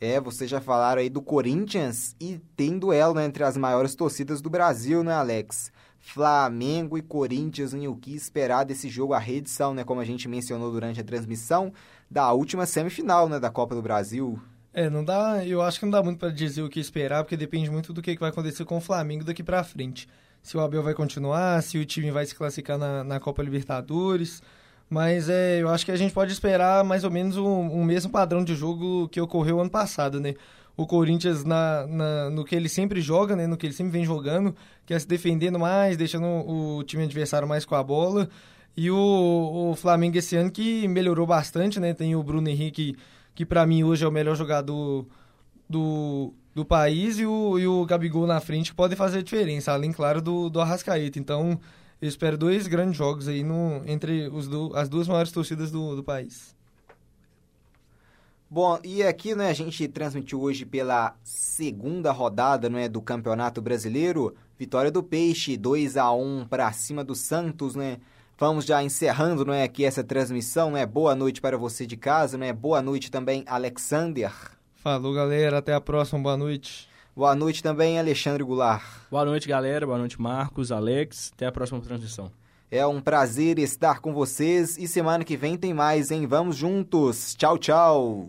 É, 0.00 0.20
vocês 0.20 0.48
já 0.48 0.60
falaram 0.60 1.00
aí 1.00 1.10
do 1.10 1.20
Corinthians 1.20 2.14
e 2.20 2.40
tem 2.56 2.78
duelo 2.78 3.14
né, 3.14 3.24
entre 3.24 3.42
as 3.42 3.56
maiores 3.56 3.94
torcidas 3.94 4.40
do 4.40 4.48
Brasil, 4.48 5.02
né, 5.02 5.12
Alex? 5.12 5.72
Flamengo 6.00 6.96
e 6.96 7.02
Corinthians 7.02 7.74
em 7.74 7.86
o 7.86 7.94
que 7.94 8.14
esperar 8.14 8.64
desse 8.64 8.88
jogo, 8.88 9.12
a 9.12 9.18
reedição, 9.18 9.74
né, 9.74 9.84
como 9.84 10.00
a 10.00 10.04
gente 10.04 10.26
mencionou 10.26 10.72
durante 10.72 11.00
a 11.00 11.04
transmissão, 11.04 11.72
da 12.10 12.32
última 12.32 12.66
semifinal, 12.66 13.28
né, 13.28 13.38
da 13.38 13.50
Copa 13.50 13.74
do 13.74 13.82
Brasil. 13.82 14.40
É, 14.72 14.88
não 14.88 15.04
dá, 15.04 15.44
eu 15.44 15.60
acho 15.60 15.78
que 15.78 15.84
não 15.84 15.92
dá 15.92 16.02
muito 16.02 16.18
para 16.18 16.30
dizer 16.30 16.62
o 16.62 16.68
que 16.68 16.80
esperar, 16.80 17.22
porque 17.22 17.36
depende 17.36 17.70
muito 17.70 17.92
do 17.92 18.00
que 18.00 18.16
vai 18.16 18.30
acontecer 18.30 18.64
com 18.64 18.78
o 18.78 18.80
Flamengo 18.80 19.24
daqui 19.24 19.42
para 19.42 19.62
frente. 19.62 20.08
Se 20.42 20.56
o 20.56 20.60
Abel 20.60 20.82
vai 20.82 20.94
continuar, 20.94 21.62
se 21.62 21.76
o 21.76 21.84
time 21.84 22.10
vai 22.10 22.24
se 22.24 22.34
classificar 22.34 22.78
na, 22.78 23.04
na 23.04 23.20
Copa 23.20 23.42
Libertadores, 23.42 24.42
mas 24.88 25.28
é, 25.28 25.60
eu 25.60 25.68
acho 25.68 25.84
que 25.84 25.92
a 25.92 25.96
gente 25.96 26.14
pode 26.14 26.32
esperar 26.32 26.82
mais 26.82 27.04
ou 27.04 27.10
menos 27.10 27.36
o, 27.36 27.46
o 27.46 27.84
mesmo 27.84 28.10
padrão 28.10 28.42
de 28.42 28.54
jogo 28.54 29.08
que 29.08 29.20
ocorreu 29.20 29.60
ano 29.60 29.70
passado, 29.70 30.18
né? 30.18 30.34
O 30.82 30.86
Corinthians 30.86 31.44
na, 31.44 31.86
na, 31.86 32.30
no 32.30 32.42
que 32.42 32.54
ele 32.54 32.68
sempre 32.68 33.02
joga, 33.02 33.36
né, 33.36 33.46
no 33.46 33.54
que 33.54 33.66
ele 33.66 33.74
sempre 33.74 33.92
vem 33.92 34.02
jogando, 34.02 34.56
que 34.86 34.94
é 34.94 34.98
se 34.98 35.06
defendendo 35.06 35.58
mais, 35.58 35.94
deixando 35.94 36.24
o 36.24 36.82
time 36.84 37.04
adversário 37.04 37.46
mais 37.46 37.66
com 37.66 37.74
a 37.74 37.82
bola. 37.82 38.30
E 38.74 38.90
o, 38.90 39.70
o 39.72 39.76
Flamengo 39.76 40.16
esse 40.16 40.36
ano 40.36 40.50
que 40.50 40.88
melhorou 40.88 41.26
bastante, 41.26 41.78
né? 41.78 41.92
Tem 41.92 42.16
o 42.16 42.22
Bruno 42.22 42.48
Henrique, 42.48 42.96
que 43.34 43.44
para 43.44 43.66
mim 43.66 43.84
hoje 43.84 44.06
é 44.06 44.08
o 44.08 44.10
melhor 44.10 44.34
jogador 44.34 45.06
do, 45.68 46.32
do 46.54 46.64
país, 46.64 47.18
e 47.18 47.26
o, 47.26 47.58
e 47.58 47.66
o 47.66 47.84
Gabigol 47.84 48.26
na 48.26 48.40
frente 48.40 48.72
podem 48.72 48.96
fazer 48.96 49.18
a 49.18 49.22
diferença, 49.22 49.72
além, 49.72 49.92
claro, 49.92 50.22
do, 50.22 50.48
do 50.48 50.62
Arrascaeta. 50.62 51.18
Então, 51.18 51.60
eu 52.00 52.08
espero 52.08 52.38
dois 52.38 52.66
grandes 52.66 52.96
jogos 52.96 53.28
aí 53.28 53.42
no, 53.44 53.82
entre 53.86 54.28
os 54.28 54.48
do, 54.48 54.72
as 54.74 54.88
duas 54.88 55.06
maiores 55.06 55.30
torcidas 55.30 55.70
do, 55.70 55.94
do 55.96 56.02
país. 56.02 56.58
Bom, 58.52 58.80
e 58.82 59.00
aqui 59.04 59.32
né, 59.32 59.48
a 59.48 59.52
gente 59.52 59.86
transmitiu 59.86 60.40
hoje 60.40 60.66
pela 60.66 61.14
segunda 61.22 62.10
rodada 62.10 62.68
né, 62.68 62.88
do 62.88 63.00
Campeonato 63.00 63.62
Brasileiro, 63.62 64.34
vitória 64.58 64.90
do 64.90 65.04
Peixe, 65.04 65.56
2 65.56 65.96
a 65.96 66.10
1 66.10 66.46
para 66.50 66.72
cima 66.72 67.04
do 67.04 67.14
Santos, 67.14 67.76
né? 67.76 67.98
Vamos 68.36 68.64
já 68.64 68.82
encerrando 68.82 69.44
né, 69.44 69.62
aqui 69.62 69.84
essa 69.84 70.02
transmissão, 70.02 70.72
né? 70.72 70.84
Boa 70.84 71.14
noite 71.14 71.40
para 71.40 71.56
você 71.56 71.86
de 71.86 71.96
casa, 71.96 72.36
né? 72.36 72.52
Boa 72.52 72.82
noite 72.82 73.08
também, 73.08 73.44
Alexander. 73.46 74.32
Falou, 74.74 75.14
galera. 75.14 75.58
Até 75.58 75.72
a 75.72 75.80
próxima. 75.80 76.18
Boa 76.20 76.36
noite. 76.36 76.88
Boa 77.14 77.36
noite 77.36 77.62
também, 77.62 78.00
Alexandre 78.00 78.42
Goulart. 78.42 78.82
Boa 79.10 79.24
noite, 79.24 79.46
galera. 79.46 79.86
Boa 79.86 79.98
noite, 79.98 80.20
Marcos, 80.20 80.72
Alex. 80.72 81.30
Até 81.36 81.46
a 81.46 81.52
próxima 81.52 81.80
transmissão. 81.80 82.32
É 82.72 82.86
um 82.86 83.00
prazer 83.00 83.58
estar 83.58 83.98
com 83.98 84.14
vocês 84.14 84.78
e 84.78 84.86
semana 84.86 85.24
que 85.24 85.36
vem 85.36 85.56
tem 85.56 85.74
mais, 85.74 86.12
hein? 86.12 86.24
Vamos 86.24 86.54
juntos. 86.54 87.34
Tchau, 87.34 87.58
tchau. 87.58 88.28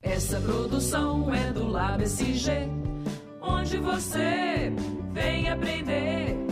Essa 0.00 0.40
produção 0.40 1.34
é 1.34 1.52
do 1.52 1.68
Lab 1.68 2.02
SG, 2.02 2.70
onde 3.42 3.76
você 3.76 4.72
vem 5.12 5.50
aprender 5.50 6.43